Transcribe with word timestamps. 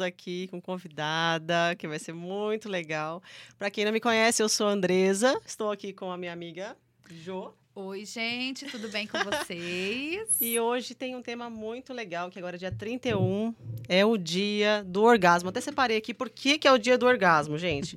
aqui 0.00 0.48
com 0.48 0.60
convidada, 0.60 1.74
que 1.76 1.88
vai 1.88 1.98
ser 1.98 2.12
muito 2.12 2.68
legal. 2.68 3.22
Para 3.58 3.70
quem 3.70 3.84
não 3.84 3.92
me 3.92 4.00
conhece, 4.00 4.42
eu 4.42 4.48
sou 4.48 4.68
a 4.68 4.70
Andresa, 4.70 5.40
estou 5.44 5.70
aqui 5.70 5.92
com 5.92 6.10
a 6.10 6.16
minha 6.16 6.32
amiga 6.32 6.76
Jo. 7.10 7.52
Oi, 7.74 8.04
gente, 8.04 8.66
tudo 8.66 8.88
bem 8.88 9.06
com 9.06 9.18
vocês? 9.18 10.28
e 10.40 10.58
hoje 10.58 10.94
tem 10.94 11.14
um 11.14 11.22
tema 11.22 11.48
muito 11.48 11.92
legal, 11.92 12.28
que 12.28 12.38
agora 12.38 12.56
é 12.56 12.58
dia 12.58 12.72
31, 12.72 13.54
é 13.88 14.04
o 14.04 14.16
dia 14.16 14.82
do 14.84 15.04
orgasmo. 15.04 15.48
Até 15.48 15.60
separei 15.60 15.96
aqui 15.96 16.12
por 16.12 16.28
que, 16.28 16.58
que 16.58 16.66
é 16.66 16.72
o 16.72 16.76
dia 16.76 16.98
do 16.98 17.06
orgasmo, 17.06 17.56
gente. 17.56 17.96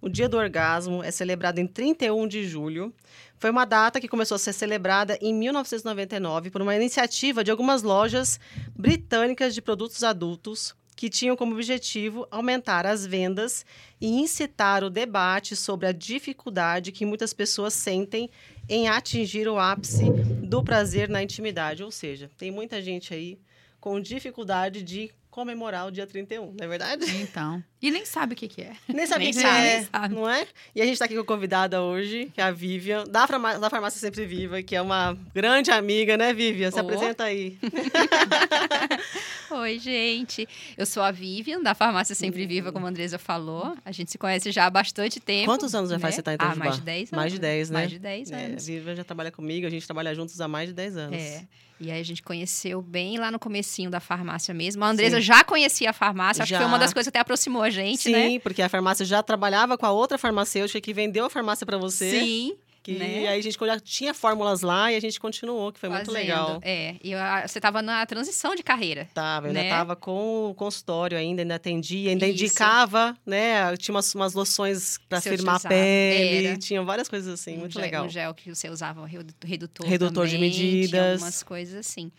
O 0.00 0.08
dia 0.08 0.28
do 0.28 0.36
orgasmo 0.36 1.02
é 1.02 1.10
celebrado 1.10 1.58
em 1.58 1.66
31 1.66 2.26
de 2.26 2.48
julho. 2.48 2.94
Foi 3.36 3.50
uma 3.50 3.64
data 3.64 4.00
que 4.00 4.08
começou 4.08 4.36
a 4.36 4.38
ser 4.38 4.52
celebrada 4.52 5.18
em 5.20 5.34
1999 5.34 6.50
por 6.50 6.62
uma 6.62 6.74
iniciativa 6.74 7.44
de 7.44 7.50
algumas 7.50 7.82
lojas 7.82 8.40
britânicas 8.74 9.54
de 9.54 9.60
produtos 9.60 10.02
adultos 10.02 10.74
que 10.98 11.08
tinham 11.08 11.36
como 11.36 11.54
objetivo 11.54 12.26
aumentar 12.28 12.84
as 12.84 13.06
vendas 13.06 13.64
e 14.00 14.08
incitar 14.08 14.82
o 14.82 14.90
debate 14.90 15.54
sobre 15.54 15.86
a 15.86 15.92
dificuldade 15.92 16.90
que 16.90 17.06
muitas 17.06 17.32
pessoas 17.32 17.72
sentem 17.72 18.28
em 18.68 18.88
atingir 18.88 19.46
o 19.46 19.60
ápice 19.60 20.10
do 20.42 20.60
prazer 20.60 21.08
na 21.08 21.22
intimidade. 21.22 21.84
Ou 21.84 21.92
seja, 21.92 22.28
tem 22.36 22.50
muita 22.50 22.82
gente 22.82 23.14
aí 23.14 23.38
com 23.78 24.00
dificuldade 24.00 24.82
de 24.82 25.12
comemorar 25.30 25.86
o 25.86 25.90
dia 25.90 26.06
31, 26.06 26.46
não 26.52 26.64
é 26.64 26.66
verdade? 26.68 27.04
Então. 27.16 27.62
E 27.80 27.90
nem 27.92 28.04
sabe 28.04 28.32
o 28.32 28.36
que, 28.36 28.48
que 28.48 28.62
é. 28.62 28.72
Nem 28.92 29.06
sabe 29.06 29.24
o 29.24 29.28
que, 29.28 29.34
sabe, 29.34 29.66
é, 29.66 29.82
sabe. 29.84 30.14
não 30.14 30.28
é? 30.28 30.46
E 30.74 30.80
a 30.82 30.84
gente 30.84 30.94
está 30.94 31.04
aqui 31.04 31.14
com 31.14 31.20
a 31.20 31.24
convidada 31.24 31.80
hoje, 31.80 32.28
que 32.34 32.40
é 32.40 32.44
a 32.44 32.50
Vivian, 32.50 33.04
da, 33.04 33.24
farmácia, 33.26 33.60
da 33.60 33.70
Farmácia 33.70 34.00
Sempre 34.00 34.26
Viva, 34.26 34.60
que 34.62 34.74
é 34.74 34.82
uma 34.82 35.16
grande 35.32 35.70
amiga, 35.70 36.16
né, 36.16 36.32
Vivian? 36.32 36.70
Se 36.72 36.78
Oh. 36.78 36.80
apresenta 36.80 37.24
aí. 37.24 37.56
Oi, 39.50 39.78
gente. 39.78 40.46
Eu 40.76 40.84
sou 40.86 41.02
a 41.02 41.10
Vivian, 41.10 41.60
da 41.62 41.74
Farmácia 41.74 42.14
Sempre 42.14 42.46
Viva, 42.46 42.72
como 42.72 42.86
a 42.86 42.88
Andresa 42.88 43.18
falou. 43.18 43.76
A 43.84 43.92
gente 43.92 44.10
se 44.10 44.18
conhece 44.18 44.50
já 44.52 44.66
há 44.66 44.70
bastante 44.70 45.20
tempo. 45.20 45.46
Quantos 45.46 45.74
anos 45.74 45.90
já 45.90 45.98
faz 45.98 46.14
né? 46.14 46.16
você 46.16 46.22
tá 46.22 46.32
em 46.32 46.34
Ah, 46.34 46.44
Itajubá? 46.54 46.64
mais 46.64 46.76
de 46.76 46.82
10 46.82 47.12
anos. 47.12 47.20
Mais 47.22 47.32
de 47.32 47.38
10, 47.38 47.70
né? 47.70 47.78
Mais 47.78 47.90
de 47.90 47.98
10 47.98 48.30
É, 48.30 48.34
a 48.34 48.38
anos. 48.46 48.66
Vivian 48.66 48.94
já 48.96 49.04
trabalha 49.04 49.30
comigo, 49.30 49.66
a 49.66 49.70
gente 49.70 49.86
trabalha 49.86 50.14
juntos 50.14 50.40
há 50.40 50.48
mais 50.48 50.68
de 50.68 50.74
10 50.74 50.96
anos. 50.96 51.16
É. 51.16 51.44
E 51.80 51.90
aí 51.90 52.00
a 52.00 52.04
gente 52.04 52.22
conheceu 52.22 52.82
bem 52.82 53.18
lá 53.18 53.30
no 53.30 53.38
comecinho 53.38 53.90
da 53.90 54.00
farmácia 54.00 54.52
mesmo. 54.52 54.84
A 54.84 54.88
Andresa 54.88 55.16
Sim. 55.16 55.22
já 55.22 55.44
conhecia 55.44 55.90
a 55.90 55.92
farmácia, 55.92 56.42
acho 56.42 56.50
Já. 56.50 56.58
que 56.58 56.62
foi 56.64 56.68
uma 56.68 56.78
das 56.78 56.92
coisas 56.92 57.06
que 57.06 57.16
até 57.16 57.20
aproximou 57.20 57.62
a 57.62 57.70
gente, 57.70 58.02
Sim, 58.02 58.12
né? 58.12 58.38
porque 58.40 58.60
a 58.62 58.68
farmácia 58.68 59.06
já 59.06 59.22
trabalhava 59.22 59.78
com 59.78 59.86
a 59.86 59.92
outra 59.92 60.18
farmacêutica 60.18 60.80
que 60.80 60.92
vendeu 60.92 61.26
a 61.26 61.30
farmácia 61.30 61.64
para 61.64 61.78
você. 61.78 62.10
Sim. 62.10 62.56
Que 62.82 62.92
né? 62.92 63.28
aí 63.28 63.38
a 63.38 63.42
gente 63.42 63.58
já 63.58 63.80
tinha 63.80 64.14
fórmulas 64.14 64.62
lá 64.62 64.90
e 64.90 64.96
a 64.96 65.00
gente 65.00 65.20
continuou, 65.20 65.72
que 65.72 65.78
foi 65.78 65.88
muito 65.88 66.06
fazendo. 66.06 66.20
legal. 66.22 66.60
É, 66.62 66.94
e 67.02 67.12
você 67.46 67.58
estava 67.58 67.82
na 67.82 68.04
transição 68.06 68.54
de 68.54 68.62
carreira. 68.62 69.08
Tava, 69.12 69.46
eu 69.46 69.50
ainda 69.50 69.62
Né? 69.62 69.68
tava 69.68 69.94
com 69.96 70.50
o 70.50 70.54
consultório 70.54 71.18
ainda, 71.18 71.42
ainda 71.42 71.54
atendia, 71.56 72.10
ainda 72.10 72.26
Isso. 72.26 72.44
indicava, 72.44 73.16
né? 73.26 73.76
Tinha 73.76 73.94
umas, 73.94 74.14
umas 74.14 74.32
loções 74.32 74.98
para 75.08 75.20
firmar 75.20 75.56
a 75.56 75.68
pele, 75.68 76.46
Era. 76.46 76.56
tinha 76.58 76.82
várias 76.82 77.08
coisas 77.08 77.32
assim, 77.32 77.56
um 77.56 77.60
muito 77.60 77.72
gel, 77.74 77.82
legal. 77.82 78.04
Um 78.06 78.08
gel 78.08 78.32
que 78.34 78.54
você 78.54 78.70
usava, 78.70 79.04
redu- 79.06 79.34
redutor 79.44 79.86
Redutor 79.86 80.26
de 80.26 80.34
também, 80.36 80.50
tinha 80.50 80.70
medidas. 80.72 81.12
algumas 81.14 81.42
coisas 81.42 81.74
assim. 81.86 82.10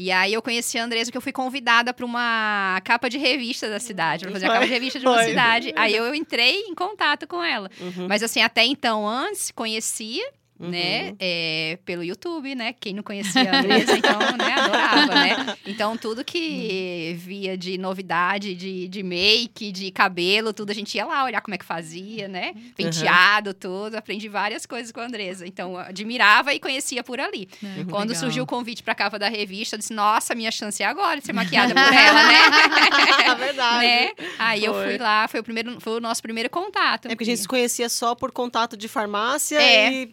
E 0.00 0.10
aí 0.10 0.32
eu 0.32 0.40
conheci 0.40 0.78
a 0.78 0.84
Andresa 0.84 1.10
porque 1.10 1.18
eu 1.18 1.22
fui 1.22 1.30
convidada 1.32 1.92
para 1.92 2.06
uma 2.06 2.80
capa 2.82 3.10
de 3.10 3.18
revista 3.18 3.68
da 3.68 3.78
cidade, 3.78 4.24
para 4.24 4.32
fazer 4.32 4.46
a 4.46 4.48
capa 4.48 4.64
de 4.64 4.72
revista 4.72 4.98
de 4.98 5.06
uma 5.06 5.22
cidade. 5.22 5.74
Aí 5.76 5.94
eu 5.94 6.12
entrei 6.16 6.60
em 6.60 6.74
contato 6.74 7.26
com 7.26 7.44
ela. 7.44 7.70
Uhum, 7.78 8.08
Mas 8.08 8.22
assim, 8.22 8.40
até 8.40 8.64
então, 8.64 9.06
antes, 9.06 9.50
conhecia, 9.50 10.26
né, 10.60 11.08
uhum. 11.10 11.16
é, 11.18 11.78
pelo 11.84 12.04
YouTube, 12.04 12.54
né? 12.54 12.74
Quem 12.78 12.92
não 12.92 13.02
conhecia 13.02 13.50
a 13.50 13.58
Andresa, 13.60 13.96
então, 13.96 14.18
né, 14.18 14.52
adorava, 14.60 15.14
né? 15.14 15.56
Então, 15.66 15.96
tudo 15.96 16.22
que 16.24 17.14
via 17.18 17.56
de 17.56 17.78
novidade, 17.78 18.54
de, 18.54 18.86
de 18.88 19.02
make, 19.02 19.72
de 19.72 19.90
cabelo, 19.90 20.52
tudo, 20.52 20.70
a 20.70 20.74
gente 20.74 20.94
ia 20.94 21.06
lá 21.06 21.24
olhar 21.24 21.40
como 21.40 21.54
é 21.54 21.58
que 21.58 21.64
fazia, 21.64 22.28
né? 22.28 22.52
Penteado, 22.76 23.54
tudo. 23.54 23.96
Aprendi 23.96 24.28
várias 24.28 24.66
coisas 24.66 24.92
com 24.92 25.00
a 25.00 25.04
Andresa. 25.06 25.46
Então, 25.46 25.72
eu 25.72 25.78
admirava 25.78 26.52
e 26.52 26.60
conhecia 26.60 27.02
por 27.02 27.18
ali. 27.18 27.48
Quando 27.88 28.14
surgiu 28.14 28.44
o 28.44 28.46
convite 28.46 28.82
pra 28.82 28.94
capa 28.94 29.18
da 29.18 29.28
revista, 29.28 29.76
eu 29.76 29.78
disse, 29.78 29.94
nossa, 29.94 30.34
minha 30.34 30.50
chance 30.50 30.82
é 30.82 30.86
agora 30.86 31.20
de 31.20 31.26
ser 31.26 31.32
maquiada 31.32 31.72
por 31.72 31.80
ela, 31.94 32.22
né? 32.24 33.36
Verdade. 33.38 33.86
né? 33.86 34.10
Aí 34.38 34.64
eu 34.64 34.74
Foi. 34.74 34.84
fui 34.84 34.98
lá, 34.98 35.28
foi 35.28 35.40
o, 35.40 35.42
primeiro, 35.42 35.80
foi 35.80 35.94
o 35.94 36.00
nosso 36.00 36.22
primeiro 36.22 36.50
contato. 36.50 37.06
É 37.06 37.10
porque 37.10 37.24
a 37.24 37.26
gente 37.26 37.40
se 37.40 37.48
conhecia 37.48 37.88
só 37.88 38.14
por 38.14 38.30
contato 38.32 38.76
de 38.76 38.88
farmácia 38.88 39.60
É. 39.60 39.92
e 39.92 40.06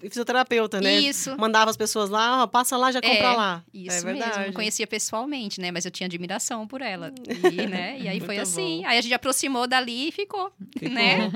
fisioterapeuta, 0.45 0.81
né? 0.81 0.99
Isso. 0.99 1.35
Mandava 1.37 1.69
as 1.71 1.77
pessoas 1.77 2.09
lá, 2.09 2.43
ó, 2.43 2.47
passa 2.47 2.77
lá, 2.77 2.91
já 2.91 3.01
compra 3.01 3.17
É, 3.17 3.35
lá. 3.35 3.63
Isso 3.73 3.89
é 3.89 4.13
mesmo, 4.13 4.19
verdade. 4.19 4.45
não 4.47 4.53
conhecia 4.53 4.85
pessoalmente, 4.87 5.59
né? 5.59 5.71
Mas 5.71 5.85
eu 5.85 5.91
tinha 5.91 6.05
admiração 6.07 6.67
por 6.67 6.81
ela. 6.81 7.11
E, 7.51 7.67
né? 7.67 7.97
e 7.99 8.07
aí 8.07 8.19
foi 8.19 8.37
assim. 8.37 8.81
bom. 8.81 8.87
Aí 8.87 8.97
a 8.97 9.01
gente 9.01 9.13
aproximou 9.13 9.67
dali 9.67 10.09
e 10.09 10.11
ficou, 10.11 10.51
Ficou. 10.77 10.89
né? 10.93 11.31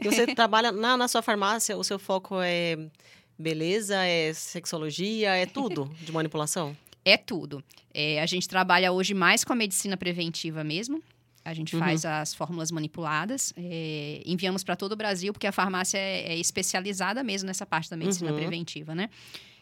E 0.00 0.04
você 0.04 0.26
trabalha 0.34 0.72
na, 0.72 0.96
na 0.96 1.08
sua 1.08 1.22
farmácia, 1.22 1.76
o 1.76 1.84
seu 1.84 1.98
foco 1.98 2.36
é 2.40 2.76
beleza, 3.38 3.96
é 4.04 4.32
sexologia, 4.32 5.30
é 5.34 5.46
tudo 5.46 5.90
de 6.00 6.12
manipulação? 6.12 6.76
É 7.06 7.18
tudo. 7.18 7.62
É, 7.92 8.22
a 8.22 8.24
gente 8.24 8.48
trabalha 8.48 8.90
hoje 8.90 9.12
mais 9.12 9.44
com 9.44 9.52
a 9.52 9.56
medicina 9.56 9.94
preventiva 9.94 10.64
mesmo. 10.64 11.02
A 11.44 11.52
gente 11.52 11.74
Uhum. 11.74 11.80
faz 11.80 12.04
as 12.06 12.34
fórmulas 12.34 12.70
manipuladas, 12.70 13.52
é, 13.56 14.22
enviamos 14.24 14.64
para 14.64 14.74
todo 14.76 14.92
o 14.92 14.96
Brasil, 14.96 15.32
porque 15.32 15.46
a 15.46 15.52
farmácia 15.52 15.98
é, 15.98 16.32
é 16.32 16.38
especializada 16.38 17.22
mesmo 17.22 17.46
nessa 17.46 17.66
parte 17.66 17.90
da 17.90 17.96
medicina 17.96 18.30
Uhum. 18.30 18.36
preventiva, 18.38 18.94
né? 18.94 19.10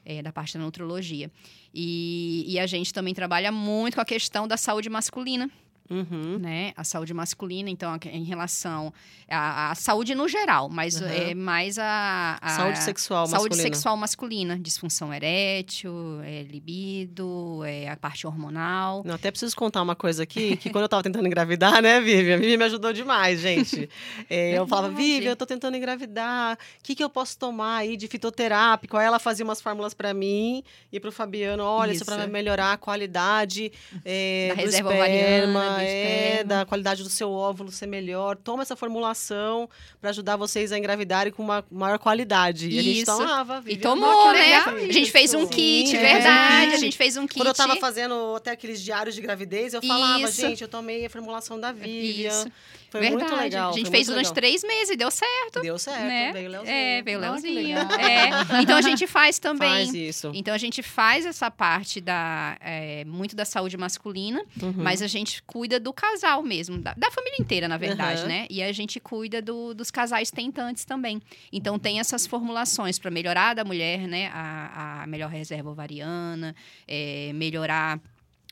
É, 0.05 0.21
da 0.23 0.33
parte 0.33 0.57
da 0.59 0.65
nutrologia. 0.65 1.31
E, 1.75 2.45
e 2.49 2.59
a 2.59 2.67
gente 2.67 2.93
também 2.93 3.15
trabalha 3.15 3.51
muito 3.53 3.95
com 3.95 4.01
a 4.01 4.05
questão 4.05 4.47
da 4.49 4.57
saúde 4.57 4.89
masculina. 4.91 5.51
Uhum. 5.93 6.39
né? 6.39 6.73
A 6.77 6.85
saúde 6.85 7.13
masculina, 7.13 7.69
então, 7.69 7.99
em 8.11 8.25
relação 8.25 8.93
à, 9.29 9.71
à 9.71 9.75
saúde 9.75 10.15
no 10.15 10.27
geral, 10.27 10.69
mas 10.71 11.01
Aham. 11.01 11.11
é 11.13 11.35
mais 11.35 11.79
a, 11.79 12.39
a 12.41 12.49
Saúde 12.51 12.83
sexual 12.83 13.27
saúde 13.27 13.51
masculina. 13.51 13.63
sexual 13.63 13.97
masculina, 13.97 14.59
disfunção 14.59 15.13
erétil, 15.13 15.93
é, 16.25 16.43
libido, 16.45 17.63
é, 17.65 17.89
a 17.89 17.97
parte 17.97 18.27
hormonal. 18.27 19.03
Não, 19.05 19.15
até 19.15 19.31
preciso 19.31 19.55
contar 19.57 19.83
uma 19.83 19.95
coisa 19.95 20.23
aqui, 20.23 20.57
que 20.57 20.71
quando 20.71 20.85
eu 20.85 20.89
tava 20.89 21.03
tentando 21.03 21.27
engravidar, 21.27 21.83
né, 21.83 22.01
Vivian? 22.01 22.37
A 22.37 22.39
Vivian 22.39 22.57
me 22.57 22.65
ajudou 22.65 22.93
demais, 22.93 23.41
gente. 23.41 23.89
É, 24.31 24.53
eu 24.59 24.67
falava. 24.67 24.95
Vivian, 24.95 25.31
eu 25.31 25.37
tô 25.37 25.45
tentando 25.47 25.77
engravidar, 25.77 26.55
o 26.55 26.83
que, 26.83 26.95
que 26.95 27.05
eu 27.05 27.11
posso 27.11 27.39
tomar 27.39 27.77
aí 27.79 27.97
de 27.97 28.09
fitoterápico? 28.09 28.97
Aí 28.97 29.07
ela 29.07 29.19
fazia 29.19 29.45
umas 29.45 29.61
fórmulas 29.61 29.95
pra 29.95 30.15
mim 30.15 30.63
e 30.91 30.99
pro 30.99 31.13
Fabiano, 31.13 31.63
olha, 31.63 31.93
isso, 31.93 32.03
é 32.03 32.07
Isso. 32.07 32.17
pra 32.17 32.27
melhorar 32.27 32.73
a 32.73 32.77
qualidade 32.77 33.73
é, 34.05 34.49
Da 34.49 34.55
do 34.55 34.61
reserva 34.63 34.91
esperma, 34.93 35.61
ovariana, 35.61 35.82
é, 35.89 36.45
da 36.45 36.65
qualidade 36.65 37.03
do 37.03 37.09
seu 37.11 37.31
óvulo 37.31 37.71
ser 37.71 37.87
melhor. 37.87 38.37
Toma 38.37 38.63
essa 38.63 38.75
formulação 38.77 39.69
pra 40.01 40.11
ajudar 40.11 40.37
vocês 40.37 40.73
a 40.73 40.79
engravidarem 40.79 41.33
com 41.33 41.43
uma 41.43 41.65
maior 41.71 41.99
qualidade. 41.99 42.69
E 42.69 42.79
a 42.79 42.83
gente 42.83 43.03
Isso. 43.03 43.07
tomava, 43.17 43.59
E 43.59 43.75
Vivian. 43.75 43.81
tomou, 43.83 44.29
"Ah, 44.29 44.33
né? 44.33 44.39
legal 44.41 44.69
A 44.77 44.93
gente 44.93 45.11
fez 45.11 45.35
um 45.35 45.41
isso." 45.43 45.49
kit, 45.51 45.91
Sim, 45.91 45.97
verdade. 45.99 46.73
é. 46.73 46.75
A 46.75 46.79
gente 46.79 46.97
fez 46.97 47.17
um 47.17 47.27
kit. 47.27 47.39
Quando 47.39 47.49
eu 47.49 47.55
tava 47.55 47.77
fazendo 47.77 48.35
até 48.37 48.51
aqueles 48.53 48.81
diários 48.83 49.15
de 49.15 49.21
gravidez, 49.21 49.75
eu 49.75 49.83
falava, 49.83 50.23
Isso. 50.23 50.41
gente, 50.41 50.63
eu 50.63 50.69
tomei 50.69 51.05
a 51.07 51.11
formulação 51.11 51.59
da 51.59 51.73
Vivian. 51.73 52.29
Isso. 52.31 52.53
Foi 52.93 53.01
verdade. 53.01 53.25
muito 53.25 53.41
legal. 53.43 53.71
A 53.71 53.73
gente 53.73 53.91
fez 53.91 54.07
durante 54.07 54.27
legal. 54.27 54.35
três 54.35 54.63
meses 54.63 54.91
e 54.91 54.97
deu 54.97 55.11
certo. 55.11 55.61
Deu 55.63 55.79
certo, 55.79 56.03
né? 56.05 56.31
veio 56.33 56.49
o 56.49 56.53
Leozinho. 56.53 56.75
É, 56.77 57.03
veio 57.03 57.19
o 57.19 57.21
Leozinho. 57.23 57.79
É. 57.79 58.61
Então 58.63 58.77
a 58.77 58.83
gente 58.83 59.07
faz 59.07 59.39
também. 59.41 59.69
Faz 59.69 59.95
isso. 59.95 60.31
Então 60.35 60.53
a 60.55 60.59
gente 60.59 60.83
faz 60.83 61.25
essa 61.25 61.51
parte 61.51 62.01
da 62.01 62.57
é, 62.61 63.03
muito 63.07 63.35
da 63.35 63.45
saúde 63.47 63.77
masculina, 63.79 64.43
Uhum. 64.63 64.75
mas 64.77 65.01
a 65.01 65.07
gente 65.07 65.43
cuida 65.45 65.81
do 65.81 65.93
casal 65.93 66.43
mesmo, 66.43 66.79
da, 66.79 66.93
da 66.95 67.11
família 67.11 67.37
inteira, 67.41 67.67
na 67.67 67.79
verdade, 67.79 68.21
Aham. 68.21 68.29
né? 68.29 68.47
E 68.51 68.63
a 68.63 68.71
gente 68.73 69.01
cuida 69.01 69.41
do- 69.41 69.73
dos 69.73 69.91
casais 69.91 70.31
tentantes 70.31 70.85
também. 70.85 71.21
Então 71.51 71.79
tem 71.79 71.99
essas 71.99 72.27
formulações 72.27 72.99
para 72.99 73.11
melhorar 73.11 73.55
da 73.55 73.65
mulher, 73.65 74.01
né? 74.07 74.31
A, 74.35 75.03
a 75.03 75.07
melhor 75.07 75.31
reserva 75.31 75.71
ovariana, 75.71 76.55
é, 76.87 77.33
melhorar 77.35 77.99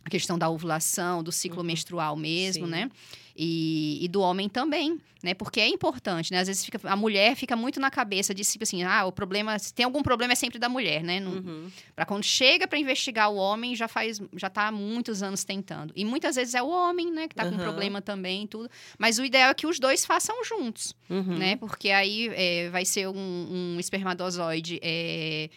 a 0.04 0.10
questão 0.10 0.38
da 0.38 0.48
ovulação, 0.48 1.22
do 1.22 1.30
ciclo 1.30 1.62
menstrual 1.62 2.16
mesmo, 2.16 2.64
Sim. 2.66 2.70
né? 2.72 2.90
E, 3.36 4.04
e 4.04 4.08
do 4.08 4.20
homem 4.20 4.48
também, 4.50 4.98
né? 5.22 5.32
Porque 5.34 5.60
é 5.60 5.68
importante, 5.68 6.30
né? 6.30 6.40
Às 6.40 6.48
vezes 6.48 6.62
fica, 6.64 6.78
a 6.84 6.96
mulher 6.96 7.34
fica 7.36 7.56
muito 7.56 7.80
na 7.80 7.90
cabeça 7.90 8.34
de 8.34 8.42
tipo 8.44 8.64
assim, 8.64 8.82
ah, 8.82 9.06
o 9.06 9.12
problema, 9.12 9.58
se 9.58 9.72
tem 9.72 9.84
algum 9.84 10.02
problema 10.02 10.32
é 10.32 10.36
sempre 10.36 10.58
da 10.58 10.68
mulher, 10.68 11.02
né? 11.02 11.20
Uhum. 11.20 11.70
Pra 11.94 12.04
quando 12.04 12.24
chega 12.24 12.66
para 12.66 12.78
investigar 12.78 13.30
o 13.30 13.36
homem, 13.36 13.74
já 13.74 13.88
faz, 13.88 14.20
já 14.36 14.50
tá 14.50 14.66
há 14.68 14.72
muitos 14.72 15.22
anos 15.22 15.42
tentando. 15.44 15.92
E 15.96 16.04
muitas 16.04 16.36
vezes 16.36 16.54
é 16.54 16.62
o 16.62 16.68
homem, 16.68 17.10
né, 17.10 17.28
que 17.28 17.34
tá 17.34 17.44
com 17.46 17.54
Aham. 17.54 17.62
problema 17.62 18.02
também 18.02 18.44
e 18.44 18.46
tudo. 18.46 18.68
Mas 18.98 19.18
o 19.18 19.24
ideal 19.24 19.50
é 19.50 19.54
que 19.54 19.66
os 19.66 19.78
dois 19.78 20.04
façam 20.04 20.44
juntos, 20.44 20.94
Uhum. 21.08 21.38
né? 21.38 21.56
Porque 21.56 21.90
aí 21.90 22.28
é, 22.34 22.68
vai 22.68 22.84
ser 22.84 23.06
um, 23.08 23.74
um 23.76 23.80
espermatozoide 23.80 24.78
é, 24.82 25.48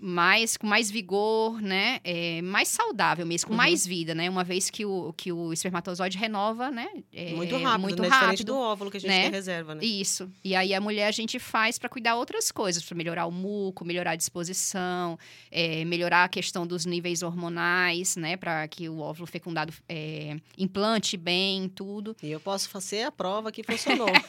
mais 0.00 0.56
com 0.56 0.66
mais 0.66 0.90
vigor, 0.90 1.60
né? 1.60 2.00
É, 2.02 2.40
mais 2.42 2.68
saudável 2.68 3.26
mesmo, 3.26 3.48
com 3.48 3.52
Uhum. 3.52 3.58
mais 3.58 3.86
vida, 3.86 4.14
né? 4.14 4.30
Uma 4.30 4.42
vez 4.42 4.70
que 4.70 4.84
o, 4.86 5.12
que 5.14 5.30
o 5.30 5.52
espermatozoide 5.52 6.16
renova, 6.16 6.70
né? 6.70 6.88
É, 7.12 7.32
muito 7.32 7.56
rápido, 7.58 7.80
muito 7.82 8.02
né? 8.02 8.08
Diferente 8.08 8.30
rápido. 8.30 8.46
do 8.46 8.56
óvulo 8.56 8.90
que 8.90 8.96
a 8.96 9.00
gente 9.00 9.10
né? 9.10 9.22
tem 9.22 9.30
reserva, 9.30 9.74
né? 9.74 9.84
Isso. 9.84 10.30
E 10.42 10.54
aí 10.54 10.72
a 10.72 10.80
mulher 10.80 11.06
a 11.06 11.10
gente 11.10 11.38
faz 11.38 11.78
para 11.78 11.88
cuidar 11.88 12.16
outras 12.16 12.50
coisas, 12.50 12.82
para 12.82 12.96
melhorar 12.96 13.26
o 13.26 13.30
muco, 13.30 13.84
melhorar 13.84 14.12
a 14.12 14.16
disposição, 14.16 15.18
é, 15.50 15.84
melhorar 15.84 16.24
a 16.24 16.28
questão 16.28 16.66
dos 16.66 16.86
níveis 16.86 17.22
hormonais, 17.22 18.16
né? 18.16 18.36
Para 18.38 18.66
que 18.68 18.88
o 18.88 19.00
óvulo 19.00 19.26
fecundado 19.26 19.72
é, 19.88 20.36
implante 20.56 21.16
bem, 21.18 21.68
tudo. 21.68 22.16
E 22.22 22.30
eu 22.30 22.40
posso 22.40 22.70
fazer 22.70 23.02
a 23.02 23.12
prova 23.12 23.52
que 23.52 23.62
funcionou. 23.62 24.08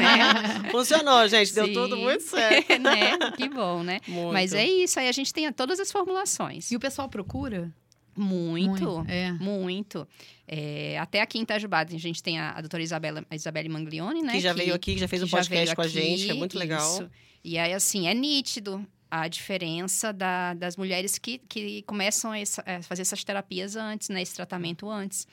né? 0.00 0.70
funcionou, 0.70 1.26
gente. 1.28 1.52
Deu 1.52 1.66
Sim. 1.66 1.72
tudo 1.72 1.96
muito 1.96 2.22
certo. 2.22 2.78
né? 2.78 3.18
Que 3.36 3.48
bom, 3.48 3.82
né? 3.82 4.00
Muito. 4.06 4.32
Mas 4.32 4.52
é 4.52 4.64
isso. 4.64 4.83
Aí 4.96 5.08
a 5.08 5.12
gente 5.12 5.32
tem 5.32 5.50
todas 5.52 5.78
as 5.80 5.90
formulações. 5.92 6.70
E 6.70 6.76
o 6.76 6.80
pessoal 6.80 7.08
procura? 7.08 7.72
Muito. 8.16 9.04
É. 9.08 9.32
Muito. 9.32 10.06
É, 10.46 10.98
até 10.98 11.20
aqui 11.20 11.38
em 11.38 11.42
Itajubá, 11.42 11.80
a 11.80 11.86
gente 11.98 12.22
tem 12.22 12.38
a, 12.38 12.52
a 12.52 12.60
doutora 12.60 12.82
Isabela, 12.82 13.24
a 13.28 13.34
Isabelle 13.34 13.68
Manglione, 13.68 14.22
né? 14.22 14.32
que 14.32 14.40
já 14.40 14.52
veio 14.52 14.74
aqui, 14.74 14.94
que 14.94 15.00
já 15.00 15.08
fez 15.08 15.22
um 15.22 15.26
que 15.26 15.32
podcast 15.32 15.74
com 15.74 15.82
a 15.82 15.88
gente, 15.88 16.24
que 16.26 16.30
é 16.30 16.34
muito 16.34 16.56
legal. 16.58 16.92
isso. 16.94 17.10
E 17.42 17.58
aí, 17.58 17.72
assim, 17.72 18.06
é 18.06 18.14
nítido 18.14 18.86
a 19.10 19.26
diferença 19.28 20.12
da- 20.12 20.54
das 20.54 20.76
mulheres 20.76 21.18
que, 21.18 21.38
que 21.38 21.82
começam 21.82 22.30
a, 22.32 22.38
essa- 22.38 22.62
a 22.66 22.82
fazer 22.82 23.02
essas 23.02 23.22
terapias 23.24 23.74
antes, 23.76 24.08
né? 24.08 24.22
Esse 24.22 24.34
tratamento 24.34 24.88
antes. 24.88 25.26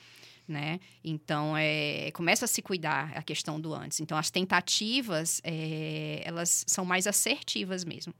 Né? 0.48 0.80
Então, 1.04 1.56
é, 1.56 2.10
começa 2.12 2.46
a 2.46 2.48
se 2.48 2.60
cuidar 2.60 3.12
a 3.14 3.22
questão 3.22 3.60
do 3.60 3.72
antes. 3.72 4.00
Então, 4.00 4.18
as 4.18 4.28
tentativas, 4.28 5.40
é, 5.44 6.20
elas 6.24 6.64
são 6.66 6.84
mais 6.84 7.06
assertivas 7.06 7.84
mesmo. 7.84 8.12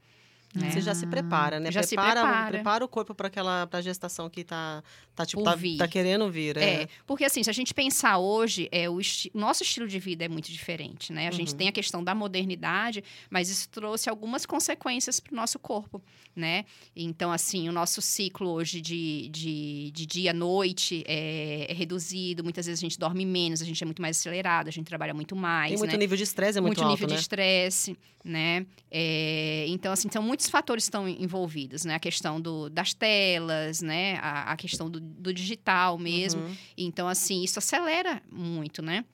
Né? 0.55 0.69
Você 0.69 0.81
já 0.81 0.93
se 0.93 1.07
prepara, 1.07 1.59
né? 1.59 1.71
Já 1.71 1.81
se 1.81 1.95
prepara, 1.95 2.21
prepara. 2.21 2.49
prepara 2.51 2.85
o 2.85 2.87
corpo 2.87 3.15
para 3.15 3.27
aquela 3.27 3.65
pra 3.65 3.81
gestação 3.81 4.29
que 4.29 4.43
tá, 4.43 4.83
tá, 5.15 5.25
tipo, 5.25 5.41
tá, 5.41 5.57
tá 5.79 5.87
querendo 5.87 6.29
vir. 6.29 6.57
É. 6.57 6.83
É, 6.83 6.87
porque 7.07 7.25
assim, 7.25 7.41
se 7.41 7.49
a 7.49 7.53
gente 7.53 7.73
pensar 7.73 8.19
hoje, 8.19 8.69
é, 8.71 8.87
o 8.87 8.99
esti- 8.99 9.31
nosso 9.33 9.63
estilo 9.63 9.87
de 9.87 9.97
vida 9.97 10.25
é 10.25 10.27
muito 10.29 10.51
diferente, 10.51 11.11
né? 11.11 11.27
A 11.27 11.31
gente 11.31 11.51
Uhum. 11.53 11.57
tem 11.57 11.67
a 11.69 11.71
questão 11.71 12.03
da 12.03 12.13
modernidade, 12.13 13.03
mas 13.31 13.49
isso 13.49 13.67
trouxe 13.69 14.09
algumas 14.09 14.45
consequências 14.45 15.19
para 15.19 15.33
o 15.33 15.35
nosso 15.35 15.57
corpo, 15.57 15.99
né? 16.35 16.65
Então, 16.95 17.31
assim, 17.31 17.67
o 17.67 17.71
nosso 17.71 17.99
ciclo 17.99 18.49
hoje 18.51 18.79
de, 18.79 19.29
de, 19.29 19.89
de 19.91 20.05
dia-noite 20.05 21.03
é, 21.07 21.65
é 21.69 21.73
reduzido, 21.73 22.43
muitas 22.43 22.67
vezes 22.67 22.79
a 22.79 22.85
gente 22.85 22.99
dorme 22.99 23.25
menos, 23.25 23.59
a 23.61 23.65
gente 23.65 23.81
é 23.83 23.85
muito 23.85 24.01
mais 24.03 24.19
acelerado, 24.19 24.67
a 24.67 24.71
gente 24.71 24.85
trabalha 24.85 25.15
muito 25.15 25.35
mais, 25.35 25.71
Tem 25.71 25.77
muito 25.79 25.91
né? 25.93 25.97
nível 25.97 26.15
de 26.17 26.23
estresse, 26.23 26.59
é 26.59 26.61
muito, 26.61 26.79
alto, 26.79 26.91
nível 26.91 27.07
né? 27.07 27.15
de 27.15 27.21
estresse, 27.21 27.97
né? 28.23 28.65
É, 28.91 29.65
então, 29.69 29.91
assim, 29.91 30.09
são 30.11 30.21
muitos 30.21 30.42
fatores 30.49 30.85
que 30.85 30.89
estão 30.89 31.07
envolvidos, 31.07 31.85
né? 31.85 31.95
A 31.95 31.99
questão 31.99 32.39
do, 32.39 32.69
das 32.69 32.93
telas, 32.93 33.81
né? 33.81 34.17
A, 34.21 34.51
a 34.51 34.57
questão 34.57 34.89
do, 34.89 34.99
do 34.99 35.33
digital 35.33 35.97
mesmo. 35.97 36.41
Uhum. 36.41 36.55
Então, 36.77 37.07
assim, 37.07 37.43
isso 37.43 37.59
acelera 37.59 38.21
muito, 38.31 38.81
né? 38.81 39.05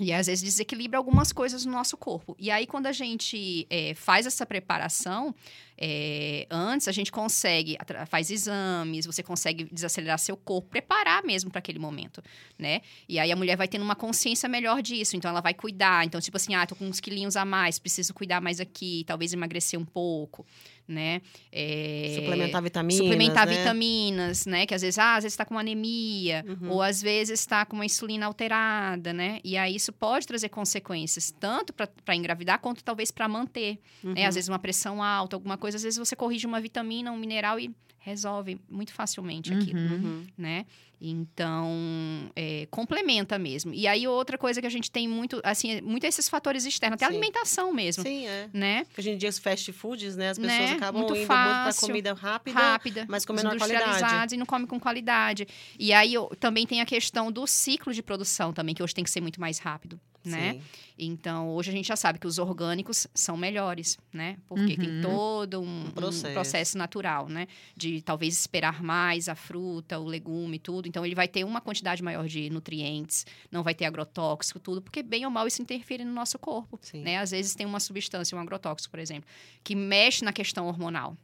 E 0.00 0.12
às 0.12 0.26
vezes 0.26 0.42
desequilibra 0.42 0.98
algumas 0.98 1.32
coisas 1.32 1.64
no 1.64 1.72
nosso 1.72 1.96
corpo. 1.96 2.36
E 2.38 2.50
aí, 2.50 2.66
quando 2.66 2.86
a 2.86 2.92
gente 2.92 3.66
é, 3.68 3.94
faz 3.94 4.26
essa 4.26 4.46
preparação, 4.46 5.34
é, 5.76 6.46
antes 6.50 6.88
a 6.88 6.92
gente 6.92 7.10
consegue, 7.10 7.76
faz 8.08 8.30
exames, 8.30 9.06
você 9.06 9.22
consegue 9.22 9.64
desacelerar 9.72 10.18
seu 10.18 10.36
corpo, 10.36 10.68
preparar 10.68 11.22
mesmo 11.24 11.50
para 11.50 11.60
aquele 11.60 11.78
momento, 11.78 12.22
né? 12.58 12.80
E 13.08 13.18
aí 13.18 13.30
a 13.30 13.36
mulher 13.36 13.56
vai 13.56 13.68
tendo 13.68 13.82
uma 13.82 13.94
consciência 13.94 14.48
melhor 14.48 14.82
disso, 14.82 15.16
então 15.16 15.30
ela 15.30 15.40
vai 15.40 15.54
cuidar. 15.54 16.04
Então, 16.04 16.20
tipo 16.20 16.36
assim, 16.36 16.54
ah, 16.54 16.66
tô 16.66 16.74
com 16.74 16.84
uns 16.84 17.00
quilinhos 17.00 17.36
a 17.36 17.44
mais, 17.44 17.78
preciso 17.78 18.12
cuidar 18.12 18.40
mais 18.40 18.60
aqui, 18.60 19.04
talvez 19.06 19.32
emagrecer 19.32 19.78
um 19.78 19.84
pouco, 19.84 20.44
né? 20.88 21.20
É, 21.52 22.12
Suplementar 22.16 22.62
vitaminas, 22.62 22.96
suplementar 23.04 23.46
né? 23.46 23.56
vitaminas, 23.58 24.46
né? 24.46 24.66
Que 24.66 24.74
às 24.74 24.80
vezes, 24.82 24.98
ah, 24.98 25.16
às 25.16 25.24
vezes 25.24 25.34
está 25.34 25.44
com 25.44 25.58
anemia, 25.58 26.44
Uhum. 26.48 26.70
ou 26.70 26.82
às 26.82 27.02
vezes 27.02 27.38
está 27.40 27.64
com 27.66 27.76
uma 27.76 27.84
insulina 27.84 28.24
alterada, 28.26 29.12
né? 29.12 29.38
E 29.44 29.56
aí 29.56 29.76
isso 29.76 29.92
pode 29.92 30.26
trazer 30.26 30.48
consequências, 30.48 31.30
tanto 31.38 31.72
para 31.74 32.16
engravidar, 32.16 32.58
quanto 32.60 32.82
talvez 32.82 33.10
para 33.10 33.28
manter. 33.28 33.78
Né? 34.02 34.22
Uhum. 34.22 34.26
Às 34.28 34.34
vezes 34.34 34.48
uma 34.48 34.58
pressão 34.58 35.02
alta, 35.02 35.36
alguma 35.36 35.58
coisa, 35.58 35.76
às 35.76 35.82
vezes 35.82 35.98
você 35.98 36.16
corrige 36.16 36.46
uma 36.46 36.60
vitamina, 36.60 37.12
um 37.12 37.16
mineral 37.18 37.60
e 37.60 37.70
resolve 38.00 38.58
muito 38.70 38.92
facilmente 38.92 39.52
aquilo 39.52 39.78
Uhum. 39.80 39.92
Uhum. 39.92 40.26
né? 40.38 40.64
Então, 41.00 42.30
é, 42.34 42.66
complementa 42.70 43.38
mesmo. 43.38 43.72
E 43.72 43.86
aí, 43.86 44.06
outra 44.06 44.36
coisa 44.36 44.60
que 44.60 44.66
a 44.66 44.70
gente 44.70 44.90
tem 44.90 45.06
muito, 45.08 45.40
assim, 45.44 45.70
é 45.72 45.80
muito 45.80 46.04
esses 46.04 46.28
fatores 46.28 46.64
externos, 46.64 46.96
até 46.96 47.04
a 47.04 47.08
Sim. 47.08 47.14
alimentação 47.16 47.72
mesmo, 47.72 48.02
Sim, 48.02 48.26
é. 48.26 48.48
né? 48.52 48.84
Porque 48.84 49.00
hoje 49.00 49.10
em 49.10 49.16
dia 49.16 49.28
os 49.28 49.38
fast 49.38 49.72
foods, 49.72 50.16
né? 50.16 50.30
As 50.30 50.38
pessoas 50.38 50.58
Né? 50.70 50.72
acabam 50.76 51.00
Muito 51.02 51.12
indo 51.12 51.18
muito 51.18 51.26
pra 51.28 51.64
fácil, 51.64 51.86
comida 51.88 52.12
rápida. 52.14 52.58
Rápida, 52.58 53.06
mas 53.08 53.24
com 53.24 53.32
menor 53.32 53.56
qualidade. 53.56 54.34
e 54.34 54.38
não 54.38 54.46
come 54.46 54.66
com 54.66 54.78
qualidade. 54.80 55.46
E 55.78 55.92
aí, 55.92 56.14
eu- 56.14 56.30
também 56.40 56.66
tem 56.66 56.80
a 56.80 56.86
questão 56.86 57.30
do 57.30 57.46
ciclo 57.46 57.92
de 57.92 58.02
produção 58.02 58.52
também, 58.52 58.74
que 58.74 58.82
hoje 58.82 58.94
tem 58.94 59.04
que 59.04 59.10
ser 59.10 59.20
muito 59.20 59.40
mais 59.40 59.58
rápido, 59.58 60.00
né? 60.24 60.54
Sim. 60.54 60.60
Então, 61.00 61.50
hoje 61.54 61.70
a 61.70 61.72
gente 61.72 61.86
já 61.86 61.94
sabe 61.94 62.18
que 62.18 62.26
os 62.26 62.38
orgânicos 62.38 63.06
são 63.14 63.36
melhores, 63.36 63.96
né? 64.12 64.36
Porque 64.48 64.76
tem 64.76 64.96
Uhum. 64.96 65.00
todo 65.02 65.60
um, 65.60 65.84
um 65.86 65.90
processo. 65.92 66.34
processo. 66.34 66.78
natural, 66.78 67.28
né? 67.28 67.46
De 67.76 68.02
talvez 68.02 68.36
esperar 68.36 68.82
mais 68.82 69.28
a 69.28 69.34
fruta, 69.36 69.98
o 69.98 70.04
legume 70.04 70.56
e 70.56 70.58
Então, 70.88 71.04
ele 71.04 71.14
vai 71.14 71.28
ter 71.28 71.44
uma 71.44 71.60
quantidade 71.60 72.02
maior 72.02 72.26
de 72.26 72.50
nutrientes, 72.50 73.26
não 73.50 73.62
vai 73.62 73.74
ter 73.74 73.84
agrotóxico, 73.84 74.58
tudo, 74.58 74.80
porque 74.80 75.02
bem 75.02 75.24
ou 75.24 75.30
mal 75.30 75.46
isso 75.46 75.60
interfere 75.62 76.04
no 76.04 76.12
nosso 76.12 76.38
corpo, 76.38 76.78
Sim. 76.82 77.02
né? 77.02 77.18
Às 77.18 77.30
vezes 77.30 77.54
tem 77.54 77.66
uma 77.66 77.80
substância, 77.80 78.36
um 78.36 78.40
agrotóxico, 78.40 78.90
por 78.90 79.00
exemplo, 79.00 79.28
que 79.62 79.74
mexe 79.74 80.24
na 80.24 80.32
questão 80.32 80.66
hormonal. 80.66 81.16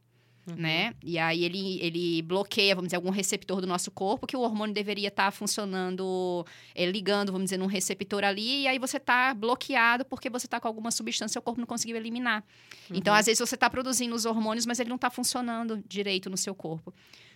Uhum. 0.47 0.57
Né? 0.57 0.95
E 1.03 1.19
aí 1.19 1.43
ele, 1.43 1.81
ele 1.81 2.21
bloqueia, 2.21 2.75
vamos 2.75 2.89
dizer, 2.89 2.97
algum 2.97 3.09
receptor 3.11 3.63
do 3.63 3.67
nosso 3.67 3.91
corpo 3.91 4.27
que 4.27 4.37
o 4.37 4.41
hormônio 4.41 4.75
deveria 4.75 5.09
estar 5.09 5.31
funcionando, 5.31 6.45
eh, 6.75 6.85
ligando, 6.85 7.33
vamos 7.33 7.47
dizer, 7.47 7.57
num 7.57 7.67
receptor 7.67 8.23
ali, 8.23 8.63
e 8.63 8.69
aí 8.69 8.79
você 8.79 8.99
está 8.99 9.33
bloqueado 9.33 10.05
porque 10.05 10.29
você 10.29 10.47
está 10.47 10.61
com 10.61 10.69
alguma 10.69 10.91
substância 10.91 11.39
e 11.39 11.41
o 11.41 11.43
corpo 11.43 11.61
não 11.61 11.67
conseguiu 11.67 11.97
eliminar. 11.97 12.45
Então, 12.91 13.15
às 13.15 13.25
vezes, 13.25 13.39
você 13.41 13.55
está 13.55 13.71
produzindo 13.71 14.15
os 14.15 14.27
hormônios, 14.27 14.67
mas 14.67 14.79
ele 14.79 14.91
não 14.91 14.97
está 14.97 15.09
funcionando 15.09 15.83
direito 15.89 16.29
no 16.29 16.37
seu 16.37 16.55
corpo, 16.55 16.93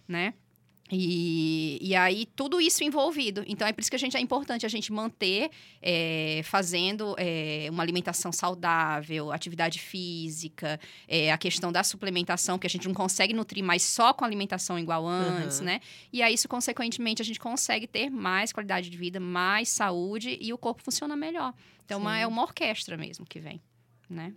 né? 0.07 0.35
E, 0.91 1.79
e 1.83 1.95
aí, 1.95 2.27
tudo 2.35 2.61
isso 2.61 2.83
envolvido. 2.83 3.45
Então, 3.47 3.69
é 3.69 3.73
por 3.73 3.81
isso 3.83 3.91
que 3.91 3.97
a 3.97 3.99
gente, 3.99 4.17
é 4.17 4.21
importante 4.21 4.65
a 4.65 4.69
gente 4.69 4.91
manter 4.93 5.51
eh, 5.83 6.41
fazendo 6.45 7.15
eh, 7.19 7.69
uma 7.71 7.83
alimentação 7.83 8.33
saudável, 8.33 9.31
atividade 9.31 9.79
física, 9.79 10.81
eh, 11.07 11.31
a 11.31 11.37
questão 11.37 11.71
da 11.71 11.85
suplementação, 11.85 12.59
que 12.59 12.67
a 12.67 12.71
gente 12.71 12.87
não 12.89 12.95
consegue 12.95 13.35
nutrir 13.35 13.63
mais 13.63 13.83
só 13.83 14.15
com 14.15 14.25
alimentação 14.25 14.79
igual 14.79 15.07
antes, 15.07 15.59
Uhum. 15.59 15.67
né? 15.67 15.81
E 16.13 16.23
aí, 16.23 16.33
isso, 16.35 16.49
consequentemente, 16.49 17.21
a 17.21 17.25
gente 17.25 17.39
consegue 17.39 17.87
ter 17.87 18.09
mais 18.11 18.53
qualidade 18.53 18.89
de 18.89 18.97
vida, 18.97 19.21
mais 19.21 19.69
saúde 19.69 20.39
e 20.41 20.53
o 20.53 20.59
corpo 20.59 20.83
funciona 20.83 21.15
melhor. 21.17 21.53
Então, 21.85 22.01
uma- 22.01 22.19
é 22.19 22.27
uma 22.27 22.43
orquestra 22.43 22.97
mesmo 22.97 23.27
que 23.27 23.39
vem, 23.41 23.61
né? 24.09 24.33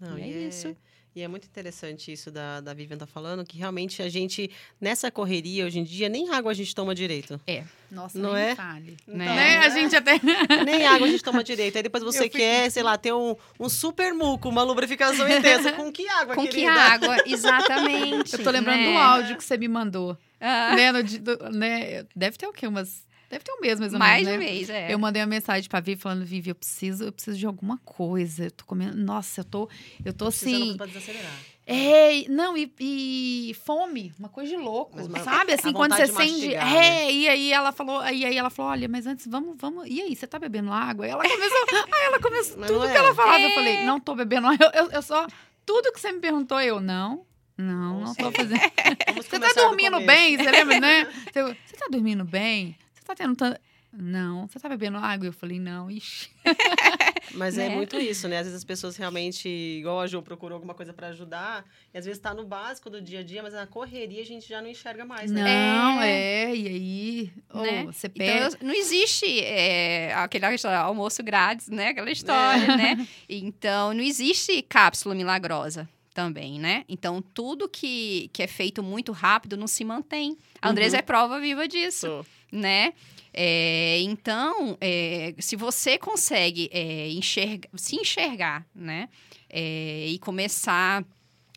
Não, 0.00 0.18
E 0.18 0.22
é 0.22 0.28
isso. 0.48 0.76
E 1.16 1.22
é 1.22 1.28
muito 1.28 1.44
interessante 1.46 2.12
isso 2.12 2.28
da, 2.30 2.60
da 2.60 2.74
Vivian 2.74 2.98
tá 2.98 3.06
falando, 3.06 3.44
que 3.44 3.56
realmente 3.56 4.02
a 4.02 4.08
gente, 4.08 4.50
nessa 4.80 5.12
correria 5.12 5.64
hoje 5.64 5.78
em 5.78 5.84
dia, 5.84 6.08
nem 6.08 6.28
água 6.34 6.50
a 6.50 6.54
gente 6.54 6.74
toma 6.74 6.92
direito. 6.92 7.40
Nossa, 7.88 8.18
Não 8.18 8.32
nem 8.32 8.42
é? 8.42 8.54
fale. 8.56 8.96
Né? 9.06 9.24
Né? 9.26 9.58
A 9.58 9.68
gente 9.68 9.94
até... 9.94 10.14
Nem 10.66 10.84
água 10.84 11.06
a 11.06 11.10
gente 11.10 11.22
toma 11.22 11.44
direito. 11.44 11.76
Aí 11.76 11.82
depois 11.84 12.02
você 12.02 12.24
Eu 12.24 12.30
quer, 12.30 12.68
sei 12.68 12.82
lá, 12.82 12.98
ter 12.98 13.12
um, 13.12 13.36
um 13.60 13.68
super 13.68 14.12
muco, 14.12 14.48
uma 14.48 14.64
lubrificação 14.64 15.28
intensa. 15.30 15.72
Com 15.74 15.92
que 15.92 16.08
água, 16.08 16.34
Com 16.34 16.42
que 16.42 16.48
querida? 16.48 16.72
água? 16.72 17.16
Exatamente. 17.24 18.32
Eu 18.34 18.42
tô 18.42 18.50
lembrando 18.50 18.80
né? 18.80 18.92
do 18.92 18.98
áudio 18.98 19.36
que 19.36 19.44
você 19.44 19.56
me 19.56 19.68
mandou. 19.68 20.18
Ah, 20.40 20.74
Né, 20.74 20.90
no 20.90 21.02
do- 21.04 21.50
né? 21.50 22.04
Deve 22.16 22.36
ter 22.36 22.48
o 22.48 22.52
quê? 22.52 22.66
Umas... 22.66 23.06
Deve 23.34 23.42
ter 23.42 23.52
um 23.52 23.60
mês, 23.60 23.80
mais 23.80 23.92
ou 23.92 23.98
mais 23.98 24.24
menos, 24.24 24.32
de 24.32 24.46
né? 24.46 24.52
vez, 24.52 24.70
é. 24.70 24.94
Eu 24.94 24.98
mandei 24.98 25.20
uma 25.20 25.26
mensagem 25.26 25.68
pra 25.68 25.80
Vivi 25.80 26.00
falando, 26.00 26.24
Vivi, 26.24 26.50
eu 26.50 26.54
preciso, 26.54 27.02
eu 27.02 27.10
preciso 27.10 27.36
de 27.36 27.44
alguma 27.44 27.78
coisa. 27.78 28.44
Eu 28.44 28.50
tô 28.52 28.64
comendo. 28.64 28.96
Nossa, 28.96 29.40
eu 29.40 29.44
tô. 29.44 29.68
Eu 30.04 30.12
tô 30.12 30.28
assim. 30.28 30.76
pra 30.76 30.86
desacelerar. 30.86 31.32
É, 31.66 32.28
não, 32.28 32.56
e, 32.56 32.70
e 32.78 33.56
fome, 33.64 34.12
uma 34.20 34.28
coisa 34.28 34.50
de 34.54 34.56
louco, 34.56 34.98
Mas 35.10 35.24
sabe? 35.24 35.50
a 35.50 35.54
Assim, 35.56 35.72
quando 35.72 35.96
você 35.96 36.06
sente. 36.06 36.54
É, 36.54 37.10
e 37.10 37.28
aí 37.28 37.52
ela 37.52 37.72
falou, 37.72 38.04
e 38.06 38.24
aí 38.24 38.36
ela 38.36 38.50
falou: 38.50 38.70
olha, 38.70 38.86
mas 38.86 39.04
antes, 39.04 39.26
vamos, 39.26 39.56
vamos. 39.58 39.84
E 39.88 40.00
aí, 40.00 40.14
você 40.14 40.28
tá 40.28 40.38
bebendo 40.38 40.70
água? 40.72 41.04
Aí 41.06 41.10
ela 41.10 41.24
começou, 41.28 41.66
aí 41.92 42.04
ela 42.04 42.20
começou, 42.20 42.56
Mas 42.58 42.68
tudo 42.68 42.80
não 42.80 42.86
que 42.86 42.92
é. 42.94 42.98
ela 42.98 43.14
falava, 43.16 43.40
eu 43.40 43.48
É. 43.48 43.54
falei, 43.54 43.84
não 43.84 43.98
tô 43.98 44.14
bebendo 44.14 44.46
água. 44.46 44.70
Eu, 44.72 44.84
eu, 44.84 44.90
eu 44.92 45.02
só. 45.02 45.26
Tudo 45.66 45.92
que 45.92 46.00
você 46.00 46.12
me 46.12 46.20
perguntou, 46.20 46.60
eu, 46.60 46.80
não. 46.80 47.26
Não, 47.58 48.00
não 48.00 48.14
tô 48.14 48.30
fazendo. 48.30 48.60
Você 49.16 49.38
tá 49.40 49.52
dormindo 49.54 50.00
bem, 50.00 50.36
você 50.36 50.50
lembra, 50.50 50.80
né? 50.80 51.04
Você, 51.32 51.42
você 51.42 51.76
tá 51.76 51.86
dormindo 51.90 52.24
bem? 52.24 52.76
Você 53.04 53.08
tá 53.08 53.14
tendo 53.14 53.36
tanto. 53.36 53.60
Não, 53.92 54.48
você 54.48 54.58
tá 54.58 54.66
bebendo 54.68 54.96
água? 54.96 55.26
Eu 55.28 55.32
falei, 55.32 55.60
não, 55.60 55.88
ixi. 55.90 56.28
Mas 57.34 57.56
é 57.58 57.68
Né? 57.68 57.74
muito 57.76 57.96
isso, 57.96 58.26
né? 58.28 58.38
Às 58.38 58.44
vezes 58.46 58.58
as 58.58 58.64
pessoas 58.64 58.96
realmente, 58.96 59.48
igual 59.48 60.00
a 60.00 60.06
Ju, 60.06 60.20
procuram 60.22 60.54
alguma 60.56 60.74
coisa 60.74 60.92
pra 60.92 61.08
ajudar, 61.08 61.64
e 61.92 61.98
às 61.98 62.04
vezes 62.04 62.20
tá 62.20 62.32
no 62.34 62.44
básico 62.44 62.88
do 62.90 63.00
dia 63.00 63.20
a 63.20 63.22
dia, 63.22 63.42
mas 63.42 63.52
na 63.52 63.66
correria 63.66 64.20
a 64.22 64.24
gente 64.24 64.48
já 64.48 64.60
não 64.60 64.68
enxerga 64.68 65.04
mais, 65.04 65.30
né? 65.30 65.42
Não, 65.42 66.02
é, 66.02 66.54
e 66.56 66.66
aí, 66.68 67.32
ô, 67.52 67.60
Né? 67.62 67.84
você 67.84 68.06
Então, 68.08 68.16
perde. 68.26 68.56
eu- 68.60 68.66
não 68.66 68.74
existe 68.74 69.26
é, 69.40 70.12
aquela 70.14 70.52
história, 70.54 70.78
almoço 70.78 71.22
grátis, 71.22 71.68
né? 71.68 71.88
Aquela 71.88 72.10
história, 72.10 72.76
né? 72.76 73.06
Então, 73.28 73.92
não 73.94 74.02
existe 74.02 74.60
cápsula 74.62 75.14
milagrosa. 75.14 75.88
também, 76.12 76.60
né? 76.60 76.84
Então, 76.88 77.20
tudo 77.20 77.68
que, 77.68 78.30
que 78.32 78.40
é 78.40 78.46
feito 78.46 78.84
muito 78.84 79.10
rápido 79.10 79.56
não 79.56 79.66
se 79.66 79.84
mantém. 79.84 80.38
A 80.62 80.68
Andresa 80.70 80.94
Uhum. 80.94 81.00
é 81.00 81.02
prova 81.02 81.40
viva 81.40 81.66
disso, 81.66 82.06
Sou. 82.06 82.26
Né? 82.54 82.92
É, 83.32 83.98
então, 84.00 84.78
é, 84.80 85.34
se 85.40 85.56
você 85.56 85.98
consegue 85.98 86.70
é, 86.72 87.08
enxerga- 87.10 87.68
se 87.74 87.96
enxergar, 87.96 88.64
né? 88.74 89.08
É, 89.50 90.06
e 90.08 90.18
começar 90.20 91.04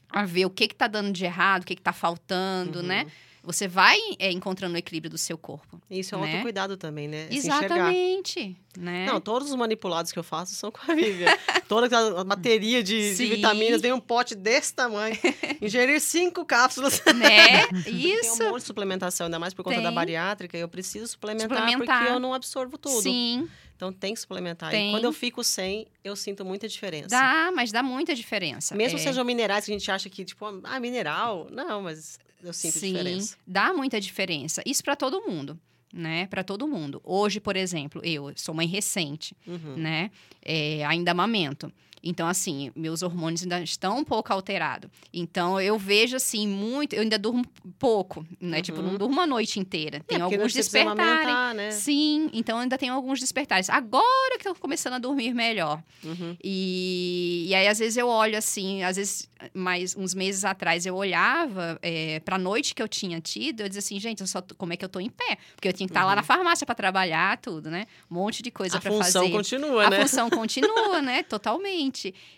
a 0.09 0.25
ver 0.25 0.45
o 0.45 0.49
que 0.49 0.67
que 0.67 0.75
tá 0.75 0.87
dando 0.87 1.11
de 1.11 1.23
errado, 1.25 1.63
o 1.63 1.65
que 1.65 1.75
que 1.75 1.81
tá 1.81 1.93
faltando, 1.93 2.79
Uhum. 2.79 2.85
né? 2.85 3.05
Você 3.47 3.65
vai 3.65 3.97
é, 4.19 4.29
encontrando 4.29 4.75
o 4.75 4.77
equilíbrio 4.77 5.09
do 5.09 5.17
seu 5.17 5.37
corpo. 5.37 5.81
Isso 5.89 6.13
é 6.13 6.17
um 6.17 6.21
Né? 6.21 6.31
autocuidado 6.31 6.75
também, 6.75 7.07
né? 7.07 7.29
Exatamente, 7.31 8.57
né? 8.77 9.05
Não, 9.05 9.21
todos 9.21 9.49
os 9.49 9.55
manipulados 9.55 10.11
que 10.11 10.19
eu 10.19 10.23
faço 10.23 10.53
são 10.53 10.69
com 10.69 10.79
a 10.91 10.93
Vivian. 10.93 11.27
Toda 11.67 11.87
aquela 11.87 12.23
bateria 12.25 12.83
de, 12.83 13.15
de 13.15 13.25
vitaminas, 13.25 13.81
vem 13.81 13.93
um 13.93 13.99
pote 14.01 14.35
desse 14.35 14.73
tamanho. 14.73 15.17
Ingerir 15.61 15.99
cinco 16.01 16.43
cápsulas. 16.45 17.01
Né? 17.15 17.67
Tem 17.83 18.13
Isso. 18.19 18.43
um 18.43 18.49
monte 18.49 18.61
de 18.61 18.67
suplementação, 18.67 19.27
ainda 19.27 19.39
mais 19.39 19.53
por 19.53 19.63
conta 19.63 19.77
da 19.81 19.87
Tem. 19.87 19.95
bariátrica. 19.95 20.57
Eu 20.57 20.67
preciso 20.67 21.07
suplementar, 21.07 21.57
Suplementar. 21.57 21.99
porque 21.99 22.13
eu 22.13 22.19
não 22.19 22.33
absorvo 22.33 22.77
tudo. 22.77 23.01
Sim, 23.01 23.47
Então 23.77 23.93
tem 23.93 24.13
que 24.15 24.19
suplementar. 24.19 24.71
Tem. 24.71 24.89
E 24.89 24.91
quando 24.91 25.03
eu 25.05 25.13
fico 25.13 25.43
sem, 25.43 25.85
eu 26.03 26.15
sinto 26.15 26.43
muita 26.43 26.67
diferença. 26.67 27.07
dá, 27.09 27.51
mas 27.55 27.71
dá 27.71 27.81
muita 27.83 28.13
diferença. 28.15 28.75
Mesmo 28.75 28.97
É, 28.97 29.01
sejam 29.01 29.23
minerais 29.23 29.63
que 29.65 29.71
a 29.71 29.77
gente 29.77 29.89
acha 29.91 30.09
que, 30.09 30.25
tipo, 30.25 30.43
ah, 30.63 30.79
mineral. 30.79 31.47
Não, 31.51 31.83
mas 31.83 32.19
eu 32.43 32.51
sinto 32.51 32.79
Sim, 32.79 32.93
diferença. 32.93 33.37
dá 33.45 33.71
muita 33.73 34.01
diferença. 34.01 34.63
Isso 34.65 34.83
para 34.83 34.95
todo 34.95 35.21
mundo, 35.21 35.59
né? 35.93 36.25
Para 36.25 36.43
todo 36.43 36.67
mundo. 36.67 36.99
Hoje, 37.03 37.39
por 37.39 37.55
exemplo, 37.55 38.01
eu 38.03 38.33
sou 38.35 38.55
mãe 38.55 38.67
recente, 38.67 39.37
Uhum. 39.45 39.75
né? 39.77 40.09
É, 40.41 40.83
ainda 40.83 41.11
amamento. 41.11 41.71
Então, 42.03 42.27
assim, 42.27 42.71
meus 42.75 43.01
hormônios 43.01 43.43
ainda 43.43 43.61
estão 43.61 43.97
um 43.99 44.03
pouco 44.03 44.31
alterados. 44.31 44.89
Então, 45.13 45.59
eu 45.59 45.77
vejo, 45.77 46.15
assim, 46.15 46.47
muito... 46.47 46.93
Eu 46.95 47.01
ainda 47.01 47.17
durmo 47.17 47.43
pouco, 47.79 48.25
né? 48.39 48.61
Tipo, 48.61 48.79
Uhum. 48.79 48.87
não 48.91 48.97
durmo 48.97 49.19
a 49.21 49.27
noite 49.27 49.59
inteira. 49.59 49.99
Tem 50.07 50.19
É, 50.19 50.21
alguns 50.21 50.55
amamentar, 50.75 51.53
né? 51.55 51.71
Sim, 51.71 52.29
então 52.33 52.59
ainda 52.59 52.77
tem 52.77 52.89
alguns 52.89 53.19
despertares. 53.19 53.69
Agora 53.69 54.37
que 54.39 54.47
eu 54.47 54.53
tô 54.53 54.59
começando 54.61 54.93
a 54.93 54.99
dormir 54.99 55.33
melhor. 55.33 55.81
Uhum. 56.03 56.37
E, 56.43 57.45
e 57.47 57.55
aí, 57.55 57.67
às 57.67 57.79
vezes, 57.79 57.97
eu 57.97 58.07
olho 58.07 58.37
assim, 58.37 58.83
às 58.83 58.95
vezes, 58.95 59.29
mais 59.53 59.95
uns 59.95 60.13
meses 60.13 60.45
atrás, 60.45 60.85
eu 60.85 60.95
olhava 60.95 61.77
é, 61.81 62.19
pra 62.21 62.37
noite 62.37 62.73
que 62.75 62.81
eu 62.81 62.87
tinha 62.87 63.19
tido, 63.19 63.61
eu 63.61 63.67
dizia 63.67 63.79
assim, 63.79 63.99
gente, 63.99 64.25
só 64.27 64.41
como 64.57 64.73
é 64.73 64.77
que 64.77 64.85
eu 64.85 64.89
tô 64.89 64.99
em 64.99 65.09
pé? 65.09 65.37
Porque 65.55 65.67
eu 65.67 65.73
tinha 65.73 65.87
que 65.87 65.91
estar 65.91 66.05
lá 66.05 66.15
na 66.15 66.23
farmácia 66.23 66.65
pra 66.65 66.75
trabalhar, 66.75 67.37
tudo, 67.39 67.69
né? 67.69 67.85
Um 68.09 68.15
monte 68.15 68.41
de 68.43 68.51
coisa 68.51 68.75
Uhum. 68.75 68.79
A 68.79 68.81
pra 68.81 68.91
função 68.91 69.21
fazer. 69.23 69.31
continua, 69.35 69.85
A 69.85 69.89
né? 69.89 70.01
função 70.01 70.29
continua, 70.29 71.01
né? 71.01 71.23
Totalmente. 71.29 71.86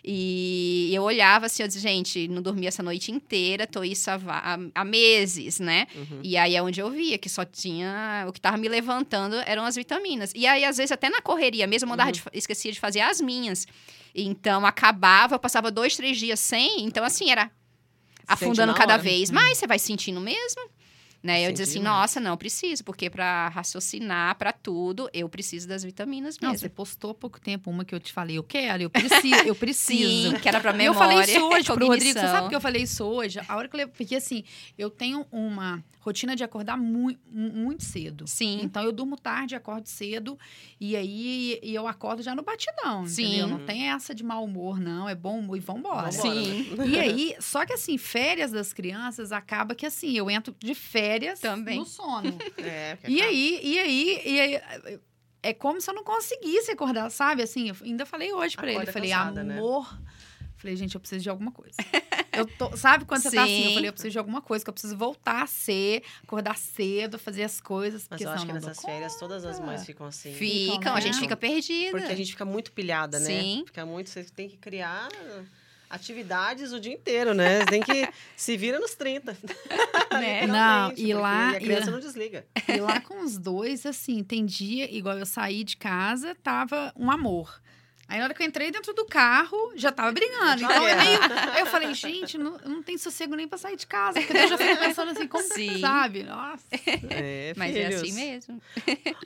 E 0.04 0.90
eu 0.92 1.02
olhava 1.02 1.46
assim, 1.46 1.62
eu 1.62 1.66
dizia, 1.68 1.82
gente, 1.82 2.28
não 2.28 2.42
dormi 2.42 2.66
essa 2.66 2.82
noite 2.82 3.10
inteira, 3.12 3.66
tô 3.66 3.82
isso 3.84 4.10
há, 4.10 4.18
há- 4.26 4.58
há 4.74 4.84
meses, 4.84 5.60
né? 5.60 5.86
Uhum. 5.94 6.20
E 6.22 6.36
aí 6.36 6.54
é 6.56 6.62
onde 6.62 6.80
eu 6.80 6.90
via 6.90 7.18
que 7.18 7.28
só 7.28 7.44
tinha. 7.44 8.24
O 8.28 8.32
que 8.32 8.40
tava 8.40 8.56
me 8.56 8.68
levantando 8.68 9.36
eram 9.46 9.64
as 9.64 9.76
vitaminas. 9.76 10.32
E 10.34 10.46
aí, 10.46 10.64
às 10.64 10.76
vezes, 10.76 10.92
até 10.92 11.08
na 11.08 11.20
correria 11.20 11.66
mesmo, 11.66 11.86
eu 11.86 11.90
mandava 11.90 12.12
de 12.12 12.22
esquecia 12.32 12.72
de 12.72 12.80
fazer 12.80 13.00
as 13.00 13.20
minhas. 13.20 13.66
Então, 14.14 14.66
acabava, 14.66 15.34
eu 15.34 15.38
passava 15.38 15.70
dois, 15.70 15.96
três 15.96 16.18
dias 16.18 16.40
sem. 16.40 16.82
Então, 16.84 17.04
assim, 17.04 17.30
era 17.30 17.50
afundando 18.26 18.72
cada 18.74 18.94
hora. 18.94 19.02
vez 19.02 19.30
mais. 19.30 19.58
Você 19.58 19.66
vai 19.66 19.78
sentindo 19.78 20.20
mesmo. 20.20 20.62
Né? 21.22 21.46
Eu 21.46 21.50
dizia 21.52 21.64
assim, 21.64 21.78
demais. 21.80 21.96
nossa, 21.98 22.18
não, 22.20 22.34
preciso, 22.36 22.82
porque 22.82 23.10
para 23.10 23.48
raciocinar, 23.48 24.34
para 24.36 24.52
tudo, 24.52 25.08
eu 25.12 25.28
preciso 25.28 25.68
das 25.68 25.82
vitaminas 25.84 26.38
Não, 26.40 26.50
mesmo. 26.50 26.60
você 26.62 26.68
postou 26.70 27.10
há 27.10 27.14
pouco 27.14 27.38
tempo 27.38 27.70
uma 27.70 27.84
que 27.84 27.94
eu 27.94 28.00
te 28.00 28.10
falei, 28.12 28.38
eu 28.38 28.42
quero, 28.42 28.82
eu 28.84 28.90
preciso, 28.90 29.34
eu 29.44 29.54
preciso. 29.56 30.30
Sim, 30.30 30.38
que 30.40 30.48
era 30.48 30.60
pra 30.60 30.72
E 30.72 30.76
memória. 30.78 30.88
eu 30.88 30.94
falei 30.94 31.20
isso 31.36 31.44
hoje 31.46 31.64
pro 31.72 31.86
Rodrigo. 31.88 32.18
Você 32.18 32.26
sabe 32.26 32.48
que 32.48 32.54
eu 32.56 32.60
falei 32.60 32.82
isso 32.82 33.04
hoje? 33.04 33.38
A 33.46 33.56
hora 33.56 33.68
que 33.68 33.76
eu. 33.76 33.88
Porque 33.88 34.14
assim, 34.16 34.44
eu 34.78 34.88
tenho 34.88 35.26
uma 35.30 35.84
rotina 36.00 36.34
de 36.34 36.42
acordar 36.42 36.78
mui- 36.78 37.18
mu- 37.30 37.52
muito 37.52 37.84
cedo. 37.84 38.26
Sim. 38.26 38.60
Então 38.62 38.82
eu 38.82 38.90
durmo 38.92 39.16
tarde, 39.18 39.54
acordo 39.54 39.86
cedo. 39.86 40.38
E 40.80 40.96
aí 40.96 41.58
e 41.62 41.74
eu 41.74 41.86
acordo 41.86 42.22
já 42.22 42.34
no 42.34 42.42
batidão. 42.42 43.06
Sim. 43.06 43.26
Entendeu? 43.26 43.48
Não 43.48 43.58
tem 43.66 43.90
essa 43.90 44.14
de 44.14 44.24
mau 44.24 44.42
humor, 44.44 44.80
não. 44.80 45.06
É 45.08 45.14
bom 45.14 45.38
humor 45.38 45.56
e. 45.56 45.60
Vambora. 45.60 46.10
Sim, 46.10 46.66
E 46.88 46.98
aí, 46.98 47.34
só 47.40 47.66
que 47.66 47.74
assim, 47.74 47.98
férias 47.98 48.50
das 48.50 48.72
crianças 48.72 49.30
acaba 49.32 49.74
que 49.74 49.84
assim, 49.84 50.16
eu 50.16 50.30
entro 50.30 50.54
de 50.58 50.74
férias 50.74 51.09
Também. 51.40 51.78
no 51.78 51.84
sono. 51.86 52.36
É, 52.58 52.98
E 53.08 53.20
aí, 53.22 53.60
e 53.62 53.78
aí, 53.78 54.22
e 54.24 54.40
aí, 54.40 55.00
é 55.42 55.54
como 55.54 55.80
se 55.80 55.90
eu 55.90 55.94
não 55.94 56.04
conseguisse 56.04 56.70
acordar, 56.70 57.10
sabe? 57.10 57.42
Assim, 57.42 57.68
eu 57.70 57.76
ainda 57.82 58.04
falei 58.04 58.32
hoje 58.32 58.56
pra 58.56 58.70
ele, 58.70 58.86
falei, 58.86 59.10
cansada, 59.10 59.42
né? 59.42 59.56
amor. 59.58 59.98
Falei, 60.56 60.76
gente, 60.76 60.94
eu 60.94 61.00
preciso 61.00 61.22
de 61.22 61.30
alguma 61.30 61.50
coisa. 61.50 61.76
Eu 62.32 62.46
tô, 62.46 62.76
sabe 62.76 63.06
quando 63.06 63.22
você 63.22 63.30
tá 63.30 63.44
assim? 63.44 63.62
Eu 63.62 63.68
Sim. 63.68 63.74
falei, 63.74 63.88
eu 63.88 63.92
preciso 63.94 64.12
de 64.12 64.18
alguma 64.18 64.42
coisa, 64.42 64.62
que 64.62 64.68
eu 64.68 64.74
preciso 64.74 64.94
voltar 64.94 65.42
a 65.42 65.46
ser, 65.46 66.02
acordar 66.22 66.56
cedo, 66.58 67.18
fazer 67.18 67.44
as 67.44 67.62
coisas, 67.62 68.02
Mas 68.02 68.08
porque 68.08 68.24
eu 68.24 68.30
acho 68.30 68.46
que 68.46 68.52
nessas 68.52 68.78
férias 68.80 69.16
todas 69.16 69.44
as 69.46 69.58
mães 69.58 69.86
ficam 69.86 70.06
assim. 70.06 70.34
ficam, 70.34 70.94
a 70.94 71.00
gente 71.00 71.14
né? 71.14 71.20
fica 71.20 71.34
perdida. 71.36 71.92
Porque 71.92 72.12
a 72.12 72.14
gente 72.14 72.32
fica 72.32 72.44
muito 72.44 72.72
pilhada, 72.72 73.18
né? 73.18 73.24
Sim. 73.26 73.62
Fica 73.66 73.86
muito, 73.86 74.10
você 74.10 74.22
tem 74.24 74.50
que 74.50 74.58
criar 74.58 75.08
atividades 75.90 76.72
o 76.72 76.80
dia 76.80 76.92
inteiro, 76.94 77.34
né? 77.34 77.58
Você 77.60 77.66
tem 77.66 77.82
que 77.82 78.08
se 78.36 78.56
vira 78.56 78.78
nos 78.78 78.94
30. 78.94 79.36
Né? 80.12 80.44
Não, 80.46 80.92
e 80.96 81.14
lá- 81.14 81.50
a 81.50 81.54
criança 81.60 81.88
e- 81.88 81.92
não 81.92 82.00
desliga. 82.00 82.44
E 82.68 82.80
lá 82.80 83.00
com 83.00 83.22
os 83.22 83.38
dois, 83.38 83.86
assim, 83.86 84.24
tem 84.24 84.44
dia, 84.44 84.92
igual 84.92 85.16
eu 85.16 85.24
saí 85.24 85.62
de 85.62 85.76
casa, 85.76 86.34
tava 86.42 86.92
um 86.96 87.10
amor. 87.10 87.60
Aí 88.10 88.18
na 88.18 88.24
hora 88.24 88.34
que 88.34 88.42
eu 88.42 88.46
entrei 88.46 88.72
dentro 88.72 88.92
do 88.92 89.04
carro, 89.06 89.72
já 89.76 89.92
tava 89.92 90.10
brigando. 90.10 90.64
Então 90.64 90.88
é 90.88 90.96
meio. 90.98 91.20
Aí 91.54 91.60
eu 91.60 91.66
falei, 91.66 91.94
gente, 91.94 92.36
não, 92.36 92.58
não 92.66 92.82
tenho 92.82 92.98
sossego 92.98 93.36
nem 93.36 93.46
pra 93.46 93.56
sair 93.56 93.76
de 93.76 93.86
casa. 93.86 94.20
Porque 94.20 94.36
eu 94.36 94.48
já 94.48 94.58
fico 94.58 94.76
pensando 94.80 95.12
assim, 95.12 95.28
como 95.28 95.44
Sim. 95.44 95.78
sabe? 95.78 96.24
Nossa. 96.24 96.64
É, 97.08 97.52
Mas 97.56 97.76
é 97.76 97.86
filhos. 97.86 98.02
assim 98.02 98.12
mesmo. 98.12 98.62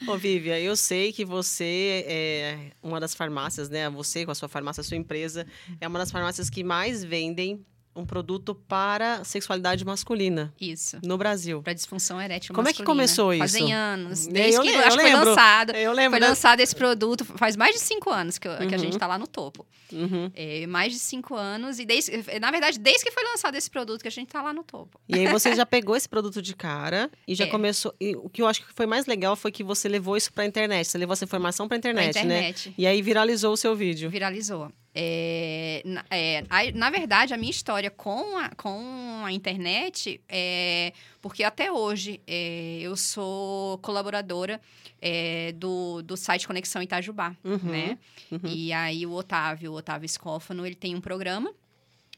Ô, 0.06 0.18
Vívia, 0.18 0.60
eu 0.60 0.76
sei 0.76 1.14
que 1.14 1.24
você 1.24 2.04
é 2.06 2.58
uma 2.82 3.00
das 3.00 3.14
farmácias, 3.14 3.70
né? 3.70 3.88
Você 3.88 4.26
com 4.26 4.32
a 4.32 4.34
sua 4.34 4.50
farmácia, 4.50 4.82
a 4.82 4.84
sua 4.84 4.98
empresa, 4.98 5.46
é 5.80 5.88
uma 5.88 5.98
das 5.98 6.10
farmácias 6.10 6.50
que 6.50 6.62
mais 6.62 7.02
vendem 7.02 7.64
um 7.96 8.04
produto 8.04 8.54
para 8.54 9.22
sexualidade 9.24 9.84
masculina 9.84 10.52
Isso. 10.60 10.98
no 11.04 11.16
Brasil. 11.16 11.62
Pra 11.62 11.72
disfunção 11.72 12.20
erétil 12.20 12.54
Como 12.54 12.68
é 12.68 12.72
que 12.72 12.82
começou 12.82 13.32
isso? 13.32 13.40
Fazem 13.42 13.72
anos. 13.72 14.26
Eu 14.26 14.32
Desde 14.32 14.60
que 14.60 14.66
le- 14.68 14.74
eu 14.74 14.80
eu 14.80 14.86
acho 14.86 14.96
que 14.96 15.02
foi 15.02 15.12
lançado. 15.14 15.70
Eu 15.76 15.92
lembro. 15.92 16.18
Foi 16.18 16.28
lançado 16.28 16.60
esse 16.60 16.74
produto 16.74 17.24
faz 17.24 17.56
mais 17.56 17.74
de 17.74 17.80
cinco 17.80 18.10
anos 18.10 18.38
que, 18.38 18.48
eu- 18.48 18.56
que 18.58 18.62
a 18.74 18.76
Uhum. 18.76 18.78
gente 18.78 18.98
tá 18.98 19.06
lá 19.06 19.16
no 19.18 19.26
topo. 19.26 19.66
Uhum. 19.92 20.30
É, 20.34 20.66
mais 20.66 20.92
de 20.92 20.98
cinco 20.98 21.34
anos. 21.36 21.78
E 21.78 21.84
desde, 21.84 22.10
na 22.40 22.50
verdade, 22.50 22.78
desde 22.78 23.04
que 23.04 23.10
foi 23.12 23.22
lançado 23.24 23.54
esse 23.54 23.70
produto 23.70 24.02
que 24.02 24.08
a 24.08 24.10
gente 24.10 24.28
tá 24.28 24.42
lá 24.42 24.52
no 24.52 24.64
topo. 24.64 24.98
E 25.08 25.14
aí 25.18 25.26
você 25.28 25.54
já 25.56 25.64
pegou 25.64 25.94
esse 25.96 26.08
produto 26.08 26.42
de 26.42 26.54
cara 26.54 27.10
e 27.28 27.34
já 27.34 27.44
É. 27.44 27.48
começou. 27.48 27.94
E 28.00 28.16
o 28.16 28.28
que 28.28 28.42
eu 28.42 28.46
acho 28.46 28.64
que 28.66 28.72
foi 28.74 28.86
mais 28.86 29.06
legal 29.06 29.36
foi 29.36 29.52
que 29.52 29.62
você 29.62 29.88
levou 29.88 30.16
isso 30.16 30.32
pra 30.32 30.44
internet. 30.44 30.86
Você 30.88 30.98
levou 30.98 31.12
essa 31.12 31.24
informação 31.24 31.68
pra 31.68 31.76
Na 31.76 31.78
internet, 31.78 32.14
né? 32.16 32.22
internet. 32.22 32.74
E 32.76 32.86
aí 32.86 33.00
viralizou 33.02 33.52
o 33.52 33.56
seu 33.56 33.74
vídeo. 33.76 34.10
Viralizou. 34.10 34.70
É, 34.96 35.82
na, 35.84 36.04
é, 36.08 36.44
a- 36.48 36.70
na 36.72 36.88
verdade, 36.88 37.34
a 37.34 37.36
minha 37.36 37.50
história 37.50 37.90
com 37.90 38.36
a, 38.38 38.50
com 38.50 39.22
a 39.24 39.32
internet 39.32 40.20
é 40.28 40.92
porque 41.20 41.42
até 41.42 41.72
hoje 41.72 42.20
é, 42.26 42.78
eu 42.80 42.96
sou 42.96 43.76
colaboradora 43.78 44.60
é, 45.02 45.52
do, 45.56 46.00
do 46.02 46.16
site 46.16 46.46
Conexão 46.46 46.80
Itajubá, 46.80 47.34
Uhum, 47.42 47.58
né? 47.64 47.98
uhum. 48.30 48.40
E 48.44 48.72
aí 48.72 49.04
o 49.04 49.12
Otávio, 49.12 49.72
o 49.72 49.74
Otávio 49.76 50.06
Escófano, 50.06 50.64
ele 50.64 50.76
tem 50.76 50.94
um 50.94 51.00
programa 51.00 51.52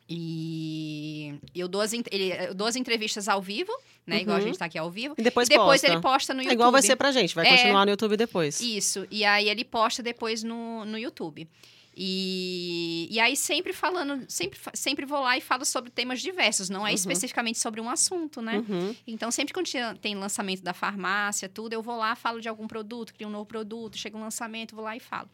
e 0.09 1.35
eu 1.55 1.69
dou 1.69 1.81
as, 1.81 1.93
ele, 1.93 2.33
eu 2.49 2.55
dou 2.55 2.67
as 2.67 2.77
entrevistas 2.77 3.29
ao 3.29 3.41
vivo, 3.43 3.73
né? 4.07 4.21
Igual 4.21 4.37
a 4.37 4.41
Uhum. 4.41 4.47
gente 4.47 4.59
tá 4.59 4.67
aqui 4.67 4.79
ao 4.79 4.91
vivo. 4.91 5.15
E 5.19 5.23
depois, 5.23 5.49
e 5.49 5.51
depois 5.51 5.81
posta. 5.81 5.87
ele 5.93 6.01
posta 6.01 6.35
no 6.35 6.41
É 6.41 6.45
YouTube. 6.45 6.55
igual 6.55 6.73
vai 6.73 6.83
ser 6.83 6.95
pra 6.97 7.11
gente, 7.11 7.35
vai 7.35 7.47
É. 7.47 7.51
continuar 7.51 7.85
no 7.85 7.91
YouTube 7.91 8.17
depois. 8.17 8.61
Isso. 8.61 9.07
E 9.11 9.25
aí 9.25 9.49
ele 9.49 9.65
posta 9.65 10.03
depois 10.03 10.43
no, 10.43 10.85
no 10.85 10.97
YouTube. 10.99 11.49
E, 11.99 13.09
e 13.11 13.19
aí 13.19 13.35
sempre 13.37 13.73
falando, 13.73 14.25
sempre, 14.29 14.59
sempre 14.75 15.07
vou 15.07 15.21
lá 15.21 15.37
e 15.39 15.41
falo 15.41 15.65
sobre 15.65 15.91
temas 15.91 16.21
diversos, 16.21 16.69
não 16.69 16.87
é 16.87 16.91
Uhum. 16.91 16.95
especificamente 16.95 17.59
sobre 17.59 17.81
um 17.81 17.89
assunto, 17.89 18.43
né? 18.43 18.59
Uhum. 18.69 18.95
Então, 19.07 19.31
sempre 19.31 19.55
quando 19.55 19.67
tem 20.01 20.15
lançamento 20.15 20.63
da 20.63 20.75
farmácia, 20.75 21.49
tudo, 21.49 21.73
eu 21.73 21.83
vou 21.83 21.97
lá, 21.97 22.15
falo 22.15 22.41
de 22.41 22.49
algum 22.49 22.67
produto, 22.69 23.15
crio 23.15 23.29
um 23.29 23.33
novo 23.33 23.47
produto, 23.47 23.97
chega 23.97 24.17
um 24.17 24.21
lançamento, 24.21 24.75
vou 24.77 24.85
lá 24.85 24.95
e 24.97 25.01
falo. 25.01 25.29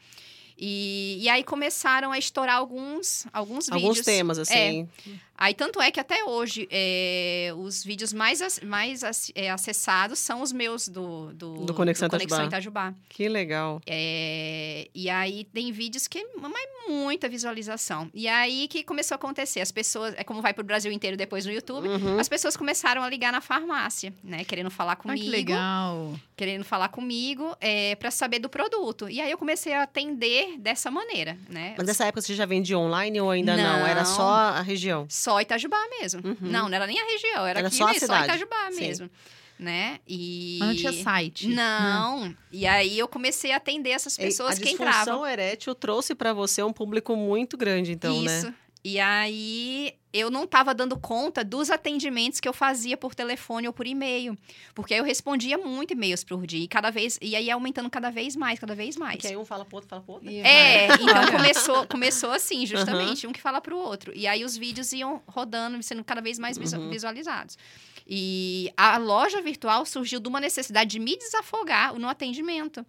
E, 0.59 1.19
e 1.21 1.29
aí 1.29 1.43
começaram 1.45 2.13
a 2.13 2.19
estourar 2.19 2.57
alguns, 2.57 3.27
alguns 3.33 3.67
vídeos. 3.67 3.83
Alguns 3.83 4.01
temas, 4.01 4.39
assim. 4.39 4.89
Aí, 5.37 5.55
tanto 5.55 5.81
é 5.81 5.91
que 5.91 5.99
até 5.99 6.23
hoje, 6.25 6.69
é, 6.71 7.53
os 7.57 7.83
vídeos 7.83 8.13
mais, 8.13 8.61
mais 8.61 9.03
é, 9.35 9.51
acessados 9.51 10.21
são 10.21 10.41
os 10.41 10.53
meus 10.53 10.87
do, 10.87 11.33
do, 11.33 11.65
Do 11.65 11.75
Conexão 11.75 12.07
Itajubá. 12.07 12.45
Itajubá. 12.45 12.95
Que 13.09 13.29
legal. 13.29 13.81
É, 13.85 14.89
e 14.95 15.11
aí 15.11 15.45
tem 15.53 15.73
vídeos 15.73 16.07
que 16.07 16.25
mas 16.41 16.53
muita 16.89 17.29
visualização. 17.29 18.09
E 18.15 18.29
aí 18.29 18.69
que 18.69 18.85
começou 18.85 19.15
a 19.15 19.17
acontecer. 19.17 19.61
As 19.61 19.73
pessoas, 19.73 20.15
é 20.17 20.23
como 20.25 20.41
vai 20.43 20.53
pro 20.55 20.63
Brasil 20.65 20.93
inteiro 20.93 21.17
depois 21.17 21.45
no 21.47 21.53
YouTube, 21.53 21.89
Uhum. 21.89 22.19
as 22.19 22.29
pessoas 22.29 22.57
começaram 22.57 23.03
a 23.03 23.09
ligar 23.09 23.33
na 23.33 23.41
farmácia, 23.41 24.13
né? 24.23 24.45
Querendo 24.45 24.71
falar 24.71 24.93
Ah, 24.93 24.97
comigo. 24.97 25.25
que 25.25 25.31
legal. 25.31 26.15
Querendo 26.37 26.65
falar 26.65 26.89
comigo 26.89 27.57
é, 27.61 27.95
para 27.97 28.11
saber 28.11 28.39
do 28.39 28.49
produto. 28.49 29.09
E 29.09 29.21
aí 29.21 29.31
eu 29.31 29.39
comecei 29.39 29.73
a 29.75 29.83
atender 29.83 30.42
vender 30.47 30.59
dessa 30.59 30.91
maneira, 30.91 31.37
né? 31.49 31.75
Mas 31.77 31.87
nessa 31.87 32.05
época 32.05 32.21
você 32.23 32.35
já 32.35 32.47
vendia 32.47 32.79
online 32.79 33.21
ou 33.21 33.31
ainda 33.31 33.57
não? 33.57 33.87
Era 33.87 34.01
Não. 34.01 34.07
só 34.07 34.29
a 34.29 34.61
região? 34.63 35.07
Só 35.09 35.41
Itajubá 35.41 35.79
mesmo. 36.01 36.21
Uhum. 36.25 36.37
Não, 36.41 36.69
não 36.69 36.75
era 36.77 36.87
nem 36.87 37.01
a 37.01 37.05
região, 37.05 37.47
era, 37.47 37.59
Era 37.61 37.69
aqui 37.69 37.77
só 37.77 37.85
a 37.85 37.87
mesmo, 37.89 38.01
só 38.01 38.07
cidade. 38.07 38.25
Itajubá 38.25 38.73
Sim. 38.73 38.81
mesmo. 38.81 39.11
Né? 39.59 40.01
E... 40.09 40.57
Mas 40.59 40.69
não 40.71 40.77
tinha 40.77 40.93
site. 40.93 41.47
Não. 41.47 42.35
E 42.51 42.67
aí 42.67 42.99
eu 42.99 43.07
comecei 43.07 43.53
a 43.53 43.59
atender 43.59 43.91
essas 43.91 44.17
pessoas 44.17 44.57
a 44.57 44.61
que 44.61 44.65
disfunção 44.71 44.91
entravam. 45.03 45.27
erétil 45.27 45.73
trouxe 45.75 46.15
pra 46.17 46.33
você 46.33 46.63
um 46.65 46.73
público 46.73 47.15
muito 47.15 47.57
grande, 47.57 47.93
então, 47.93 48.13
Isso. 48.25 48.47
né? 48.47 48.55
E 48.85 48.99
aí 48.99 49.95
eu 50.13 50.31
não 50.31 50.45
estava 50.45 50.75
dando 50.75 50.99
conta 50.99 51.43
dos 51.45 51.71
atendimentos 51.71 52.41
que 52.41 52.49
eu 52.49 52.53
fazia 52.53 52.97
por 52.97 53.15
telefone 53.15 53.67
ou 53.67 53.73
por 53.73 53.87
e-mail. 53.87 54.37
Porque 54.75 54.93
aí 54.93 55.01
eu 55.01 55.05
respondia 55.05 55.57
muito 55.57 55.93
e-mails 55.93 56.25
por 56.25 56.45
dia. 56.47 56.65
E 56.65 56.69
cada 56.69 56.91
vez. 56.91 57.19
E 57.23 57.35
aí 57.37 57.45
ia 57.47 57.55
aumentando 57.55 57.89
cada 57.89 58.11
vez 58.11 58.35
mais, 58.35 58.59
cada 58.59 58.75
vez 58.75 58.97
mais. 58.97 59.15
Porque 59.17 59.29
aí 59.29 59.37
um 59.37 59.45
fala 59.45 59.65
pro 59.65 59.77
outro, 59.77 59.89
fala 59.89 60.03
pro 60.03 60.15
outro. 60.15 60.29
E 60.29 60.41
É, 60.41 60.89
então 60.95 61.27
começou, 61.31 61.87
começou 61.87 62.33
assim, 62.33 62.67
justamente, 62.67 63.27
um 63.27 63.33
que 63.33 63.41
fala 63.41 63.61
pro 63.61 63.77
outro. 63.79 64.13
E 64.15 64.27
aí 64.27 64.45
os 64.45 64.57
vídeos 64.57 64.93
iam 64.93 65.23
rodando, 65.27 65.79
e 65.79 65.83
sendo 65.83 66.03
cada 66.05 66.21
vez 66.21 66.39
mais 66.39 66.59
Uhum. 66.59 66.91
visualizados. 66.91 67.57
E 68.07 68.73
a 68.77 68.99
loja 68.99 69.41
virtual 69.41 69.87
surgiu 69.87 70.19
de 70.21 70.29
uma 70.29 70.41
necessidade 70.41 70.91
de 70.91 70.99
me 70.99 71.17
desafogar 71.17 71.95
no 71.99 72.09
atendimento. 72.09 72.85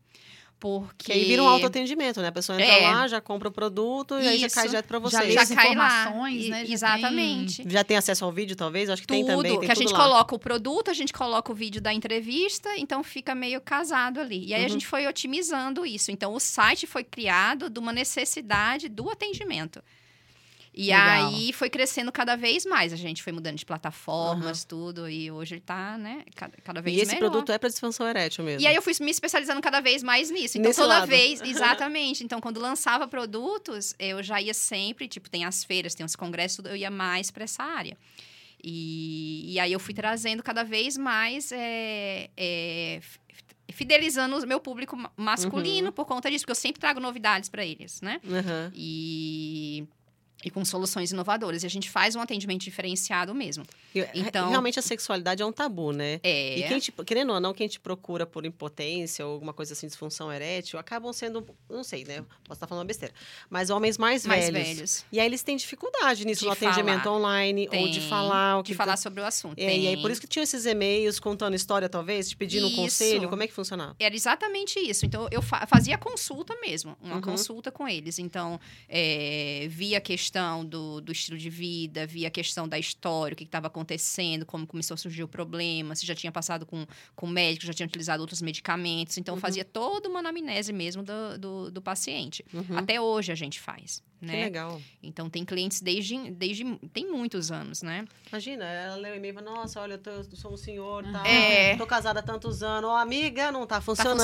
Porque. 0.64 1.12
Que 1.12 1.12
aí 1.12 1.26
vira 1.26 1.44
um 1.44 1.48
autoatendimento, 1.50 2.22
né? 2.22 2.30
A 2.30 2.32
pessoa 2.32 2.58
entra 2.62 2.74
É. 2.74 2.90
lá, 2.90 3.06
já 3.06 3.20
compra 3.20 3.50
o 3.50 3.52
produto 3.52 4.14
e 4.18 4.26
aí 4.30 4.38
já 4.38 4.48
Isso. 4.48 4.56
cai 4.56 4.68
direto 4.70 4.86
pra 4.88 4.98
você. 4.98 5.18
Já 5.18 5.22
lê 5.24 5.32
já 5.34 5.42
as 5.42 5.50
cai 5.50 5.76
lá. 5.76 6.04
informações, 6.06 6.46
E- 6.46 6.50
né? 6.50 6.66
Já 6.66 6.74
Exatamente. 6.74 7.64
Já 7.70 7.84
tem 7.84 7.98
acesso 7.98 8.24
ao 8.24 8.32
vídeo, 8.32 8.56
talvez? 8.56 8.90
Acho 8.90 9.02
que 9.02 9.08
tem 9.10 9.26
tudo, 9.26 9.36
também, 9.44 9.52
tem 9.60 9.66
que 9.68 9.72
a 9.72 9.76
gente 9.76 9.92
lá. 9.92 10.00
coloca 10.00 10.34
o 10.34 10.40
produto, 10.40 10.90
a 10.90 10.94
gente 10.94 11.12
coloca 11.12 11.52
o 11.52 11.56
vídeo 11.56 11.82
da 11.82 11.94
entrevista, 11.94 12.70
então 12.78 13.04
fica 13.04 13.36
meio 13.36 13.60
casado 13.60 14.22
ali. 14.22 14.46
E 14.48 14.54
aí 14.54 14.62
a 14.62 14.64
Uhum. 14.64 14.70
gente 14.70 14.88
foi 14.88 15.06
otimizando 15.06 15.86
isso. 15.86 16.12
Então 16.12 16.34
o 16.34 16.40
site 16.40 16.88
foi 16.88 17.04
criado 17.04 17.70
de 17.70 17.78
uma 17.78 17.92
necessidade 17.92 18.88
do 18.88 19.10
atendimento. 19.10 19.84
E 20.76 20.88
Legal. 20.88 21.28
aí 21.28 21.54
foi 21.54 21.70
crescendo 21.70 22.12
cada 22.12 22.36
vez 22.36 22.66
mais. 22.66 22.92
A 22.92 22.96
gente 22.96 23.22
foi 23.22 23.32
mudando 23.32 23.58
de 23.58 23.66
plataformas, 23.66 24.64
tudo, 24.64 25.08
e 25.08 25.30
hoje 25.30 25.54
ele 25.56 25.62
tá, 25.62 25.98
né, 26.00 26.24
cada, 26.36 26.58
cada 26.64 26.82
vez 26.82 26.98
E 26.98 27.02
esse 27.02 27.14
melhor. 27.14 27.30
produto 27.30 27.52
é 27.52 27.60
pra 27.60 27.70
disfunção 27.70 28.08
erétil 28.08 28.44
mesmo. 28.44 28.62
E 28.62 28.66
aí 28.66 28.74
eu 28.74 28.82
fui 28.82 28.94
me 29.02 29.12
especializando 29.12 29.62
cada 29.62 29.80
vez 29.82 30.02
mais 30.02 30.32
nisso. 30.32 30.58
Então, 30.58 30.70
Nesse 30.70 30.82
toda 30.82 30.96
lado. 31.00 31.08
vez, 31.08 31.42
exatamente. 31.46 32.24
Então, 32.24 32.42
quando 32.42 32.60
lançava 32.60 33.08
produtos, 33.08 33.94
eu 34.00 34.24
já 34.24 34.42
ia 34.42 34.54
sempre, 34.54 35.08
tipo, 35.08 35.30
tem 35.30 35.46
as 35.46 35.64
feiras, 35.64 35.94
tem 35.94 36.04
os 36.06 36.16
congressos, 36.16 36.66
eu 36.66 36.76
ia 36.76 36.90
mais 36.90 37.30
para 37.30 37.44
essa 37.44 37.62
área. 37.62 37.96
E, 38.64 39.54
e 39.54 39.60
aí 39.60 39.72
eu 39.74 39.80
fui 39.80 39.94
trazendo 39.94 40.42
cada 40.42 40.64
vez 40.64 40.98
mais, 40.98 41.52
é, 41.52 42.30
é, 42.36 43.00
fidelizando 43.72 44.38
o 44.38 44.48
meu 44.48 44.60
público 44.60 44.96
ma- 44.96 45.12
masculino 45.18 45.88
Uhum. 45.88 45.94
por 45.94 46.06
conta 46.06 46.32
disso, 46.32 46.44
porque 46.46 46.52
eu 46.52 46.56
sempre 46.56 46.80
trago 46.80 47.00
novidades 47.00 47.50
para 47.50 47.66
eles, 47.66 48.02
né? 48.02 48.20
Aham. 48.28 48.72
E, 48.74 49.86
e 50.44 50.50
com 50.52 50.64
soluções 50.66 51.12
inovadoras. 51.12 51.64
E 51.64 51.66
a 51.66 51.70
gente 51.70 51.90
faz 51.90 52.16
um 52.16 52.22
atendimento 52.22 52.62
diferenciado 52.62 53.34
mesmo. 53.34 53.66
E, 53.96 54.06
Então- 54.14 54.50
Realmente 54.50 54.80
a 54.80 54.82
sexualidade 54.82 55.42
é 55.42 55.46
um 55.46 55.52
tabu, 55.52 55.92
né? 55.92 56.20
É. 56.24 56.60
E 56.60 56.64
quem 56.68 56.80
te, 56.80 56.92
querendo 57.06 57.34
ou 57.34 57.40
não, 57.40 57.54
quem 57.54 57.68
te 57.68 57.80
procura 57.80 58.26
por 58.26 58.46
impotência 58.46 59.26
ou 59.26 59.34
alguma 59.34 59.54
coisa 59.54 59.74
assim, 59.74 59.88
disfunção 59.88 60.32
erétil, 60.32 60.78
acabam 60.80 61.12
sendo, 61.14 61.46
não 61.70 61.84
sei, 61.84 62.04
né? 62.04 62.22
Posso 62.44 62.54
estar 62.58 62.68
falando 62.68 62.82
uma 62.82 62.88
besteira. 62.88 63.14
Mas 63.50 63.70
homens 63.70 63.98
mais, 63.98 64.26
mais 64.26 64.50
velhos. 64.50 64.68
velhos. 64.76 65.06
E 65.12 65.20
aí 65.20 65.26
eles 65.26 65.44
têm 65.44 65.56
dificuldade 65.56 66.26
nisso 66.26 66.42
De 66.42 66.46
no 66.48 66.52
atendimento 66.52 67.04
falar. 67.04 67.18
online 67.18 67.70
ou 67.72 67.88
de 67.88 68.00
Tem. 68.00 68.10
falar 68.10 68.58
o 68.60 68.64
que 68.64 68.72
De 68.72 68.78
falar 68.78 68.98
sobre 68.98 69.22
o 69.22 69.26
assunto. 69.26 69.58
É, 69.60 69.64
e 69.78 69.88
aí 69.88 69.94
Tem. 69.94 70.02
por 70.02 70.12
isso 70.12 70.20
que 70.22 70.28
tinha 70.28 70.44
esses 70.44 70.66
e-mails 70.66 71.20
contando 71.20 71.56
história, 71.56 71.88
talvez, 71.88 72.30
te 72.30 72.36
pedindo 72.36 72.66
um 72.66 72.70
Isso. 72.70 72.76
conselho, 72.78 73.30
como 73.30 73.44
é 73.44 73.48
que 73.48 73.54
funcionava? 73.54 73.96
Era 74.00 74.16
exatamente 74.16 74.80
isso. 74.80 75.06
Então, 75.06 75.28
eu 75.32 75.42
fa- 75.42 75.66
fazia 75.68 75.98
consulta 75.98 76.56
mesmo, 76.62 76.98
uma 77.02 77.16
Uhum. 77.16 77.22
consulta 77.22 77.72
com 77.72 77.88
eles. 77.88 78.20
Então, 78.20 78.60
é, 78.90 79.68
via 79.70 79.98
a 79.98 80.02
questão 80.34 80.66
do, 80.66 81.00
do 81.00 81.12
estilo 81.12 81.38
de 81.38 81.50
vida, 81.50 82.08
via 82.08 82.28
a 82.28 82.32
questão 82.32 82.68
da 82.68 82.80
história, 82.80 83.34
o 83.34 83.38
que 83.38 83.44
estava 83.44 83.68
acontecendo, 83.68 84.46
como 84.46 84.66
começou 84.66 84.96
a 84.96 84.98
surgir 84.98 85.24
o 85.24 85.28
problema, 85.28 85.96
se 85.96 86.06
já 86.08 86.16
tinha 86.16 86.32
passado 86.32 86.66
com, 86.66 86.88
com 87.16 87.28
médico, 87.28 87.66
já 87.68 87.74
tinha 87.74 87.86
utilizado 87.86 88.22
outros 88.22 88.42
medicamentos. 88.42 89.18
Então, 89.20 89.36
Uhum. 89.36 89.40
fazia 89.42 89.64
toda 89.64 90.10
uma 90.10 90.20
anamnese 90.20 90.74
mesmo 90.74 91.04
do, 91.04 91.38
do, 91.38 91.72
do 91.72 91.82
paciente. 91.82 92.44
Uhum. 92.54 92.78
Até 92.78 93.00
hoje 93.00 93.32
a 93.32 93.36
gente 93.36 93.60
faz, 93.60 94.02
Que 94.26 94.32
né? 94.32 94.44
legal. 94.46 94.82
Então, 95.02 95.30
tem 95.30 95.44
clientes 95.44 95.82
desde, 95.82 96.32
desde... 96.32 96.64
Tem 96.94 97.10
muitos 97.12 97.52
anos, 97.52 97.82
né? 97.82 98.06
Imagina, 98.30 98.64
ela 98.66 98.96
leu 98.96 99.14
o 99.14 99.16
e-mail 99.18 99.32
e 99.32 99.36
fala, 99.36 99.52
nossa, 99.52 99.82
olha, 99.82 99.94
eu, 99.94 99.98
tô- 99.98 100.10
eu 100.12 100.24
sou 100.36 100.54
um 100.54 100.58
senhor, 100.58 101.04
tá? 101.12 101.28
É. 101.28 101.76
Tô 101.76 101.86
casada 101.86 102.20
há 102.20 102.24
tantos 102.24 102.64
anos. 102.64 102.90
Ó, 102.90 102.96
amiga, 102.96 103.52
não 103.52 103.68
tá 103.68 103.76
Tá 103.76 103.82
funcionando, 103.82 104.20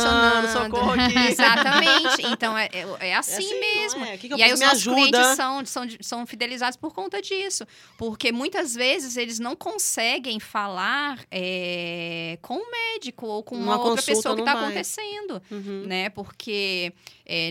funcionando. 0.48 0.72
socorro 0.72 0.92
aqui. 1.00 1.18
Exatamente. 1.18 2.22
Então, 2.32 2.58
é, 2.58 2.70
é, 2.72 3.10
é 3.10 3.16
assim, 3.16 3.34
assim, 3.34 3.50
não 3.54 3.60
mesmo. 3.60 4.06
é? 4.06 4.18
Que 4.18 4.28
que 4.28 4.34
eu 4.34 4.38
e 4.38 4.44
aí 4.44 4.54
os 4.54 4.60
nossos 4.60 4.78
ajuda. 4.88 4.96
clientes 4.96 5.36
são, 5.36 5.66
são, 5.66 5.88
são 6.02 6.26
fidelizados 6.28 6.78
por 6.78 6.94
conta 6.94 7.22
disso. 7.22 7.66
Porque 7.98 8.32
muitas 8.32 8.74
vezes 8.76 9.18
eles 9.18 9.40
não 9.40 9.56
conseguem 9.56 10.40
falar 10.40 11.20
é, 11.32 12.38
com 12.42 12.56
o 12.56 12.72
médico 12.72 13.26
ou 13.28 13.44
com 13.44 13.56
Uma 13.56 13.76
uma 13.76 13.84
outra 13.84 14.02
pessoa 14.04 14.36
que 14.36 14.42
está 14.42 14.54
vai. 14.54 14.64
acontecendo. 14.66 15.42
Uhum. 15.52 15.84
Né? 15.88 16.10
Porque 16.10 16.94
é, 17.26 17.50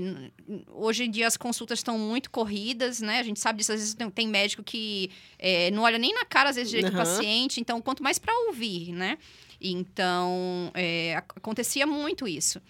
hoje 0.69 1.05
em 1.05 1.11
dia 1.11 1.27
as 1.27 1.37
consultas 1.37 1.79
estão 1.79 1.99
muito 1.99 2.31
corridas, 2.39 3.01
né? 3.01 3.19
A 3.19 3.23
gente 3.25 3.41
sabe 3.41 3.59
disso. 3.59 3.73
Às 3.73 3.81
vezes 3.81 3.95
tem, 3.95 4.09
tem 4.11 4.29
médico 4.29 4.63
que 4.63 5.11
é, 5.39 5.71
não 5.73 5.83
olha 5.83 5.99
nem 5.99 6.15
na 6.15 6.25
cara, 6.25 6.51
às 6.51 6.57
vezes, 6.57 6.71
direito 6.71 6.93
do 6.93 6.97
Aham. 6.97 7.05
paciente. 7.05 7.61
Então, 7.61 7.81
quanto 7.83 8.01
mais 8.03 8.19
para 8.19 8.33
ouvir, 8.47 8.93
né? 8.93 9.19
Então, 9.61 10.71
é, 10.75 11.17
ac- 11.17 11.33
acontecia 11.37 11.85
muito 11.87 12.29
isso. 12.29 12.61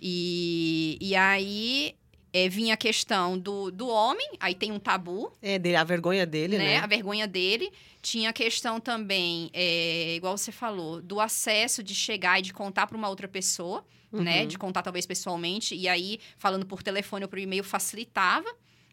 E, 0.00 0.96
e 1.00 1.16
aí 1.16 1.94
é, 2.32 2.48
vinha 2.48 2.74
a 2.74 2.76
questão 2.76 3.36
do, 3.38 3.70
do 3.70 3.88
homem, 3.88 4.28
aí 4.38 4.54
tem 4.54 4.70
um 4.70 4.78
tabu, 4.78 5.32
É, 5.42 5.58
dele, 5.58 5.74
a 5.76 5.84
vergonha 5.84 6.24
dele, 6.26 6.56
né? 6.58 6.64
né? 6.64 6.76
A 6.78 6.86
vergonha 6.86 7.26
dele. 7.26 7.72
Tinha 8.02 8.30
a 8.30 8.32
questão 8.32 8.78
também, 8.78 9.50
é, 9.52 10.14
igual 10.14 10.38
você 10.38 10.52
falou, 10.52 11.02
do 11.02 11.18
acesso 11.18 11.82
de 11.82 11.94
chegar 11.94 12.38
e 12.38 12.42
de 12.42 12.52
contar 12.52 12.86
para 12.86 12.96
uma 12.96 13.08
outra 13.08 13.26
pessoa, 13.26 13.84
né? 14.12 14.42
Uhum. 14.42 14.46
De 14.48 14.56
contar 14.56 14.82
talvez 14.82 15.04
pessoalmente. 15.06 15.74
E 15.74 15.88
aí, 15.88 16.20
falando 16.38 16.64
por 16.64 16.82
telefone 16.84 17.24
ou 17.24 17.28
por 17.28 17.38
e-mail, 17.40 17.64
facilitava, 17.64 18.48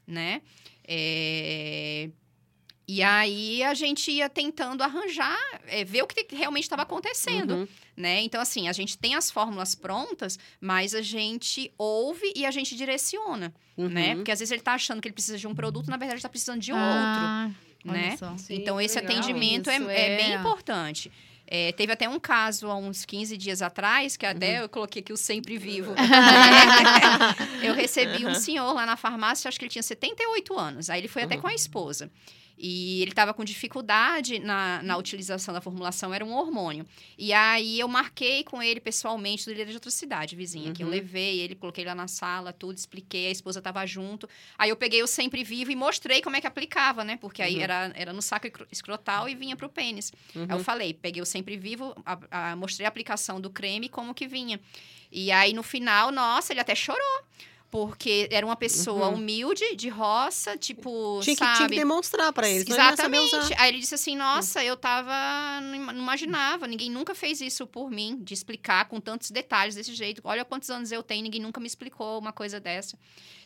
né? 0.07 0.41
É, 0.85 2.09
E 2.85 3.01
aí 3.01 3.63
a 3.63 3.73
gente 3.73 4.11
ia 4.11 4.27
tentando 4.29 4.83
arranjar, 4.83 5.37
é, 5.67 5.85
ver 5.85 6.01
o 6.03 6.07
que 6.07 6.35
realmente 6.35 6.63
estava 6.65 6.81
acontecendo 6.81 7.53
Uhum. 7.55 7.67
né? 7.95 8.21
Então, 8.21 8.41
assim, 8.41 8.67
a 8.67 8.73
gente 8.73 8.97
tem 8.97 9.15
as 9.15 9.31
fórmulas 9.31 9.73
prontas, 9.73 10.37
mas 10.59 10.93
a 10.93 11.01
gente 11.01 11.71
ouve 11.77 12.33
e 12.35 12.45
a 12.45 12.51
gente 12.51 12.75
direciona, 12.75 13.53
Uhum. 13.77 13.87
né? 13.87 14.15
Porque 14.15 14.31
às 14.31 14.39
vezes 14.39 14.51
ele 14.51 14.61
tá 14.61 14.73
achando 14.73 15.01
que 15.01 15.07
ele 15.07 15.13
precisa 15.13 15.37
de 15.37 15.47
um 15.47 15.55
produto, 15.55 15.89
na 15.89 15.95
verdade, 15.95 16.15
ele 16.17 16.21
tá 16.23 16.29
precisando 16.29 16.59
de 16.59 16.73
outro. 16.73 16.85
Ah, 16.85 17.49
olha 17.87 17.93
né? 17.93 18.17
Sim, 18.37 18.55
então, 18.55 18.79
esse 18.81 18.99
legal. 18.99 19.11
atendimento 19.17 19.69
é, 19.69 19.77
é 19.77 20.11
é. 20.13 20.17
bem 20.17 20.33
importante. 20.33 21.09
É, 21.55 21.71
teve 21.71 21.93
até 21.93 22.09
um 22.09 22.19
caso 22.19 22.67
há 22.67 22.75
uns 22.75 23.05
15 23.05 23.37
dias 23.37 23.61
atrás, 23.61 24.17
que 24.17 24.25
até 24.25 24.57
Uhum. 24.57 24.63
eu 24.63 24.69
coloquei 24.69 25.03
aqui 25.03 25.13
o 25.13 25.17
sempre 25.17 25.55
vivo. 25.55 25.93
eu 27.61 27.75
recebi 27.75 28.25
um 28.25 28.33
senhor 28.33 28.73
lá 28.73 28.87
na 28.87 28.97
farmácia, 28.97 29.47
acho 29.47 29.59
que 29.59 29.65
ele 29.65 29.69
tinha 29.71 29.83
78 29.83 30.57
anos. 30.57 30.89
Aí 30.89 30.99
ele 30.99 31.07
foi 31.07 31.21
até 31.21 31.35
Uhum. 31.35 31.41
com 31.41 31.47
a 31.47 31.53
esposa. 31.53 32.09
E 32.57 33.01
ele 33.01 33.11
estava 33.11 33.33
com 33.33 33.43
dificuldade 33.43 34.37
na, 34.39 34.81
na 34.83 34.95
utilização 34.97 35.53
da 35.53 35.59
formulação, 35.59 36.13
era 36.13 36.23
um 36.23 36.33
hormônio. 36.33 36.85
E 37.17 37.33
aí 37.33 37.79
eu 37.79 37.87
marquei 37.87 38.43
com 38.43 38.61
ele 38.61 38.79
pessoalmente, 38.79 39.49
ele 39.49 39.61
era 39.61 39.69
de 39.69 39.75
outra 39.75 39.89
cidade, 39.91 40.35
vizinha, 40.35 40.71
que 40.71 40.83
eu 40.83 40.87
Uhum. 40.87 40.93
levei 40.93 41.39
ele, 41.39 41.55
coloquei 41.55 41.83
lá 41.83 41.95
na 41.95 42.07
sala, 42.07 42.53
tudo, 42.53 42.77
expliquei, 42.77 43.27
a 43.27 43.31
esposa 43.31 43.59
estava 43.59 43.85
junto. 43.85 44.29
Aí 44.57 44.69
eu 44.69 44.75
peguei 44.75 45.01
o 45.01 45.07
sempre 45.07 45.43
vivo 45.43 45.71
e 45.71 45.75
mostrei 45.75 46.21
como 46.21 46.35
é 46.35 46.41
que 46.41 46.47
aplicava, 46.47 47.03
né? 47.03 47.17
Porque 47.17 47.41
aí 47.41 47.55
Uhum. 47.55 47.61
era, 47.61 47.91
era 47.95 48.13
no 48.13 48.21
saco 48.21 48.45
escro- 48.47 48.67
escrotal 48.71 49.27
e 49.27 49.35
vinha 49.35 49.55
pro 49.55 49.67
pênis. 49.69 50.11
Uhum. 50.35 50.43
Aí 50.47 50.57
eu 50.57 50.63
falei, 50.63 50.93
peguei 50.93 51.21
o 51.21 51.25
sempre 51.25 51.57
vivo, 51.57 51.95
a- 52.05 52.51
a- 52.51 52.55
mostrei 52.55 52.85
a 52.85 52.89
aplicação 52.89 53.41
do 53.41 53.49
creme 53.49 53.87
e 53.87 53.89
como 53.89 54.13
que 54.13 54.27
vinha. 54.27 54.59
E 55.11 55.31
aí 55.31 55.53
no 55.53 55.63
final, 55.63 56.11
nossa, 56.11 56.53
ele 56.53 56.59
até 56.59 56.75
chorou. 56.75 57.23
Porque 57.73 58.27
era 58.29 58.45
uma 58.45 58.55
pessoa 58.55 59.07
Uhum. 59.07 59.15
humilde, 59.15 59.75
de 59.75 59.89
roça, 59.89 60.55
tipo, 60.55 61.19
Tinha 61.23 61.35
que, 61.35 61.39
sabe? 61.43 61.57
tinha 61.57 61.69
que 61.69 61.75
demonstrar 61.75 62.31
pra 62.31 62.47
eles. 62.47 62.67
ele 62.69 62.71
Exatamente. 62.71 63.35
usar. 63.35 63.49
Aí 63.57 63.69
ele 63.71 63.79
disse 63.79 63.95
assim: 63.95 64.15
Nossa, 64.15 64.63
eu 64.63 64.77
tava. 64.77 65.11
Não 65.59 65.73
ima- 65.75 65.91
não 65.91 66.03
imaginava, 66.03 66.67
ninguém 66.67 66.91
nunca 66.91 67.15
fez 67.15 67.41
isso 67.41 67.65
por 67.65 67.89
mim, 67.89 68.19
de 68.21 68.31
explicar 68.31 68.87
com 68.87 69.01
tantos 69.01 69.31
detalhes 69.31 69.73
desse 69.73 69.91
jeito. 69.95 70.21
Olha 70.23 70.45
quantos 70.45 70.69
anos 70.69 70.91
eu 70.91 71.01
tenho, 71.01 71.23
ninguém 71.23 71.41
nunca 71.41 71.59
me 71.59 71.65
explicou 71.65 72.19
uma 72.19 72.31
coisa 72.31 72.59
dessa. 72.59 72.95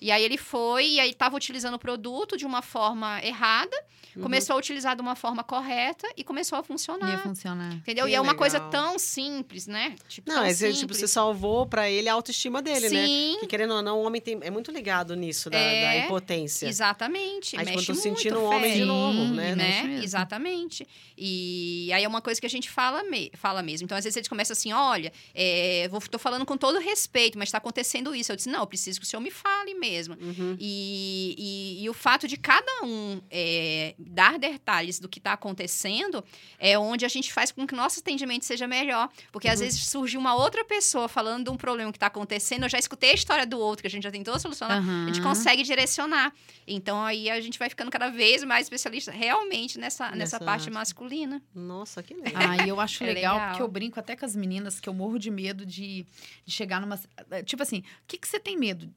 E 0.02 0.12
aí 0.12 0.22
ele 0.22 0.38
foi, 0.38 0.86
e 0.90 1.00
aí 1.00 1.14
tava 1.14 1.38
utilizando 1.38 1.76
o 1.76 1.80
produto 1.80 2.36
de 2.36 2.46
uma 2.46 2.62
forma 2.62 3.24
errada, 3.24 3.76
Uhum. 4.16 4.24
começou 4.24 4.56
a 4.56 4.60
utilizar 4.60 4.94
de 4.96 5.02
uma 5.02 5.16
forma 5.16 5.42
correta 5.44 6.06
e 6.18 6.24
começou 6.24 6.58
a 6.60 6.64
funcionar. 6.64 7.12
Ia 7.12 7.18
funcionar. 7.20 7.74
Entendeu? 7.76 8.06
Que 8.06 8.12
e 8.12 8.16
é 8.16 8.20
uma 8.20 8.36
coisa 8.36 8.58
legal. 8.58 8.72
tão 8.72 9.00
simples, 9.00 9.68
né? 9.68 9.96
Tipo, 10.10 10.28
Não, 10.30 10.38
tão 10.38 10.44
mas 10.46 10.58
você, 10.58 10.68
tipo, 10.68 10.80
simples. 10.82 10.98
você 11.00 11.08
salvou 11.08 11.66
pra 11.66 11.90
ele 11.90 12.10
a 12.10 12.14
autoestima 12.14 12.62
dele, 12.62 12.90
né? 12.90 13.06
Sim. 13.06 13.38
Que 13.40 13.48
querendo 13.48 13.74
ou 13.76 13.82
não, 13.82 14.00
o 14.00 14.04
homem 14.04 14.17
homem 14.18 14.22
tem, 14.22 14.40
é 14.42 14.50
muito 14.50 14.72
ligado 14.72 15.16
nisso, 15.16 15.50
da, 15.50 15.58
É, 15.58 15.82
da 15.82 16.06
impotência. 16.06 16.68
Exatamente. 16.68 17.56
Aí, 17.58 17.66
tipo, 17.66 17.76
mexe 17.78 17.88
tô 17.88 17.94
muito, 17.94 18.04
sentindo 18.04 18.40
um 18.40 18.46
homem 18.46 18.74
de 18.74 18.86
novo, 18.86 19.20
Sim, 19.28 19.32
né? 19.34 19.56
mexe 19.56 19.84
mesmo. 19.88 20.04
Exatamente. 20.04 20.88
E 21.18 21.90
aí 21.94 22.04
é 22.04 22.08
uma 22.08 22.22
coisa 22.22 22.40
que 22.40 22.46
a 22.46 22.50
gente 22.50 22.70
fala, 22.70 23.04
me- 23.04 23.32
fala 23.36 23.62
mesmo. 23.64 23.86
Então, 23.86 23.98
às 23.98 24.04
vezes, 24.04 24.18
eles 24.18 24.28
começam 24.28 24.54
assim: 24.54 24.74
olha, 24.74 25.12
é, 25.34 25.88
vou, 25.90 26.02
tô 26.02 26.20
falando 26.20 26.46
com 26.46 26.58
todo 26.58 26.80
respeito, 26.80 27.38
mas 27.38 27.50
está 27.50 27.58
acontecendo 27.58 28.14
isso. 28.16 28.32
Eu 28.32 28.36
disse: 28.36 28.50
não, 28.50 28.60
eu 28.62 28.68
preciso 28.68 29.00
que 29.00 29.06
o 29.06 29.10
senhor 29.10 29.22
me 29.22 29.32
fale 29.32 29.74
mesmo. 29.74 30.16
Uhum. 30.20 30.58
E, 30.60 31.36
e- 31.80 31.84
e 31.84 31.90
o 31.90 31.94
fato 31.94 32.28
de 32.28 32.38
cada 32.38 32.84
um 32.84 33.22
é, 33.30 33.94
dar 33.98 34.38
detalhes 34.40 35.00
do 35.00 35.08
que 35.10 35.20
está 35.20 35.34
acontecendo 35.34 36.24
é 36.60 36.78
onde 36.78 37.06
a 37.06 37.10
gente 37.10 37.32
faz 37.32 37.52
com 37.52 37.66
que 37.68 37.74
o 37.74 37.78
nosso 37.78 38.00
atendimento 38.00 38.46
seja 38.46 38.68
melhor. 38.68 39.10
Porque 39.32 39.48
às 39.48 39.60
Uhum. 39.60 39.66
vezes 39.66 39.86
surge 39.86 40.18
uma 40.18 40.36
outra 40.36 40.64
pessoa 40.64 41.08
falando 41.08 41.46
de 41.46 41.50
um 41.52 41.58
problema 41.58 41.92
que 41.92 41.98
está 41.98 42.08
acontecendo, 42.08 42.64
eu 42.64 42.70
já 42.70 42.78
escutei 42.80 43.12
a 43.12 43.14
história 43.14 43.46
do 43.46 43.60
outro, 43.60 43.82
que 43.84 43.88
a 43.88 43.90
gente 43.90 44.07
já 44.08 44.12
tentou 44.12 44.38
solucionar, 44.40 44.78
a 44.78 45.06
gente 45.08 45.20
Aham. 45.20 45.30
consegue 45.30 45.64
direcionar. 45.64 46.34
Então 46.66 47.04
aí 47.04 47.30
a 47.30 47.40
gente 47.40 47.60
vai 47.60 47.70
ficando 47.70 47.92
cada 47.92 48.10
vez 48.10 48.44
mais 48.44 48.66
especialista 48.66 49.12
realmente 49.12 49.78
nessa, 49.78 50.06
nessa, 50.06 50.16
Nessa 50.18 50.40
parte 50.40 50.70
masculina. 50.70 51.42
Nossa, 51.54 52.02
que 52.02 52.14
legal. 52.14 52.34
Ah, 52.36 52.58
e 52.58 52.68
eu 52.70 52.80
acho 52.80 53.04
É 53.06 53.14
legal, 53.14 53.36
legal. 53.36 53.50
porque 53.50 53.62
eu 53.62 53.68
brinco 53.68 54.00
até 54.00 54.16
com 54.16 54.26
as 54.26 54.36
meninas 54.36 54.80
que 54.80 54.90
eu 54.90 54.94
morro 54.94 55.18
de 55.20 55.30
medo 55.30 55.66
de, 55.66 56.06
de 56.46 56.52
chegar 56.52 56.82
numa. 56.82 57.00
Tipo 57.46 57.64
assim, 57.64 57.80
o 57.80 57.84
que, 58.08 58.18
que 58.18 58.28
você 58.28 58.40
tem 58.40 58.58
medo? 58.58 58.94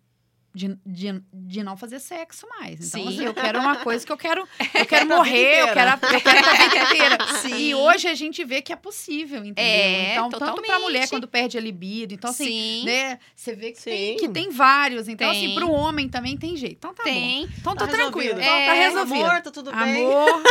De, 0.52 0.76
de, 0.84 1.22
de 1.32 1.62
não 1.62 1.76
fazer 1.76 2.00
sexo 2.00 2.44
mais. 2.48 2.88
Então, 2.88 3.00
Sim. 3.02 3.08
assim, 3.08 3.24
eu 3.24 3.32
quero 3.32 3.60
uma 3.60 3.76
coisa 3.76 4.04
que 4.04 4.10
eu 4.10 4.16
quero. 4.16 4.46
Eu 4.74 4.86
quero 4.86 5.06
morrer, 5.06 5.60
eu 5.60 5.68
quero, 5.74 5.90
eu 6.12 6.20
quero 6.20 6.48
a 6.48 6.52
vida 6.54 6.76
inteira. 6.78 7.18
Sim. 7.42 7.54
E 7.56 7.74
hoje 7.74 8.08
a 8.08 8.14
gente 8.14 8.42
vê 8.44 8.60
que 8.62 8.72
é 8.72 8.76
possível, 8.76 9.44
entendeu? 9.44 9.62
É, 9.64 10.12
então, 10.12 10.28
tanto 10.30 10.38
pra 10.38 10.52
totalmente. 10.54 10.80
mulher 10.82 11.08
quando 11.08 11.28
perde 11.28 11.56
a 11.58 11.60
libido. 11.60 12.14
Então, 12.14 12.30
assim, 12.30 12.44
Sim, 12.46 12.84
né? 12.86 13.18
Você 13.36 13.54
vê 13.54 13.72
que 13.72 13.80
tem, 13.82 14.16
que 14.16 14.28
tem 14.28 14.50
vários. 14.50 15.06
Então, 15.06 15.30
Tem. 15.30 15.44
assim, 15.46 15.54
pro 15.54 15.70
homem 15.70 16.08
também 16.08 16.36
tem 16.36 16.56
jeito. 16.56 16.76
Então 16.78 16.94
tá 16.94 17.04
bom. 17.04 17.10
tem. 17.10 17.42
Então 17.58 17.76
Tá 17.76 17.86
tranquilo. 17.86 18.40
Então, 18.40 18.44
tá 18.44 18.74
É, 18.74 18.88
resolvido. 18.88 19.24
Amor, 19.24 19.42
tá 19.42 19.50
tudo 19.50 19.70
bem. 19.72 20.06
Amor. 20.06 20.42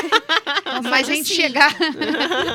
Então, 0.62 0.82
se 0.84 0.88
a 0.88 0.92
Mas 0.92 1.08
gente 1.08 1.32
assim, 1.34 1.42
chegar. 1.42 1.76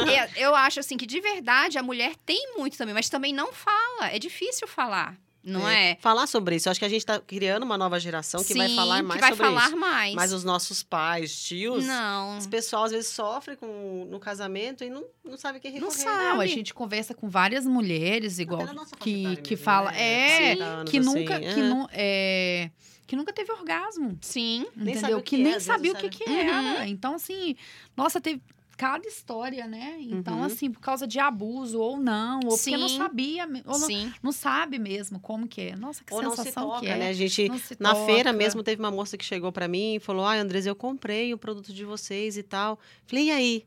É, 0.08 0.30
eu 0.44 0.54
acho 0.54 0.80
assim 0.80 0.96
que 0.96 1.06
de 1.06 1.20
verdade 1.20 1.76
a 1.78 1.82
mulher 1.82 2.12
tem 2.24 2.54
muito 2.56 2.76
também, 2.78 2.94
mas 2.94 3.08
também 3.08 3.32
não 3.32 3.52
fala. 3.52 4.10
É 4.12 4.18
difícil 4.18 4.66
falar, 4.68 5.16
não 5.44 5.68
é? 5.68 5.96
Falar 6.00 6.26
sobre 6.26 6.56
isso. 6.56 6.68
Eu 6.68 6.70
acho 6.70 6.80
que 6.80 6.86
a 6.86 6.88
gente 6.88 7.04
tá 7.04 7.20
criando 7.20 7.62
uma 7.64 7.76
nova 7.76 8.00
geração 8.00 8.42
que 8.42 8.54
vai 8.54 8.68
Sim, 8.68 8.76
falar 8.76 9.02
mais 9.02 9.20
que 9.20 9.20
vai 9.20 9.30
sobre 9.36 9.46
falar 9.46 9.66
isso. 9.66 9.76
mais. 9.76 10.14
Mas 10.14 10.32
os 10.32 10.42
nossos 10.42 10.82
pais, 10.82 11.38
tios, 11.38 11.84
Não. 11.84 12.38
esse 12.38 12.48
pessoal 12.48 12.84
às 12.84 12.92
vezes 12.92 13.08
sofre 13.08 13.56
com, 13.56 14.06
no 14.10 14.18
casamento 14.18 14.82
e 14.82 14.88
não, 14.90 15.04
não 15.22 15.36
sabe 15.36 15.60
quem 15.60 15.72
Não 15.78 15.88
recorrer. 15.88 16.02
sabe. 16.02 16.24
Não, 16.24 16.40
a 16.40 16.46
gente 16.46 16.72
conversa 16.72 17.14
com 17.14 17.28
várias 17.28 17.66
mulheres, 17.66 18.38
igual 18.38 18.66
que, 18.98 19.36
que 19.36 19.50
mesmo, 19.50 19.64
fala, 19.64 19.92
né? 19.92 20.00
é, 20.00 20.54
30 20.54 20.64
anos, 20.64 20.90
que 20.90 20.98
assim, 20.98 21.08
nunca, 21.08 21.40
que, 21.40 21.46
é. 21.46 21.56
nu, 21.56 21.88
é, 21.92 22.70
que 23.06 23.16
nunca 23.16 23.32
teve 23.32 23.52
orgasmo, 23.52 24.18
Sim. 24.22 24.66
Nem 24.74 24.96
entendeu? 24.96 25.18
o 25.18 25.22
que 25.22 25.36
que 25.36 25.42
é, 25.42 25.50
nem 25.50 25.60
sabia 25.60 25.92
o 25.92 25.94
que, 25.94 26.02
sabe? 26.02 26.16
que 26.16 26.30
era. 26.30 26.88
Então 26.88 27.14
assim, 27.14 27.54
nossa, 27.96 28.20
teve 28.20 28.40
cada 28.76 29.06
história, 29.06 29.66
né? 29.66 29.96
Então 30.00 30.38
Uhum. 30.38 30.44
assim, 30.44 30.70
por 30.70 30.80
causa 30.80 31.06
de 31.06 31.18
abuso 31.18 31.78
ou 31.80 31.96
não, 31.98 32.40
ou 32.44 32.56
porque 32.56 32.76
não 32.76 32.88
Sim. 32.88 32.96
sabia, 32.98 33.44
ou 33.66 33.78
não, 33.78 33.86
Sim. 33.86 34.12
não 34.22 34.32
sabe 34.32 34.78
mesmo 34.78 35.18
como 35.20 35.46
que 35.48 35.60
é. 35.60 35.76
Nossa, 35.76 36.02
que 36.04 36.12
Ou 36.12 36.22
não 36.22 36.30
se 36.30 36.36
sensação 36.36 36.68
toca, 36.68 36.80
que 36.80 36.86
é. 36.88 36.96
né? 36.96 37.08
A 37.08 37.12
gente, 37.12 37.48
na 37.78 37.94
toca. 37.94 38.06
feira 38.06 38.32
mesmo, 38.32 38.62
teve 38.62 38.80
uma 38.82 38.90
moça 38.90 39.16
que 39.16 39.24
chegou 39.24 39.50
pra 39.52 39.66
mim 39.68 39.94
e 39.96 40.00
falou: 40.00 40.24
Ai, 40.24 40.38
Andres, 40.38 40.66
eu 40.66 40.74
comprei 40.76 41.32
o 41.32 41.38
produto 41.38 41.72
de 41.72 41.84
vocês 41.84 42.36
e 42.36 42.42
tal. 42.42 42.78
Falei, 43.06 43.26
e 43.26 43.30
aí? 43.30 43.64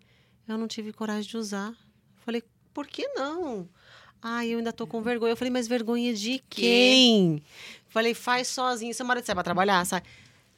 Eu 0.48 0.58
não 0.58 0.68
tive 0.68 0.94
coragem 0.94 1.30
de 1.30 1.38
usar. 1.38 1.74
Falei, 2.26 2.42
por 2.74 2.88
que 2.88 3.08
não? 3.10 3.68
Ai, 4.22 4.48
eu 4.50 4.58
ainda 4.58 4.72
tô 4.74 4.88
com 4.88 5.02
vergonha. 5.02 5.32
Eu 5.34 5.38
falei, 5.38 5.52
mas 5.52 5.68
vergonha 5.68 6.14
de 6.14 6.42
quem? 6.50 7.42
Falei, 7.88 8.14
faz 8.14 8.48
sozinho. 8.48 8.94
Seu 8.94 9.06
marido 9.06 9.26
sai 9.26 9.36
pra 9.36 9.44
trabalhar, 9.44 9.86
sai. 9.86 10.02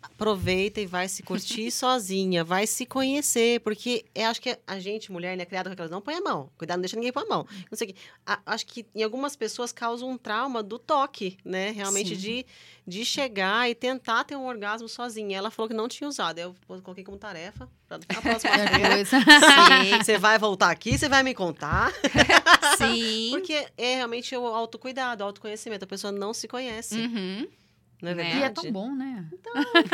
Aproveita 0.02 0.80
e 0.80 0.86
vai 0.86 1.10
se 1.10 1.22
curtir 1.24 1.70
sozinha, 1.72 2.44
vai 2.44 2.66
se 2.66 2.86
conhecer, 2.86 3.60
porque 3.62 4.06
eu 4.16 4.28
acho 4.28 4.42
que 4.42 4.58
a 4.66 4.80
gente, 4.80 5.12
mulher, 5.12 5.36
né, 5.36 5.44
criada 5.46 5.70
com 5.70 5.74
aquelas, 5.74 5.92
não 5.92 6.02
põe 6.02 6.16
a 6.16 6.22
mão, 6.22 6.50
cuidado, 6.58 6.78
não 6.78 6.82
deixa 6.84 6.96
ninguém 6.96 7.12
pôr 7.12 7.24
a 7.24 7.26
mão. 7.26 7.46
Não 7.70 7.78
sei 7.78 7.90
o 7.90 7.94
quê. 7.94 8.00
A- 8.26 8.40
acho 8.46 8.66
que 8.66 8.86
em 8.96 9.04
algumas 9.04 9.36
pessoas 9.36 9.72
causa 9.74 10.06
um 10.06 10.18
trauma 10.18 10.64
do 10.64 10.80
toque, 10.80 11.38
né? 11.44 11.72
Realmente 11.72 12.16
Sim. 12.16 12.22
de, 12.22 12.46
de 12.88 13.04
chegar 13.06 13.70
e 13.70 13.76
tentar 13.76 14.24
ter 14.24 14.36
um 14.38 14.46
orgasmo 14.46 14.88
sozinha. 14.88 15.38
Ela 15.38 15.52
falou 15.52 15.68
que 15.68 15.76
não 15.76 15.88
tinha 15.90 16.08
usado. 16.08 16.38
Eu 16.40 16.56
coloquei 16.66 17.04
como 17.04 17.18
tarefa 17.18 17.70
para 17.88 17.98
a 17.98 18.00
próxima 18.22 18.54
Sim. 19.10 19.98
Você 20.04 20.18
vai 20.18 20.38
voltar 20.40 20.70
aqui, 20.70 20.98
você 20.98 21.10
vai 21.10 21.24
me 21.24 21.34
contar. 21.34 21.92
Sim. 22.78 23.30
Porque 23.32 23.68
é 23.78 23.96
realmente 23.96 24.36
o 24.36 24.46
autocuidado, 24.48 25.24
o 25.24 25.28
autoconhecimento. 25.28 25.84
A 25.84 25.88
pessoa 25.88 26.12
não 26.12 26.34
se 26.34 26.48
conhece, 26.48 26.96
Uhum. 27.00 27.48
Não 28.02 28.12
é 28.12 28.16
Né? 28.16 28.24
verdade? 28.24 28.40
E 28.40 28.44
é 28.44 28.50
tão 28.50 28.72
bom, 28.72 28.94
né? 28.96 29.26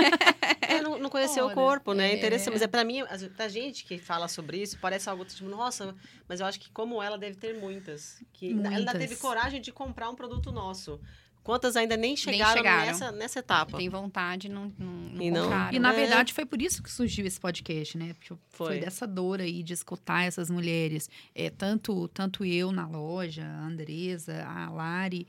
É, 0.68 0.82
não, 0.82 0.98
não 0.98 1.10
conhecer 1.10 1.41
o 1.41 1.46
Olha, 1.46 1.54
corpo, 1.56 1.94
né? 1.94 2.10
É 2.10 2.13
é. 2.13 2.18
interessante. 2.18 2.54
Mas 2.54 2.62
é 2.62 2.68
pra 2.68 2.84
mim, 2.84 3.04
pra 3.36 3.48
gente 3.48 3.86
que 3.86 3.98
fala 3.98 4.28
sobre 4.28 4.62
isso, 4.62 4.78
parece 4.80 5.10
algo 5.10 5.24
tipo, 5.24 5.48
nossa, 5.48 5.96
mas 6.28 6.39
eu 6.39 6.46
acho 6.46 6.60
que 6.60 6.70
como 6.72 7.02
ela 7.02 7.18
deve 7.18 7.36
ter 7.38 7.54
muitas. 7.60 8.22
Que 8.34 8.52
ela 8.52 8.70
ainda 8.70 8.72
Muitas. 8.94 8.98
teve 9.00 9.15
coragem 9.18 9.62
de 9.62 9.72
comprar 9.72 10.10
um 10.10 10.15
produto 10.15 10.52
nosso. 10.52 11.00
Quantas 11.44 11.76
ainda 11.76 11.96
nem 11.96 12.15
chegaram, 12.15 12.54
chegaram. 12.58 12.86
Nessa, 12.88 13.12
nessa 13.12 13.39
etapa? 13.39 13.78
Tem 13.78 13.88
vontade, 13.88 14.50
não, 14.50 14.74
não, 14.80 14.88
não 14.91 15.22
E 15.22 15.30
não- 15.30 15.44
compraram. 15.44 15.74
E 15.76 15.80
na 15.80 15.94
É. 15.94 15.96
verdade 15.96 16.34
foi 16.34 16.44
por 16.44 16.60
isso 16.60 16.82
que 16.82 16.91
surgiu 16.91 17.24
esse 17.28 17.39
podcast, 17.39 17.96
né? 18.00 18.13
Porque 18.15 18.30
foi, 18.50 18.68
Foi. 18.68 18.80
dessa 18.80 19.06
dor 19.06 19.39
aí 19.39 19.62
de 19.62 19.74
escutar 19.74 20.24
essas 20.24 20.50
mulheres. 20.50 21.08
É, 21.36 21.52
tanto, 21.52 22.08
tanto 22.08 22.44
eu 22.44 22.72
na 22.72 22.88
loja, 22.88 23.46
a 23.46 23.68
Andresa, 23.68 24.44
a 24.44 24.72
Lari, 24.72 25.28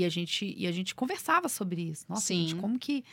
e 0.00 0.04
a 0.04 0.08
gente, 0.08 0.54
e 0.56 0.66
a 0.66 0.72
gente 0.72 0.94
conversava 0.94 1.48
sobre 1.48 1.82
isso. 1.82 2.04
Nossa, 2.08 2.26
Sim. 2.26 2.48
gente, 2.48 2.56
como 2.60 2.78
que. 2.78 3.04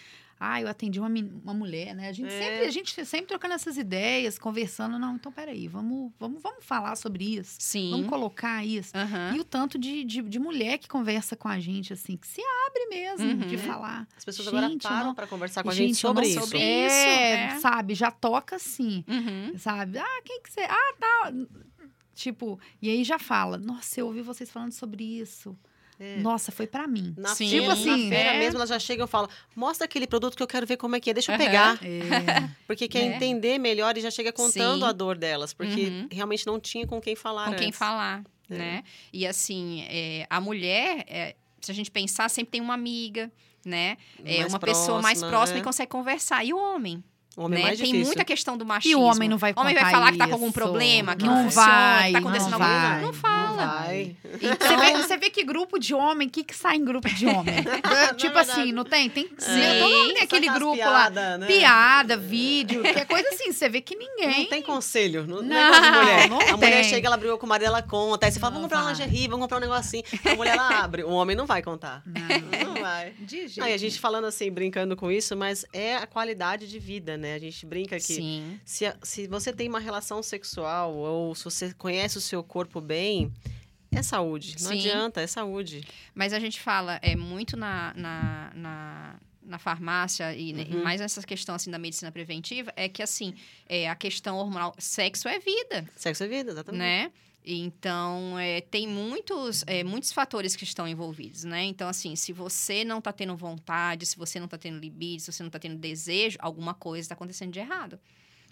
Ah, 0.45 0.59
eu 0.59 0.67
atendi 0.67 0.99
uma, 0.99 1.07
uma 1.07 1.53
mulher, 1.53 1.95
né? 1.95 2.09
A 2.09 2.11
gente, 2.11 2.27
É. 2.27 2.37
sempre, 2.37 2.65
a 2.67 2.71
gente 2.71 3.05
sempre 3.05 3.27
trocando 3.27 3.53
essas 3.53 3.77
ideias, 3.77 4.37
conversando. 4.37 4.99
Não, 4.99 5.15
então 5.15 5.31
peraí, 5.31 5.69
vamos, 5.69 6.11
vamos, 6.19 6.41
vamos 6.41 6.65
falar 6.65 6.97
sobre 6.97 7.23
isso. 7.37 7.55
Sim. 7.59 7.91
Vamos 7.91 8.07
colocar 8.09 8.65
isso. 8.65 8.91
Aham. 8.97 9.35
E 9.37 9.39
o 9.39 9.43
tanto 9.45 9.77
de, 9.79 10.03
de, 10.03 10.21
de 10.21 10.39
mulher 10.39 10.79
que 10.79 10.87
conversa 10.89 11.37
com 11.37 11.47
a 11.47 11.59
gente, 11.61 11.93
assim, 11.93 12.17
que 12.17 12.27
se 12.27 12.41
abre 12.67 12.87
mesmo 12.89 13.25
Uhum. 13.43 13.47
de 13.47 13.57
falar. 13.57 14.05
As 14.17 14.25
pessoas 14.25 14.47
agora 14.49 14.67
Gente, 14.67 14.83
eu 14.83 14.89
param 14.89 15.05
não- 15.07 15.15
para 15.15 15.27
conversar 15.27 15.63
com 15.63 15.69
a 15.69 15.73
Gente, 15.73 15.89
gente 15.89 15.97
sobre 15.99 16.27
isso. 16.27 16.41
sobre 16.41 16.57
É, 16.59 16.87
isso, 16.87 17.55
é. 17.55 17.59
sabe? 17.61 17.95
Já 17.95 18.11
toca 18.11 18.57
assim, 18.57 19.05
Uhum. 19.07 19.57
sabe? 19.57 19.97
Ah, 19.99 20.21
quem 20.25 20.41
que 20.41 20.51
você... 20.51 20.61
Ah, 20.61 20.93
tá... 20.99 21.31
Tipo, 22.15 22.59
e 22.81 22.89
aí 22.89 23.03
já 23.03 23.17
fala, 23.17 23.57
nossa, 23.57 23.99
eu 23.99 24.07
ouvi 24.07 24.21
vocês 24.21 24.51
falando 24.51 24.71
sobre 24.71 25.03
isso. 25.03 25.57
É. 25.99 26.17
Nossa, 26.17 26.51
foi 26.51 26.65
pra 26.67 26.87
mim. 26.87 27.13
Na 27.17 27.29
Sim. 27.35 27.47
Tipo 27.49 27.69
assim, 27.69 27.85
na 27.85 27.97
feira 28.15 28.29
é. 28.33 28.39
mesmo, 28.39 28.57
elas 28.57 28.69
já 28.69 28.79
chegam 28.79 29.05
e 29.05 29.07
falam, 29.09 29.29
mostra 29.55 29.85
aquele 29.85 30.07
produto 30.07 30.35
que 30.35 30.41
eu 30.43 30.47
quero 30.47 30.65
ver 30.65 30.77
como 30.77 30.95
é 30.95 30.99
que 30.99 31.09
é, 31.09 31.13
deixa 31.13 31.33
eu 31.33 31.37
pegar. 31.37 31.79
É, 31.83 32.49
Porque 32.67 32.87
quer 32.87 32.99
É. 32.99 33.15
entender 33.15 33.57
melhor 33.59 33.95
e 33.97 34.01
já 34.01 34.09
chega 34.11 34.31
contando 34.33 34.79
Sim. 34.83 34.89
a 34.89 34.91
dor 34.91 35.17
delas. 35.17 35.53
Porque 35.53 35.85
Uhum. 35.87 36.07
realmente 36.11 36.45
não 36.47 36.59
tinha 36.59 36.85
com 36.87 36.99
quem 36.99 37.15
falar 37.15 37.49
com 37.49 37.55
quem 37.55 37.67
antes. 37.67 37.77
falar, 37.79 38.23
É. 38.49 38.55
né? 38.57 38.83
E 39.11 39.25
assim, 39.27 39.85
é, 39.87 40.25
a 40.29 40.41
mulher, 40.41 41.05
é, 41.07 41.35
se 41.61 41.71
a 41.71 41.75
gente 41.75 41.91
pensar, 41.91 42.29
sempre 42.29 42.51
tem 42.51 42.61
uma 42.61 42.73
amiga, 42.73 43.31
né? 43.65 43.97
É 44.25 44.39
Mais 44.39 44.53
uma 44.53 44.59
pessoa 44.59 45.01
mais 45.01 45.19
próxima, 45.19 45.29
próxima 45.29 45.57
é. 45.59 45.61
e 45.61 45.63
consegue 45.63 45.89
conversar. 45.91 46.43
E 46.43 46.51
o 46.53 46.57
homem, 46.57 47.03
O 47.35 47.45
homem 47.45 47.57
é 47.59 47.61
né? 47.61 47.67
mais 47.69 47.79
Tem 47.79 47.85
difícil. 47.87 48.05
muita 48.07 48.23
questão 48.23 48.55
do 48.57 48.63
E 48.63 48.67
machismo. 48.67 48.99
o 49.01 49.03
homem 49.05 49.27
não 49.27 49.37
vai 49.39 49.53
O 49.55 49.59
homem 49.59 49.73
vai 49.73 49.83
contar 49.85 49.95
falar 49.97 50.11
que 50.11 50.17
tá 50.19 50.27
com 50.27 50.33
algum 50.33 50.45
isso. 50.45 50.53
problema, 50.53 51.15
que 51.15 51.25
não, 51.25 51.35
não, 51.35 51.43
funciona, 51.45 51.67
vai, 51.67 52.05
que 52.07 52.11
tá 52.13 52.19
acontecendo 52.19 52.49
não 52.51 52.61
alguma 52.61 52.79
vai, 52.79 52.89
coisa. 52.91 53.05
Não 53.05 53.13
fala. 53.13 53.43
Não 53.47 53.57
vai. 53.83 54.15
Então, 54.41 54.67
Você 54.67 54.77
vê, 54.77 54.97
você 55.01 55.17
vê 55.17 55.29
que 55.31 55.43
grupo 55.43 55.79
de 55.79 55.93
homem, 55.95 56.27
o 56.27 56.31
que, 56.31 56.43
que 56.43 56.55
sai 56.55 56.75
em 56.75 56.85
grupo 56.85 57.09
de 57.09 57.25
homem? 57.25 57.55
tipo 58.17 58.33
verdade. 58.35 58.51
assim, 58.51 58.71
não 58.71 58.83
tem? 58.83 59.09
Tem 59.09 59.27
Sim. 59.37 59.79
todo 59.79 59.89
mundo 59.97 60.13
tem 60.13 60.23
aquele 60.23 60.49
grupo 60.49 60.77
lá. 60.77 60.85
piada, 61.11 61.37
né? 61.39 61.47
Piada, 61.47 62.17
vídeo, 62.17 62.81
que 62.83 62.87
é 62.99 63.05
coisa 63.05 63.27
assim, 63.29 63.51
você 63.51 63.67
vê 63.67 63.81
que 63.81 63.95
ninguém. 63.95 64.41
Não 64.43 64.49
tem 64.49 64.61
conselho. 64.61 65.25
Não, 65.25 65.41
Não, 65.41 65.43
negócio 65.43 65.81
de 65.83 65.91
mulher. 65.91 66.29
não 66.29 66.39
a 66.39 66.57
mulher 66.57 66.81
tem. 66.81 66.83
chega, 66.83 67.07
ela 67.07 67.17
brigou 67.17 67.37
com 67.39 67.45
o 67.47 67.49
marido, 67.49 67.67
ela 67.67 67.81
conta. 67.81 68.27
Aí 68.27 68.31
você 68.31 68.39
fala, 68.39 68.51
Não 68.51 68.61
vamos 68.61 68.71
comprar 68.71 68.83
uma 68.83 68.91
lingerie, 68.91 69.27
vamos 69.27 69.43
comprar 69.43 69.57
um 69.57 69.61
negocinho. 69.61 70.03
A 70.31 70.35
mulher, 70.35 70.53
ela 70.55 70.83
abre. 70.83 71.03
O 71.03 71.09
homem 71.11 71.35
não 71.35 71.47
vai 71.47 71.63
contar. 71.63 72.03
Não, 72.05 72.73
Não 72.73 72.81
vai. 72.81 73.13
de 73.19 73.47
jeito. 73.47 73.59
Não, 73.59 73.67
e 73.67 73.73
a 73.73 73.77
gente 73.77 73.99
falando 73.99 74.25
assim, 74.25 74.51
brincando 74.51 74.95
com 74.95 75.09
isso, 75.11 75.35
mas 75.35 75.65
é 75.73 75.95
a 75.95 76.05
qualidade 76.05 76.67
de 76.67 76.77
vida, 76.79 77.17
né? 77.17 77.22
A 77.31 77.39
gente 77.39 77.65
brinca 77.65 77.95
que 77.97 78.01
sim. 78.03 78.59
se, 78.65 78.85
se 79.03 79.27
você 79.27 79.53
tem 79.53 79.69
uma 79.69 79.79
relação 79.79 80.21
sexual 80.23 80.93
ou 80.95 81.35
se 81.35 81.43
você 81.45 81.73
conhece 81.73 82.17
o 82.17 82.21
seu 82.21 82.43
corpo 82.43 82.81
bem, 82.81 83.31
é 83.91 84.01
saúde. 84.01 84.55
Não 84.61 84.71
Sim. 84.71 84.79
adianta, 84.79 85.21
é 85.21 85.27
saúde. 85.27 85.85
Mas 86.15 86.33
a 86.33 86.39
gente 86.39 86.59
fala 86.59 86.99
é 87.01 87.15
muito 87.15 87.55
na, 87.55 87.93
na, 87.95 88.51
na, 88.55 89.19
na 89.43 89.59
farmácia 89.59 90.35
e 90.35 90.51
né, 90.51 90.65
Uhum. 90.69 90.83
mais 90.83 90.99
nessa 90.99 91.21
questão 91.21 91.53
assim 91.53 91.69
da 91.69 91.77
medicina 91.77 92.11
preventiva 92.11 92.73
é 92.75 92.89
que 92.89 93.03
assim 93.03 93.35
é, 93.69 93.87
a 93.87 93.95
questão 93.95 94.37
hormonal 94.37 94.73
sexo 94.79 95.27
é 95.27 95.37
vida 95.39 95.87
Sexo 95.95 96.23
é 96.23 96.27
vida, 96.27 96.51
exatamente. 96.51 96.79
né 96.79 97.11
então 97.45 98.37
é, 98.39 98.61
tem 98.61 98.87
muitos 98.87 99.63
é, 99.67 99.83
muitos 99.83 100.11
fatores 100.11 100.55
que 100.55 100.63
estão 100.63 100.87
envolvidos 100.87 101.43
né 101.43 101.63
então 101.65 101.87
assim 101.89 102.15
se 102.15 102.31
você 102.31 102.83
não 102.83 102.99
está 102.99 103.11
tendo 103.11 103.35
vontade 103.35 104.05
se 104.05 104.17
você 104.17 104.39
não 104.39 104.45
está 104.45 104.57
tendo 104.57 104.79
libido 104.79 105.21
se 105.21 105.31
você 105.31 105.43
não 105.43 105.47
está 105.49 105.59
tendo 105.59 105.77
desejo 105.77 106.37
alguma 106.41 106.73
coisa 106.73 107.01
está 107.01 107.15
acontecendo 107.15 107.51
de 107.51 107.59
errado 107.59 107.99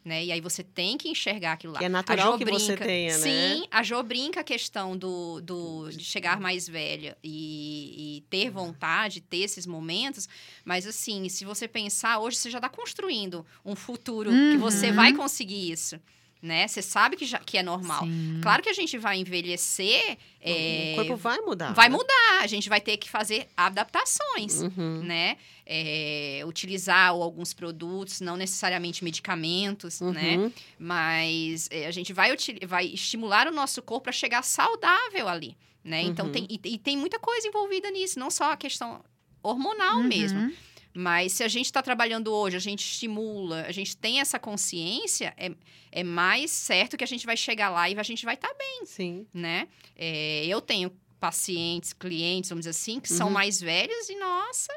né? 0.03 0.25
E 0.25 0.31
aí 0.31 0.41
você 0.41 0.63
tem 0.63 0.97
que 0.97 1.09
enxergar 1.09 1.51
aquilo 1.51 1.73
lá. 1.73 1.77
Que 1.79 1.85
é 1.85 1.89
natural 1.89 2.35
que 2.35 2.43
você 2.43 2.69
brinca- 2.71 2.85
tenha, 2.85 3.15
né? 3.19 3.23
Sim, 3.23 3.67
a 3.69 3.83
Jo 3.83 4.01
brinca 4.01 4.39
a 4.39 4.43
questão 4.43 4.97
do, 4.97 5.39
do, 5.41 5.91
de 5.91 6.03
chegar 6.03 6.39
mais 6.39 6.67
velha 6.67 7.15
e, 7.23 8.17
e 8.17 8.21
ter 8.27 8.49
vontade, 8.49 9.21
ter 9.21 9.37
esses 9.43 9.67
momentos. 9.67 10.27
Mas, 10.65 10.87
assim, 10.87 11.29
se 11.29 11.45
você 11.45 11.67
pensar, 11.67 12.17
hoje 12.17 12.37
você 12.37 12.49
já 12.49 12.57
está 12.57 12.67
construindo 12.67 13.45
um 13.63 13.75
futuro 13.75 14.31
que 14.51 14.57
você 14.57 14.89
Uhum. 14.89 14.95
vai 14.95 15.13
conseguir 15.13 15.71
isso, 15.71 15.99
né? 16.41 16.67
Você 16.67 16.81
sabe 16.81 17.15
que, 17.15 17.25
já, 17.25 17.37
que 17.39 17.57
é 17.57 17.63
normal. 17.63 18.03
Sim. 18.03 18.39
Claro 18.41 18.63
que 18.63 18.69
a 18.69 18.73
gente 18.73 18.97
vai 18.97 19.17
envelhecer, 19.19 20.17
é, 20.41 20.93
O 20.93 20.95
corpo 20.97 21.15
vai 21.17 21.37
mudar. 21.39 21.73
vai 21.73 21.87
né? 21.87 21.95
mudar. 21.95 22.39
A 22.41 22.47
gente 22.47 22.67
vai 22.67 22.81
ter 22.81 22.97
que 22.97 23.09
fazer 23.09 23.47
adaptações 23.55 24.61
Uhum. 24.61 25.03
né? 25.03 25.37
É, 25.65 26.41
utilizar 26.45 27.09
alguns 27.09 27.53
produtos, 27.53 28.19
não 28.21 28.35
necessariamente 28.35 29.03
medicamentos, 29.03 30.01
né? 30.01 30.37
Uhum. 30.37 30.51
Mas 30.79 31.67
é, 31.71 31.85
a 31.87 31.91
gente 31.91 32.11
vai, 32.11 32.35
vai 32.67 32.85
estimular 32.87 33.47
o 33.47 33.51
nosso 33.51 33.81
corpo 33.81 34.05
para 34.05 34.11
chegar 34.11 34.43
saudável 34.43 35.27
ali, 35.27 35.55
né? 35.83 36.01
Então 36.01 36.25
Uhum. 36.25 36.31
tem, 36.31 36.47
e, 36.49 36.59
e 36.65 36.77
tem 36.77 36.97
muita 36.97 37.19
coisa 37.19 37.47
envolvida 37.47 37.89
nisso, 37.91 38.19
não 38.19 38.29
só 38.31 38.51
a 38.51 38.57
questão 38.57 39.03
hormonal 39.43 39.97
Uhum. 39.97 40.03
mesmo. 40.07 40.51
Mas 40.93 41.33
se 41.33 41.43
a 41.43 41.47
gente 41.47 41.65
está 41.65 41.81
trabalhando 41.81 42.33
hoje, 42.33 42.57
a 42.57 42.59
gente 42.59 42.81
estimula, 42.81 43.61
a 43.67 43.71
gente 43.71 43.95
tem 43.95 44.19
essa 44.19 44.37
consciência, 44.37 45.33
é, 45.37 45.51
é 45.91 46.03
mais 46.03 46.51
certo 46.51 46.97
que 46.97 47.03
a 47.03 47.07
gente 47.07 47.25
vai 47.25 47.37
chegar 47.37 47.69
lá 47.69 47.89
e 47.89 47.97
a 47.97 48.03
gente 48.03 48.25
vai 48.25 48.35
estar 48.35 48.53
bem, 48.53 48.85
Sim. 48.85 49.25
né? 49.33 49.67
É, 49.95 50.45
eu 50.45 50.59
tenho 50.61 50.91
pacientes, 51.19 51.93
clientes, 51.93 52.49
vamos 52.49 52.63
dizer 52.65 52.71
assim, 52.71 52.99
que 52.99 53.07
são 53.09 53.27
Uhum. 53.27 53.33
mais 53.33 53.61
velhos 53.61 54.09
e, 54.09 54.15
nossa, 54.15 54.73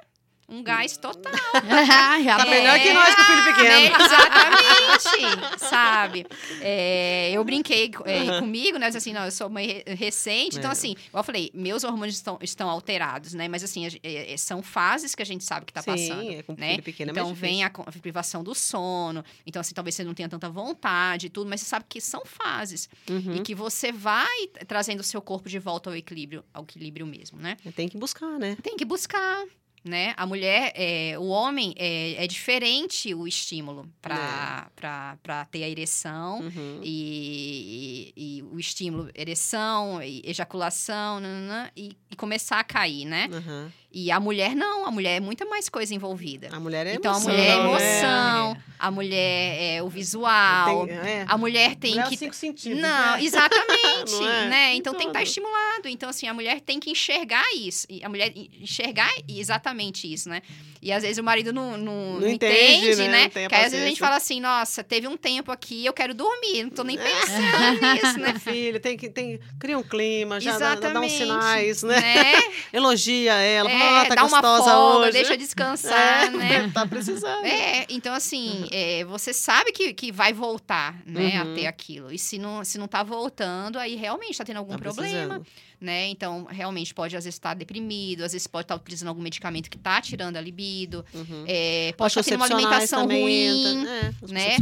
um 0.48 0.62
gás 0.62 0.96
total. 0.96 1.32
Já 2.24 2.36
Tá 2.36 2.46
é. 2.46 2.50
melhor 2.50 2.78
que 2.80 2.92
nós 2.92 3.14
com 3.14 3.20
o 3.22 3.24
filho 3.24 3.44
pequeno. 3.44 3.68
né? 3.68 3.86
Exatamente, 3.86 5.58
sabe? 5.68 6.26
É, 6.60 7.30
eu 7.32 7.44
brinquei 7.44 7.90
é, 8.04 8.38
comigo, 8.38 8.78
né? 8.78 8.86
eu 8.86 8.90
disse 8.90 9.04
Assim, 9.04 9.12
não, 9.12 9.24
eu 9.24 9.30
sou 9.30 9.50
mãe 9.50 9.66
re- 9.66 9.94
recente, 9.94 10.56
então 10.56 10.70
É. 10.70 10.72
assim, 10.72 10.96
eu 11.12 11.22
falei, 11.22 11.50
meus 11.52 11.84
hormônios 11.84 12.16
estão, 12.16 12.38
estão 12.40 12.70
alterados, 12.70 13.34
né? 13.34 13.48
Mas 13.48 13.62
assim, 13.62 13.86
é, 14.02 14.32
é, 14.32 14.36
são 14.36 14.62
fases 14.62 15.14
que 15.14 15.20
a 15.22 15.26
gente 15.26 15.44
sabe 15.44 15.66
que 15.66 15.72
tá 15.72 15.82
Sim, 15.82 15.90
passando. 15.90 16.30
é 16.30 16.42
com 16.42 16.54
né? 16.56 16.70
filho 16.70 16.82
pequeno 16.82 17.10
Então 17.10 17.34
vem 17.34 17.64
a, 17.64 17.66
a 17.66 17.92
privação 18.00 18.42
do 18.42 18.54
sono, 18.54 19.22
então 19.46 19.60
assim, 19.60 19.74
talvez 19.74 19.94
você 19.94 20.04
não 20.04 20.14
tenha 20.14 20.28
tanta 20.28 20.48
vontade 20.48 21.26
e 21.26 21.30
tudo, 21.30 21.48
mas 21.50 21.60
você 21.60 21.66
sabe 21.66 21.84
que 21.88 22.00
são 22.00 22.22
fases 22.24 22.88
Uhum. 23.10 23.36
e 23.36 23.40
que 23.40 23.54
você 23.54 23.92
vai 23.92 24.46
trazendo 24.66 25.00
o 25.00 25.04
seu 25.04 25.20
corpo 25.20 25.48
de 25.48 25.58
volta 25.58 25.90
ao 25.90 25.96
equilíbrio, 25.96 26.44
ao 26.54 26.62
equilíbrio 26.62 27.06
mesmo, 27.06 27.38
né? 27.38 27.56
Tem 27.76 27.88
que 27.88 27.98
buscar, 27.98 28.38
né? 28.38 28.56
Tem 28.62 28.76
que 28.76 28.84
buscar, 28.84 29.44
né? 29.84 30.14
A 30.16 30.24
mulher, 30.26 30.72
é, 30.74 31.14
o 31.18 31.26
homem, 31.26 31.74
é, 31.76 32.24
é 32.24 32.26
diferente 32.26 33.14
o 33.14 33.26
estímulo 33.28 33.88
para 34.00 34.70
para 34.74 35.44
ter 35.50 35.62
a 35.62 35.68
ereção. 35.68 36.40
Uhum. 36.40 36.80
E, 36.82 38.12
e- 38.16 38.38
e 38.38 38.42
o 38.42 38.58
estímulo, 38.58 39.10
ereção, 39.14 40.02
e 40.02 40.22
ejaculação, 40.24 41.20
nananã, 41.20 41.70
e, 41.76 41.96
e 42.10 42.16
começar 42.16 42.58
a 42.60 42.64
cair, 42.64 43.04
né? 43.04 43.28
Uhum. 43.30 43.70
E 43.96 44.10
a 44.10 44.18
mulher 44.18 44.56
não, 44.56 44.84
a 44.84 44.90
mulher 44.90 45.18
é 45.18 45.20
muita 45.20 45.44
mais 45.44 45.68
coisa 45.68 45.94
envolvida. 45.94 46.48
A 46.50 46.58
mulher 46.58 46.84
é 46.84 46.94
então 46.94 47.12
emoção, 47.12 47.30
a 47.30 47.32
mulher 47.32 47.46
é 47.46 47.56
né? 47.56 47.64
emoção, 47.64 48.56
a 48.76 48.90
mulher 48.90 49.62
é 49.76 49.82
o 49.84 49.88
visual, 49.88 50.86
Tem, 50.88 50.96
é. 50.96 51.24
a 51.28 51.38
mulher 51.38 51.76
tem 51.76 51.92
Mulher 51.92 52.04
é 52.04 52.08
que 52.08 52.14
os 52.14 52.18
cinco 52.18 52.34
sentidos. 52.34 52.80
não, 52.80 53.12
né? 53.16 53.18
exatamente, 53.22 54.12
Não 54.12 54.28
é? 54.28 54.48
né? 54.48 54.74
Então 54.74 54.94
tem 54.94 55.02
que 55.02 55.10
estar 55.10 55.20
tudo. 55.20 55.28
estimulado. 55.28 55.88
Então, 55.88 56.08
assim, 56.08 56.26
a 56.26 56.34
mulher 56.34 56.60
tem 56.60 56.80
que 56.80 56.90
enxergar 56.90 57.44
isso. 57.54 57.86
A 58.02 58.08
mulher 58.08 58.32
enxergar 58.60 59.10
exatamente 59.28 60.12
isso, 60.12 60.28
né? 60.28 60.42
E 60.82 60.92
às 60.92 61.02
vezes 61.02 61.16
o 61.16 61.22
marido 61.24 61.50
não, 61.52 61.78
não, 61.78 62.20
Não 62.20 62.28
entende, 62.28 62.90
entende, 62.90 63.08
né? 63.08 63.30
né? 63.34 63.46
Às 63.50 63.70
vezes 63.72 63.82
a 63.82 63.86
gente 63.88 63.98
fala 64.00 64.16
assim, 64.16 64.38
nossa, 64.38 64.84
teve 64.84 65.08
um 65.08 65.16
tempo 65.16 65.50
aqui, 65.50 65.86
eu 65.86 65.92
quero 65.94 66.12
dormir, 66.12 66.64
não 66.64 66.70
tô 66.70 66.82
É. 66.82 66.84
nem 66.84 66.98
pensando 66.98 67.80
nisso, 67.94 68.18
né? 68.18 68.34
Filho, 68.38 68.78
tem 68.80 68.94
que 68.96 69.08
tem, 69.08 69.40
cria 69.58 69.78
um 69.78 69.82
clima, 69.82 70.40
já 70.40 70.58
dá, 70.58 70.74
dá 70.74 71.00
uns 71.00 71.12
sinais, 71.12 71.82
né? 71.84 72.00
né? 72.00 72.32
Elogia 72.72 73.32
ela, 73.34 73.70
É, 73.70 73.78
tá 74.08 74.14
dá 74.14 74.24
uma 74.24 74.40
folga, 74.42 74.98
hoje. 75.06 75.12
deixa 75.12 75.36
descansar, 75.36 76.26
é, 76.26 76.30
né? 76.30 76.70
Tá 76.74 76.86
precisando. 76.86 77.44
É, 77.44 77.86
então 77.88 78.12
assim, 78.14 78.68
é, 78.72 79.04
você 79.04 79.32
sabe 79.32 79.72
que, 79.72 79.92
que 79.94 80.10
vai 80.12 80.32
voltar, 80.32 81.00
né, 81.06 81.42
Uhum. 81.42 81.52
a 81.52 81.54
ter 81.54 81.66
aquilo. 81.66 82.12
E 82.12 82.18
se 82.18 82.38
não, 82.38 82.64
se 82.64 82.78
não 82.78 82.86
tá 82.88 83.02
voltando, 83.02 83.78
aí 83.78 83.94
realmente 83.96 84.36
tá 84.38 84.44
tendo 84.44 84.56
algum 84.58 84.72
Tá 84.72 84.78
problema, 84.78 85.40
precisando. 85.40 85.46
né? 85.80 86.06
Então, 86.08 86.44
realmente 86.50 86.92
pode 86.94 87.16
às 87.16 87.24
vezes 87.24 87.36
estar 87.36 87.54
deprimido, 87.54 88.22
às 88.24 88.32
vezes 88.32 88.46
pode 88.46 88.64
estar 88.64 88.76
utilizando 88.76 89.08
algum 89.08 89.22
medicamento 89.22 89.68
que 89.70 89.78
tá 89.78 90.00
tirando 90.00 90.36
a 90.36 90.40
libido, 90.40 91.04
Uhum. 91.14 91.44
é, 91.46 91.92
pode 91.96 92.10
estar 92.12 92.22
tendo 92.24 92.36
uma 92.40 92.46
alimentação 92.46 93.06
ruim. 93.06 93.80
entra, 93.80 93.90
é, 93.92 94.14
os 94.22 94.30
né? 94.30 94.54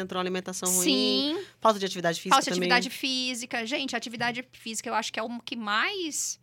entram, 0.00 0.20
alimentação 0.20 0.68
ruim, 0.70 0.82
Sim, 0.84 1.38
falta 1.60 1.78
de 1.78 1.86
atividade 1.86 2.18
física 2.20 2.34
falta 2.36 2.50
de 2.50 2.56
também. 2.56 2.70
atividade 2.72 2.90
física. 2.96 3.66
Gente, 3.66 3.94
atividade 3.96 4.44
física 4.52 4.88
eu 4.88 4.94
acho 4.94 5.12
que 5.12 5.18
é 5.18 5.22
o 5.22 5.40
que 5.40 5.56
mais 5.56 6.38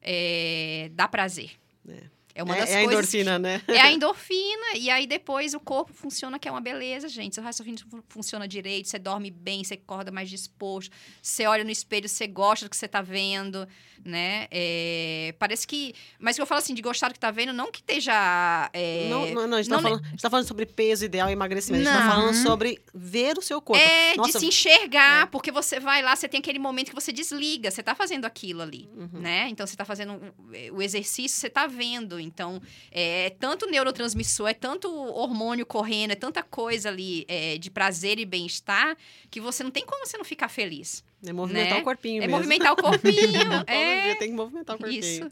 é, 0.00 0.90
dá 0.92 1.06
prazer. 1.08 1.50
É. 1.88 2.21
É 2.34 2.42
uma 2.42 2.56
é, 2.56 2.60
das 2.60 2.70
é 2.70 2.80
a 2.80 2.84
coisas 2.84 3.14
endorfina, 3.14 3.38
né? 3.38 3.62
É 3.68 3.80
a 3.80 3.90
endorfina, 3.92 4.76
e 4.76 4.88
aí 4.90 5.06
depois 5.06 5.54
o 5.54 5.60
corpo 5.60 5.92
funciona, 5.92 6.38
que 6.38 6.48
é 6.48 6.50
uma 6.50 6.60
beleza, 6.60 7.08
gente. 7.08 7.34
Seu 7.34 7.44
raciocínio 7.44 7.78
fu- 7.90 8.02
funciona 8.08 8.46
direito, 8.48 8.88
você 8.88 8.98
dorme 8.98 9.30
bem, 9.30 9.62
você 9.64 9.74
acorda 9.74 10.10
mais 10.10 10.28
disposto, 10.30 10.92
você 11.20 11.46
olha 11.46 11.64
no 11.64 11.70
espelho, 11.70 12.08
você 12.08 12.26
gosta 12.26 12.66
do 12.66 12.70
que 12.70 12.76
você 12.76 12.88
tá 12.88 13.02
vendo, 13.02 13.66
né? 14.04 14.46
É, 14.50 15.34
parece 15.38 15.66
que. 15.66 15.94
Mas 16.18 16.38
eu 16.38 16.46
falo 16.46 16.58
assim, 16.60 16.74
de 16.74 16.82
gostar 16.82 17.08
do 17.08 17.14
que 17.14 17.20
tá 17.20 17.30
vendo, 17.30 17.52
não 17.52 17.70
que 17.70 17.80
esteja. 17.80 18.70
é, 18.72 19.08
não, 19.10 19.26
não, 19.30 19.46
não, 19.48 19.58
a 19.58 19.62
gente, 19.62 19.70
tá 19.70 19.76
não 19.76 19.82
ne- 19.82 19.88
falando, 19.90 20.04
a 20.06 20.08
gente 20.10 20.22
tá 20.22 20.30
falando 20.30 20.46
sobre 20.46 20.66
peso 20.66 21.04
ideal 21.04 21.28
e 21.28 21.32
emagrecimento. 21.32 21.88
A 21.88 21.92
gente 21.92 22.00
tá 22.00 22.06
Não. 22.06 22.14
falando 22.14 22.34
sobre 22.42 22.80
ver 22.94 23.36
o 23.38 23.42
seu 23.42 23.60
corpo. 23.60 23.82
É, 23.82 24.16
Nossa, 24.16 24.32
de 24.32 24.38
se 24.40 24.46
enxergar, 24.46 25.26
porque 25.28 25.50
você 25.52 25.78
vai 25.78 26.02
lá, 26.02 26.14
você 26.16 26.28
tem 26.28 26.38
aquele 26.40 26.58
momento 26.58 26.88
que 26.88 26.94
você 26.94 27.12
desliga, 27.12 27.70
você 27.70 27.82
tá 27.82 27.94
fazendo 27.94 28.24
aquilo 28.24 28.62
ali, 28.62 28.88
Uhum. 28.96 29.20
né? 29.20 29.48
Então 29.48 29.66
você 29.66 29.76
tá 29.76 29.84
fazendo 29.84 30.14
o- 30.14 30.76
o 30.76 30.82
exercício, 30.82 31.38
você 31.38 31.50
tá 31.50 31.66
vendo. 31.66 32.18
Então, 32.22 32.60
é 32.90 33.30
tanto 33.38 33.66
neurotransmissor, 33.66 34.48
é 34.48 34.54
tanto 34.54 34.88
hormônio 34.92 35.66
correndo, 35.66 36.12
é 36.12 36.14
tanta 36.16 36.42
coisa 36.42 36.88
ali 36.88 37.24
é, 37.28 37.58
de 37.58 37.70
prazer 37.70 38.18
e 38.18 38.24
bem-estar, 38.24 38.96
que 39.30 39.40
você 39.40 39.62
não 39.62 39.70
tem 39.70 39.84
como 39.84 40.06
você 40.06 40.16
não 40.16 40.24
ficar 40.24 40.48
feliz. 40.48 41.04
É 41.24 41.32
movimentar 41.32 41.74
né? 41.74 41.80
o 41.80 41.84
corpinho 41.84 42.18
É 42.22 42.26
mesmo. 42.26 42.36
movimentar 42.36 42.72
o 42.72 42.76
corpinho. 42.82 43.64
É 43.66 44.02
dia 44.04 44.18
tem 44.18 44.28
que 44.30 44.34
movimentar 44.36 44.76
o 44.76 44.78
corpinho. 44.78 45.00
isso. 45.00 45.28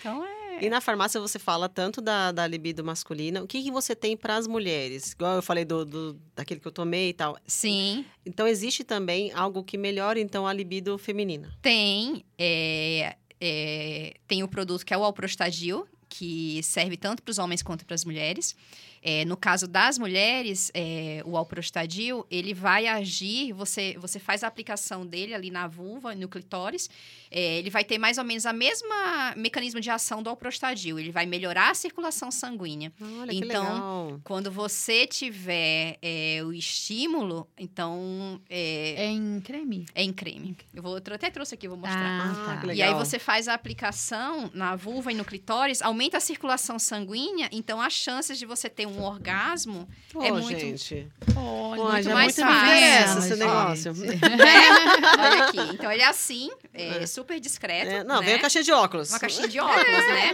Então 0.00 0.24
é. 0.24 0.40
E 0.62 0.68
na 0.68 0.80
farmácia 0.80 1.18
você 1.18 1.38
fala 1.38 1.68
tanto 1.68 2.02
da, 2.02 2.32
da 2.32 2.46
libido 2.46 2.84
masculina. 2.84 3.42
O 3.42 3.46
que, 3.46 3.62
que 3.62 3.70
você 3.70 3.94
tem 3.96 4.14
para 4.14 4.36
as 4.36 4.46
mulheres? 4.46 5.12
Igual 5.12 5.36
eu 5.36 5.42
falei 5.42 5.64
do, 5.64 5.86
do- 5.86 6.20
daquele 6.36 6.60
que 6.60 6.68
eu 6.68 6.72
tomei 6.72 7.10
e 7.10 7.12
tal. 7.14 7.38
Sim, 7.46 8.04
Então 8.26 8.46
existe 8.46 8.84
também 8.84 9.32
algo 9.32 9.64
que 9.64 9.78
melhora 9.78 10.20
então 10.20 10.46
a 10.46 10.52
libido 10.52 10.98
feminina. 10.98 11.50
tem. 11.62 12.22
é, 12.38 13.16
é, 13.40 14.14
tem 14.28 14.42
o 14.42 14.48
produto 14.48 14.84
que 14.84 14.92
é 14.92 14.98
o 14.98 15.02
Alprostagil, 15.04 15.86
que 16.10 16.60
serve 16.62 16.96
tanto 16.96 17.22
para 17.22 17.30
os 17.30 17.38
homens 17.38 17.62
quanto 17.62 17.86
para 17.86 17.94
as 17.94 18.04
mulheres. 18.04 18.54
É, 19.02 19.24
no 19.24 19.36
caso 19.36 19.66
das 19.66 19.98
mulheres, 19.98 20.70
é, 20.74 21.22
o 21.24 21.36
Alprostadil, 21.36 22.26
ele 22.30 22.52
vai 22.52 22.86
agir, 22.86 23.52
você, 23.52 23.96
você 23.98 24.18
faz 24.18 24.44
a 24.44 24.46
aplicação 24.46 25.06
dele 25.06 25.32
ali 25.34 25.50
na 25.50 25.66
vulva, 25.66 26.14
no 26.14 26.28
clitóris, 26.28 26.90
é, 27.30 27.58
ele 27.58 27.70
vai 27.70 27.82
ter 27.82 27.96
mais 27.96 28.18
ou 28.18 28.24
menos 28.24 28.44
a 28.44 28.52
mesma 28.52 29.34
mecanismo 29.36 29.80
de 29.80 29.88
ação 29.90 30.22
do 30.22 30.28
Alprostadil, 30.28 30.98
ele 30.98 31.10
vai 31.10 31.24
melhorar 31.24 31.70
a 31.70 31.74
circulação 31.74 32.30
sanguínea. 32.30 32.92
Olha 33.00 33.32
Então. 33.32 34.20
Quando 34.22 34.50
você 34.50 35.06
tiver 35.06 35.98
é, 36.02 36.42
o 36.44 36.52
estímulo, 36.52 37.48
então 37.58 38.40
é, 38.50 39.04
É 39.04 39.06
em 39.06 39.40
creme? 39.40 39.86
é 39.94 40.02
em 40.02 40.12
creme. 40.12 40.56
Eu 40.74 40.82
vou, 40.82 40.98
eu 40.98 41.14
até 41.14 41.30
trouxe 41.30 41.54
aqui, 41.54 41.66
vou 41.66 41.76
mostrar. 41.78 42.00
Ah, 42.00 42.58
Ah, 42.58 42.66
tá. 42.66 42.74
E 42.74 42.82
aí 42.82 42.92
você 42.94 43.18
faz 43.18 43.48
a 43.48 43.54
aplicação 43.54 44.50
na 44.52 44.76
vulva 44.76 45.10
e 45.10 45.14
no 45.14 45.24
clitóris, 45.24 45.80
aumenta 45.80 46.18
a 46.18 46.20
circulação 46.20 46.78
sanguínea, 46.78 47.48
então 47.50 47.80
as 47.80 47.92
chances 47.92 48.38
de 48.38 48.44
você 48.44 48.68
ter 48.68 48.89
um 48.90 49.02
orgasmo 49.02 49.88
é 50.20 50.30
muito- 50.32 50.48
gente. 50.58 51.08
Olha, 51.36 51.82
Pô, 51.82 52.02
já 52.02 52.14
mais 52.14 52.36
muito 52.36 52.48
me 52.48 52.54
fácil, 52.54 52.66
interessa 52.74 53.18
esse 53.20 53.36
negócio. 53.36 53.92
Olha 55.18 55.44
aqui. 55.44 55.58
Então 55.74 55.90
ele 55.92 56.02
é 56.02 56.06
assim, 56.06 56.50
é, 56.74 57.02
É. 57.02 57.06
super 57.06 57.38
discreto. 57.40 57.90
É, 57.90 58.04
não, 58.04 58.20
né? 58.20 58.26
veio 58.26 58.36
a 58.38 58.40
caixinha 58.40 58.64
de 58.64 58.72
óculos. 58.72 59.10
Uma 59.10 59.18
caixinha 59.18 59.48
de 59.48 59.58
óculos, 59.60 59.86
né? 59.86 60.30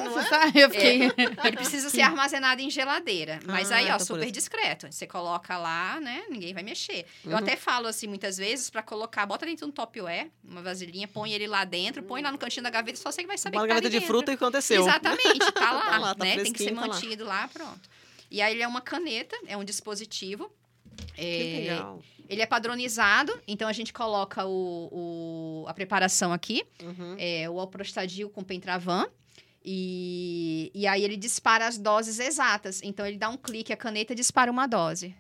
Eu 0.55 0.71
fiquei... 0.71 1.03
Ele 1.45 1.57
precisa 1.57 1.91
ser 1.91 2.01
armazenado 2.03 2.61
em 2.61 2.71
geladeira. 2.71 3.41
Mas 3.47 3.71
Ah, 3.71 3.77
aí, 3.77 3.91
ó, 3.91 3.99
por 3.99 4.05
super 4.07 4.31
discreto. 4.31 4.87
Você 4.91 5.07
coloca 5.07 5.57
lá, 5.59 6.01
né? 6.01 6.25
Ninguém 6.31 6.53
vai 6.55 6.63
mexer. 6.63 7.07
Eu 7.25 7.33
Uhum. 7.33 7.37
até 7.39 7.57
falo 7.57 7.87
assim, 7.87 8.07
muitas 8.07 8.37
vezes, 8.37 8.71
pra 8.71 8.83
colocar, 8.83 9.27
bota 9.27 9.45
dentro 9.47 9.65
de 9.67 9.71
um 9.71 9.73
topware, 9.73 10.31
uma 10.45 10.63
vasilhinha, 10.63 11.07
põe 11.09 11.33
ele 11.33 11.47
lá 11.47 11.65
dentro, 11.65 12.03
põe 12.03 12.23
lá 12.23 12.31
no 12.33 12.39
cantinho 12.39 12.63
da 12.65 12.71
gaveta, 12.71 12.99
só 12.99 13.11
você 13.11 13.21
que 13.23 13.27
vai 13.29 13.39
saber 13.39 13.57
Uma 13.59 13.63
que 13.65 13.69
tá 13.69 13.75
gaveta 13.75 13.87
ali 13.89 13.93
de 13.95 14.01
dentro. 14.01 14.15
fruta 14.15 14.31
e 14.33 14.35
aconteceu. 14.35 14.83
Exatamente, 14.83 15.53
tá 15.53 15.73
lá, 15.73 15.87
Tá 15.87 15.99
lá, 15.99 16.15
tá 16.15 16.25
né? 16.25 16.37
Tem 16.43 16.53
que 16.53 16.63
ser 16.63 16.75
tá 16.75 16.81
lá. 16.81 16.87
mantido 16.89 17.25
lá. 17.25 17.49
pronto. 17.53 17.81
E 18.31 18.41
aí 18.43 18.55
ele 18.55 18.63
é 18.63 18.69
uma 18.69 18.81
caneta, 18.81 19.37
é 19.47 19.57
um 19.57 19.65
dispositivo. 19.65 20.51
Que 21.15 21.21
É, 21.21 21.59
legal. 21.71 22.03
ele 22.29 22.41
é 22.41 22.47
padronizado, 22.47 23.39
então 23.47 23.69
a 23.69 23.73
gente 23.73 23.93
coloca 23.93 24.47
o, 24.47 24.89
o- 25.63 25.65
a 25.69 25.75
preparação 25.75 26.33
aqui, 26.33 26.65
Uhum. 26.83 27.15
é, 27.19 27.49
o 27.51 27.61
alprostadil 27.61 28.31
com 28.31 28.43
pentravan. 28.43 29.07
E, 29.69 30.71
e 30.75 30.87
aí 30.87 31.03
ele 31.03 31.17
dispara 31.17 31.67
as 31.67 31.77
doses 31.77 32.19
exatas. 32.21 32.81
Então 32.83 33.05
ele 33.05 33.19
dá 33.19 33.29
um 33.29 33.37
clique, 33.37 33.73
a 33.73 33.77
caneta 33.77 34.15
dispara 34.15 34.51
uma 34.51 34.67
dose. 34.67 35.15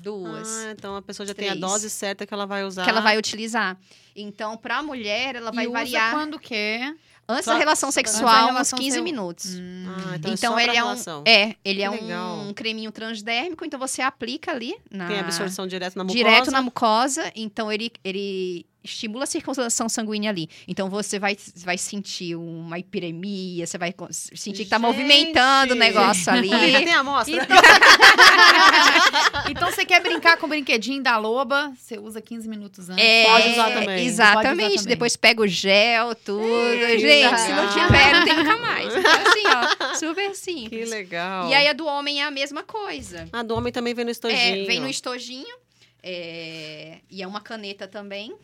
duas. 0.00 0.48
Ah, 0.66 0.72
então 0.72 0.94
a 0.96 1.00
pessoa 1.02 1.26
já 1.26 1.32
tem 1.32 1.48
a 1.48 1.52
Três. 1.52 1.60
dose 1.60 1.88
certa 1.88 2.26
que 2.26 2.34
ela 2.34 2.44
vai 2.46 2.62
usar. 2.64 2.84
Que 2.84 2.90
ela 2.90 3.00
vai 3.00 3.16
utilizar. 3.16 3.78
Então, 4.14 4.54
pra 4.56 4.82
mulher, 4.82 5.36
ela 5.36 5.50
vai 5.50 5.64
e 5.64 5.68
usa 5.68 5.78
variar 5.78 6.10
quando 6.12 6.38
quer. 6.38 6.94
Antes 7.28 7.44
Só- 7.44 7.52
da 7.52 7.58
relação 7.58 7.90
sexual, 7.90 8.46
relação 8.46 8.78
uns 8.78 8.82
15 8.82 8.94
seu- 8.96 9.04
minutos. 9.04 9.54
Hum. 9.56 9.84
Ah, 9.88 10.16
então, 10.16 10.32
Então, 10.32 10.32
é 10.32 10.36
só 10.36 10.58
ele 10.60 10.70
pra 10.70 10.74
é 10.78 10.82
um, 10.82 10.86
relação. 10.86 11.22
é, 11.26 11.54
ele 11.64 11.82
é 11.82 11.88
legal. 11.90 12.38
um 12.40 12.52
creminho 12.52 12.90
transdérmico, 12.92 13.64
então 13.64 13.78
você 13.80 14.02
aplica 14.02 14.50
ali 14.52 14.76
na 14.90 15.06
Tem 15.08 15.18
absorção 15.20 15.66
direto 15.66 15.96
na 15.96 16.04
mucosa. 16.04 16.16
direto 16.18 16.50
na 16.50 16.62
mucosa, 16.62 17.32
então 17.34 17.70
ele, 17.72 17.90
ele 18.04 18.66
estimula 18.86 19.24
a 19.24 19.26
circulação 19.26 19.88
sanguínea 19.88 20.30
ali. 20.30 20.48
Então 20.66 20.88
você 20.88 21.18
vai, 21.18 21.36
vai 21.56 21.76
sentir 21.76 22.34
uma 22.34 22.78
hiperemia, 22.78 23.66
você 23.66 23.76
vai 23.78 23.94
sentir 24.10 24.64
que 24.64 24.70
tá 24.70 24.76
Gente! 24.76 24.86
movimentando 24.86 25.74
o 25.74 25.76
negócio 25.76 26.32
ali. 26.32 26.48
Já 26.72 26.78
tem 26.78 26.94
a 26.94 27.00
amostra? 27.00 27.34
Então... 27.36 27.56
então 29.50 29.70
você 29.70 29.84
quer 29.84 30.00
brincar 30.00 30.36
com 30.36 30.46
o 30.46 30.48
brinquedinho 30.48 31.02
da 31.02 31.16
loba, 31.16 31.72
você 31.76 31.98
usa 31.98 32.20
15 32.20 32.48
minutos 32.48 32.88
antes. 32.90 33.04
É, 33.04 33.24
Pode 33.24 33.48
usar 33.50 33.70
também. 33.72 34.06
Exatamente. 34.06 34.34
Pode 34.34 34.48
usar 34.48 34.72
também. 34.72 34.84
Depois 34.86 35.16
pega 35.16 35.42
o 35.42 35.46
gel, 35.46 36.14
tudo. 36.14 36.40
Que 36.86 36.98
Gente, 36.98 37.40
se 37.40 37.52
não 37.52 37.68
tiver, 37.68 38.12
não 38.12 38.24
tem 38.24 38.36
nunca 38.36 38.56
mais. 38.58 38.94
Então, 38.96 39.12
assim, 39.12 39.42
ó, 39.46 39.94
super 39.98 40.30
Que 40.30 40.36
simples. 40.36 40.90
legal. 40.90 41.48
E 41.48 41.54
aí 41.54 41.68
a 41.68 41.72
do 41.72 41.86
homem 41.86 42.20
é 42.22 42.24
a 42.24 42.30
mesma 42.30 42.62
coisa. 42.62 43.28
A 43.32 43.42
do 43.42 43.54
homem 43.54 43.72
também 43.72 43.94
vem 43.94 44.04
no 44.04 44.10
estojinho. 44.10 44.62
É, 44.62 44.64
vem 44.64 44.80
no 44.80 44.88
estojinho. 44.88 45.56
é, 46.02 46.98
e 47.10 47.22
é 47.22 47.26
uma 47.26 47.40
caneta 47.40 47.86
também. 47.88 48.34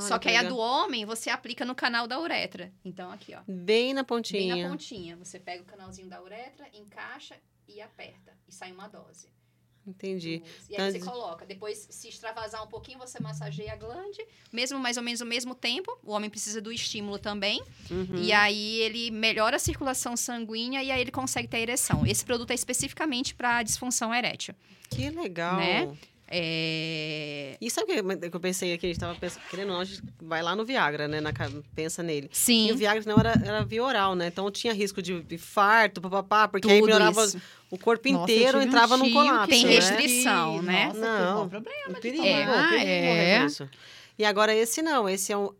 Só 0.00 0.18
que 0.18 0.28
aí 0.28 0.36
a 0.36 0.42
do 0.42 0.56
homem 0.56 1.04
você 1.04 1.30
aplica 1.30 1.64
no 1.64 1.74
canal 1.74 2.06
da 2.06 2.18
uretra. 2.20 2.72
Então, 2.84 3.10
aqui, 3.10 3.34
ó. 3.34 3.40
Bem 3.46 3.92
na 3.94 4.02
Bem 4.02 4.06
pontinha. 4.06 4.56
na 4.56 4.68
pontinha. 4.70 5.16
Você 5.16 5.38
pega 5.38 5.62
o 5.62 5.66
canalzinho 5.66 6.08
da 6.08 6.22
uretra, 6.22 6.66
encaixa 6.72 7.36
e 7.68 7.80
aperta. 7.80 8.36
E 8.48 8.54
sai 8.54 8.72
uma 8.72 8.88
dose. 8.88 9.28
Entendi. 9.86 10.42
E 10.68 10.74
Então, 10.74 10.84
aí 10.86 10.92
você 10.92 11.00
coloca. 11.00 11.44
Depois, 11.44 11.88
se 11.90 12.08
extravasar 12.08 12.62
um 12.62 12.68
pouquinho, 12.68 12.98
você 12.98 13.20
massageia 13.20 13.72
a 13.72 13.76
glande. 13.76 14.24
Mesmo 14.52 14.78
mais 14.78 14.96
ou 14.96 15.02
menos 15.02 15.20
o 15.20 15.26
mesmo 15.26 15.54
tempo. 15.54 15.98
O 16.04 16.12
homem 16.12 16.30
precisa 16.30 16.60
do 16.60 16.72
estímulo 16.72 17.18
também. 17.18 17.60
Uhum. 17.90 18.16
E 18.22 18.32
aí 18.32 18.76
ele 18.80 19.10
melhora 19.10 19.56
a 19.56 19.58
circulação 19.58 20.16
sanguínea 20.16 20.82
e 20.82 20.90
aí 20.90 21.00
ele 21.00 21.10
consegue 21.10 21.48
ter 21.48 21.58
ereção. 21.58 22.06
Esse 22.06 22.24
produto 22.24 22.52
é 22.52 22.54
especificamente 22.54 23.34
para 23.34 23.62
disfunção 23.62 24.14
erétil. 24.14 24.54
Que 24.88 25.10
legal. 25.10 25.56
Né? 25.56 25.96
É... 26.34 27.58
E 27.60 27.70
sabe 27.70 27.92
o 28.00 28.30
que 28.30 28.34
eu 28.34 28.40
pensei 28.40 28.72
aqui? 28.72 28.86
A 28.86 28.88
gente 28.88 28.98
tava 28.98 29.14
pensando, 29.14 29.42
querendo 29.50 29.68
ou 29.68 29.74
não, 29.74 29.80
a 29.82 29.84
gente 29.84 30.02
vai 30.22 30.42
lá 30.42 30.56
no 30.56 30.64
Viagra, 30.64 31.06
né? 31.06 31.20
Na, 31.20 31.30
pensa 31.74 32.02
nele. 32.02 32.28
E 32.28 32.32
o 32.32 32.34
Sim. 32.34 32.74
Viagra 32.74 33.02
não 33.06 33.18
era, 33.18 33.32
era 33.44 33.62
via 33.62 33.84
oral, 33.84 34.14
né? 34.14 34.28
Então 34.28 34.50
tinha 34.50 34.72
risco 34.72 35.02
de 35.02 35.22
infarto, 35.30 36.00
papapá, 36.00 36.48
porque 36.48 36.66
aí 36.70 36.80
Tudo 36.80 36.86
melhorava 36.86 37.22
isso. 37.26 37.40
o 37.70 37.76
corpo 37.76 38.10
Nossa, 38.10 38.32
inteiro, 38.32 38.58
tive 38.58 38.64
um 38.64 38.68
entrava 38.68 38.96
num 38.96 39.12
colapso. 39.12 39.48
Tem 39.50 39.66
né? 39.66 39.74
restrição, 39.74 40.62
né? 40.62 40.86
Nossa, 40.86 41.00
Não. 41.00 41.28
que 41.28 41.42
bom 41.42 41.48
problema 41.50 41.88
um 41.90 42.00
perigo 42.00 42.24
é. 42.24 43.44
disso. 43.44 43.68
E 44.18 44.24
agora 44.24 44.54
esse 44.54 44.80
não, 44.80 45.06
esse 45.06 45.32
é 45.32 45.36
um 45.36 45.50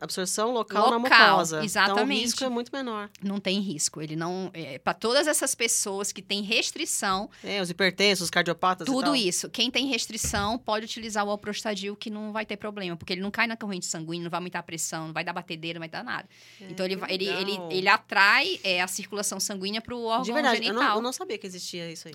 absorção 0.00 0.52
local, 0.52 0.90
na 0.90 0.96
Local, 0.96 1.28
mucosa. 1.30 1.56
Então 1.56 1.62
o 1.62 1.64
exatamente. 1.64 2.20
risco 2.22 2.44
é 2.44 2.48
muito 2.48 2.70
menor. 2.72 3.10
Não 3.22 3.38
tem 3.40 3.60
risco. 3.60 4.00
Ele 4.00 4.16
não. 4.16 4.50
É, 4.54 4.78
para 4.78 4.94
todas 4.94 5.26
essas 5.26 5.54
pessoas 5.54 6.12
que 6.12 6.22
têm 6.22 6.42
restrição, 6.42 7.28
É, 7.42 7.60
os 7.60 7.70
hipertensos, 7.70 8.24
os 8.24 8.30
cardiopatas 8.30 8.86
tudo 8.86 9.14
isso. 9.14 9.48
Quem 9.50 9.70
tem 9.70 9.86
restrição 9.86 10.58
pode 10.58 10.84
utilizar 10.84 11.24
o 11.24 11.30
alprostadil 11.30 11.96
que 11.96 12.10
não 12.10 12.32
vai 12.32 12.46
ter 12.46 12.56
problema, 12.56 12.96
porque 12.96 13.12
ele 13.12 13.22
não 13.22 13.30
cai 13.30 13.46
na 13.46 13.56
corrente 13.56 13.86
sanguínea, 13.86 14.24
não 14.24 14.30
vai 14.30 14.38
aumentar 14.38 14.60
a 14.60 14.62
pressão, 14.62 15.06
não 15.08 15.12
vai 15.14 15.24
dar 15.24 15.32
batedeira, 15.32 15.78
não 15.78 15.82
vai 15.82 15.88
dar 15.88 16.04
nada. 16.04 16.28
É, 16.60 16.64
então 16.70 16.86
ele, 16.86 16.98
ele, 17.08 17.26
ele, 17.28 17.58
ele 17.70 17.88
atrai 17.88 18.60
é, 18.62 18.80
a 18.80 18.86
circulação 18.86 19.40
sanguínea 19.40 19.80
para 19.80 19.94
o 19.94 20.04
órgão 20.04 20.24
De 20.24 20.32
verdade, 20.32 20.58
eu 20.58 20.64
genital. 20.64 20.82
não, 20.88 20.96
eu 20.96 21.02
não 21.02 21.12
sabia 21.12 21.38
que 21.38 21.46
existia 21.46 21.90
isso 21.90 22.08
aí. 22.08 22.14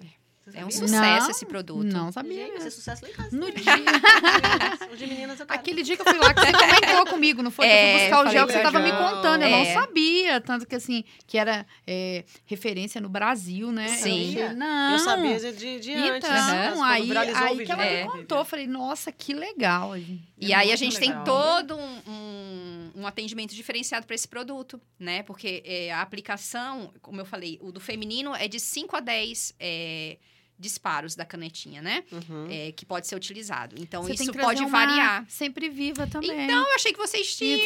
É 0.53 0.63
um 0.65 0.69
sucesso 0.71 0.91
Não, 0.91 1.29
esse 1.31 1.45
produto. 1.45 1.83
Não 1.85 2.11
sabia. 2.11 2.33
Gente, 2.33 2.47
vai 2.49 2.57
ser 2.57 2.63
mesmo. 2.65 2.71
sucesso 2.71 3.03
lá 3.03 3.09
em 3.09 3.13
casa. 3.13 3.35
No 3.35 3.51
dia, 3.51 3.73
O 4.93 4.95
de 4.95 5.07
meninas 5.07 5.39
eu 5.39 5.45
quero. 5.45 5.59
aquele 5.59 5.81
dia 5.83 5.95
que 5.95 6.01
eu 6.01 6.05
fui 6.05 6.17
lá, 6.19 6.33
que 6.33 6.39
você 6.41 6.51
comentou 6.51 7.05
comigo, 7.11 7.41
não 7.41 7.49
foi? 7.51 7.65
que 7.65 7.71
eu 7.73 7.75
É, 7.75 7.91
fui 7.93 8.01
buscar 8.09 8.25
o 8.27 8.31
gel 8.31 8.45
que 8.45 8.51
você 8.53 8.57
legal. 8.59 8.71
tava 8.71 8.83
me 8.85 8.91
contando. 8.91 9.41
Eu 9.41 9.47
É. 9.47 9.51
não 9.51 9.73
sabia. 9.81 10.41
Tanto 10.41 10.67
que, 10.67 10.75
assim, 10.75 11.03
que 11.25 11.37
era 11.37 11.65
é, 11.87 12.23
referência 12.45 13.01
no 13.01 13.09
Brasil, 13.09 13.71
né? 13.71 13.87
Sim. 13.87 14.35
Eu, 14.37 14.53
não. 14.55 14.91
Eu 14.93 14.99
sabia 14.99 15.39
de, 15.53 15.79
de, 15.79 15.93
antes. 15.93 16.29
Então, 16.29 16.47
né? 16.47 16.71
Quando 16.73 16.83
aí, 16.83 17.17
aí 17.17 17.65
que 17.65 17.71
ela 17.71 17.85
É. 17.85 17.89
me 17.89 18.03
Vivi. 18.03 18.17
contou, 18.19 18.37
eu 18.39 18.45
falei, 18.45 18.67
nossa, 18.67 19.11
que 19.11 19.33
legal. 19.33 19.97
E 19.97 20.21
É 20.51 20.53
aí 20.53 20.71
a 20.71 20.75
gente 20.75 20.99
legal. 20.99 21.15
tem 21.15 21.23
todo 21.25 21.75
um, 21.75 22.01
um, 22.07 22.91
um 23.01 23.07
atendimento 23.07 23.53
diferenciado 23.55 24.05
para 24.05 24.15
esse 24.15 24.27
produto, 24.27 24.79
né? 24.99 25.23
Porque 25.23 25.63
é, 25.65 25.91
a 25.91 26.01
aplicação, 26.01 26.93
como 27.01 27.19
eu 27.19 27.25
falei, 27.25 27.57
o 27.61 27.71
do 27.71 27.79
feminino 27.79 28.35
é 28.35 28.47
de 28.47 28.59
5 28.59 28.95
a 28.95 28.99
10 28.99 29.53
é, 29.59 30.17
disparos 30.57 31.15
da 31.15 31.25
canetinha, 31.25 31.81
né? 31.81 32.03
Uhum. 32.11 32.47
É, 32.49 32.71
que 32.71 32.85
pode 32.85 33.07
ser 33.07 33.15
utilizado. 33.15 33.75
Então 33.79 34.03
Você 34.03 34.13
isso 34.13 34.31
pode 34.33 34.61
uma 34.61 34.69
variar. 34.69 35.25
Sempre 35.27 35.69
viva 35.69 36.07
também. 36.07 36.45
Então, 36.45 36.67
eu 36.67 36.75
achei 36.75 36.93
que 36.93 36.97
vocês 36.99 37.35
tinham, 37.35 37.59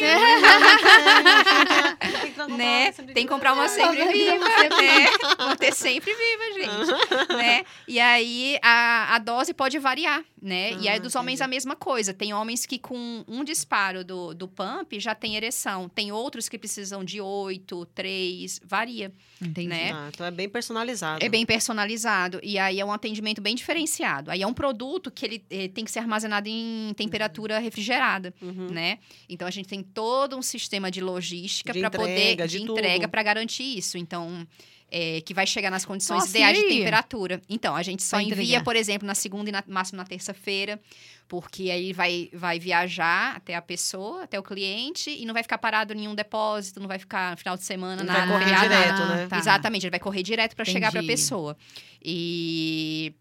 Tem 2.00 2.32
que 2.32 2.52
né? 2.56 2.92
Tem 2.92 3.24
que 3.24 3.28
comprar 3.28 3.52
uma 3.52 3.68
sempre 3.68 4.04
viva, 4.12 4.38
né? 4.38 5.06
Vou 5.38 5.56
ter 5.56 5.72
sempre 5.72 6.10
viva, 6.12 6.44
gente. 6.54 7.34
né? 7.34 7.64
E 7.86 8.00
aí, 8.00 8.58
a, 8.62 9.14
a 9.14 9.18
dose 9.18 9.54
pode 9.54 9.78
variar, 9.78 10.22
né? 10.40 10.72
e 10.72 10.88
aí, 10.88 10.96
Ah, 10.96 10.98
dos 10.98 11.14
homens, 11.14 11.40
entendi. 11.40 11.44
a 11.44 11.48
mesma 11.48 11.76
coisa. 11.76 12.12
Tem 12.12 12.32
homens 12.34 12.66
que 12.66 12.78
com 12.78 13.24
um 13.28 13.44
disparo 13.44 14.04
do, 14.04 14.34
do 14.34 14.48
pump 14.48 14.98
já 14.98 15.14
tem 15.14 15.36
ereção. 15.36 15.88
Tem 15.88 16.10
outros 16.12 16.48
que 16.48 16.58
precisam 16.58 17.04
de 17.04 17.20
oito, 17.20 17.86
três, 17.94 18.60
varia, 18.64 19.12
Entendi. 19.40 19.68
né? 19.68 19.92
Ah, 19.92 20.08
então 20.12 20.26
é 20.26 20.30
bem 20.30 20.48
personalizado. 20.48 21.24
É 21.24 21.28
bem 21.28 21.46
personalizado. 21.46 22.40
E 22.42 22.58
aí, 22.58 22.79
é 22.80 22.84
um 22.84 22.92
atendimento 22.92 23.40
bem 23.40 23.54
diferenciado. 23.54 24.30
Aí, 24.30 24.42
é 24.42 24.46
um 24.46 24.54
produto 24.54 25.10
que 25.10 25.24
ele 25.24 25.44
eh, 25.50 25.68
tem 25.68 25.84
que 25.84 25.90
ser 25.90 25.98
armazenado 26.00 26.48
em 26.48 26.92
temperatura 26.96 27.58
refrigerada 27.58 28.34
Uhum. 28.40 28.68
né? 28.70 28.98
Então 29.28 29.46
a 29.46 29.50
gente 29.50 29.68
tem 29.68 29.82
todo 29.82 30.36
um 30.36 30.42
sistema 30.42 30.90
de 30.90 31.00
logística 31.00 31.72
para 31.72 31.90
poder 31.90 32.36
de, 32.36 32.58
de 32.58 32.62
entrega 32.62 33.08
para 33.08 33.22
garantir 33.22 33.78
isso. 33.78 33.98
Então 33.98 34.46
é, 34.90 35.20
que 35.20 35.32
vai 35.32 35.46
chegar 35.46 35.70
nas 35.70 35.84
condições 35.84 36.20
Nossa, 36.20 36.30
ideais 36.36 36.56
de 36.58 36.64
temperatura. 36.68 37.40
Então 37.48 37.76
a 37.76 37.82
gente 37.82 38.02
só 38.02 38.16
Pra 38.16 38.22
envia, 38.24 38.42
entregar. 38.42 38.64
por 38.64 38.74
exemplo, 38.76 39.06
na 39.06 39.14
segunda 39.14 39.48
e 39.48 39.52
na, 39.52 39.62
máximo 39.68 39.96
na 39.98 40.04
terça-feira, 40.04 40.80
porque 41.28 41.70
aí 41.70 41.92
vai 41.92 42.28
vai 42.32 42.58
viajar 42.58 43.36
até 43.36 43.54
a 43.54 43.62
pessoa, 43.62 44.24
até 44.24 44.38
o 44.38 44.42
cliente 44.42 45.10
e 45.10 45.24
não 45.24 45.32
vai 45.32 45.42
ficar 45.44 45.58
parado 45.58 45.92
em 45.92 45.96
nenhum 45.96 46.14
depósito, 46.14 46.80
não 46.80 46.88
vai 46.88 46.98
ficar 46.98 47.30
no 47.30 47.36
final 47.36 47.56
de 47.56 47.62
semana 47.64 48.02
Ele 48.02 48.10
nada. 48.10 48.26
vai 48.26 48.40
correr 48.40 48.60
direto, 48.60 48.98
né? 49.06 49.26
tá. 49.28 49.38
Exatamente, 49.38 49.84
ele 49.86 49.90
vai 49.90 50.00
correr 50.00 50.22
direto 50.24 50.56
para 50.56 50.64
chegar 50.64 50.90
para 50.90 51.00
a 51.00 51.04
pessoa. 51.04 51.56
E 52.02 53.14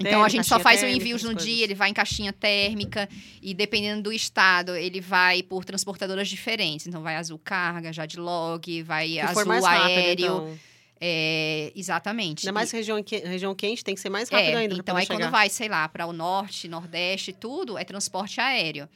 então 0.00 0.22
a 0.22 0.28
gente 0.28 0.46
só 0.46 0.60
faz 0.60 0.80
o 0.82 0.86
envio 0.86 1.16
no 1.16 1.22
coisas. 1.24 1.44
dia, 1.44 1.64
ele 1.64 1.74
vai 1.74 1.90
em 1.90 1.92
caixinha 1.92 2.32
térmica 2.32 3.08
e 3.42 3.52
dependendo 3.52 4.02
do 4.04 4.12
estado, 4.12 4.76
ele 4.76 5.00
vai 5.00 5.42
por 5.42 5.64
transportadoras 5.64 6.28
diferentes. 6.28 6.86
Então 6.86 7.02
vai 7.02 7.16
azul 7.16 7.40
carga, 7.42 7.92
Jadlog, 7.92 8.82
vai 8.84 9.08
Se 9.08 9.18
azul 9.20 9.46
mais 9.46 9.64
rápido, 9.64 9.88
aéreo, 9.98 10.24
então. 10.24 10.58
É, 11.00 11.72
exatamente. 11.74 12.46
Ainda 12.46 12.52
mais 12.52 12.72
E- 12.72 12.76
região, 12.76 13.02
que- 13.02 13.18
região 13.18 13.54
quente, 13.54 13.84
tem 13.84 13.94
que 13.94 14.00
ser 14.00 14.10
mais 14.10 14.28
rápido 14.28 14.50
é, 14.50 14.56
ainda. 14.56 14.74
então 14.74 14.96
aí 14.96 15.06
quando 15.06 15.18
chegar. 15.18 15.30
vai, 15.30 15.48
sei 15.48 15.68
lá, 15.68 15.88
para 15.88 16.06
o 16.06 16.12
norte, 16.12 16.68
nordeste, 16.68 17.32
tudo 17.32 17.76
é 17.78 17.84
transporte 17.84 18.40
aéreo. 18.40 18.88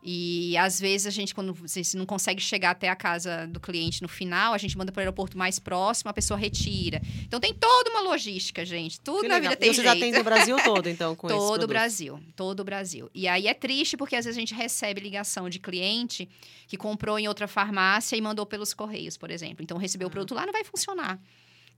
E 0.00 0.56
às 0.56 0.78
vezes 0.80 1.08
a 1.08 1.10
gente, 1.10 1.34
quando 1.34 1.52
você 1.52 1.82
não 1.96 2.06
consegue 2.06 2.40
chegar 2.40 2.70
até 2.70 2.88
a 2.88 2.94
casa 2.94 3.48
do 3.48 3.58
cliente 3.58 4.00
no 4.00 4.06
final, 4.08 4.54
a 4.54 4.58
gente 4.58 4.78
manda 4.78 4.92
para 4.92 5.00
o 5.00 5.02
aeroporto 5.02 5.36
mais 5.36 5.58
próximo, 5.58 6.08
a 6.08 6.14
pessoa 6.14 6.38
retira. 6.38 7.02
Então 7.26 7.40
tem 7.40 7.52
toda 7.52 7.90
uma 7.90 8.00
logística, 8.02 8.64
gente. 8.64 9.00
Tudo 9.00 9.22
Que 9.22 9.28
na 9.28 9.34
legal. 9.34 9.50
vida 9.50 9.60
tem 9.60 9.70
e 9.70 9.74
você 9.74 9.82
jeito. 9.82 9.94
já 9.94 10.00
tem 10.00 10.12
no 10.12 10.22
Brasil 10.22 10.56
todo, 10.62 10.88
então, 10.88 11.16
com 11.16 11.26
esses 11.26 11.36
Todo 11.36 11.64
o. 11.64 11.66
Brasil, 11.66 12.20
todo 12.36 12.60
o 12.60 12.64
Brasil. 12.64 13.10
E 13.12 13.26
aí 13.26 13.48
é 13.48 13.54
triste 13.54 13.96
porque 13.96 14.14
às 14.14 14.24
vezes 14.24 14.38
a 14.38 14.40
gente 14.40 14.54
recebe 14.54 15.00
ligação 15.00 15.50
de 15.50 15.58
cliente 15.58 16.28
que 16.68 16.76
comprou 16.76 17.18
em 17.18 17.26
outra 17.26 17.48
farmácia 17.48 18.14
e 18.16 18.20
mandou 18.20 18.46
pelos 18.46 18.72
correios, 18.72 19.16
por 19.16 19.32
exemplo. 19.32 19.64
Então 19.64 19.76
recebeu 19.76 20.06
o 20.06 20.10
Ah. 20.10 20.12
produto 20.12 20.32
lá 20.32 20.46
não 20.46 20.52
vai 20.52 20.62
funcionar, 20.62 21.18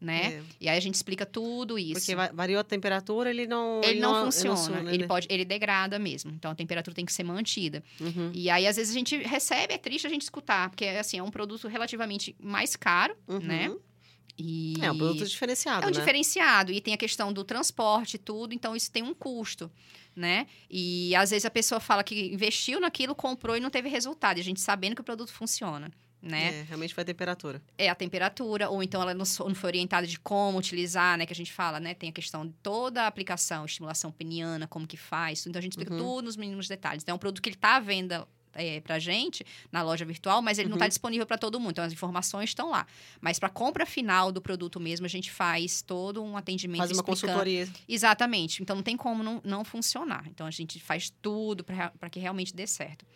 né? 0.01 0.35
É, 0.35 0.43
E 0.61 0.69
aí 0.69 0.77
a 0.77 0.81
gente 0.81 0.95
explica 0.95 1.27
tudo 1.27 1.79
isso. 1.79 2.01
porque 2.01 2.15
va- 2.15 2.31
variou 2.33 2.61
a 2.61 2.65
temperatura, 2.65 3.29
ele 3.31 3.47
não... 3.47 3.81
ele 3.85 4.01
não, 4.01 4.15
ele 4.17 4.25
funciona, 4.25 4.57
su- 4.57 4.71
né? 4.71 4.95
ele 4.95 5.07
pode, 5.07 5.27
ele 5.31 5.45
degrada 5.45 5.99
mesmo. 5.99 6.31
Então 6.33 6.51
a 6.51 6.55
temperatura 6.55 6.95
tem 6.95 7.05
que 7.05 7.13
ser 7.13 7.23
mantida. 7.25 7.83
Uhum, 8.01 8.31
E 8.35 8.49
aí 8.49 8.67
às 8.67 8.77
vezes 8.77 8.95
a 8.95 8.99
gente 8.99 9.17
recebe, 9.19 9.75
é 9.75 9.79
triste 9.79 10.07
a 10.07 10.11
gente 10.11 10.23
escutar, 10.23 10.71
porque 10.71 10.85
assim, 10.87 11.19
é 11.19 11.23
um 11.23 11.31
produto 11.31 11.69
relativamente 11.69 12.35
mais 12.41 12.77
caro, 12.77 13.15
uhum. 13.29 13.41
né? 13.41 13.71
E 14.39 14.75
É 14.81 14.91
um 14.91 14.97
produto 14.97 15.27
diferenciado, 15.29 15.83
é 15.85 15.87
um 15.87 15.91
né? 15.93 15.99
diferenciado. 15.99 16.73
E 16.73 16.81
tem 16.81 16.95
a 16.95 16.97
questão 16.97 17.31
do 17.33 17.45
transporte 17.45 18.15
e 18.15 18.19
tudo, 18.19 18.55
então 18.55 18.75
isso 18.75 18.91
tem 18.91 19.03
um 19.03 19.13
custo, 19.13 19.71
né? 20.17 20.47
E 20.71 21.15
às 21.15 21.29
vezes 21.31 21.45
a 21.45 21.51
pessoa 21.51 21.79
fala 21.79 22.03
que 22.03 22.33
investiu 22.33 22.81
naquilo, 22.81 23.15
comprou 23.15 23.55
e 23.57 23.61
não 23.61 23.69
teve 23.69 23.89
resultado. 23.91 24.39
E 24.39 24.41
a 24.41 24.45
gente 24.45 24.61
sabendo 24.61 24.95
que 24.95 25.03
o 25.03 25.05
produto 25.05 25.31
funciona, 25.31 25.91
né? 26.23 26.61
É, 26.61 26.63
realmente 26.63 26.95
foi 26.95 27.03
a 27.03 27.05
temperatura. 27.05 27.63
É, 27.79 27.89
a 27.89 27.95
temperatura, 27.95 28.69
ou 28.69 28.83
então 28.83 29.01
ela 29.01 29.15
não, 29.15 29.25
foi 29.25 29.69
orientada 29.69 30.07
de 30.07 30.19
como 30.21 30.59
utilizar, 30.59 31.17
né? 31.19 31.25
Que 31.27 31.33
a 31.33 31.37
gente 31.37 31.53
fala, 31.53 31.81
né? 31.81 31.95
Tem 31.95 32.11
a 32.11 32.13
questão 32.13 32.47
de 32.47 32.53
toda 32.63 33.03
a 33.05 33.07
aplicação, 33.07 33.65
estimulação 33.65 34.11
peniana, 34.13 34.67
como 34.67 34.87
que 34.87 34.97
faz. 34.97 35.47
Então 35.47 35.59
a 35.59 35.63
gente 35.63 35.73
explica 35.73 35.93
Uhum. 35.93 35.99
tudo 35.99 36.25
nos 36.27 36.37
mínimos 36.37 36.69
detalhes. 36.69 37.03
Então 37.03 37.15
é 37.15 37.17
um 37.17 37.19
produto 37.19 37.41
que 37.43 37.49
ele 37.49 37.57
tá 37.57 37.77
à 37.77 37.81
venda 37.81 38.27
é, 38.53 38.81
pra 38.81 38.99
gente 38.99 39.47
na 39.71 39.81
loja 39.81 40.05
virtual, 40.05 40.43
mas 40.43 40.59
ele 40.59 40.69
não 40.69 40.75
está 40.75 40.85
Uhum. 40.87 40.89
disponível 40.89 41.25
para 41.25 41.39
todo 41.39 41.61
mundo. 41.61 41.71
Então 41.71 41.85
as 41.85 41.93
informações 41.93 42.51
estão 42.51 42.69
lá. 42.71 42.85
Mas 43.21 43.39
para 43.39 43.49
compra 43.49 43.87
final 43.87 44.33
do 44.33 44.43
produto 44.43 44.81
mesmo, 44.81 45.07
a 45.07 45.09
gente 45.09 45.31
faz 45.31 45.81
todo 45.83 46.21
um 46.21 46.37
atendimento 46.37 46.79
Faz 46.79 46.91
uma 46.91 46.97
explicando- 46.97 47.21
consultoria. 47.33 47.69
Exatamente. 47.89 48.61
Então 48.61 48.75
não 48.75 48.83
tem 48.83 48.97
como 48.97 49.23
não, 49.23 49.41
não 49.45 49.65
funcionar. 49.65 50.25
Então 50.27 50.47
a 50.47 50.51
gente 50.51 50.81
faz 50.81 51.11
tudo 51.23 51.63
para 51.65 52.11
que 52.11 52.19
realmente 52.19 52.53
dê 52.55 52.67
certo. 52.67 53.07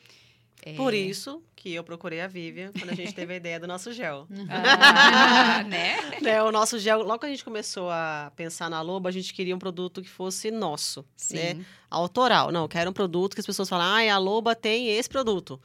É. 0.67 0.73
Por 0.73 0.95
isso 0.95 1.43
que 1.55 1.75
eu 1.75 1.85
procurei 1.85 2.23
a 2.23 2.27
Vivian 2.27 2.73
quando 2.73 2.89
a 2.89 2.95
gente 2.95 3.15
teve 3.15 3.35
a 3.35 3.37
ideia 3.37 3.61
do 3.61 3.67
nosso 3.67 3.93
gel. 3.93 4.27
Ah, 4.51 5.63
né? 5.65 5.97
Né, 6.23 6.43
o 6.43 6.51
nosso 6.51 6.79
gel, 6.79 7.03
logo 7.03 7.19
que 7.19 7.27
a 7.27 7.29
gente 7.29 7.45
começou 7.45 7.91
a 7.91 8.33
pensar 8.35 8.71
na 8.71 8.81
Loba, 8.81 9.11
a 9.11 9.13
gente 9.13 9.35
queria 9.35 9.55
um 9.55 9.59
produto 9.59 10.01
que 10.01 10.09
fosse 10.09 10.51
nosso, 10.51 11.01
né? 11.31 11.55
Sim. 11.55 11.65
Autoral. 11.91 12.51
Não, 12.51 12.63
eu 12.63 12.69
quero 12.69 12.91
um 12.91 12.93
produto 12.95 13.35
que 13.35 13.41
as 13.41 13.47
pessoas 13.47 13.69
falam, 13.69 13.87
ai, 13.87 14.09
a 14.09 14.17
Loba 14.17 14.55
tem 14.55 14.89
esse 14.89 15.09
produto. 15.09 15.61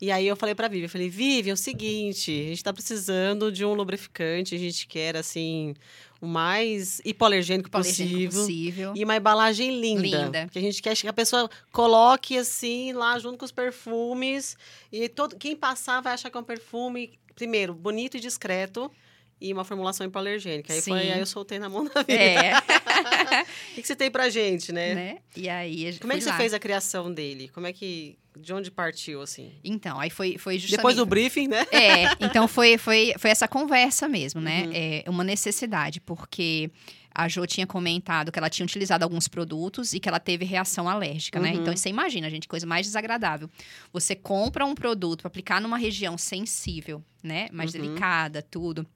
E 0.00 0.10
aí 0.10 0.26
eu 0.26 0.34
falei 0.34 0.54
pra 0.54 0.66
Vivian, 0.66 0.86
eu 0.86 0.90
falei, 0.90 1.10
Vivian, 1.10 1.52
é 1.52 1.54
o 1.54 1.56
seguinte, 1.56 2.30
a 2.30 2.48
gente 2.48 2.64
tá 2.64 2.72
precisando 2.72 3.52
de 3.52 3.66
um 3.66 3.74
lubrificante, 3.74 4.54
a 4.54 4.58
gente 4.58 4.86
quer, 4.86 5.14
assim, 5.14 5.74
o 6.20 6.26
mais 6.26 7.00
hipoalergênico 7.04 7.68
Hipoalergênico 7.68 7.70
possível. 7.70 8.40
possível. 8.40 8.92
E 8.96 9.04
uma 9.04 9.16
embalagem 9.16 9.78
linda. 9.78 10.02
Linda. 10.02 10.48
Que 10.50 10.58
a 10.58 10.62
gente 10.62 10.82
quer 10.82 10.96
que 10.96 11.08
a 11.08 11.12
pessoa 11.12 11.50
coloque 11.70 12.38
assim, 12.38 12.92
lá 12.92 13.18
junto 13.18 13.36
com 13.36 13.44
os 13.44 13.52
perfumes. 13.52 14.56
E 14.90 15.08
todo, 15.08 15.36
quem 15.36 15.54
passar 15.54 16.00
vai 16.00 16.14
achar 16.14 16.30
que 16.30 16.36
é 16.36 16.40
um 16.40 16.44
perfume, 16.44 17.18
primeiro, 17.34 17.74
bonito 17.74 18.16
e 18.16 18.20
discreto. 18.20 18.90
E 19.40 19.50
uma 19.54 19.64
formulação 19.64 20.06
hipoalergênica. 20.06 20.70
Aí, 20.70 20.82
foi, 20.82 20.98
aí 20.98 21.18
eu 21.18 21.24
soltei 21.24 21.58
na 21.58 21.66
mão 21.66 21.84
da 21.84 22.02
vida. 22.02 22.12
É, 22.12 22.52
O 23.72 23.74
que, 23.74 23.82
que 23.82 23.86
você 23.86 23.96
tem 23.96 24.10
pra 24.10 24.28
gente, 24.28 24.72
né? 24.72 24.94
né? 24.94 25.18
E 25.36 25.48
aí 25.48 25.96
Como 25.98 26.12
é 26.12 26.16
que 26.16 26.20
fui 26.22 26.24
você 26.24 26.30
lá. 26.30 26.36
fez 26.36 26.54
a 26.54 26.58
criação 26.58 27.12
dele? 27.12 27.48
Como 27.48 27.66
é 27.66 27.72
que. 27.72 28.18
De 28.38 28.52
onde 28.54 28.70
partiu, 28.70 29.20
assim? 29.20 29.52
Então, 29.64 29.98
aí 29.98 30.08
foi, 30.08 30.38
foi 30.38 30.54
justamente... 30.56 30.76
Depois 30.78 30.96
do 30.96 31.04
briefing, 31.04 31.48
né? 31.48 31.66
É, 31.72 32.04
então 32.24 32.46
foi, 32.46 32.78
foi, 32.78 33.12
foi 33.18 33.28
essa 33.30 33.48
conversa 33.48 34.08
mesmo, 34.08 34.40
né? 34.40 34.64
Uhum. 34.66 34.70
É 34.72 35.04
uma 35.10 35.24
necessidade, 35.24 36.00
porque 36.00 36.70
a 37.12 37.26
Jo 37.28 37.44
tinha 37.44 37.66
comentado 37.66 38.30
que 38.30 38.38
ela 38.38 38.48
tinha 38.48 38.64
utilizado 38.64 39.02
alguns 39.04 39.26
produtos 39.26 39.92
e 39.92 39.98
que 40.00 40.08
ela 40.08 40.20
teve 40.20 40.44
reação 40.44 40.88
alérgica, 40.88 41.40
né? 41.40 41.50
Uhum. 41.52 41.60
Então 41.60 41.76
você 41.76 41.88
imagina, 41.88 42.30
gente, 42.30 42.46
coisa 42.46 42.64
mais 42.64 42.86
desagradável. 42.86 43.50
Você 43.92 44.14
compra 44.14 44.64
um 44.64 44.76
produto 44.76 45.22
para 45.22 45.28
aplicar 45.28 45.60
numa 45.60 45.76
região 45.76 46.16
sensível, 46.16 47.02
né? 47.22 47.48
Mais 47.52 47.74
Uhum. 47.74 47.80
delicada, 47.80 48.40
tudo. 48.48 48.86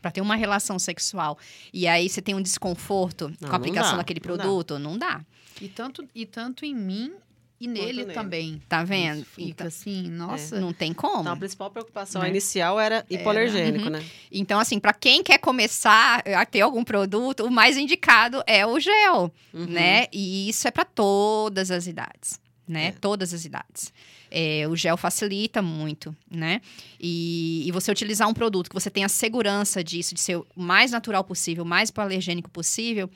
Pra 0.00 0.10
ter 0.10 0.20
uma 0.20 0.36
relação 0.36 0.78
sexual. 0.78 1.38
E 1.72 1.86
aí 1.86 2.08
você 2.08 2.22
tem 2.22 2.34
um 2.34 2.40
desconforto 2.42 3.30
Não, 3.40 3.48
com 3.48 3.54
a 3.54 3.58
aplicação 3.58 3.92
dá, 3.92 3.98
daquele 3.98 4.20
não 4.24 4.36
dá. 4.36 4.42
produto? 4.42 4.78
Não 4.78 4.98
dá. 4.98 5.20
E 5.60 5.68
tanto, 5.68 6.06
e 6.14 6.24
tanto 6.24 6.64
em 6.64 6.74
mim 6.74 7.12
e 7.60 7.68
nele 7.68 8.04
nele. 8.04 8.14
também. 8.14 8.62
Tá 8.66 8.82
vendo? 8.82 9.20
Isso 9.20 9.30
Fica 9.32 9.50
Então, 9.50 9.66
assim, 9.66 10.08
nossa. 10.08 10.58
não 10.58 10.72
tem 10.72 10.94
como. 10.94 11.20
Então, 11.20 11.32
a 11.34 11.36
principal 11.36 11.70
preocupação 11.70 12.22
Né? 12.22 12.30
inicial 12.30 12.80
era 12.80 13.04
hipoalergênico, 13.10 13.84
Uhum. 13.84 13.90
né? 13.90 14.04
Então, 14.32 14.58
assim, 14.58 14.80
para 14.80 14.94
quem 14.94 15.22
quer 15.22 15.36
começar 15.36 16.22
a 16.26 16.46
ter 16.46 16.62
algum 16.62 16.82
produto, 16.82 17.44
o 17.44 17.50
mais 17.50 17.76
indicado 17.76 18.42
é 18.46 18.64
o 18.66 18.80
gel, 18.80 19.30
Uhum. 19.52 19.66
né? 19.66 20.06
E 20.10 20.48
isso 20.48 20.66
é 20.66 20.70
para 20.70 20.86
todas 20.86 21.70
as 21.70 21.86
idades, 21.86 22.40
né? 22.66 22.86
É. 22.86 22.92
Todas 22.92 23.34
as 23.34 23.44
idades. 23.44 23.92
É, 24.30 24.66
o 24.68 24.76
gel 24.76 24.96
facilita 24.96 25.60
muito, 25.60 26.14
né? 26.30 26.60
E, 27.00 27.66
e 27.66 27.72
você 27.72 27.90
utilizar 27.90 28.28
um 28.28 28.34
produto 28.34 28.68
que 28.68 28.74
você 28.74 28.88
tenha 28.88 29.08
segurança 29.08 29.82
disso, 29.82 30.14
de 30.14 30.20
ser 30.20 30.36
o 30.36 30.46
mais 30.56 30.92
natural 30.92 31.24
possível, 31.24 31.64
o 31.64 31.66
mais 31.66 31.88
hipoalergênico 31.88 32.50
possível, 32.50 33.10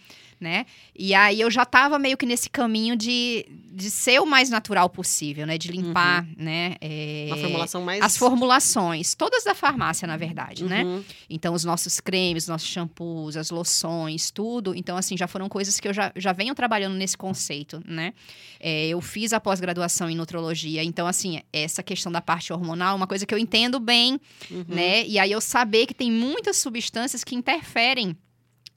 né? 0.44 0.66
E 0.94 1.14
aí 1.14 1.40
eu 1.40 1.50
já 1.50 1.64
tava 1.64 1.98
meio 1.98 2.16
que 2.18 2.26
nesse 2.26 2.50
caminho 2.50 2.94
de, 2.94 3.46
de 3.72 3.90
ser 3.90 4.20
o 4.20 4.26
mais 4.26 4.50
natural 4.50 4.90
possível, 4.90 5.46
né? 5.46 5.56
De 5.56 5.72
limpar, 5.72 6.26
né? 6.36 6.76
É, 6.82 7.24
Uma 7.28 7.36
formulação 7.38 7.82
mais. 7.82 8.02
as 8.02 8.16
formulações, 8.18 9.14
todas 9.14 9.42
da 9.44 9.54
farmácia, 9.54 10.06
na 10.06 10.16
verdade, 10.18 10.64
né? 10.64 10.84
Uhum. 10.84 11.02
Então, 11.30 11.54
os 11.54 11.64
nossos 11.64 11.98
cremes, 12.00 12.44
os 12.44 12.48
nossos 12.50 12.68
shampoos, 12.68 13.36
as 13.36 13.50
loções, 13.50 14.30
tudo. 14.30 14.74
Então, 14.74 14.96
assim, 14.98 15.16
já 15.16 15.26
foram 15.26 15.48
coisas 15.48 15.80
que 15.80 15.88
eu 15.88 15.94
já, 15.94 16.12
já 16.14 16.32
venho 16.32 16.54
trabalhando 16.54 16.94
nesse 16.94 17.16
conceito, 17.16 17.82
né? 17.86 18.12
É, 18.60 18.86
eu 18.88 19.00
fiz 19.00 19.32
a 19.32 19.40
pós-graduação 19.40 20.10
em 20.10 20.14
nutrologia. 20.14 20.84
Então, 20.84 21.06
assim, 21.06 21.40
essa 21.52 21.82
questão 21.82 22.12
da 22.12 22.20
parte 22.20 22.52
hormonal 22.52 22.92
é 22.92 22.96
uma 22.96 23.06
coisa 23.06 23.24
que 23.24 23.32
eu 23.34 23.38
entendo 23.38 23.80
bem, 23.80 24.20
Uhum. 24.50 24.64
né? 24.68 25.06
E 25.06 25.18
aí 25.18 25.32
eu 25.32 25.40
saber 25.40 25.86
que 25.86 25.94
tem 25.94 26.12
muitas 26.12 26.58
substâncias 26.58 27.24
que 27.24 27.34
interferem 27.34 28.14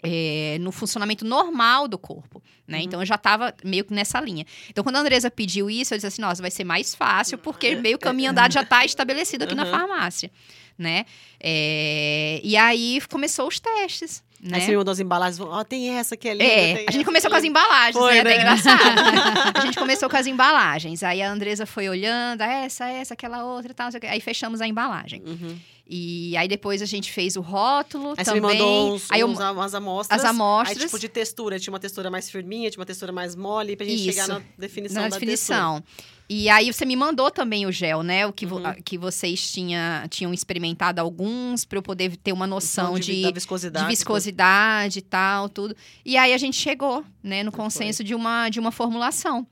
é, 0.03 0.57
no 0.61 0.71
funcionamento 0.71 1.25
normal 1.25 1.87
do 1.87 1.97
corpo, 1.97 2.41
né? 2.67 2.77
Uhum. 2.77 2.83
Então 2.83 2.99
eu 3.01 3.05
já 3.05 3.17
tava 3.17 3.53
meio 3.63 3.83
que 3.83 3.93
nessa 3.93 4.19
linha. 4.21 4.45
Então 4.69 4.83
quando 4.83 4.95
a 4.97 4.99
Andresa 4.99 5.29
pediu 5.31 5.69
isso, 5.69 5.93
eu 5.93 5.97
disse 5.97 6.07
assim, 6.07 6.21
nossa, 6.21 6.41
vai 6.41 6.51
ser 6.51 6.63
mais 6.63 6.93
fácil, 6.93 7.37
porque 7.37 7.75
meio 7.75 7.97
caminho 7.97 8.31
andado 8.31 8.51
já 8.53 8.63
tá 8.63 8.85
estabelecido 8.85 9.43
aqui 9.43 9.55
na 9.55 9.65
Uhum. 9.65 9.71
farmácia, 9.71 10.31
né? 10.77 11.05
É, 11.39 12.39
e 12.43 12.55
aí 12.55 13.01
começou 13.09 13.47
os 13.47 13.59
testes, 13.59 14.23
né? 14.39 14.57
Aí 14.57 14.61
você 14.61 14.71
me 14.71 14.77
mandou 14.77 14.91
as 14.91 14.99
embalagens, 14.99 15.39
ó, 15.39 15.63
tem 15.63 15.89
essa 15.89 16.15
que 16.15 16.27
é 16.29 16.33
linda. 16.33 16.45
É, 16.45 16.85
a 16.87 16.91
gente 16.91 17.03
começou 17.03 17.27
com 17.29 17.35
é 17.35 17.39
as 17.39 17.43
embalagens, 17.43 17.97
Foi, 17.97 18.15
né? 18.15 18.23
Né? 18.23 18.35
engraçado. 18.37 18.99
a 19.57 19.61
gente 19.61 19.77
começou 19.77 20.07
com 20.07 20.15
as 20.15 20.27
embalagens. 20.27 21.01
Aí 21.01 21.23
a 21.23 21.31
Andresa 21.31 21.65
foi 21.65 21.89
olhando, 21.89 22.41
ah, 22.43 22.53
essa, 22.53 22.87
essa, 22.87 23.15
aquela 23.15 23.43
outra 23.45 23.71
e 23.71 23.73
tal. 23.73 23.89
Aí 24.07 24.21
fechamos 24.21 24.61
a 24.61 24.67
embalagem. 24.67 25.23
Uhum. 25.25 25.57
E 25.89 26.35
aí 26.35 26.47
depois 26.47 26.81
a 26.81 26.85
gente 26.85 27.11
fez 27.11 27.35
o 27.37 27.41
rótulo 27.41 28.09
Aí 28.17 28.25
você 28.25 28.33
também. 28.33 28.41
me 28.41 28.47
mandou 28.47 28.93
uns, 28.95 29.09
aí 29.09 29.21
eu- 29.21 29.27
uns, 29.27 29.39
umas 29.39 29.73
amostras. 29.73 30.19
as 30.19 30.25
amostras. 30.29 30.77
Aí, 30.77 30.83
tipo, 30.85 30.99
de 30.99 31.07
textura. 31.07 31.57
Tinha 31.59 31.71
uma 31.71 31.79
textura 31.79 32.11
mais 32.11 32.29
firminha, 32.29 32.69
tinha 32.69 32.79
uma 32.79 32.85
textura 32.85 33.11
mais 33.11 33.35
mole, 33.35 33.75
pra 33.77 33.85
gente 33.85 33.99
Isso. 33.99 34.11
chegar 34.11 34.27
na 34.27 34.41
definição 34.57 35.01
na 35.01 35.07
da 35.07 35.15
definição. 35.15 35.81
E 36.29 36.49
aí 36.49 36.73
você 36.73 36.83
me 36.85 36.95
mandou 36.97 37.31
também 37.31 37.65
o 37.65 37.71
gel, 37.71 38.03
né? 38.03 38.27
O 38.27 38.33
que, 38.33 38.45
vo- 38.45 38.57
Uhum. 38.57 38.67
a- 38.67 38.73
que 38.75 38.97
vocês 38.97 39.49
tinha, 39.49 40.05
tinham 40.09 40.33
experimentado 40.33 40.99
alguns 40.99 41.63
para 41.63 41.77
eu 41.77 41.81
poder 41.81 42.17
ter 42.17 42.33
uma 42.33 42.45
textura. 42.45 42.83
noção 42.89 42.99
de, 42.99 43.15
de, 43.15 43.21
da 43.21 43.27
de 43.29 43.33
viscosidade. 43.33 43.87
viscosidade 43.87 44.99
e 44.99 45.01
tal, 45.01 45.47
tudo. 45.47 45.73
E 46.05 46.17
aí 46.17 46.33
a 46.33 46.37
gente 46.37 46.57
chegou, 46.57 47.05
né, 47.23 47.43
no 47.43 47.51
consenso 47.51 48.03
de 48.03 48.13
uma, 48.13 48.49
de 48.49 48.59
uma 48.59 48.71
formulação. 48.73 49.47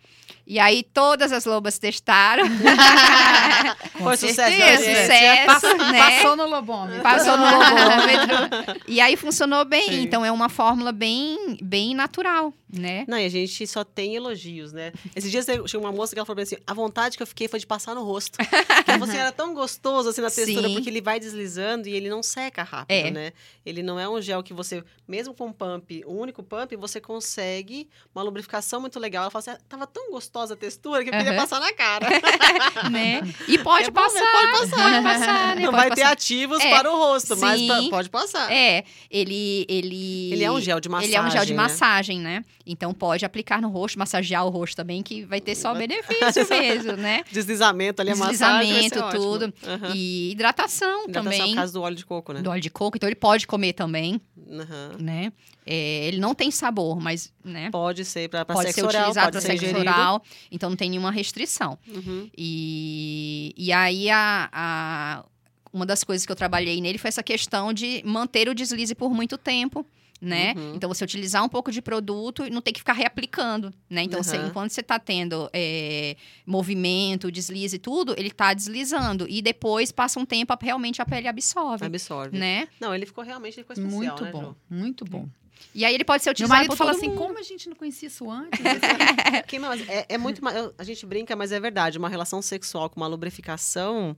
E 0.48 0.60
aí 0.60 0.84
todas 0.84 1.32
as 1.32 1.46
lobas 1.46 1.80
testaram. 1.80 2.43
Foi 3.98 4.18
sucesso, 4.18 4.41
audiência. 4.41 5.02
sucesso, 5.02 5.46
Passou, 5.48 5.78
né? 5.78 5.98
passou 5.98 6.36
no 6.36 6.46
lobômetro. 6.48 7.02
Passou 7.02 7.38
no 7.38 7.46
lobômetro. 7.50 8.82
E 8.88 9.02
aí 9.02 9.16
funcionou 9.16 9.66
bem. 9.66 9.89
Sim. 9.89 10.02
Então 10.04 10.24
é 10.24 10.32
uma 10.32 10.50
fórmula 10.50 10.91
bem, 10.91 11.58
bem 11.62 11.96
natural, 11.96 12.54
né? 12.76 13.05
Não, 13.07 13.17
e 13.17 13.26
a 13.26 13.30
gente 13.30 13.65
só 13.67 13.84
tem 13.84 14.15
elogios, 14.15 14.71
né? 14.73 14.91
Esses 15.15 15.32
dias 15.32 15.45
tinha 15.65 15.80
uma 15.80 15.91
moça 15.91 16.13
que 16.13 16.19
ela 16.19 16.26
falou 16.26 16.41
assim: 16.41 16.57
a 16.65 16.73
vontade 16.73 17.17
que 17.17 17.23
eu 17.23 17.28
fiquei 17.28 17.47
foi 17.47 17.59
de 17.59 17.65
passar 17.67 17.95
no 17.95 18.03
rosto. 18.03 18.38
Porque 18.38 18.97
você 18.99 19.17
era 19.17 19.32
tão 19.32 19.53
gostoso 19.53 20.09
assim 20.09 20.21
na 20.21 20.30
textura, 20.30 20.67
Sim. 20.67 20.73
porque 20.73 20.89
ele 20.89 21.01
vai 21.01 21.19
deslizando 21.19 21.88
e 21.88 21.93
ele 21.93 22.09
não 22.09 22.21
seca 22.21 22.63
rápido, 22.63 23.07
É. 23.07 23.11
né? 23.11 23.34
Ele 23.65 23.82
não 23.82 23.99
é 23.99 24.07
um 24.07 24.21
gel 24.21 24.43
que 24.43 24.53
você, 24.53 24.84
mesmo 25.07 25.34
com 25.34 25.51
pump, 25.51 26.03
o 26.05 26.13
único 26.13 26.43
pump, 26.43 26.76
você 26.76 26.99
consegue 27.01 27.89
uma 28.13 28.23
lubrificação 28.23 28.80
muito 28.82 28.99
legal. 28.99 29.23
Ela 29.23 29.32
fala 29.32 29.39
assim: 29.39 29.51
"Ah, 29.51 29.59
tava 29.67 29.88
tão 29.88 30.11
gostosa 30.11 30.53
a 30.53 30.57
textura 30.57 31.03
que 31.03 31.09
eu 31.09 31.13
queria 31.13 31.32
Aham. 31.32 31.41
passar 31.41 31.59
na 31.59 31.73
cara. 31.73 32.07
né? 32.91 33.21
E 33.47 33.57
pode 33.57 33.88
É 33.88 33.91
bom, 33.91 34.01
né? 34.01 34.07
passar. 34.07 34.32
Pode 34.32 34.51
passar. 34.51 34.76
Pode 34.91 35.03
passar, 35.03 35.55
né? 35.55 35.61
não 35.65 35.71
Pode 35.71 35.78
vai 35.78 35.89
ter 35.91 36.01
passar. 36.01 36.11
ativos 36.13 36.59
É, 36.61 36.69
para 36.69 36.91
o 36.91 36.97
rosto, 36.97 37.38
mas 37.38 37.59
sim. 37.59 37.67
pa- 37.67 37.84
pode 37.89 38.09
passar. 38.09 38.51
É, 38.51 38.84
ele, 39.09 39.65
ele... 39.67 40.32
Ele 40.34 40.43
é 40.43 40.51
um 40.51 40.59
gel 40.61 40.80
de 40.80 40.89
massagem. 40.89 41.09
Ele 41.09 41.17
é 41.17 41.21
um 41.28 41.32
gel 41.32 41.45
de 41.45 41.53
né? 41.53 41.57
massagem, 41.61 42.19
né? 42.19 42.43
Então 42.68 42.93
pode 42.93 43.24
aplicar 43.24 43.61
no 43.61 43.70
rosto, 43.70 43.99
massagear 43.99 44.45
o 44.45 44.49
rosto 44.49 44.76
também, 44.76 45.03
que 45.03 45.24
vai 45.24 45.39
ter 45.39 45.53
só 45.55 45.74
benefício 45.76 46.47
mesmo, 46.49 46.93
né? 46.93 47.24
Deslizamento 47.32 48.01
ali, 48.01 48.09
a 48.11 48.13
Deslizamento, 48.16 48.99
tudo. 49.11 49.53
Aham. 49.63 49.91
E 49.93 50.32
hidratação 50.32 51.03
Hidratação 51.07 51.24
também. 51.32 51.49
por 51.49 51.55
causa 51.55 51.74
do 51.74 51.82
óleo 51.82 51.95
de 51.95 52.05
coco, 52.05 52.34
né? 52.34 52.41
Do 52.41 52.49
óleo 52.49 52.61
de 52.61 52.70
coco, 52.72 52.97
então 52.97 53.07
ele 53.07 53.16
pode 53.16 53.45
comer 53.45 53.74
também, 53.74 54.20
Aham. 54.51 54.95
né? 54.99 55.32
É, 55.68 56.07
ele 56.07 56.18
não 56.20 56.34
tem 56.36 56.49
sabor, 56.51 56.99
mas, 56.99 57.32
né? 57.43 57.70
Pode 57.72 58.03
ser 58.05 58.30
para 58.30 58.45
Pode 58.45 58.61
sexo 58.68 58.82
ser 58.82 58.86
oral, 58.88 59.01
utilizado 59.03 59.32
para 59.32 59.41
sexo 59.41 59.66
ingerido. 59.66 59.80
oral, 59.80 60.24
então 60.51 60.70
não 60.70 60.78
tem 60.78 60.89
nenhuma 60.89 61.11
restrição. 61.11 61.78
Uhum. 61.88 62.30
E, 62.38 63.53
e 63.57 63.72
aí, 63.72 64.09
a, 64.09 64.49
a- 64.51 65.26
uma 65.74 65.86
das 65.86 66.03
coisas 66.03 66.26
que 66.26 66.32
eu 66.32 66.36
trabalhei 66.36 66.80
nele 66.80 66.97
foi 66.97 67.09
essa 67.09 67.22
questão 67.24 67.74
de 67.74 68.01
manter 68.05 68.47
o 68.47 68.55
deslize 68.55 68.95
por 68.95 69.11
muito 69.13 69.38
tempo. 69.38 69.86
Né? 70.26 70.55
Uhum. 70.57 70.73
Então, 70.76 70.88
você 70.89 71.03
utilizar 71.03 71.43
um 71.43 71.47
pouco 71.49 71.71
de 71.71 71.84
produto 71.84 72.47
e 72.47 72.49
não 72.49 72.59
ter 72.59 72.71
que 72.71 72.80
ficar 72.80 72.93
reaplicando, 72.93 73.71
né? 73.88 74.01
Então, 74.01 74.23
você- 74.23 74.39
Uhum. 74.39 74.47
enquanto 74.47 74.71
você 74.71 74.82
está 74.82 74.97
tendo 74.97 75.47
é, 75.53 76.15
movimento, 76.45 77.32
deslize 77.32 77.76
e 77.76 77.80
tudo, 77.80 78.15
ele 78.17 78.30
está 78.30 78.51
deslizando. 78.55 79.28
E 79.30 79.39
depois, 79.41 79.91
passa 79.91 80.19
um 80.19 80.26
tempo, 80.26 80.51
a- 80.51 80.57
realmente 80.59 80.99
a 81.01 81.05
pele 81.05 81.28
absorve, 81.28 81.86
Absorve. 81.86 82.36
né? 82.38 82.67
Não, 82.80 82.95
ele 82.95 83.05
ficou 83.05 83.23
realmente 83.23 83.59
ele 83.59 83.67
ficou 83.67 83.73
especial, 83.73 83.99
Muito 84.17 84.23
né, 84.23 84.32
bom, 84.32 84.41
Jo? 84.41 84.55
muito 84.67 85.05
bom. 85.05 85.30
E 85.73 85.84
aí, 85.86 85.93
ele 85.93 86.03
pode 86.05 86.23
ser 86.23 86.30
Meu 86.30 86.34
utilizado 86.34 86.55
marido 86.57 86.69
por 86.71 86.78
fala 86.78 86.91
assim, 86.91 87.07
mundo. 87.09 87.17
como 87.17 87.38
a 87.38 87.41
gente 87.43 87.69
não 87.69 87.76
conhecia 87.76 88.07
isso 88.07 88.30
antes? 88.32 88.59
Mas 89.61 89.89
é, 89.89 90.05
é 90.09 90.17
muito. 90.17 90.41
A 90.78 90.84
gente 90.84 91.05
brinca, 91.05 91.36
mas 91.36 91.51
é 91.51 91.59
verdade. 91.59 91.97
Uma 91.97 92.09
relação 92.09 92.41
sexual 92.41 92.89
com 92.89 92.99
uma 92.99 93.07
lubrificação 93.07 94.15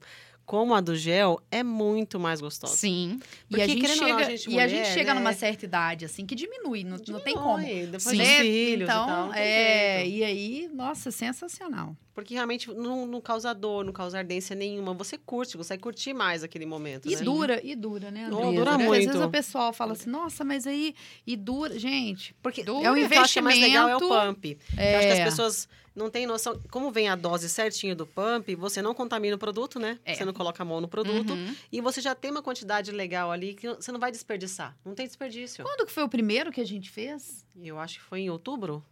como 0.47 0.73
a 0.73 0.79
do 0.79 0.95
gel, 0.95 1.41
é 1.51 1.61
muito 1.61 2.17
mais 2.17 2.39
gostosa. 2.39 2.73
Sim. 2.73 3.19
E 3.51 3.61
a 3.61 3.65
Porque, 3.65 3.67
gente 3.67 3.83
ou 3.83 3.89
não, 3.89 3.95
chega, 3.95 4.15
a 4.15 4.29
gente 4.29 4.49
e 4.49 4.59
a 4.59 4.67
gente 4.67 4.77
mulher, 4.79 4.93
chega 4.93 5.13
né? 5.13 5.19
numa 5.19 5.33
certa 5.33 5.65
idade, 5.65 6.05
assim, 6.05 6.25
que 6.25 6.33
diminui, 6.33 6.85
não, 6.85 6.97
não 7.09 7.19
tem 7.19 7.35
como. 7.35 7.59
Diminui, 7.59 7.85
Depois 7.87 8.03
Sim. 8.03 8.17
Né? 8.17 8.41
filhos 8.41 8.89
então, 8.89 9.03
e 9.03 9.07
tal. 9.07 9.33
é, 9.33 10.07
e 10.07 10.23
aí, 10.23 10.69
nossa, 10.73 11.11
sensacional. 11.11 11.95
Porque 12.18 12.34
realmente 12.34 12.68
não, 12.74 13.05
não 13.05 13.22
causa 13.22 13.53
dor, 13.53 13.86
não 13.86 13.93
causa 13.93 14.18
ardência 14.18 14.55
nenhuma. 14.55 14.91
Você 14.95 15.20
curte, 15.20 15.55
consegue 15.55 15.84
curtir 15.84 16.15
mais 16.15 16.43
aquele 16.43 16.65
momento, 16.65 17.07
E 17.07 17.15
né? 17.15 17.22
dura, 17.22 17.61
e 17.63 17.76
dura, 17.76 18.09
né, 18.09 18.28
Não, 18.28 18.51
dura 18.55 18.72
Porque 18.72 18.86
muito. 18.86 19.01
Às 19.01 19.05
vezes 19.13 19.22
o 19.22 19.30
pessoal 19.30 19.72
fala 19.72 19.91
assim, 19.93 20.09
nossa, 20.09 20.43
mas 20.43 20.65
aí, 20.65 20.95
e 21.28 21.36
dura. 21.36 21.78
Gente, 21.78 22.34
Porque 22.41 22.61
É 22.61 22.72
um 22.72 22.80
o 22.80 23.07
que 23.07 23.13
eu 23.15 23.22
acho 23.22 23.34
que 23.34 23.38
é 23.38 23.41
mais 23.43 23.59
legal 23.59 23.88
é 23.88 23.95
o 23.95 23.97
investimento. 23.99 24.26
pump. 24.34 24.45
Eu 24.76 24.97
acho 24.97 25.07
que 25.07 25.13
as 25.13 25.20
É. 25.20 25.24
pessoas 25.26 25.70
não 25.95 26.09
têm 26.09 26.26
noção. 26.26 26.59
Como 26.72 26.89
vem 26.89 27.07
a 27.07 27.15
dose 27.15 27.47
certinho 27.49 27.95
do 27.95 28.07
pump, 28.07 28.55
você 28.55 28.82
não 28.82 28.95
contamina 28.95 29.36
o 29.36 29.39
produto, 29.39 29.80
né? 29.80 29.99
É. 30.03 30.15
Você 30.15 30.26
não 30.26 30.34
coloca 30.34 30.63
a 30.63 30.65
mão 30.65 30.82
no 30.82 30.88
produto. 30.88 31.34
Uhum. 31.34 31.55
E 31.72 31.82
você 31.82 32.01
já 32.01 32.15
tem 32.15 32.32
uma 32.32 32.41
quantidade 32.41 32.91
legal 32.91 33.32
ali 33.32 33.53
que 33.53 33.68
você 33.68 33.91
não 33.91 33.99
vai 33.99 34.11
desperdiçar. 34.11 34.76
Não 34.84 34.95
tem 34.95 35.05
desperdício. 35.05 35.63
quando 35.63 35.86
que 35.86 35.91
foi 35.91 36.01
o 36.01 36.09
primeiro 36.09 36.51
que 36.51 36.61
a 36.61 36.65
gente 36.65 36.89
fez? 36.89 37.45
Eu 37.61 37.78
acho 37.80 37.99
que 37.99 38.03
foi 38.05 38.22
em 38.22 38.30
outubro. 38.32 38.84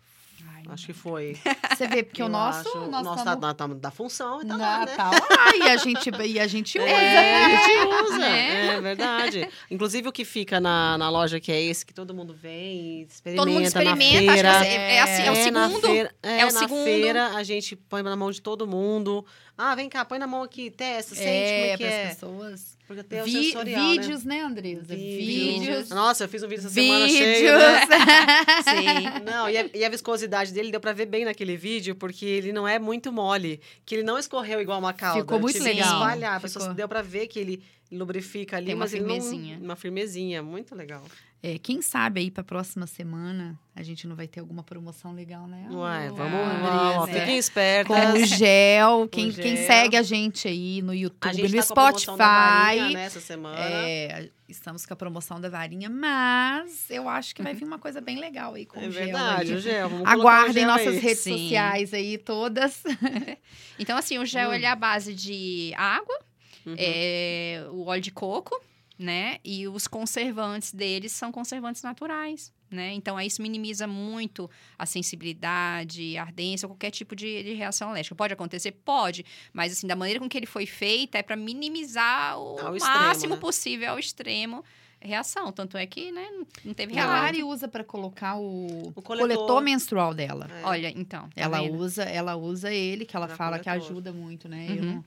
Ai, 0.55 0.63
Acho 0.69 0.87
que 0.87 0.93
foi. 0.93 1.37
Você 1.75 1.87
vê, 1.87 2.01
porque 2.03 2.23
o 2.23 2.27
nosso, 2.27 2.67
acho- 2.67 2.77
o 2.79 2.87
nosso 2.89 3.03
nosso 3.03 3.23
tá 3.23 3.35
no- 3.35 3.53
tá- 3.53 3.67
da 3.67 3.91
função 3.91 4.41
e 4.41 4.47
tá 4.47 4.57
na- 4.57 4.79
lá, 4.79 4.85
né? 4.85 4.95
tá 4.95 5.09
lá, 5.11 5.55
e 5.57 5.61
a 5.69 5.77
gente, 5.77 6.09
e 6.25 6.39
a 6.39 6.47
gente 6.47 6.77
usa. 6.79 6.89
É, 6.89 7.45
a 7.45 7.49
gente 7.49 8.03
usa. 8.03 8.17
Né? 8.17 8.75
É 8.75 8.81
verdade. 8.81 9.49
Inclusive 9.69 10.07
o 10.09 10.11
que 10.11 10.25
fica 10.25 10.59
na, 10.59 10.97
na 10.97 11.09
loja 11.09 11.39
que 11.39 11.51
é 11.51 11.61
esse, 11.61 11.85
que 11.85 11.93
todo 11.93 12.13
mundo 12.13 12.33
vem, 12.33 13.01
experimenta 13.03 13.43
Todo 13.45 13.53
mundo 13.53 13.65
experimenta, 13.65 14.05
acho 14.07 14.15
que 14.25 14.31
feira. 14.33 14.65
é, 14.65 14.95
é 14.95 15.01
assim, 15.01 15.21
é 15.23 15.31
o 15.49 15.51
na 15.53 15.67
segundo. 15.67 15.87
feira, 15.87 16.15
é, 16.23 16.39
é 16.39 16.45
o 16.45 16.51
na 16.53 16.59
segundo. 16.59 16.83
feira 16.83 17.27
a 17.35 17.43
gente 17.43 17.75
põe 17.75 18.01
na 18.01 18.15
mão 18.15 18.31
de 18.31 18.41
todo 18.41 18.65
mundo. 18.67 19.23
Ah, 19.57 19.73
vem 19.73 19.87
cá, 19.87 20.03
põe 20.03 20.19
na 20.19 20.27
mão 20.27 20.43
aqui, 20.43 20.69
testa, 20.69 21.15
sente 21.15 21.25
como 21.27 21.33
é 21.65 21.71
que 21.71 21.77
pras 21.77 21.93
é. 21.93 22.07
pessoas. 22.09 22.75
Porque 22.87 23.01
tem 23.03 23.21
o 23.21 23.23
Vi- 23.25 23.31
sensorial, 23.45 23.81
né? 23.83 23.91
vídeos, 23.93 24.23
né, 24.25 24.41
Andresa? 24.41 24.95
Vídeos. 24.95 25.89
Nossa, 25.89 26.25
eu 26.25 26.29
fiz 26.29 26.43
um 26.43 26.47
vídeo 26.47 26.59
essa 26.59 26.69
semana 26.69 27.07
cheio, 27.09 27.35
Vídeos. 27.35 27.59
né? 27.59 27.87
Sim. 28.63 29.23
Não, 29.25 29.49
e 29.49 29.57
a, 29.57 29.69
e 29.73 29.83
a 29.85 29.89
viscosidade 29.89 30.51
dele 30.53 30.71
deu 30.71 30.79
pra 30.79 30.93
ver 30.93 31.05
bem 31.07 31.25
naquele 31.25 31.57
vídeo, 31.57 31.95
porque 31.95 32.25
ele 32.25 32.51
não 32.51 32.67
é 32.67 32.77
muito 32.77 33.11
mole, 33.11 33.59
que 33.85 33.95
ele 33.95 34.03
não 34.03 34.19
escorreu 34.19 34.61
igual 34.61 34.77
uma 34.77 34.93
calda. 34.93 35.21
Ficou 35.21 35.39
muito 35.39 35.57
que 35.57 35.63
legal. 35.63 35.93
espalhar, 35.93 36.35
a 36.35 36.39
pessoa 36.39 36.63
Ficou. 36.63 36.75
deu 36.75 36.87
pra 36.87 37.01
ver 37.01 37.27
que 37.27 37.39
ele 37.39 37.63
lubrifica 37.97 38.57
ali, 38.57 38.67
Tem 38.67 38.75
uma 38.75 38.85
mas 38.85 38.93
ele 38.93 39.03
não- 39.03 39.09
firmezinha. 39.15 39.59
uma 39.61 39.75
firmezinha, 39.75 40.43
muito 40.43 40.75
legal. 40.75 41.03
É, 41.43 41.59
quem 41.59 41.79
sabe 41.79 42.21
aí 42.21 42.31
pra 42.31 42.43
próxima 42.43 42.87
semana 42.87 43.59
a 43.75 43.83
gente 43.83 44.07
não 44.07 44.15
vai 44.15 44.27
ter 44.27 44.39
alguma 44.39 44.63
promoção 44.63 45.13
legal, 45.13 45.45
né? 45.47 45.67
Ué, 45.69 46.09
vamos, 46.09 47.07
né? 47.07 47.19
fiquem 47.19 47.37
espertas. 47.37 47.95
Com 47.95 48.17
o 48.19 48.25
gel, 48.25 49.07
quem, 49.11 49.31
Com 49.31 49.41
quem 49.41 49.55
gel. 49.55 49.67
segue 49.67 49.95
a 49.97 50.01
gente 50.01 50.47
aí 50.47 50.81
no 50.81 50.91
A 50.91 50.95
YouTube, 50.95 51.33
gente 51.35 51.55
no 51.55 51.61
tá 51.61 51.67
com 51.67 51.73
a 51.81 51.83
promoção 51.85 52.17
da 52.17 52.25
varinha, 52.25 52.77
Spotify. 52.79 52.93
né, 52.95 53.05
essa 53.05 53.19
semana. 53.19 53.59
É, 53.59 54.29
estamos 54.49 54.87
com 54.87 54.93
a 54.93 54.97
promoção 54.97 55.39
da 55.39 55.47
varinha, 55.47 55.87
mas 55.87 56.89
eu 56.89 57.07
acho 57.07 57.35
que 57.35 57.43
vai 57.43 57.53
vir 57.53 57.65
uma 57.65 57.77
coisa 57.77 58.01
bem 58.01 58.19
legal 58.19 58.55
aí 58.55 58.65
com 58.65 58.79
É 58.79 58.87
o 58.87 58.91
gel. 58.91 59.03
verdade, 59.03 59.51
aí. 59.51 59.57
o 59.57 59.61
gel. 59.61 59.89
Vamos 59.89 60.03
colocar 60.03 60.17
o 60.17 60.21
Aguardem 60.21 60.53
gel 60.63 60.67
nossas 60.67 60.87
aí. 60.87 60.97
redes 60.99 61.19
Sim. 61.19 61.37
sociais 61.43 61.93
aí 61.93 62.17
todas. 62.17 62.81
Então, 63.77 63.97
assim, 63.97 64.17
o 64.17 64.25
gel 64.25 64.49
Hum. 64.49 64.53
ele 64.53 64.65
é 64.65 64.69
a 64.69 64.75
base 64.75 65.13
de 65.13 65.73
água, 65.75 66.17
Uhum. 66.65 66.75
é, 66.77 67.65
o 67.71 67.85
óleo 67.85 68.01
de 68.01 68.11
coco, 68.11 68.59
né? 68.97 69.37
E 69.43 69.67
os 69.67 69.87
conservantes 69.87 70.71
deles 70.73 71.11
são 71.11 71.31
conservantes 71.31 71.81
naturais, 71.83 72.53
né? 72.71 72.93
Então, 72.93 73.17
aí 73.17 73.27
isso 73.27 73.41
minimiza 73.41 73.85
muito 73.87 74.49
a 74.79 74.85
sensibilidade, 74.85 76.17
a 76.17 76.21
ardência, 76.23 76.67
qualquer 76.67 76.91
tipo 76.91 77.15
de, 77.15 77.43
de 77.43 77.53
reação 77.53 77.89
alérgica. 77.89 78.15
Pode 78.15 78.33
acontecer? 78.33 78.71
Pode. 78.71 79.25
Mas, 79.53 79.73
assim, 79.73 79.87
da 79.87 79.95
maneira 79.95 80.19
com 80.19 80.29
que 80.29 80.37
ele 80.37 80.45
foi 80.45 80.65
feito, 80.65 81.15
é 81.15 81.23
para 81.23 81.35
minimizar 81.35 82.37
o 82.39 82.59
Ao 82.59 82.75
extremo, 82.75 82.97
máximo 82.99 83.35
né? 83.35 83.41
possível 83.41 83.91
ao 83.91 83.99
extremo 83.99 84.63
reação. 84.99 85.51
Tanto 85.51 85.77
é 85.77 85.85
que, 85.85 86.11
né, 86.11 86.27
não 86.63 86.73
teve 86.73 86.93
E 86.95 86.97
a. 86.99 87.05
Lari 87.05 87.43
usa 87.43 87.67
pra 87.67 87.83
colocar 87.83 88.37
o, 88.37 88.91
O 88.95 89.01
coletor. 89.01 89.35
coletor. 89.37 89.61
menstrual 89.61 90.13
dela. 90.13 90.47
É. 90.61 90.65
Olha, 90.65 90.89
então. 90.95 91.23
tá 91.29 91.29
Ela 91.35 91.59
vendo? 91.61 91.77
usa, 91.77 92.03
ela 92.03 92.35
usa 92.35 92.73
ele, 92.73 93.05
que 93.05 93.15
ela 93.15 93.27
Pra 93.27 93.35
fala 93.35 93.59
que 93.59 93.65
coletor. 93.65 93.85
ajuda 93.91 94.11
muito, 94.13 94.47
né? 94.49 94.65
Eu 94.69 94.75
Uhum. 94.83 94.93
não- 94.95 95.05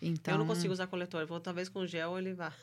então... 0.00 0.34
Eu 0.34 0.38
não 0.38 0.46
consigo 0.46 0.72
usar 0.72 0.86
coletor. 0.86 1.26
Vou, 1.26 1.40
talvez 1.40 1.68
com 1.68 1.86
gel 1.86 2.18
ele 2.18 2.34
vá. 2.34 2.52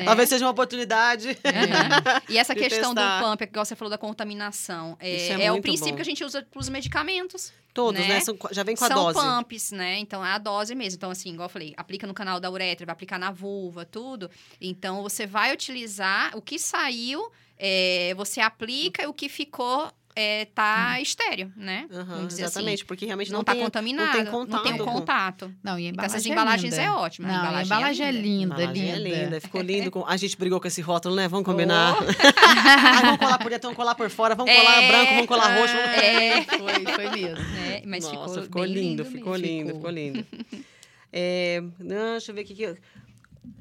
É. 0.00 0.04
Talvez 0.04 0.28
seja 0.28 0.44
uma 0.44 0.50
oportunidade. 0.50 1.28
Uhum. 1.28 2.20
E 2.28 2.38
essa 2.38 2.54
questão 2.56 2.94
testar. 2.94 3.20
do 3.20 3.24
pump, 3.26 3.42
igual 3.42 3.64
você 3.64 3.76
falou 3.76 3.90
da 3.90 3.98
contaminação, 3.98 4.96
é, 5.00 5.28
é 5.28 5.44
é 5.44 5.52
o 5.52 5.60
princípio 5.60 5.90
bom. 5.92 5.96
que 5.96 6.02
a 6.02 6.04
gente 6.04 6.24
usa 6.24 6.42
para 6.50 6.60
os 6.60 6.68
medicamentos. 6.68 7.52
Todos, 7.72 8.00
Né? 8.00 8.08
né? 8.14 8.20
São- 8.20 8.36
já 8.50 8.62
vem 8.62 8.74
com 8.76 8.84
a 8.84 8.88
São 8.88 8.96
dose. 9.12 9.18
pumps, 9.20 9.70
né? 9.72 9.98
Então, 9.98 10.24
é 10.24 10.32
a 10.32 10.38
dose 10.38 10.74
mesmo. 10.74 10.96
Então, 10.96 11.10
assim, 11.10 11.32
igual 11.32 11.46
eu 11.46 11.50
falei, 11.52 11.72
aplica 11.76 12.06
no 12.06 12.14
canal 12.14 12.40
da 12.40 12.50
uretra, 12.50 12.84
vai 12.86 12.92
aplicar 12.92 13.18
na 13.18 13.30
vulva, 13.30 13.84
tudo. 13.84 14.30
Então, 14.60 15.02
você 15.02 15.26
vai 15.26 15.52
utilizar 15.52 16.36
o 16.36 16.42
que 16.42 16.58
saiu, 16.58 17.30
é, 17.56 18.12
você 18.16 18.40
aplica 18.40 19.02
e 19.02 19.06
o 19.06 19.12
que 19.14 19.28
ficou 19.28 19.90
é, 20.16 20.44
tá 20.46 21.00
estéreo, 21.00 21.52
né? 21.56 21.86
Dizer 22.26 22.42
exatamente, 22.44 22.84
porque 22.84 23.06
realmente 23.06 23.28
Assim, 23.28 23.32
não, 23.32 23.38
não, 23.40 23.44
tá 23.44 23.52
tem 23.52 23.62
contaminado, 23.62 24.06
não 24.06 24.12
tem 24.14 24.24
não 24.24 24.62
tem 24.62 24.72
o 24.74 24.78
contato. 24.84 25.46
contato. 25.46 25.54
Não, 25.62 25.78
e 25.78 25.86
a 25.86 25.90
Então, 25.90 26.04
embalagem 26.04 26.16
essas 26.16 26.26
é 26.26 26.30
embalagens 26.32 26.74
linda. 26.74 26.82
é 26.84 26.90
ótima. 26.90 27.28
Não, 27.28 27.56
a 27.56 27.62
embalagem 27.62 28.06
é 28.06 28.10
linda, 28.10 28.54
Embalagem 28.62 28.94
linda. 28.96 29.08
é 29.08 29.24
linda, 29.24 29.40
ficou 29.40 29.60
lindo. 29.62 29.90
Com... 29.90 30.06
A 30.06 30.16
gente 30.16 30.36
brigou 30.36 30.60
com 30.60 30.66
esse 30.68 30.80
rótulo, 30.80 31.14
né? 31.14 31.28
Vamos 31.28 31.44
combinar. 31.46 31.96
Ai, 32.36 33.02
vamos 33.02 33.18
colar 33.18 33.38
por 33.38 33.50
dentro, 33.50 33.68
vamos 33.68 33.76
colar 33.76 33.94
por 33.94 34.10
fora, 34.10 34.34
vamos 34.34 34.52
colar 34.54 34.82
É, 34.82 34.88
branco, 34.88 35.10
vamos 35.12 35.26
colar 35.26 35.58
roxo. 35.58 35.74
Vamos... 35.74 35.96
É. 35.98 36.42
Foi, 36.42 36.94
foi 36.94 37.10
mesmo. 37.10 37.44
Né? 37.44 37.82
Mas 37.86 38.04
Nossa, 38.04 38.18
ficou, 38.28 38.42
ficou 38.42 38.64
lindo, 38.64 39.04
mesmo. 39.04 39.18
ficou 39.18 39.36
lindo, 39.36 39.66
Ficou. 39.66 39.80
ficou 39.80 39.90
lindo. 39.90 40.26
É, 41.12 41.60
não, 41.80 42.12
deixa 42.12 42.30
eu 42.30 42.34
ver 42.36 42.42
o 42.42 42.44
que 42.44 42.76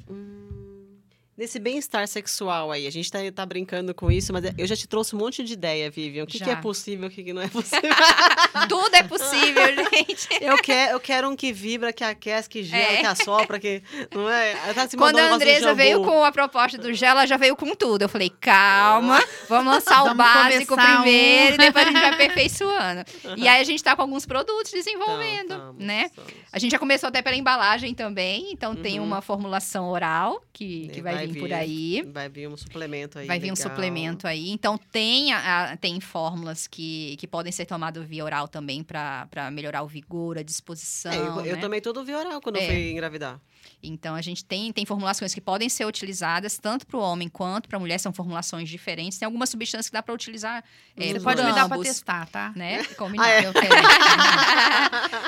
Hum, 0.07 0.58
Nesse 1.39 1.57
bem-estar 1.57 2.05
sexual 2.05 2.69
aí, 2.69 2.85
a 2.85 2.89
gente 2.89 3.09
tá, 3.09 3.19
tá 3.33 3.45
brincando 3.45 3.95
com 3.95 4.11
isso, 4.11 4.33
mas 4.33 4.43
eu 4.57 4.67
já 4.67 4.75
te 4.75 4.85
trouxe 4.85 5.15
um 5.15 5.19
monte 5.19 5.41
de 5.41 5.53
ideia, 5.53 5.89
Vivian. 5.89 6.25
O 6.25 6.27
que, 6.27 6.37
que 6.37 6.49
é 6.49 6.55
possível, 6.57 7.07
o 7.07 7.09
que, 7.09 7.23
que 7.23 7.31
não 7.31 7.41
é 7.41 7.47
possível? 7.47 7.89
Tudo 8.67 8.93
é 8.93 9.03
possível, 9.03 9.63
gente. 10.07 10.27
eu, 10.41 10.57
quero, 10.57 10.91
eu 10.93 10.99
quero 10.99 11.29
um 11.29 11.35
que 11.35 11.51
vibra, 11.53 11.91
que 11.93 12.03
aquece, 12.03 12.49
que 12.49 12.63
gela, 12.63 12.93
É. 12.93 12.97
que 12.97 13.05
assopra, 13.05 13.59
que... 13.59 13.81
Não 14.13 14.29
é? 14.29 14.53
Tá 14.73 14.87
se 14.87 14.97
Quando 14.97 15.17
a 15.19 15.23
um 15.27 15.33
Andresa 15.33 15.73
veio 15.73 16.03
com 16.03 16.23
a 16.23 16.31
proposta 16.31 16.77
do 16.77 16.93
gel, 16.93 17.11
ela 17.11 17.25
já 17.25 17.37
veio 17.37 17.55
com 17.55 17.73
tudo. 17.75 18.03
Eu 18.03 18.09
falei, 18.09 18.29
calma, 18.29 19.19
vamos 19.47 19.73
lançar 19.73 20.01
o 20.01 20.05
Vamos 20.05 20.17
básico 20.17 20.67
começar 20.75 20.99
um. 20.99 21.01
primeiro 21.03 21.53
e 21.55 21.57
depois 21.57 21.85
a 21.87 21.91
gente 21.91 21.99
vai 22.01 22.09
aperfeiçoando. 22.13 23.03
E 23.37 23.47
aí 23.47 23.61
a 23.61 23.63
gente 23.63 23.83
tá 23.83 23.95
com 23.95 24.01
alguns 24.01 24.25
produtos 24.25 24.71
desenvolvendo, 24.71 25.45
Então, 25.53 25.59
tamo, 25.73 25.79
né? 25.79 26.09
tamo. 26.15 26.27
A 26.51 26.57
gente 26.57 26.71
já 26.71 26.79
começou 26.79 27.07
até 27.09 27.21
pela 27.21 27.35
embalagem 27.35 27.93
também, 27.93 28.51
então 28.51 28.75
tem 28.75 28.99
Uhum. 28.99 29.05
uma 29.05 29.21
formulação 29.21 29.87
oral 29.89 30.41
que, 30.51 30.89
que 30.89 31.01
vai, 31.01 31.13
vai 31.13 31.27
vir 31.27 31.39
por 31.39 31.47
vir. 31.49 31.53
aí. 31.53 32.01
Vai 32.11 32.27
vir 32.27 32.47
um 32.49 32.57
suplemento 32.57 33.19
aí. 33.19 33.27
Vai 33.27 33.39
vir 33.39 33.51
um 33.51 33.53
legal. 33.55 33.69
suplemento 33.69 34.27
aí. 34.27 34.49
Então, 34.49 34.77
tem, 34.91 35.31
a- 35.31 35.77
tem 35.79 35.99
fórmulas 35.99 36.65
que, 36.65 37.15
que 37.19 37.27
podem 37.27 37.51
ser 37.51 37.65
tomadas 37.65 38.03
via 38.07 38.25
oral 38.25 38.47
também 38.47 38.83
para 38.83 39.27
melhorar 39.51 39.83
o 39.83 39.87
vigor, 39.89 40.37
a 40.37 40.43
disposição. 40.43 41.11
É, 41.11 41.17
eu, 41.17 41.45
eu 41.45 41.55
né? 41.55 41.61
tomei 41.61 41.81
tudo 41.81 42.03
via 42.05 42.17
oral 42.17 42.39
quando 42.41 42.55
eu 42.57 42.61
É. 42.61 42.67
fui 42.67 42.91
engravidar. 42.91 43.41
Então, 43.81 44.13
a 44.15 44.21
gente 44.21 44.43
tem, 44.43 44.71
tem 44.73 44.85
formulações 44.85 45.33
que 45.33 45.39
podem 45.41 45.69
ser 45.69 45.85
utilizadas 45.85 46.57
tanto 46.57 46.85
para 46.85 46.97
o 46.97 47.01
homem 47.01 47.29
quanto 47.29 47.67
para 47.69 47.77
a 47.77 47.79
mulher, 47.79 47.97
são 47.97 48.11
formulações 48.11 48.67
diferentes. 48.69 49.17
Tem 49.17 49.25
algumas 49.25 49.49
substâncias 49.49 49.87
que 49.87 49.93
dá 49.93 50.03
para 50.03 50.13
utilizar. 50.13 50.63
é, 50.97 51.07
Você 51.07 51.13
por 51.15 51.23
pode 51.23 51.41
me 51.43 51.53
dar 51.53 51.67
pra 51.67 51.75
ambos, 51.77 51.87
testar, 51.87 52.27
tá? 52.29 52.51
Né? 52.55 52.83
Combinado. 52.97 53.29
Ah, 53.29 53.31
é? 53.31 53.45
Eu 53.47 53.53
quero. 53.53 53.75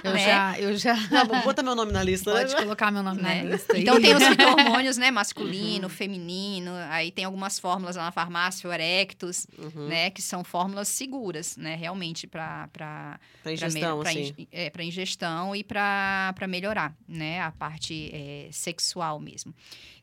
Eu 0.04 0.14
Né? 0.14 0.26
já, 0.26 0.60
eu 0.60 0.78
já. 0.78 1.08
Tá 1.08 1.24
bom, 1.24 1.40
bota 1.42 1.64
meu 1.64 1.76
nome 1.76 1.92
na 1.92 2.04
lista, 2.04 2.32
Pode 2.32 2.54
né? 2.54 2.62
colocar 2.62 2.92
meu 2.92 3.04
nome 3.04 3.22
Né? 3.22 3.44
na 3.44 3.52
lista. 3.52 3.74
aí. 3.74 3.82
Então 3.82 4.02
tem 4.02 4.16
os 4.16 4.24
fito-hormônios, 4.28 4.98
né? 4.98 5.12
Masculino, 5.12 5.86
Uhum. 5.88 5.90
feminino. 5.90 6.72
Aí 6.90 7.12
tem 7.12 7.24
algumas 7.26 7.58
fórmulas 7.60 7.96
lá 7.96 8.04
na 8.06 8.12
farmácia, 8.12 8.70
o 8.70 8.74
Erectus, 8.74 9.48
Uhum. 9.58 9.88
né? 9.88 10.10
Que 10.10 10.22
são 10.22 10.44
fórmulas 10.44 10.88
seguras, 10.88 11.56
né? 11.58 11.76
Realmente 11.76 12.28
para 12.28 12.68
Pra 12.74 13.20
para 13.44 13.54
ingestão, 13.54 14.02
assim. 14.02 14.34
ingestão 14.82 15.56
e 15.56 15.64
para 15.64 16.34
melhorar, 16.48 16.94
né? 17.08 17.42
A 17.42 17.52
parte 17.52 18.10
é, 18.22 18.48
sexual 18.52 19.20
mesmo. 19.20 19.54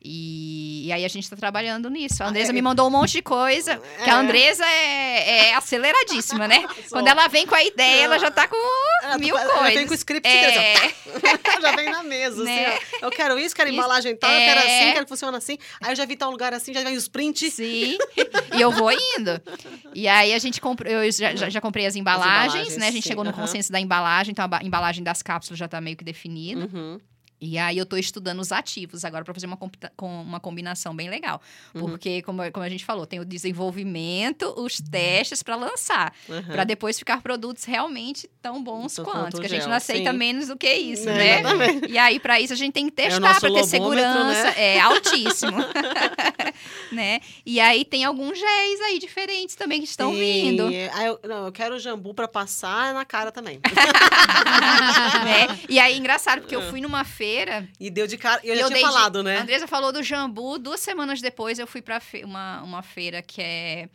E, 0.01 0.87
e 0.87 0.91
aí 0.93 1.03
a 1.03 1.07
gente 1.09 1.23
está 1.23 1.35
trabalhando 1.35 1.89
nisso. 1.89 2.23
A 2.23 2.27
Ah, 2.27 2.29
Andresa 2.29 2.51
é- 2.51 2.53
me 2.53 2.61
mandou 2.61 2.87
um 2.87 2.89
monte 2.89 3.11
de 3.13 3.21
coisa, 3.21 3.77
que 4.03 4.09
É. 4.09 4.13
a 4.13 4.17
Andresa 4.19 4.65
é, 4.65 5.49
é 5.49 5.55
aceleradíssima, 5.55 6.47
né? 6.47 6.63
Quando 6.89 7.07
ela 7.07 7.27
vem 7.27 7.45
com 7.45 7.55
a 7.55 7.63
ideia, 7.63 8.03
ela 8.05 8.17
já 8.17 8.31
tá 8.31 8.47
com 8.47 8.55
É, 9.03 9.17
mil 9.17 9.37
ela 9.37 9.53
coisas. 9.53 9.73
vem 9.73 9.85
com 9.87 9.91
o 9.91 9.95
script 9.95 10.27
é, 10.27 10.73
assim, 10.73 10.89
já 11.61 11.75
vem 11.75 11.89
na 11.89 12.03
mesa, 12.03 12.43
Né? 12.43 12.65
assim, 12.67 12.85
ó. 13.01 13.05
Eu 13.07 13.11
quero 13.11 13.37
isso, 13.39 13.53
quero 13.55 13.69
Isso. 13.69 13.77
embalagem 13.77 14.15
tal, 14.15 14.31
eu 14.31 14.39
quero 14.39 14.59
É. 14.61 14.63
assim, 14.81 14.93
quero 14.93 15.05
que 15.05 15.09
funcione 15.09 15.35
assim. 15.37 15.57
Aí 15.81 15.91
eu 15.91 15.95
já 15.95 16.05
vi 16.05 16.15
tal 16.15 16.31
lugar 16.31 16.53
assim, 16.53 16.73
já 16.73 16.81
vem 16.83 16.95
os 16.95 17.07
prints. 17.09 17.53
Sim, 17.53 17.97
e 18.55 18.61
eu 18.61 18.71
vou 18.71 18.91
indo. 18.91 19.41
E 19.93 20.07
aí 20.07 20.33
a 20.33 20.39
gente 20.39 20.61
comprou, 20.61 20.91
eu 20.91 21.11
já, 21.11 21.35
já, 21.35 21.49
já 21.49 21.59
comprei 21.61 21.85
as 21.85 21.95
embalagens, 21.95 22.53
embalagens, 22.53 22.77
né? 22.77 22.87
A 22.87 22.91
gente 22.91 23.03
sim, 23.03 23.09
chegou 23.09 23.23
no 23.25 23.33
consenso 23.33 23.71
da 23.71 23.79
embalagem, 23.79 24.31
então 24.31 24.45
a 24.45 24.47
ba- 24.47 24.61
embalagem 24.63 25.03
das 25.03 25.21
cápsulas 25.21 25.59
já 25.59 25.67
tá 25.67 25.81
meio 25.81 25.97
que 25.97 26.03
definida. 26.05 26.61
Uhum. 26.73 26.99
E 27.41 27.57
aí 27.57 27.77
eu 27.77 27.85
tô 27.85 27.95
estudando 27.95 28.39
os 28.39 28.51
ativos 28.51 29.05
agora 29.05 29.23
para 29.23 29.33
fazer 29.33 29.45
uma, 29.47 29.57
com 29.95 30.21
uma 30.21 30.39
combinação 30.39 30.93
bem 30.95 31.09
legal. 31.09 31.41
Uhum. 31.73 31.81
Porque, 31.81 32.21
como, 32.21 32.39
como 32.51 32.65
a 32.65 32.69
gente 32.69 32.83
falou, 32.83 33.05
tem 33.05 33.19
o 33.19 33.25
desenvolvimento, 33.25 34.53
os 34.57 34.79
testes 34.81 35.41
para 35.41 35.55
lançar. 35.55 36.13
Uhum. 36.27 36.43
Para 36.43 36.63
depois 36.63 36.99
ficar 36.99 37.21
produtos 37.21 37.63
realmente 37.63 38.29
tão 38.41 38.61
bons 38.63 38.97
quanto. 38.99 39.39
Que 39.39 39.45
a 39.45 39.49
gente 39.49 39.61
gel, 39.61 39.69
não 39.69 39.77
aceita 39.77 40.11
sim. 40.11 40.17
menos 40.17 40.47
do 40.47 40.57
que 40.57 40.71
isso, 40.71 41.07
É, 41.09 41.13
né? 41.13 41.39
exatamente. 41.39 41.91
E 41.91 41.97
aí, 41.97 42.19
para 42.19 42.39
isso, 42.41 42.53
a 42.53 42.55
gente 42.57 42.73
tem 42.73 42.89
que 42.89 43.01
É 43.01 43.05
testar 43.05 43.19
nosso 43.21 43.39
para 43.39 43.53
ter 43.53 43.63
segurança. 43.65 44.43
né? 44.43 44.53
É 44.57 44.79
altíssimo. 44.79 45.57
né? 46.91 47.19
E 47.45 47.59
aí 47.59 47.83
tem 47.85 48.03
alguns 48.05 48.37
géis 48.37 48.81
aí 48.81 48.99
diferentes 48.99 49.55
também 49.55 49.79
que 49.81 49.87
estão 49.87 50.11
Sim, 50.13 50.19
vindo. 50.19 50.69
Ah, 50.93 51.03
eu, 51.05 51.19
não, 51.23 51.45
eu 51.45 51.51
quero 51.51 51.75
o 51.75 51.79
jambu 51.79 52.13
pra 52.13 52.27
passar 52.27 52.93
na 52.93 53.05
cara 53.05 53.31
também. 53.31 53.59
né? 55.23 55.59
E 55.67 55.79
aí, 55.79 55.97
engraçado, 55.97 56.41
porque 56.41 56.55
eu 56.55 56.61
fui 56.69 56.81
numa 56.81 57.03
feira 57.03 57.67
E 57.79 57.89
deu 57.89 58.07
de 58.07 58.17
cara. 58.17 58.41
E 58.43 58.49
eu 58.49 58.55
já 58.55 58.61
eu 58.63 58.67
tinha 58.67 58.75
dei 58.79 58.83
de- 58.85 58.91
falado, 58.91 59.19
A 59.19 59.23
né? 59.23 59.37
Andresa 59.39 59.67
falou 59.67 59.91
do 59.91 60.01
jambu. 60.03 60.57
Duas 60.57 60.79
semanas 60.79 61.21
depois, 61.21 61.59
eu 61.59 61.67
fui 61.67 61.81
para 61.81 62.01
uma, 62.23 62.61
uma 62.63 62.81
feira 62.81 63.21
que 63.21 63.41
é, 63.41 63.89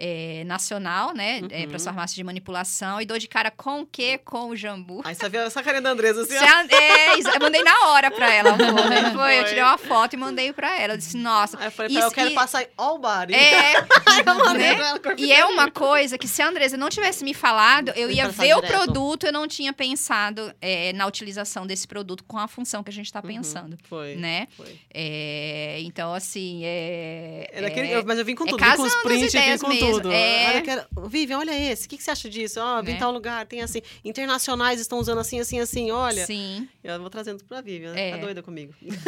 é, 0.00 0.42
nacional, 0.46 1.12
né? 1.14 1.40
É, 1.50 1.64
Uhum. 1.64 1.68
para 1.68 1.78
farmácia 1.78 2.14
de 2.16 2.24
manipulação. 2.24 3.00
E 3.00 3.04
dou 3.06 3.18
de 3.18 3.28
cara 3.28 3.50
com 3.50 3.82
o 3.82 3.86
quê? 3.86 4.18
Com 4.24 4.48
o 4.48 4.56
jambu. 4.56 5.02
Aí 5.04 5.14
você 5.14 5.28
viu 5.28 5.42
essa 5.42 5.62
carinha 5.62 5.82
da 5.82 5.90
Andresa 5.90 6.22
assim, 6.22 6.36
ó. 6.38 6.74
é, 6.74 7.18
isso, 7.18 7.28
eu 7.28 7.40
mandei 7.40 7.62
na 7.62 7.88
hora 7.88 8.10
pra 8.10 8.32
ela. 8.32 8.56
né? 8.56 8.64
Foi, 9.12 9.34
eu 9.38 9.40
Foi. 9.40 9.44
tirei 9.44 9.62
uma 9.62 9.76
foto 9.78 10.14
e 10.14 10.16
mandei 10.16 10.52
pra 10.52 10.80
ela. 10.80 10.94
Eu 10.94 10.96
disse, 10.96 11.16
nossa. 11.16 11.58
Aí 11.58 11.66
eu 11.66 11.70
falei, 11.70 11.90
pra 11.92 11.98
ela, 12.00 12.06
eu 12.06 12.08
Isso- 12.08 12.14
quero 12.14 12.30
e- 12.30 12.34
passar 12.34 12.64
all 12.76 12.98
body. 12.98 13.34
É, 13.34 13.72
né? 14.56 14.76
E 15.18 15.32
é 15.32 15.44
uma 15.44 15.70
coisa 15.70 16.16
que 16.16 16.26
se 16.28 16.40
a 16.42 16.48
Andresa 16.48 16.76
não 16.76 16.88
tivesse 16.88 17.22
me 17.24 17.34
falado, 17.34 17.92
eu 17.94 18.10
Ia 18.10 18.28
ver 18.28 18.54
o 18.54 18.60
direto. 18.60 18.70
produto, 18.72 19.26
eu 19.26 19.32
não 19.32 19.46
tinha 19.46 19.72
pensado 19.72 20.52
é, 20.60 20.92
na 20.94 21.06
utilização 21.06 21.66
desse 21.66 21.86
produto 21.86 22.24
com 22.24 22.38
a 22.38 22.48
função 22.48 22.82
que 22.82 22.90
a 22.90 22.92
gente 22.92 23.12
tá 23.12 23.20
pensando, 23.22 23.76
Foi. 23.88 24.16
né? 24.16 24.48
Foi. 24.56 24.78
É, 24.92 25.78
então, 25.82 26.12
assim, 26.14 26.62
é... 26.64 27.50
Aquele- 27.66 27.92
é- 27.92 28.02
mas 28.02 28.18
eu 28.18 28.24
vim 28.24 28.34
com 28.34 28.44
é 28.44 28.48
tudo, 28.50 28.64
vim 28.64 28.76
com 28.76 28.82
os 28.82 28.94
as 28.94 29.02
prints, 29.02 29.32
vim 29.32 29.58
com 29.58 29.68
mesmo, 29.68 29.68
tudo. 29.94 30.12
é. 30.12 30.48
Olha, 30.48 30.62
quero... 30.62 31.08
Vivian, 31.08 31.38
olha 31.38 31.72
esse. 31.72 31.86
O 31.86 31.88
que, 31.88 31.96
que 31.96 32.02
você 32.02 32.10
acha 32.10 32.28
disso? 32.28 32.60
Ó, 32.60 32.82
vim 32.82 32.90
em 32.90 32.94
Né? 32.94 32.98
tal 33.00 33.12
lugar, 33.12 33.46
tem 33.46 33.60
assim. 33.62 33.80
Internacionais 34.04 34.80
estão 34.80 34.98
usando 34.98 35.18
assim, 35.18 35.40
assim, 35.40 35.58
assim, 35.60 35.90
olha. 35.90 36.24
Sim. 36.26 36.68
Eu 36.82 37.00
vou 37.00 37.10
trazendo 37.10 37.42
pra 37.44 37.60
Vivian. 37.60 37.94
É. 37.94 38.12
Tá 38.12 38.16
doida 38.18 38.42
comigo. 38.42 38.74
né? 38.82 38.90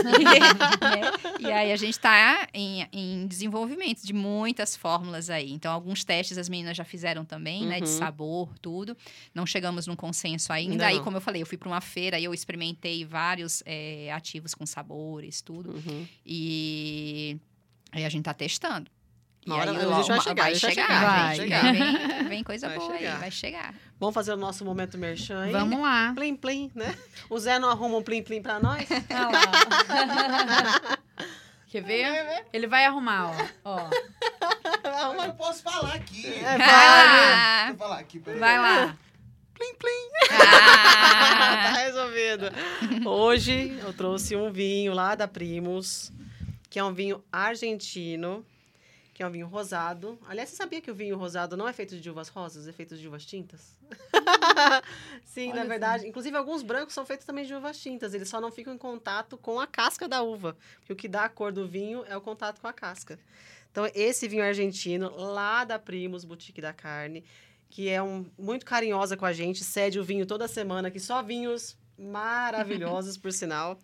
E 1.41 1.51
aí 1.51 1.73
a 1.73 1.77
gente 1.77 1.99
tá 1.99 2.47
em, 2.55 2.87
em 2.93 3.27
desenvolvimento 3.27 4.03
de 4.07 4.13
muitas 4.13 4.77
fórmulas 4.77 5.29
aí. 5.31 5.53
Então, 5.53 5.73
alguns 5.73 6.05
testes 6.05 6.39
as 6.39 6.49
meninas 6.49 6.77
já 6.77 6.85
fizeram 6.85 7.25
também, 7.25 7.67
né? 7.67 7.81
De 7.81 7.89
Uhum. 7.91 7.99
sabor, 7.99 8.49
tudo. 8.61 8.97
Não 9.35 9.45
chegamos 9.47 9.87
num 9.87 9.97
consenso 9.97 10.53
ainda. 10.53 10.73
Ainda 10.73 10.87
aí, 10.87 10.97
não. 10.97 11.05
como 11.05 11.17
eu 11.17 11.21
falei, 11.21 11.43
eu 11.43 11.47
fui 11.47 11.59
para 11.59 11.69
uma 11.69 11.81
feira 11.81 12.19
e 12.19 12.25
eu 12.25 12.33
experimentei 12.33 13.05
vários 13.05 13.63
é, 13.67 14.11
ativos 14.13 14.55
com 14.55 14.65
sabores, 14.65 15.41
tudo. 15.43 15.71
Uhum. 15.73 16.07
E 16.25 17.37
aí 17.91 18.05
a 18.05 18.09
gente 18.09 18.25
tá 18.25 18.33
testando. 18.35 18.91
E 19.45 19.51
Uma 19.51 19.57
hora 19.61 19.71
aí 19.73 19.77
a 19.77 19.83
logo- 19.83 19.97
gente 20.03 20.09
vai 20.09 20.21
chegar, 20.21 20.43
vai 20.45 20.55
gente 20.55 20.63
vai 20.63 20.71
chegar, 20.75 20.87
chegar, 20.87 21.27
vai 21.27 21.37
chegar. 21.37 21.63
Vem, 21.73 22.29
vem 22.31 22.45
coisa 22.45 22.69
Vai 22.69 22.79
boa 22.79 22.97
chegar. 22.97 23.13
aí, 23.15 23.19
vai 23.19 23.31
chegar. 23.31 23.75
Vamos 23.99 24.15
fazer 24.15 24.33
o 24.33 24.37
nosso 24.37 24.65
momento 24.65 24.97
merchan 24.97 25.41
aí? 25.43 25.53
Vamos 25.53 25.81
lá. 25.81 26.13
Plim, 26.15 26.37
plim, 26.37 26.71
né? 26.75 26.97
O 27.29 27.39
Zé 27.39 27.59
não 27.59 27.69
arruma 27.69 27.99
um 27.99 28.03
plim, 28.03 28.23
plim 28.23 28.41
pra 28.41 28.61
nós? 28.61 28.87
Lá. 29.11 30.99
Quer 31.67 31.83
ver? 31.83 32.45
Ele 32.53 32.67
vai 32.67 32.85
arrumar, 32.85 33.31
ó. 33.65 33.77
ó. 33.77 33.91
Mas 35.17 35.27
eu 35.27 35.33
posso 35.35 35.63
falar 35.63 35.95
aqui. 35.95 36.27
É, 36.37 36.59
vai. 36.59 36.69
Ah, 36.71 37.67
eu 37.71 37.77
falar 37.77 37.99
aqui, 37.99 38.19
peraí. 38.21 38.39
Vai 38.39 38.59
lá. 38.59 38.97
tá 40.29 40.39
ah, 41.69 41.73
resolvido. 41.79 42.47
Hoje 43.09 43.79
eu 43.83 43.93
trouxe 43.93 44.37
um 44.37 44.53
vinho 44.53 44.93
lá 44.93 45.15
da 45.15 45.27
Primos, 45.27 46.13
que 46.69 46.79
é 46.79 46.85
um 46.85 46.93
vinho 46.93 47.23
argentino, 47.33 48.45
que 49.13 49.23
é 49.23 49.27
um 49.27 49.31
vinho 49.31 49.47
rosado. 49.47 50.19
Aliás, 50.27 50.49
você 50.49 50.57
sabia 50.57 50.81
que 50.81 50.91
o 50.91 50.95
vinho 50.95 51.17
rosado 51.17 51.57
não 51.57 51.69
é 51.69 51.73
feito 51.73 51.99
de 51.99 52.11
uvas 52.11 52.29
rosas, 52.29 52.67
é 52.67 52.73
feito 52.73 52.97
de 52.97 53.07
uvas 53.07 53.25
tintas? 53.25 53.79
Sim, 55.25 55.51
Olha 55.51 55.63
na 55.63 55.69
verdade. 55.69 56.07
Inclusive, 56.07 56.37
alguns 56.37 56.63
brancos 56.63 56.95
são 56.95 57.05
feitos 57.05 57.27
também 57.27 57.45
de 57.45 57.55
uvas 57.55 57.79
tintas. 57.79 58.15
Eles 58.15 58.29
só 58.29 58.41
não 58.41 58.51
ficam 58.51 58.73
em 58.73 58.79
contato 58.79 59.37
com 59.37 59.61
a 59.61 59.67
casca 59.67 60.09
da 60.09 60.23
uva. 60.23 60.57
Porque 60.79 60.93
o 60.93 60.97
que 60.97 61.09
dá 61.09 61.25
a 61.25 61.29
cor 61.29 61.53
do 61.53 61.69
vinho 61.69 62.05
é 62.09 62.17
o 62.17 62.21
contato 62.21 62.61
com 62.61 62.67
a 62.67 62.73
casca. 62.73 63.19
Então, 63.71 63.91
esse 63.95 64.29
vinho 64.29 64.45
argentino, 64.45 65.15
lá 65.17 65.65
da 65.65 65.79
Primos, 65.79 66.25
Boutique 66.25 66.61
da 66.61 66.73
Carne, 66.73 67.25
que 67.71 67.89
é 67.89 68.03
um, 68.03 68.27
muito 68.39 68.67
carinhosa 68.67 69.17
com 69.17 69.25
a 69.25 69.33
gente, 69.33 69.65
cede 69.65 69.99
o 69.99 70.05
vinho 70.05 70.27
toda 70.27 70.47
semana, 70.47 70.91
que 70.91 71.01
só 71.01 71.23
vinhos 71.23 71.77
maravilhosos, 71.99 73.17
por 73.17 73.33
sinal. 73.33 73.79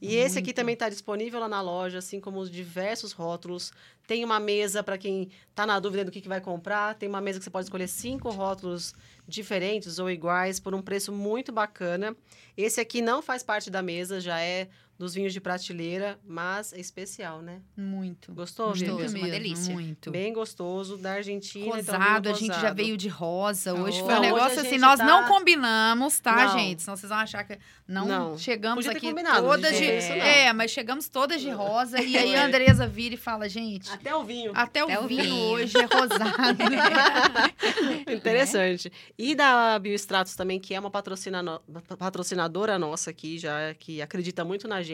E 0.00 0.14
esse 0.14 0.38
aqui 0.38 0.48
Muito. 0.48 0.56
também 0.56 0.72
está 0.74 0.88
disponível 0.88 1.40
lá 1.40 1.48
na 1.48 1.60
loja, 1.60 1.98
assim 1.98 2.20
como 2.20 2.38
os 2.38 2.50
diversos 2.50 3.12
rótulos. 3.12 3.72
Tem 4.06 4.24
uma 4.24 4.38
mesa 4.38 4.82
para 4.82 4.96
quem 4.96 5.28
está 5.50 5.66
na 5.66 5.80
dúvida 5.80 6.04
do 6.04 6.10
que, 6.10 6.20
que 6.20 6.28
vai 6.28 6.40
comprar. 6.40 6.94
Tem 6.94 7.08
uma 7.08 7.20
mesa 7.20 7.38
que 7.38 7.44
você 7.44 7.50
pode 7.50 7.66
escolher 7.66 7.88
cinco 7.88 8.30
rótulos 8.30 8.94
diferentes 9.26 9.98
ou 9.98 10.08
iguais 10.08 10.60
por 10.60 10.72
um 10.72 10.80
preço 10.80 11.12
muito 11.12 11.50
bacana. 11.50 12.16
Esse 12.56 12.80
aqui 12.80 13.02
não 13.02 13.20
faz 13.20 13.42
parte 13.42 13.70
da 13.70 13.82
mesa, 13.82 14.20
já 14.20 14.40
é 14.40 14.68
dos 14.98 15.14
vinhos 15.14 15.32
de 15.32 15.40
prateleira, 15.40 16.18
mas 16.26 16.72
é 16.72 16.80
especial, 16.80 17.40
né? 17.40 17.60
Muito. 17.76 18.32
Gostou, 18.34 18.68
Gostoso, 18.70 18.96
Vivian? 18.98 19.18
uma 19.22 19.28
delícia. 19.30 19.72
Muito. 19.72 20.10
Bem 20.10 20.32
gostoso, 20.32 20.96
da 20.98 21.12
Argentina. 21.12 21.78
então, 21.78 21.94
Rosado, 21.96 22.22
vinho 22.24 22.34
a 22.34 22.38
gente 22.38 22.60
já 22.60 22.72
veio 22.72 22.96
de 22.96 23.08
rosa. 23.08 23.74
Hoje 23.74 24.02
Oh. 24.02 24.06
foi 24.06 24.14
um 24.16 24.20
negócio 24.20 24.60
assim, 24.60 24.76
nós 24.76 24.98
tá- 24.98 25.04
não 25.06 25.28
combinamos, 25.28 26.18
tá, 26.18 26.34
Não. 26.46 26.58
gente? 26.58 26.82
Senão 26.82 26.96
vocês 26.96 27.08
vão 27.08 27.18
achar 27.18 27.44
que 27.44 27.56
não, 27.86 28.06
Não. 28.06 28.38
chegamos 28.38 28.84
Podia 28.84 28.90
ter 28.90 28.98
aqui 28.98 29.08
combinado, 29.08 29.46
todas 29.46 29.76
de 29.76 29.86
não. 29.86 30.16
É, 30.16 30.52
mas 30.52 30.70
chegamos 30.72 31.08
todas 31.08 31.40
de 31.40 31.50
rosa 31.50 32.02
e 32.02 32.16
aí 32.18 32.26
Foi. 32.30 32.34
a 32.36 32.44
Andresa 32.46 32.86
vira 32.88 33.14
e 33.14 33.18
fala, 33.18 33.48
gente, 33.48 33.88
Até 33.92 34.14
o 34.14 34.24
vinho. 34.24 34.50
até 34.54 34.82
o 34.84 34.86
Até 34.86 34.98
o 35.00 35.06
vinho 35.06 35.22
vinho. 35.22 35.34
hoje 35.52 35.74
é 35.78 35.84
rosado. 35.84 36.18
Interessante. 38.12 38.92
E 39.16 39.34
da 39.34 39.78
Biostratos 39.78 40.34
também, 40.34 40.58
que 40.58 40.74
é 40.74 40.80
uma 40.80 40.90
patrocina- 40.90 41.60
patrocinadora 41.98 42.78
nossa 42.78 43.10
aqui, 43.10 43.38
já 43.38 43.74
que 43.78 44.02
acredita 44.02 44.44
muito 44.44 44.66
na 44.66 44.82
gente. 44.82 44.87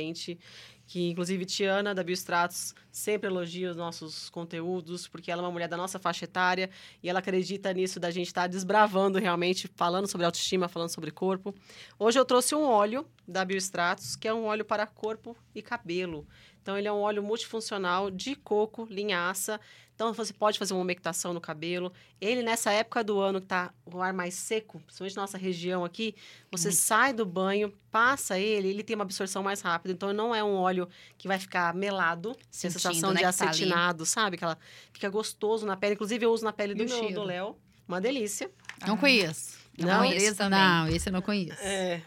Que, 0.87 1.09
inclusive, 1.09 1.47
Tiana, 1.47 1.95
da 1.95 2.03
Biostratos, 2.03 2.75
sempre 2.93 3.29
elogia 3.29 3.71
os 3.71 3.77
nossos 3.77 4.29
conteúdos, 4.29 5.09
porque 5.09 5.31
ela 5.31 5.41
é 5.41 5.45
uma 5.45 5.51
mulher 5.51 5.67
da 5.67 5.79
nossa 5.79 5.99
faixa 5.99 6.27
etária 6.27 6.69
e 7.03 7.09
ela 7.09 7.21
acredita 7.21 7.73
nisso 7.73 7.99
da 7.99 8.11
gente 8.11 8.27
estar 8.27 8.47
desbravando 8.47 9.19
realmente, 9.19 9.67
falando 9.77 10.07
sobre 10.07 10.27
autoestima, 10.27 10.69
falando 10.69 10.91
sobre 10.91 11.11
corpo. 11.11 11.55
Hoje 11.99 12.19
eu 12.19 12.25
trouxe 12.25 12.55
um 12.55 12.65
óleo 12.65 13.07
da 13.27 13.45
Biostratos, 13.47 14.15
que 14.15 14.29
é 14.29 14.35
um 14.35 14.45
óleo 14.45 14.65
para 14.65 14.87
corpo 14.87 15.35
e 15.55 15.63
cabelo. 15.63 16.27
Então, 16.65 16.79
ele 16.79 16.89
é 16.89 16.93
um 16.93 17.03
óleo 17.03 17.23
multifuncional 17.23 18.11
de 18.11 18.35
coco, 18.35 18.89
linhaça. 18.91 19.61
Então, 19.95 20.15
você 20.15 20.33
pode 20.33 20.59
fazer 20.59 20.73
uma 20.73 20.81
umectação 20.81 21.35
no 21.35 21.41
cabelo. 21.43 21.93
Ele, 22.19 22.43
nessa 22.43 22.73
época 22.73 23.05
do 23.05 23.21
ano 23.21 23.39
que 23.39 23.47
tá 23.47 23.71
o 23.85 24.01
ar 24.01 24.15
mais 24.15 24.33
seco, 24.33 24.81
principalmente 24.81 25.15
na 25.15 25.23
nossa 25.23 25.37
região 25.37 25.85
aqui, 25.85 26.15
você 26.51 26.73
sai 26.73 27.13
do 27.13 27.27
banho, 27.27 27.71
passa 27.91 28.39
ele, 28.39 28.69
ele 28.69 28.83
tem 28.83 28.97
uma 28.97 29.05
absorção 29.05 29.43
mais 29.43 29.61
rápida. 29.61 29.93
Então, 29.93 30.11
não 30.15 30.35
é 30.35 30.43
um 30.43 30.55
óleo 30.55 30.89
que 31.19 31.29
vai 31.29 31.39
ficar 31.39 31.75
melado, 31.75 32.31
a 32.31 32.35
Sentindo, 32.51 32.73
sensação 32.81 33.11
né, 33.11 33.17
de 33.17 33.23
tá 33.25 33.29
acetinado, 33.29 34.07
sabe? 34.07 34.39
Que 34.39 34.45
ela 34.45 34.57
fica 34.91 35.11
gostoso 35.11 35.67
na 35.67 35.77
pele. 35.77 35.93
Inclusive, 35.93 36.25
eu 36.25 36.33
uso 36.33 36.47
na 36.47 36.53
pele 36.53 36.75
do 36.75 36.83
meu, 36.83 37.13
do 37.13 37.23
Léo. 37.25 37.59
Uma 37.87 38.01
delícia. 38.01 38.51
Não 38.87 38.97
conheço. 38.97 39.59
Não 39.79 39.87
Não? 39.87 39.99
conheço 39.99 40.17
Andresa, 40.17 40.37
também. 40.39 40.59
não, 40.59 40.89
esse 40.89 41.09
eu 41.11 41.13
não 41.13 41.21
conheço. 41.21 41.61
É. 41.61 42.01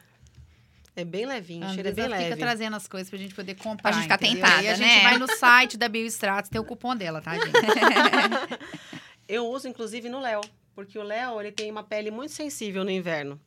É 0.98 1.06
bem 1.06 1.28
levinho, 1.28 1.64
A 1.64 1.70
o 1.70 1.74
cheiro 1.76 1.90
é 1.90 1.92
bem 1.92 2.06
fica 2.06 2.18
leve. 2.18 2.36
trazendo 2.38 2.76
as 2.76 2.88
coisas 2.88 3.08
pra 3.08 3.20
gente 3.20 3.36
poder 3.36 3.54
comprar. 3.56 3.92
gente 3.92 4.02
ficar 4.04 4.18
tentada, 4.18 4.58
Aí 4.58 4.68
a 4.68 4.76
né? 4.76 4.90
gente 4.90 5.04
vai 5.04 5.18
no 5.20 5.28
site 5.38 5.78
da 5.78 5.88
Biostratos, 5.88 6.50
tem 6.50 6.60
o 6.60 6.64
cupom 6.64 6.96
dela, 6.96 7.22
tá, 7.22 7.34
gente? 7.36 7.52
Eu 9.28 9.46
uso, 9.48 9.68
inclusive, 9.68 10.10
no 10.10 10.20
Léo. 10.20 10.42
Porque 10.74 10.98
o 10.98 11.04
Léo, 11.04 11.40
ele 11.40 11.52
tem 11.52 11.70
uma 11.70 11.84
pele 11.84 12.10
muito 12.12 12.32
sensível 12.32 12.84
no 12.84 12.90
inverno. 12.92 13.40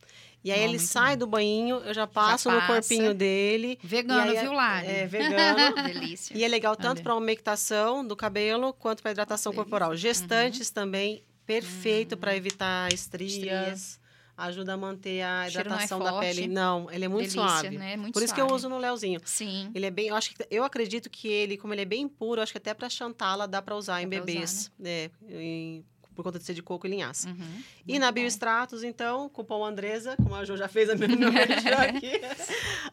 E 0.45 0.51
aí 0.53 0.61
Ó, 0.61 0.65
ele 0.65 0.79
sai 0.79 1.17
do 1.17 1.27
banho, 1.27 1.77
eu 1.85 1.93
já 1.93 2.07
passo 2.07 2.51
no 2.51 2.57
passa. 2.61 2.73
corpinho 2.73 3.13
dele. 3.15 3.79
Vegano, 3.83 4.31
aí 4.31 4.39
viu, 4.41 4.53
Lari? 4.53 4.87
É, 4.87 5.07
vegano. 5.07 5.75
Delícia. 5.85 6.37
e 6.37 6.43
é 6.45 6.49
legal 6.49 6.75
tanto 6.77 7.03
para 7.03 7.15
umectação 7.15 8.07
do 8.07 8.17
cabelo 8.17 8.73
quanto 8.73 9.03
para 9.03 9.11
hidratação 9.13 9.53
Delícia. 9.53 9.65
corporal. 9.71 9.95
Gestantes 9.97 10.71
também, 10.71 11.23
perfeito 11.45 12.17
para 12.17 12.35
evitar 12.35 12.93
estrias. 12.93 13.33
Estrias. 13.35 14.00
Ajuda 14.41 14.75
a 14.75 14.77
manter 14.77 15.23
a 15.23 15.45
é 15.45 15.49
hidratação 15.49 15.99
da 15.99 16.11
forte. 16.11 16.27
pele. 16.27 16.49
Não, 16.49 16.91
ele 16.91 17.05
é 17.05 17.09
muito 17.09 17.31
Delícia, 17.31 17.43
suave. 17.61 17.79
né? 17.79 17.97
Muito 17.97 18.13
Por 18.15 18.23
isso 18.23 18.35
que 18.35 18.41
eu 18.41 18.47
uso 18.47 18.69
no 18.69 18.79
Léozinho. 18.79 19.21
Sim. 19.25 19.71
Ele 19.75 19.87
é 19.87 19.91
bem, 19.91 20.09
eu 20.09 20.17
acho 20.17 20.35
que 20.35 20.47
eu 20.51 20.65
acredito 20.65 21.11
que 21.11 21.29
ele, 21.29 21.57
como 21.57 21.75
ele 21.75 21.83
é 21.83 21.85
bem 21.85 22.09
puro, 22.09 22.41
acho 22.41 22.53
que 22.53 22.59
até 22.59 22.73
para 22.73 22.89
Chantala 22.89 23.47
dá 23.47 23.61
para 23.61 23.77
usar 23.77 23.95
Dá 23.95 24.03
em 24.03 24.09
pra 24.09 24.17
usar, 24.19 24.25
bebês, 24.27 24.73
né? 24.79 25.11
Em 25.29 25.85
por 26.15 26.23
conta 26.23 26.39
de 26.39 26.45
ser 26.45 26.55
de 26.55 26.63
coco 26.63 26.87
e 26.87 26.91
linhaça. 26.91 27.29
Uhum, 27.29 27.63
E 27.87 27.99
na 27.99 28.07
bom. 28.09 28.15
Bioextratos, 28.15 28.83
então, 28.83 29.29
cupom 29.29 29.65
Andresa, 29.65 30.17
como 30.17 30.35
a 30.35 30.45
Jo 30.45 30.57
já 30.57 30.69
fez 30.69 30.91
a 30.91 30.95
minha 30.95 31.09
aqui, 31.89 32.21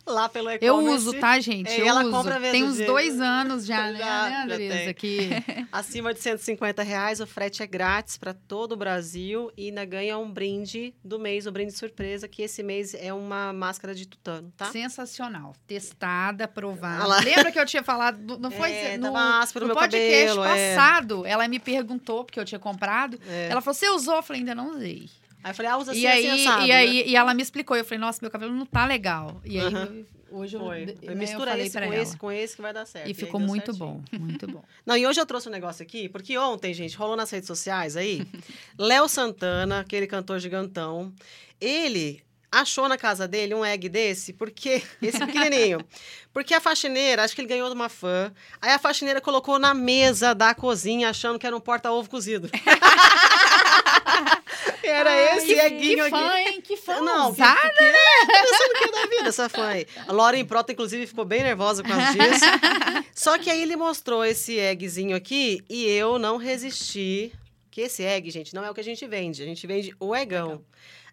lá 0.05 0.30
pelo 0.30 0.49
e-commerce. 0.49 0.65
Eu 0.65 0.93
uso, 0.93 1.13
tá, 1.20 1.39
gente? 1.39 1.70
É, 1.70 1.82
eu 1.82 1.88
ela 1.88 2.01
uso. 2.03 2.11
compra 2.11 2.39
mesmo 2.39 2.51
Tem 2.53 2.63
uns 2.63 2.78
dois 2.78 3.20
anos 3.20 3.65
já, 3.65 3.91
né, 3.91 3.97
Já, 3.99 4.24
né, 4.24 4.30
já 4.32 4.43
Andresa? 4.43 4.93
Que... 4.93 5.30
Acima 5.72 6.13
de 6.13 6.20
150 6.22 6.82
reais, 6.84 7.20
o 7.20 7.28
frete 7.28 7.61
é 7.63 7.68
grátis 7.68 8.18
para 8.18 8.34
todo 8.34 8.72
o 8.74 8.78
Brasil 8.78 9.51
e 9.57 9.68
ainda 9.68 9.86
ganha 9.86 10.18
um 10.18 10.32
brinde 10.32 10.93
do 11.03 11.20
mês, 11.20 11.45
um 11.47 11.51
brinde 11.51 11.74
surpresa, 11.74 12.28
que 12.28 12.41
esse 12.41 12.63
mês 12.63 12.93
é 12.93 13.13
uma 13.13 13.51
máscara 13.53 13.93
de 13.93 14.05
tutano, 14.07 14.51
tá? 14.55 14.65
Sensacional. 14.72 15.53
Testada, 15.68 16.45
Ah 16.45 16.47
provada. 16.47 17.05
lá. 17.07 17.20
Lembra 17.20 17.51
que 17.51 17.59
eu 17.59 17.65
tinha 17.65 17.84
falado? 17.84 18.18
do- 18.18 18.39
Não 18.39 18.51
foi 18.51 18.72
É, 18.78 18.97
no, 18.97 19.07
no 19.07 19.13
no 19.70 19.74
podcast 19.74 20.28
cabelo, 20.36 20.43
é. 20.43 20.76
passado. 20.76 21.26
Ela 21.26 21.47
me 21.47 21.59
perguntou, 21.59 22.24
porque 22.24 22.39
eu 22.39 22.45
tinha 22.45 22.59
comprado. 22.59 23.07
É. 23.28 23.49
Ela 23.49 23.62
falou: 23.62 23.74
você 23.74 23.89
usou? 23.89 24.16
Eu 24.16 24.24
falei, 24.24 24.41
ainda 24.41 24.55
não 24.55 24.72
usei. 24.72 25.10
Aí 25.43 25.51
eu 25.51 25.55
falei, 25.55 25.72
ah, 25.72 25.78
usa 25.78 25.91
assim, 25.91 26.01
e 26.01 26.08
aí, 26.08 26.28
assim, 26.30 26.47
assado, 26.47 26.66
e 26.66 26.68
né? 26.68 26.76
aí 26.76 27.03
e 27.08 27.16
ela 27.16 27.34
me 27.34 27.41
explicou. 27.41 27.78
Eu 27.78 27.86
falei, 27.86 27.99
nossa, 27.99 28.20
meu 28.22 28.32
cabelo 28.32 28.53
não 28.53 28.66
tá 28.66 28.86
legal. 28.86 29.39
E 29.45 29.60
aí, 29.60 30.05
hoje 30.30 30.55
eu, 30.55 30.60
Foi. 30.62 30.86
né, 30.88 30.93
eu 31.01 31.16
Mistura 31.16 31.51
falei 31.51 31.66
esse 31.68 31.78
com 31.78 31.84
ela. 31.84 31.95
esse 31.95 32.18
com 32.18 32.32
esse 32.32 32.55
que 32.55 32.62
vai 32.62 32.74
dar 32.74 32.86
certo. 32.86 33.05
E 33.05 33.10
aí 33.10 33.14
ficou 33.14 33.39
muito 33.39 33.68
certinho. 33.68 34.03
bom, 34.12 34.20
muito 34.20 34.47
bom. 34.47 34.64
Não, 34.86 34.97
e 34.97 35.05
hoje 35.08 35.22
eu 35.22 35.26
trouxe 35.26 35.47
um 35.47 35.51
negócio 35.51 35.84
aqui, 35.84 36.10
porque 36.10 36.38
ontem, 36.38 36.74
gente, 36.74 36.97
rolou 36.97 37.16
nas 37.16 37.30
redes 37.30 37.47
sociais 37.47 37.95
aí, 37.95 38.28
Léo 38.78 39.08
Santana, 39.08 39.80
aquele 39.80 40.08
cantor 40.08 40.39
gigantão, 40.39 41.14
ele 41.62 42.24
achou 42.52 42.88
na 42.88 42.98
casa 42.98 43.28
dele 43.28 43.54
um 43.54 43.64
egg 43.64 43.89
desse, 43.89 44.34
porque 44.34 44.82
esse 45.02 45.20
pequenininho, 45.20 45.80
porque 46.34 46.54
a 46.54 46.62
faxineira, 46.62 47.24
acho 47.24 47.36
que 47.36 47.41
ele 47.41 47.48
ganhou 47.48 47.68
de 47.70 47.76
uma 47.76 47.89
fã, 47.89 48.32
aí 48.62 48.72
a 48.72 48.80
faxineira 48.80 49.20
colocou 49.22 49.60
na 49.60 49.74
mesa 49.74 50.34
da 50.34 50.56
cozinha, 50.56 51.10
achando 51.10 51.38
que 51.38 51.45
era 51.45 51.56
um 51.56 51.60
porta-ovo 51.60 52.10
cozido. 52.10 52.50
era 54.84 55.10
Ai, 55.12 55.38
esse 55.38 55.48
que, 55.48 55.54
egguinho 55.60 55.95
que 55.95 56.02
aqui. 56.02 56.10
fã, 56.12 56.38
hein? 56.38 56.62
Que 56.62 56.78
fã 56.78 57.02
Não, 57.02 57.34
que, 57.34 57.41
ousada. 57.41 57.74
que, 57.78 57.84
é, 57.84 58.26
pensando 58.26 58.74
que 58.78 58.84
é 58.84 58.91
da 58.91 59.06
vida 59.08 59.30
essa 59.30 59.50
fã 59.50 59.68
aí. 59.68 59.86
A 60.08 60.12
Lauren 60.14 60.45
Prota, 60.45 60.72
inclusive, 60.72 61.06
ficou 61.06 61.26
bem 61.26 61.43
nervosa 61.43 61.84
com 61.84 61.89
causa 61.89 62.12
disso. 62.14 62.45
Só 63.14 63.38
que 63.38 63.50
aí 63.50 63.62
ele 63.62 63.76
mostrou 63.76 64.24
esse 64.24 64.58
eggzinho 64.58 65.16
aqui 65.16 65.64
e 65.70 65.86
eu 65.86 66.18
não 66.18 66.38
resisti. 66.38 67.34
Que 67.70 67.82
esse 67.82 68.04
egg, 68.04 68.32
gente, 68.32 68.56
não 68.56 68.66
é 68.66 68.72
o 68.72 68.74
que 68.74 68.80
a 68.80 68.84
gente 68.84 69.06
vende. 69.06 69.43
A 69.43 69.45
gente 69.45 69.68
vende 69.68 69.95
o 70.00 70.16
egão. 70.16 70.64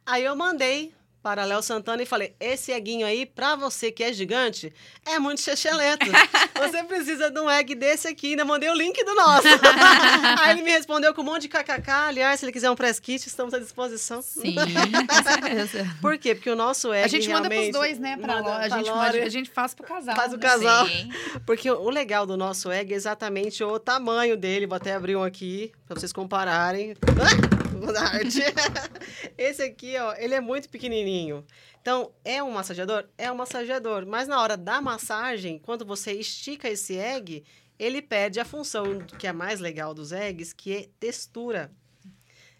Aí 0.06 0.24
eu 0.24 0.34
mandei 0.34 0.94
para 1.24 1.42
Léo 1.46 1.62
Santana 1.62 2.02
e 2.02 2.06
falei: 2.06 2.36
esse 2.38 2.70
eguinho 2.70 3.06
aí, 3.06 3.24
pra 3.24 3.56
você 3.56 3.90
que 3.90 4.04
é 4.04 4.12
gigante, 4.12 4.70
é 5.06 5.18
muito 5.18 5.40
checheleto. 5.40 6.04
Você 6.54 6.84
precisa 6.84 7.30
de 7.30 7.40
um 7.40 7.50
egg 7.50 7.74
desse 7.74 8.06
aqui. 8.06 8.30
Ainda 8.30 8.44
mandei 8.44 8.68
o 8.68 8.74
link 8.74 9.02
do 9.04 9.14
nosso. 9.14 9.48
aí 10.40 10.50
ele 10.50 10.62
me 10.62 10.70
respondeu 10.70 11.12
com 11.14 11.22
um 11.22 11.24
monte 11.24 11.42
de 11.42 11.48
kkk. 11.48 11.90
Aliás, 11.90 12.40
se 12.40 12.46
ele 12.46 12.52
quiser 12.52 12.70
um 12.70 12.76
press 12.76 13.00
kit, 13.00 13.26
estamos 13.26 13.52
à 13.54 13.58
disposição. 13.58 14.22
Sim, 14.22 14.54
com 15.08 15.22
certeza. 15.22 15.96
Por 16.00 16.18
quê? 16.18 16.34
Porque 16.34 16.50
o 16.50 16.56
nosso 16.56 16.92
egg 16.92 17.04
A 17.04 17.08
gente 17.08 17.28
manda 17.28 17.48
pros 17.48 17.70
dois, 17.70 17.98
né? 17.98 18.16
Pra 18.16 18.36
manda. 18.36 18.56
A 18.56 18.68
gente, 18.68 18.90
Lore. 18.90 19.20
a 19.20 19.28
gente 19.28 19.50
faz 19.50 19.74
pro 19.74 19.84
casal. 19.84 20.14
Faz 20.14 20.32
o 20.32 20.36
né? 20.36 20.42
casal. 20.42 20.86
Sim. 20.86 21.10
Porque 21.46 21.70
o 21.70 21.90
legal 21.90 22.26
do 22.26 22.36
nosso 22.36 22.70
egg 22.70 22.92
é 22.92 22.96
exatamente 22.96 23.64
o 23.64 23.78
tamanho 23.78 24.36
dele. 24.36 24.66
Vou 24.66 24.76
até 24.76 24.94
abrir 24.94 25.16
um 25.16 25.22
aqui 25.22 25.72
para 25.86 25.98
vocês 25.98 26.12
compararem. 26.12 26.94
Ah, 27.02 27.53
arte. 27.90 28.40
Esse 29.36 29.62
aqui, 29.62 29.96
ó, 29.98 30.14
ele 30.16 30.34
é 30.34 30.40
muito 30.40 30.68
pequenininho. 30.68 31.44
Então, 31.80 32.12
é 32.24 32.42
um 32.42 32.50
massageador? 32.50 33.04
É 33.18 33.30
um 33.30 33.34
massageador. 33.34 34.06
Mas 34.06 34.26
na 34.28 34.40
hora 34.40 34.56
da 34.56 34.80
massagem, 34.80 35.58
quando 35.58 35.84
você 35.84 36.12
estica 36.12 36.68
esse 36.68 36.96
egg, 36.96 37.44
ele 37.78 38.00
perde 38.00 38.40
a 38.40 38.44
função 38.44 39.00
que 39.18 39.26
é 39.26 39.32
mais 39.32 39.60
legal 39.60 39.92
dos 39.92 40.12
eggs, 40.12 40.54
que 40.54 40.72
é 40.74 40.88
textura. 40.98 41.70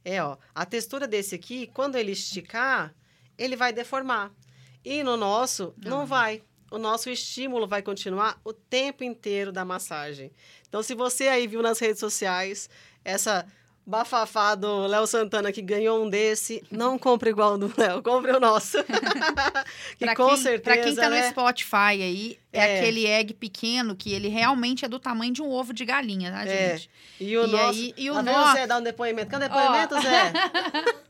É, 0.05 0.23
ó, 0.23 0.37
a 0.55 0.67
textura 0.67 1.09
desse 1.09 1.35
aqui, 1.35 1.67
quando 1.69 1.97
ele 1.97 2.13
esticar, 2.13 2.95
ele 3.39 3.57
vai 3.57 3.73
deformar. 3.73 4.31
E 4.85 5.03
no 5.03 5.17
nosso, 5.17 5.75
não 5.79 6.01
Não. 6.01 6.07
vai. 6.07 6.43
O 6.71 6.79
nosso 6.79 7.09
estímulo 7.09 7.67
vai 7.67 7.81
continuar 7.83 8.39
o 8.45 8.53
tempo 8.53 9.05
inteiro 9.05 9.53
da 9.53 9.65
massagem. 9.65 10.33
Então, 10.69 10.83
se 10.83 10.95
você 10.95 11.29
aí 11.29 11.47
viu 11.47 11.63
nas 11.63 11.79
redes 11.79 12.01
sociais 12.01 12.69
essa 13.05 13.47
bafafá 13.87 14.55
do 14.55 14.87
Léo 14.87 15.07
Santana 15.07 15.53
que 15.53 15.61
ganhou 15.61 16.03
um 16.05 16.09
desse, 16.09 16.63
não 16.71 16.99
compre 16.99 17.31
igual 17.31 17.55
o 17.55 17.59
do 17.59 17.73
Léo, 17.77 18.03
compre 18.03 18.33
o 18.33 18.41
nosso. 18.41 18.79
que 19.99 20.05
Pra 20.07 20.17
com 20.17 20.29
quem, 20.29 20.37
certeza, 20.39 20.63
Pra 20.63 20.77
quem 20.83 20.95
tá 20.95 21.05
no 21.11 21.17
né? 21.17 21.31
Spotify 21.31 21.77
aí, 21.77 22.39
é, 22.53 22.59
É. 22.77 22.79
aquele 22.81 23.07
egg 23.07 23.35
pequeno 23.35 23.95
que 23.95 24.13
ele 24.13 24.29
realmente 24.29 24.85
é 24.85 24.89
do 24.89 24.99
tamanho 24.99 25.33
de 25.33 25.43
um 25.43 25.51
ovo 25.51 25.73
de 25.75 25.85
galinha, 25.85 26.33
tá, 26.33 26.45
É. 26.47 26.71
gente? 26.77 26.91
E 27.21 27.37
o 27.37 27.45
E 27.47 27.51
nosso... 27.51 27.79
aí- 27.79 27.95
e 27.97 28.11
o 28.11 28.15
Lá 28.15 28.23
vem 28.23 28.33
nó- 28.35 28.51
o 28.51 28.53
Zé 28.55 28.67
dar 28.67 28.79
um 28.79 28.83
depoimento. 28.83 29.29
Quer 29.31 29.37
um 29.37 29.41
depoimento, 29.41 29.95
Zé? 30.01 30.33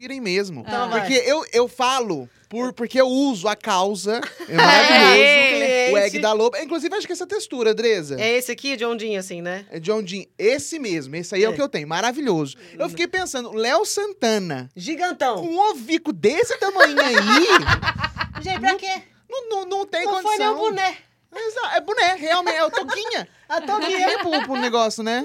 Irem 0.00 0.20
mesmo. 0.20 0.60
Então 0.66 0.88
vai. 0.88 1.00
porque 1.00 1.14
eu, 1.26 1.44
eu 1.52 1.68
falo 1.68 2.28
por, 2.50 2.72
porque 2.74 3.00
eu 3.00 3.06
uso 3.06 3.48
a 3.48 3.54
causa. 3.56 4.20
É 4.48 4.52
É, 4.52 4.56
maravilhoso. 4.56 5.56
cliente. 5.56 5.92
o 5.94 5.98
egg 5.98 6.18
da 6.18 6.32
loba. 6.32 6.60
Inclusive, 6.60 6.94
acho 6.96 7.06
que 7.06 7.12
essa 7.12 7.26
textura, 7.26 7.72
Dresa. 7.72 8.20
É 8.20 8.36
esse 8.36 8.50
aqui, 8.52 8.76
de 8.76 8.84
ondinho, 8.84 9.18
assim, 9.20 9.40
né? 9.40 9.64
É 9.70 9.78
John 9.80 10.02
Dean. 10.02 10.24
Esse 10.36 10.78
mesmo. 10.80 11.14
Esse 11.16 11.34
aí 11.34 11.42
é, 11.44 11.46
É. 11.46 11.48
o 11.48 11.54
que 11.54 11.62
eu 11.62 11.68
tenho. 11.68 11.86
Maravilhoso. 11.88 12.56
Eu 12.76 12.88
fiquei 12.90 13.06
pensando, 13.06 13.52
Léo 13.52 13.84
Santana, 13.86 14.68
Gigantão. 14.76 15.42
um 15.44 15.58
ovico 15.70 16.12
desse 16.12 16.58
tamanho 16.58 16.96
aí, 17.00 17.14
Gente, 18.42 18.60
pra 18.60 18.74
quê? 18.74 19.02
não, 19.30 19.48
não, 19.48 19.64
não 19.66 19.86
tem 19.86 20.04
Não 20.04 20.20
foi 20.22 20.36
nem 20.36 20.48
condição. 20.48 20.54
um 20.54 20.58
boné. 20.70 20.96
É 21.32 21.80
boné, 21.80 22.14
realmente. 22.14 22.56
É 22.56 22.64
o 22.64 22.70
toquinha. 22.70 23.28
A 23.48 23.60
toquinha. 23.60 24.08
Toquinha 24.08 24.18
pro, 24.18 24.42
pro 24.46 24.56
negócio, 24.56 25.02
né? 25.02 25.24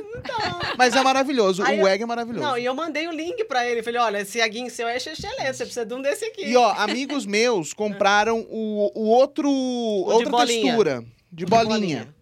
Mas 0.77 0.95
é 0.95 1.01
maravilhoso. 1.01 1.63
Aí 1.63 1.79
o 1.79 1.81
eu- 1.81 1.87
egg 1.87 2.03
é 2.03 2.05
maravilhoso. 2.05 2.45
Não, 2.45 2.57
e 2.57 2.63
eu 2.65 2.75
mandei 2.75 3.07
o 3.07 3.11
link 3.11 3.43
pra 3.45 3.67
ele. 3.67 3.81
Falei, 3.81 3.99
olha, 3.99 4.19
esse 4.19 4.39
aguinho 4.39 4.69
seu 4.69 4.87
é 4.87 4.99
xexelê, 4.99 5.51
você 5.51 5.63
precisa 5.65 5.85
de 5.85 5.93
um 5.93 6.01
desse 6.01 6.25
aqui. 6.25 6.45
E 6.45 6.55
ó, 6.55 6.71
amigos 6.77 7.25
meus 7.25 7.73
compraram 7.73 8.45
o, 8.49 8.91
o 8.93 9.07
outro. 9.07 9.49
outra 9.49 10.29
bolinha. 10.29 10.61
textura. 10.63 11.05
De 11.31 11.43
De 11.43 11.45
bolinha. 11.45 12.13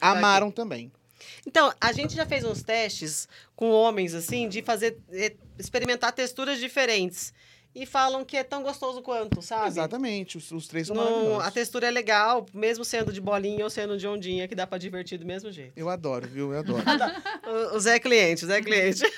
Amaram 0.00 0.50
também. 0.50 0.92
Então, 1.46 1.72
a 1.80 1.92
gente 1.92 2.14
já 2.14 2.26
fez 2.26 2.44
uns 2.44 2.62
testes 2.62 3.26
com 3.56 3.70
homens, 3.70 4.14
assim, 4.14 4.48
de 4.48 4.62
fazer, 4.62 4.98
eh, 5.10 5.32
experimentar 5.58 6.12
texturas 6.12 6.58
diferentes. 6.58 7.32
E 7.72 7.86
falam 7.86 8.24
que 8.24 8.36
é 8.36 8.42
tão 8.42 8.62
gostoso 8.62 9.00
quanto, 9.00 9.40
sabe? 9.40 9.68
Exatamente. 9.68 10.36
Os, 10.36 10.50
os 10.50 10.66
três 10.66 10.88
são 10.88 10.96
maravilhosos. 10.96 11.46
a 11.46 11.50
textura 11.52 11.86
é 11.86 11.90
legal, 11.90 12.44
mesmo 12.52 12.84
sendo 12.84 13.12
de 13.12 13.20
bolinha 13.20 13.62
ou 13.62 13.70
sendo 13.70 13.96
de 13.96 14.08
ondinha, 14.08 14.48
que 14.48 14.54
dá 14.56 14.66
pra 14.66 14.76
divertir 14.76 15.18
do 15.18 15.24
mesmo 15.24 15.52
jeito. 15.52 15.72
Eu 15.76 15.88
adoro, 15.88 16.26
viu? 16.26 16.52
Eu 16.52 16.60
adoro. 16.60 16.82
O, 17.72 17.76
o 17.76 17.80
Zé 17.80 17.96
é 17.96 18.00
cliente, 18.00 18.44
o 18.44 18.46
Zé 18.48 18.58
é 18.58 18.62
cliente. 18.62 19.02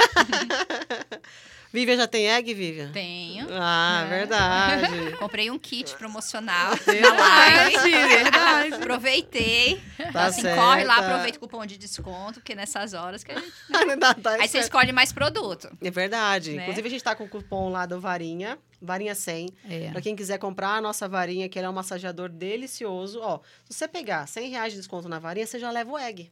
Vivian 1.72 1.96
já 1.96 2.06
tem 2.06 2.28
egg, 2.30 2.52
Vivian? 2.52 2.92
Tenho. 2.92 3.46
Ah, 3.50 4.02
É. 4.04 4.08
verdade. 4.08 5.16
Comprei 5.18 5.50
um 5.50 5.58
kit 5.58 5.94
promocional 5.96 6.72
na 7.00 7.14
live. 7.14 7.90
verdade. 8.08 8.74
Aproveitei. 8.74 9.80
Então, 9.98 10.12
Tá 10.12 10.24
assim, 10.26 10.42
corre 10.42 10.84
lá, 10.84 10.96
aproveita 10.98 11.38
o 11.38 11.40
cupom 11.40 11.64
de 11.64 11.78
desconto, 11.78 12.34
porque 12.40 12.54
nessas 12.54 12.92
horas 12.92 13.24
que 13.24 13.32
a 13.32 13.38
gente... 13.38 13.52
Tá- 13.98 14.14
tá 14.14 14.30
Aí 14.32 14.48
você 14.48 14.58
escolhe 14.58 14.92
mais 14.92 15.12
produto. 15.12 15.70
É 15.80 15.90
verdade. 15.90 16.52
Né? 16.52 16.62
Inclusive, 16.62 16.86
a 16.88 16.90
gente 16.90 17.04
tá 17.04 17.14
com 17.14 17.24
o 17.24 17.28
cupom 17.28 17.70
lá 17.70 17.86
do 17.86 17.98
Varinha, 18.00 18.58
Varinha 18.80 19.14
100. 19.14 19.48
É. 19.70 19.90
Pra 19.92 20.00
quem 20.02 20.14
quiser 20.16 20.38
comprar 20.38 20.76
a 20.76 20.80
nossa 20.80 21.08
varinha, 21.08 21.48
que 21.48 21.58
ela 21.58 21.68
é 21.68 21.70
um 21.70 21.74
massageador 21.74 22.28
delicioso. 22.28 23.20
Ó, 23.22 23.38
se 23.68 23.78
você 23.78 23.86
pegar 23.88 24.26
100 24.26 24.50
reais 24.50 24.72
de 24.72 24.78
desconto 24.78 25.08
na 25.08 25.18
varinha, 25.18 25.46
você 25.46 25.58
já 25.58 25.70
leva 25.70 25.92
o 25.92 25.98
egg. 25.98 26.30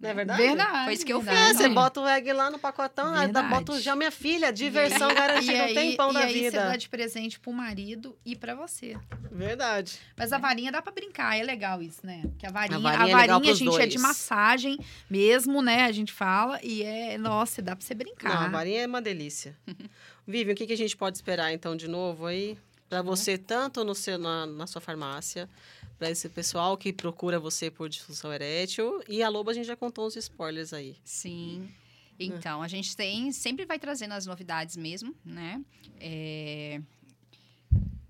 Não 0.00 0.10
é 0.10 0.14
verdade? 0.14 0.42
Verdade. 0.42 0.84
Foi 0.84 0.92
isso 0.92 1.06
que 1.06 1.12
eu 1.12 1.20
verdade. 1.20 1.50
É, 1.50 1.54
você 1.54 1.68
bota 1.68 2.00
o 2.00 2.06
egg 2.08 2.30
lá 2.32 2.50
no 2.50 2.58
pacotão, 2.58 3.14
Verdade. 3.14 3.48
bota 3.48 3.72
o 3.72 3.80
gel. 3.80 3.96
Minha 3.96 4.10
filha, 4.10 4.52
diversão 4.52 5.14
garantida, 5.14 5.62
aí- 5.64 5.70
um 5.72 5.74
tempão 5.74 6.10
e 6.10 6.14
da 6.14 6.20
aí 6.20 6.32
você 6.34 6.40
vida. 6.50 6.64
dá 6.66 6.76
de 6.76 6.88
presente 6.88 7.40
pro 7.40 7.52
marido 7.52 8.18
e 8.24 8.36
pra 8.36 8.54
você. 8.54 8.96
Verdade. 9.30 9.98
Mas 10.16 10.32
a 10.32 10.38
varinha 10.38 10.70
dá 10.70 10.82
pra 10.82 10.92
brincar, 10.92 11.38
é 11.38 11.42
legal 11.42 11.80
isso, 11.82 12.04
né? 12.04 12.22
Que 12.38 12.46
a 12.46 12.50
varinha, 12.50 12.76
a 12.76 12.80
varinha 12.82 13.16
varinha, 13.16 13.50
é 13.50 13.52
a 13.52 13.54
gente 13.54 13.80
é 13.80 13.86
de 13.86 13.94
dois. 13.96 14.02
massagem 14.02 14.78
mesmo, 15.08 15.62
né? 15.62 15.84
A 15.84 15.92
gente 15.92 16.12
fala 16.12 16.60
e 16.62 16.82
é, 16.82 17.16
nossa, 17.16 17.62
dá 17.62 17.74
pra 17.74 17.84
você 17.84 17.94
brincar. 17.94 18.28
Não, 18.34 18.42
a 18.42 18.48
varinha 18.48 18.82
é 18.82 18.86
uma 18.86 19.00
delícia. 19.00 19.56
Vivian, 20.26 20.52
o 20.54 20.56
que, 20.56 20.66
que 20.66 20.72
a 20.72 20.76
gente 20.76 20.96
pode 20.96 21.16
esperar, 21.16 21.52
então, 21.52 21.76
de 21.76 21.88
novo 21.88 22.26
aí? 22.26 22.58
Pra 22.94 23.02
você, 23.02 23.36
tanto 23.36 23.82
no 23.82 23.92
seu, 23.92 24.16
na, 24.16 24.46
na 24.46 24.66
sua 24.68 24.80
farmácia, 24.80 25.50
pra 25.98 26.10
esse 26.10 26.28
pessoal 26.28 26.76
que 26.76 26.92
procura 26.92 27.40
você 27.40 27.68
por 27.68 27.88
disfunção 27.88 28.32
erétil. 28.32 29.02
E 29.08 29.20
a 29.20 29.28
Loba, 29.28 29.50
a 29.50 29.54
gente 29.54 29.66
já 29.66 29.74
contou 29.74 30.06
uns 30.06 30.14
spoilers 30.14 30.72
aí. 30.72 30.96
Sim. 31.04 31.68
Então, 32.20 32.62
a 32.62 32.68
gente 32.68 32.96
tem, 32.96 33.32
sempre 33.32 33.66
vai 33.66 33.80
trazendo 33.80 34.12
as 34.12 34.26
novidades 34.26 34.76
mesmo, 34.76 35.12
né? 35.24 35.60
É, 35.98 36.80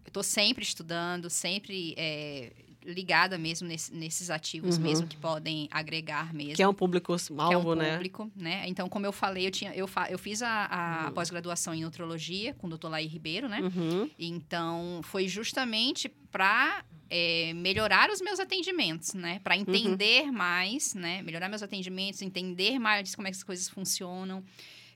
eu 0.05 0.13
tô 0.13 0.23
sempre 0.23 0.63
estudando, 0.63 1.31
sempre 1.31 1.95
é, 1.97 2.53
ligada 2.85 3.39
mesmo 3.39 3.67
nesse- 3.67 3.93
nesses 3.95 4.29
ativos 4.31 4.77
Uhum. 4.77 4.83
mesmo 4.83 5.07
que 5.07 5.17
podem 5.17 5.69
agregar 5.71 6.33
mesmo. 6.35 6.55
Que 6.55 6.63
é 6.63 6.69
um 6.69 6.75
público 6.75 7.17
que 7.17 7.33
é 7.33 7.37
alvo, 7.43 7.73
um 7.73 7.75
né? 7.75 7.93
público, 7.95 8.31
né? 8.37 8.65
Então, 8.69 8.89
como 8.89 9.07
eu 9.07 9.13
falei, 9.13 9.47
eu, 9.47 9.51
tinha, 9.51 9.75
eu, 9.75 9.87
fa- 9.87 10.09
eu 10.11 10.19
fiz 10.19 10.43
a, 10.43 11.07
a 11.07 11.11
pós-graduação 11.13 11.75
em 11.75 11.83
nutrologia 11.83 12.53
com 12.55 12.67
o 12.67 12.71
Dr. 12.77 12.89
Laí 12.89 13.07
Ribeiro, 13.07 13.49
né? 13.49 13.61
Uhum. 13.61 14.11
Então, 14.19 15.01
foi 15.03 15.27
justamente 15.29 16.09
para 16.31 16.85
é, 17.11 17.53
melhorar 17.55 18.11
os 18.11 18.21
meus 18.21 18.41
atendimentos, 18.41 19.15
né? 19.15 19.35
Uhum. 19.35 19.41
Para 19.41 19.57
entender 19.57 20.31
mais, 20.33 20.95
né? 20.95 21.23
Melhorar 21.23 21.49
meus 21.49 21.63
atendimentos, 21.63 22.23
entender 22.23 22.79
mais 22.79 23.15
como 23.15 23.29
é 23.29 23.31
que 23.31 23.37
as 23.37 23.43
coisas 23.43 23.69
funcionam. 23.69 24.43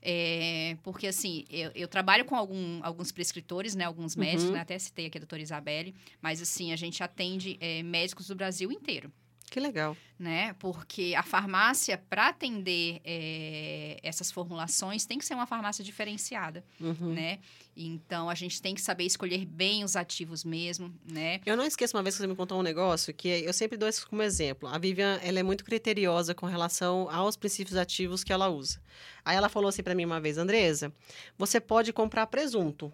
É, 0.01 0.77
porque, 0.83 1.07
assim, 1.07 1.45
eu, 1.49 1.71
eu 1.75 1.87
trabalho 1.87 2.25
com 2.25 2.35
algum- 2.35 2.79
alguns 2.83 3.11
prescritores, 3.11 3.75
né? 3.75 3.83
Alguns 3.85 4.15
médicos, 4.15 4.45
Uhum. 4.45 4.51
né? 4.53 4.59
Até 4.61 4.77
citei 4.79 5.07
aqui 5.07 5.17
a 5.17 5.21
doutora 5.21 5.41
Isabelle. 5.41 5.93
Mas, 6.21 6.41
assim, 6.41 6.71
a 6.71 6.75
gente 6.75 7.03
atende 7.03 7.57
é, 7.59 7.83
médicos 7.83 8.27
do 8.27 8.35
Brasil 8.35 8.71
inteiro 8.71 9.11
Que 9.49 9.59
legal. 9.59 9.97
né? 10.19 10.53
Porque 10.59 11.13
a 11.17 11.23
farmácia, 11.23 11.97
para 12.09 12.27
atender 12.27 12.99
é, 13.05 13.97
essas 14.03 14.29
formulações, 14.31 15.05
tem 15.05 15.17
que 15.17 15.25
ser 15.25 15.33
uma 15.33 15.47
farmácia 15.47 15.83
diferenciada, 15.83 16.63
Uhum. 16.79 17.13
né? 17.13 17.39
Então, 17.75 18.29
a 18.29 18.35
gente 18.35 18.61
tem 18.61 18.75
que 18.75 18.81
saber 18.81 19.05
escolher 19.05 19.45
bem 19.45 19.83
os 19.83 19.95
ativos 19.95 20.43
mesmo, 20.43 20.93
né? 21.09 21.39
Eu 21.45 21.55
não 21.55 21.63
esqueço 21.65 21.95
uma 21.95 22.03
vez 22.03 22.15
que 22.15 22.21
você 22.21 22.27
me 22.27 22.35
contou 22.35 22.59
um 22.59 22.63
negócio 22.63 23.13
que 23.13 23.27
eu 23.29 23.53
sempre 23.53 23.77
dou 23.77 23.87
isso 23.87 24.05
como 24.07 24.21
exemplo. 24.21 24.67
A 24.67 24.77
Vivian, 24.77 25.17
ela 25.23 25.39
é 25.39 25.43
muito 25.43 25.63
criteriosa 25.63 26.35
com 26.35 26.45
relação 26.45 27.09
aos 27.09 27.37
princípios 27.37 27.77
ativos 27.77 28.23
que 28.23 28.33
ela 28.33 28.49
usa. 28.49 28.81
Aí 29.23 29.37
ela 29.37 29.47
falou 29.49 29.69
assim 29.69 29.81
para 29.81 29.95
mim 29.95 30.03
uma 30.05 30.19
vez, 30.19 30.37
Andresa, 30.37 30.93
você 31.37 31.59
pode 31.61 31.93
comprar 31.93 32.27
presunto, 32.27 32.91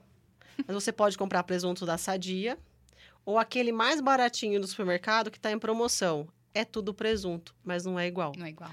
mas 0.67 0.75
você 0.75 0.91
pode 0.91 1.17
comprar 1.17 1.41
presunto 1.43 1.85
da 1.85 1.97
Sadia 1.97 2.57
ou 3.25 3.39
aquele 3.39 3.71
mais 3.71 3.99
baratinho 3.99 4.61
do 4.61 4.67
supermercado 4.67 5.31
que 5.31 5.37
está 5.37 5.51
em 5.51 5.57
promoção. 5.57 6.27
É 6.55 6.63
tudo 6.63 6.93
presunto, 6.93 7.53
mas 7.63 7.85
não 7.85 7.99
é 7.99 8.07
igual. 8.07 8.31
Não 8.37 8.45
é 8.45 8.49
igual. 8.49 8.71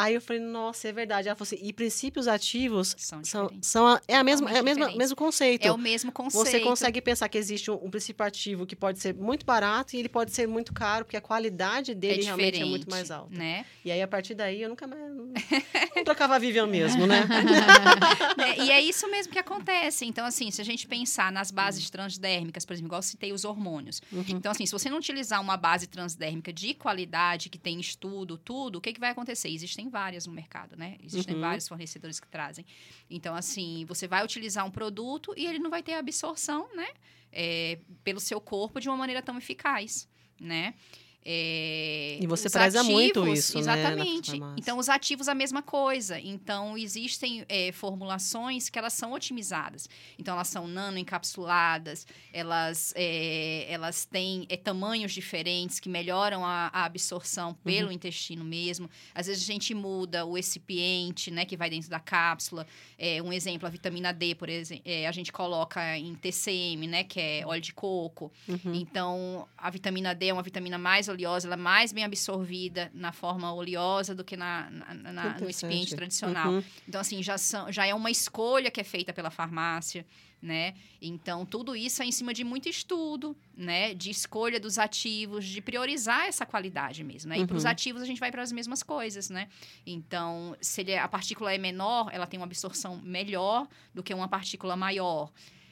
Aí 0.00 0.14
eu 0.14 0.20
falei, 0.20 0.40
nossa, 0.40 0.86
é 0.86 0.92
verdade. 0.92 1.26
Ela 1.26 1.34
falou 1.34 1.48
assim, 1.48 1.58
e 1.60 1.72
princípios 1.72 2.28
ativos 2.28 2.94
São 2.96 3.24
são, 3.24 3.42
diferentes. 3.46 3.68
são 3.68 3.84
a, 3.84 4.00
é 4.06 4.14
a 4.14 4.22
mesma, 4.22 4.48
é 4.48 4.58
a 4.60 4.62
mesma 4.62 4.92
mesmo 4.92 5.16
conceito. 5.16 5.66
É 5.66 5.72
o 5.72 5.76
mesmo 5.76 6.12
conceito. 6.12 6.46
Você 6.46 6.60
consegue 6.60 7.02
pensar 7.02 7.28
que 7.28 7.36
existe 7.36 7.68
um, 7.68 7.74
um 7.84 7.90
princípio 7.90 8.24
ativo 8.24 8.64
que 8.64 8.76
pode 8.76 9.00
ser 9.00 9.12
muito 9.12 9.44
barato 9.44 9.96
e 9.96 9.98
ele 9.98 10.08
pode 10.08 10.30
ser 10.32 10.46
muito 10.46 10.72
caro, 10.72 11.04
porque 11.04 11.16
a 11.16 11.20
qualidade 11.20 11.90
é 11.90 11.94
dele 11.96 12.22
realmente 12.22 12.52
diferente, 12.52 12.68
é 12.68 12.70
muito 12.70 12.88
mais 12.88 13.10
alta. 13.10 13.36
né? 13.36 13.66
E 13.84 13.90
aí, 13.90 14.00
a 14.00 14.06
partir 14.06 14.36
daí, 14.36 14.62
eu 14.62 14.68
nunca 14.68 14.86
mais... 14.86 15.02
Não, 15.02 15.32
não 15.96 16.04
trocava 16.04 16.36
a 16.36 16.38
Vivian 16.38 16.68
mesmo, 16.68 17.04
né? 17.04 17.26
É, 18.38 18.64
e 18.64 18.70
é 18.70 18.80
isso 18.80 19.10
mesmo 19.10 19.32
que 19.32 19.38
acontece. 19.38 20.04
Então, 20.04 20.24
assim, 20.24 20.50
se 20.50 20.60
a 20.60 20.64
gente 20.64 20.86
pensar 20.86 21.32
nas 21.32 21.50
bases 21.50 21.90
transdérmicas, 21.90 22.64
por 22.64 22.72
exemplo, 22.72 22.88
igual 22.88 22.98
eu 23.00 23.02
citei 23.02 23.32
os 23.32 23.44
hormônios. 23.44 24.00
Uhum. 24.12 24.24
Então, 24.28 24.52
assim, 24.52 24.64
se 24.64 24.72
você 24.72 24.88
não 24.88 24.98
utilizar 24.98 25.40
uma 25.40 25.56
base 25.56 25.86
transdérmica 25.88 26.52
de 26.52 26.72
qualidade, 26.74 27.48
que 27.48 27.58
tem 27.58 27.80
estudo, 27.80 28.38
tudo, 28.38 28.76
o 28.76 28.80
que, 28.80 28.92
que 28.92 29.00
vai 29.00 29.10
acontecer? 29.10 29.48
Existem 29.48 29.87
várias 29.88 30.26
no 30.26 30.32
mercado, 30.32 30.76
né? 30.76 30.96
Existem 31.02 31.34
Uhum. 31.34 31.40
vários 31.40 31.66
fornecedores 31.68 32.18
que 32.20 32.28
trazem. 32.28 32.64
Então, 33.08 33.34
assim, 33.34 33.84
você 33.86 34.06
vai 34.06 34.24
utilizar 34.24 34.64
um 34.66 34.70
produto 34.70 35.32
e 35.36 35.46
ele 35.46 35.58
não 35.58 35.70
vai 35.70 35.82
ter 35.82 35.94
absorção, 35.94 36.68
né? 36.74 36.88
É, 37.32 37.78
pelo 38.02 38.20
seu 38.20 38.40
corpo 38.40 38.80
de 38.80 38.88
uma 38.88 38.96
maneira 38.96 39.20
tão 39.22 39.36
eficaz, 39.36 40.08
né? 40.40 40.74
É, 41.24 42.18
E 42.20 42.26
você 42.26 42.46
os 42.46 42.52
preza 42.52 42.82
muito 42.82 43.20
ativos- 43.20 43.38
isso, 43.38 43.54
né, 43.56 43.60
Exatamente. 43.60 44.30
farmácia. 44.30 44.54
então, 44.60 44.78
os 44.78 44.88
ativos, 44.88 45.28
a 45.28 45.34
mesma 45.34 45.62
coisa. 45.62 46.18
Então, 46.18 46.76
existem 46.78 47.44
é, 47.48 47.70
formulações 47.72 48.68
que 48.68 48.78
elas 48.78 48.92
são 48.94 49.12
otimizadas. 49.12 49.88
Então, 50.18 50.34
elas 50.34 50.48
são 50.48 50.66
nanoencapsuladas, 50.66 52.06
elas, 52.32 52.92
é, 52.96 53.66
elas 53.68 54.04
têm 54.04 54.46
é, 54.48 54.56
tamanhos 54.56 55.12
diferentes 55.12 55.78
que 55.80 55.88
melhoram 55.88 56.44
a, 56.44 56.70
a 56.72 56.84
absorção 56.84 57.52
pelo 57.64 57.92
intestino 57.92 58.44
mesmo. 58.44 58.88
Às 59.14 59.26
vezes, 59.26 59.42
a 59.42 59.46
gente 59.52 59.74
muda 59.74 60.24
o 60.24 60.34
recipiente, 60.34 61.30
né, 61.30 61.44
que 61.44 61.56
vai 61.56 61.68
dentro 61.70 61.90
da 61.90 62.00
cápsula. 62.00 62.66
É, 62.96 63.22
um 63.22 63.32
exemplo, 63.32 63.66
a 63.66 63.70
vitamina 63.70 64.12
D, 64.12 64.34
por 64.34 64.48
exemplo, 64.48 64.84
a 65.06 65.12
gente 65.12 65.32
coloca 65.32 65.96
em 65.98 66.14
TCM, 66.14 66.86
né, 66.86 67.04
que 67.04 67.20
é 67.20 67.42
óleo 67.46 67.60
de 67.60 67.72
coco. 67.72 68.32
Uhum. 68.48 68.74
Então, 68.74 69.46
a 69.56 69.70
vitamina 69.70 70.14
D 70.14 70.26
é 70.28 70.32
uma 70.32 70.42
vitamina 70.42 70.78
mais 70.78 71.07
oleosa, 71.08 71.46
ela 71.48 71.54
é 71.54 71.56
mais 71.56 71.92
bem 71.92 72.04
absorvida 72.04 72.90
na 72.94 73.12
forma 73.12 73.52
oleosa 73.52 74.14
do 74.14 74.24
que 74.24 74.36
na, 74.36 74.70
na- 74.70 74.94
na- 75.12 75.38
no 75.38 75.46
recipiente 75.46 75.94
tradicional. 75.96 76.52
Uhum. 76.52 76.62
Então, 76.86 77.00
assim, 77.00 77.22
já, 77.22 77.36
são, 77.38 77.70
já 77.72 77.86
é 77.86 77.94
uma 77.94 78.10
escolha 78.10 78.70
que 78.70 78.80
é 78.80 78.84
feita 78.84 79.12
pela 79.12 79.30
farmácia, 79.30 80.04
né? 80.40 80.74
Então, 81.02 81.44
tudo 81.44 81.74
isso 81.74 82.00
é 82.00 82.06
em 82.06 82.12
cima 82.12 82.32
de 82.32 82.44
muito 82.44 82.68
estudo, 82.68 83.36
né? 83.56 83.92
De 83.92 84.08
escolha 84.10 84.60
dos 84.60 84.78
ativos, 84.78 85.44
de 85.44 85.60
priorizar 85.60 86.26
essa 86.26 86.46
qualidade 86.46 87.02
mesmo, 87.02 87.30
né? 87.30 87.38
E 87.40 87.46
para 87.46 87.56
os 87.56 87.64
Uhum. 87.64 87.70
ativos, 87.70 88.02
a 88.02 88.04
gente 88.06 88.20
vai 88.20 88.30
para 88.30 88.42
as 88.42 88.52
mesmas 88.52 88.82
coisas, 88.84 89.28
né? 89.30 89.48
Então, 89.84 90.56
se 90.60 90.80
ele 90.82 90.92
é- 90.92 90.98
a 91.00 91.08
partícula 91.08 91.52
é 91.52 91.58
menor, 91.58 92.08
ela 92.12 92.26
tem 92.26 92.38
uma 92.38 92.46
absorção 92.46 92.96
melhor 93.02 93.66
do 93.92 94.02
que 94.02 94.14
uma 94.14 94.28
partícula 94.28 94.76
maior. 94.76 95.30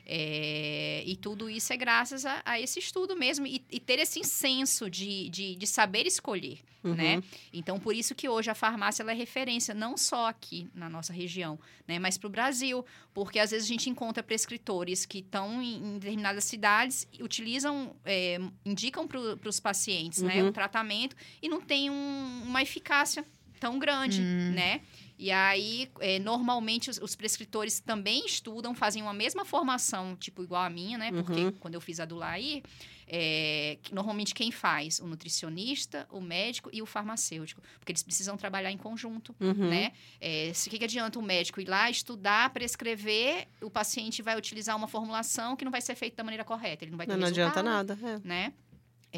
É, 0.08 1.02
e 1.04 1.16
tudo 1.16 1.50
isso 1.50 1.72
é 1.72 1.76
graças 1.76 2.24
a, 2.24 2.40
a 2.44 2.60
esse 2.60 2.78
estudo 2.78 3.16
mesmo 3.16 3.44
e, 3.46 3.60
e 3.70 3.80
ter 3.80 3.98
esse 3.98 4.22
senso 4.22 4.88
de, 4.88 5.28
de, 5.28 5.56
de 5.56 5.66
saber 5.66 6.06
escolher, 6.06 6.58
Uhum. 6.84 6.94
né? 6.94 7.20
Então, 7.52 7.80
por 7.80 7.92
isso 7.96 8.14
que 8.14 8.28
hoje 8.28 8.48
a 8.48 8.54
farmácia 8.54 9.02
ela 9.02 9.10
é 9.10 9.14
referência, 9.14 9.74
não 9.74 9.96
só 9.96 10.28
aqui 10.28 10.68
na 10.72 10.88
nossa 10.88 11.12
região, 11.12 11.58
né? 11.88 11.98
Mas 11.98 12.16
para 12.16 12.28
o 12.28 12.30
Brasil, 12.30 12.84
porque 13.12 13.40
às 13.40 13.50
vezes 13.50 13.66
a 13.66 13.72
gente 13.72 13.90
encontra 13.90 14.22
prescritores 14.22 15.04
que 15.04 15.18
estão 15.18 15.60
em, 15.60 15.74
em 15.78 15.98
determinadas 15.98 16.44
cidades, 16.44 17.08
utilizam, 17.20 17.96
é, 18.04 18.38
indicam 18.64 19.08
para 19.08 19.48
os 19.48 19.58
pacientes, 19.58 20.22
né? 20.22 20.40
Uhum. 20.40 20.50
Um 20.50 20.52
tratamento 20.52 21.16
e 21.42 21.48
não 21.48 21.60
tem 21.60 21.90
um- 21.90 22.42
uma 22.44 22.62
eficácia 22.62 23.24
tão 23.58 23.78
grande, 23.80 24.20
Hum. 24.20 24.52
né? 24.54 24.82
E 25.18 25.30
aí, 25.30 25.90
é, 26.00 26.18
normalmente, 26.18 26.90
os, 26.90 26.98
os 26.98 27.14
prescritores 27.16 27.80
também 27.80 28.26
estudam, 28.26 28.74
fazem 28.74 29.02
uma 29.02 29.14
mesma 29.14 29.44
formação, 29.44 30.14
tipo, 30.16 30.42
igual 30.42 30.62
a 30.62 30.70
minha, 30.70 30.98
né? 30.98 31.10
Porque 31.10 31.44
Uhum. 31.44 31.52
quando 31.52 31.74
eu 31.74 31.80
fiz 31.80 31.98
a 32.00 32.04
do 32.04 32.16
Laí, 32.16 32.62
é, 33.08 33.78
que 33.82 33.94
normalmente 33.94 34.34
quem 34.34 34.50
faz? 34.50 34.98
O 34.98 35.06
nutricionista, 35.06 36.06
o 36.10 36.20
médico 36.20 36.68
e 36.72 36.82
o 36.82 36.86
farmacêutico. 36.86 37.62
Porque 37.78 37.92
eles 37.92 38.02
precisam 38.02 38.36
trabalhar 38.36 38.70
em 38.70 38.76
conjunto, 38.76 39.34
Uhum. 39.40 39.70
né? 39.70 39.92
É, 40.20 40.52
se- 40.52 40.68
o 40.68 40.70
que, 40.70 40.78
que 40.78 40.84
adianta 40.84 41.18
o 41.18 41.22
médico 41.22 41.60
ir 41.60 41.68
lá, 41.68 41.88
estudar, 41.90 42.50
prescrever, 42.50 43.46
o 43.62 43.70
paciente 43.70 44.22
vai 44.22 44.36
utilizar 44.36 44.76
uma 44.76 44.88
formulação 44.88 45.56
que 45.56 45.64
não 45.64 45.72
vai 45.72 45.80
ser 45.80 45.94
feita 45.94 46.16
da 46.16 46.24
maneira 46.24 46.44
correta, 46.44 46.84
ele 46.84 46.90
não 46.90 46.98
vai 46.98 47.06
ter 47.06 47.12
Não, 47.12 47.20
não 47.20 47.28
adianta 47.28 47.62
nada. 47.62 47.98
é. 48.02 48.20
né? 48.26 48.52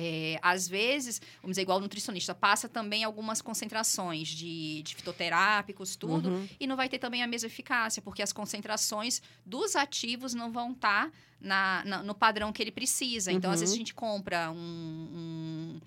É, 0.00 0.38
às 0.40 0.68
vezes, 0.68 1.20
vamos 1.42 1.54
dizer, 1.54 1.62
igual 1.62 1.78
o 1.78 1.80
nutricionista, 1.80 2.32
passa 2.32 2.68
também 2.68 3.02
algumas 3.02 3.42
concentrações 3.42 4.28
de, 4.28 4.80
de 4.82 4.94
fitoterápicos, 4.94 5.96
tudo, 5.96 6.28
Uhum. 6.28 6.48
e 6.60 6.66
não 6.68 6.76
vai 6.76 6.88
ter 6.88 6.98
também 7.00 7.20
a 7.20 7.26
mesma 7.26 7.48
eficácia, 7.48 8.00
porque 8.00 8.22
as 8.22 8.32
concentrações 8.32 9.20
dos 9.44 9.74
ativos 9.74 10.34
não 10.34 10.52
vão 10.52 10.70
estar 10.70 11.10
na, 11.40 11.82
na- 11.84 12.02
no 12.04 12.14
padrão 12.14 12.52
que 12.52 12.62
ele 12.62 12.70
precisa. 12.70 13.32
Então, 13.32 13.50
às 13.50 13.56
Uhum. 13.56 13.60
vezes, 13.62 13.74
a 13.74 13.78
gente 13.78 13.94
compra 13.94 14.50
um, 14.52 14.56
um, 14.56 15.80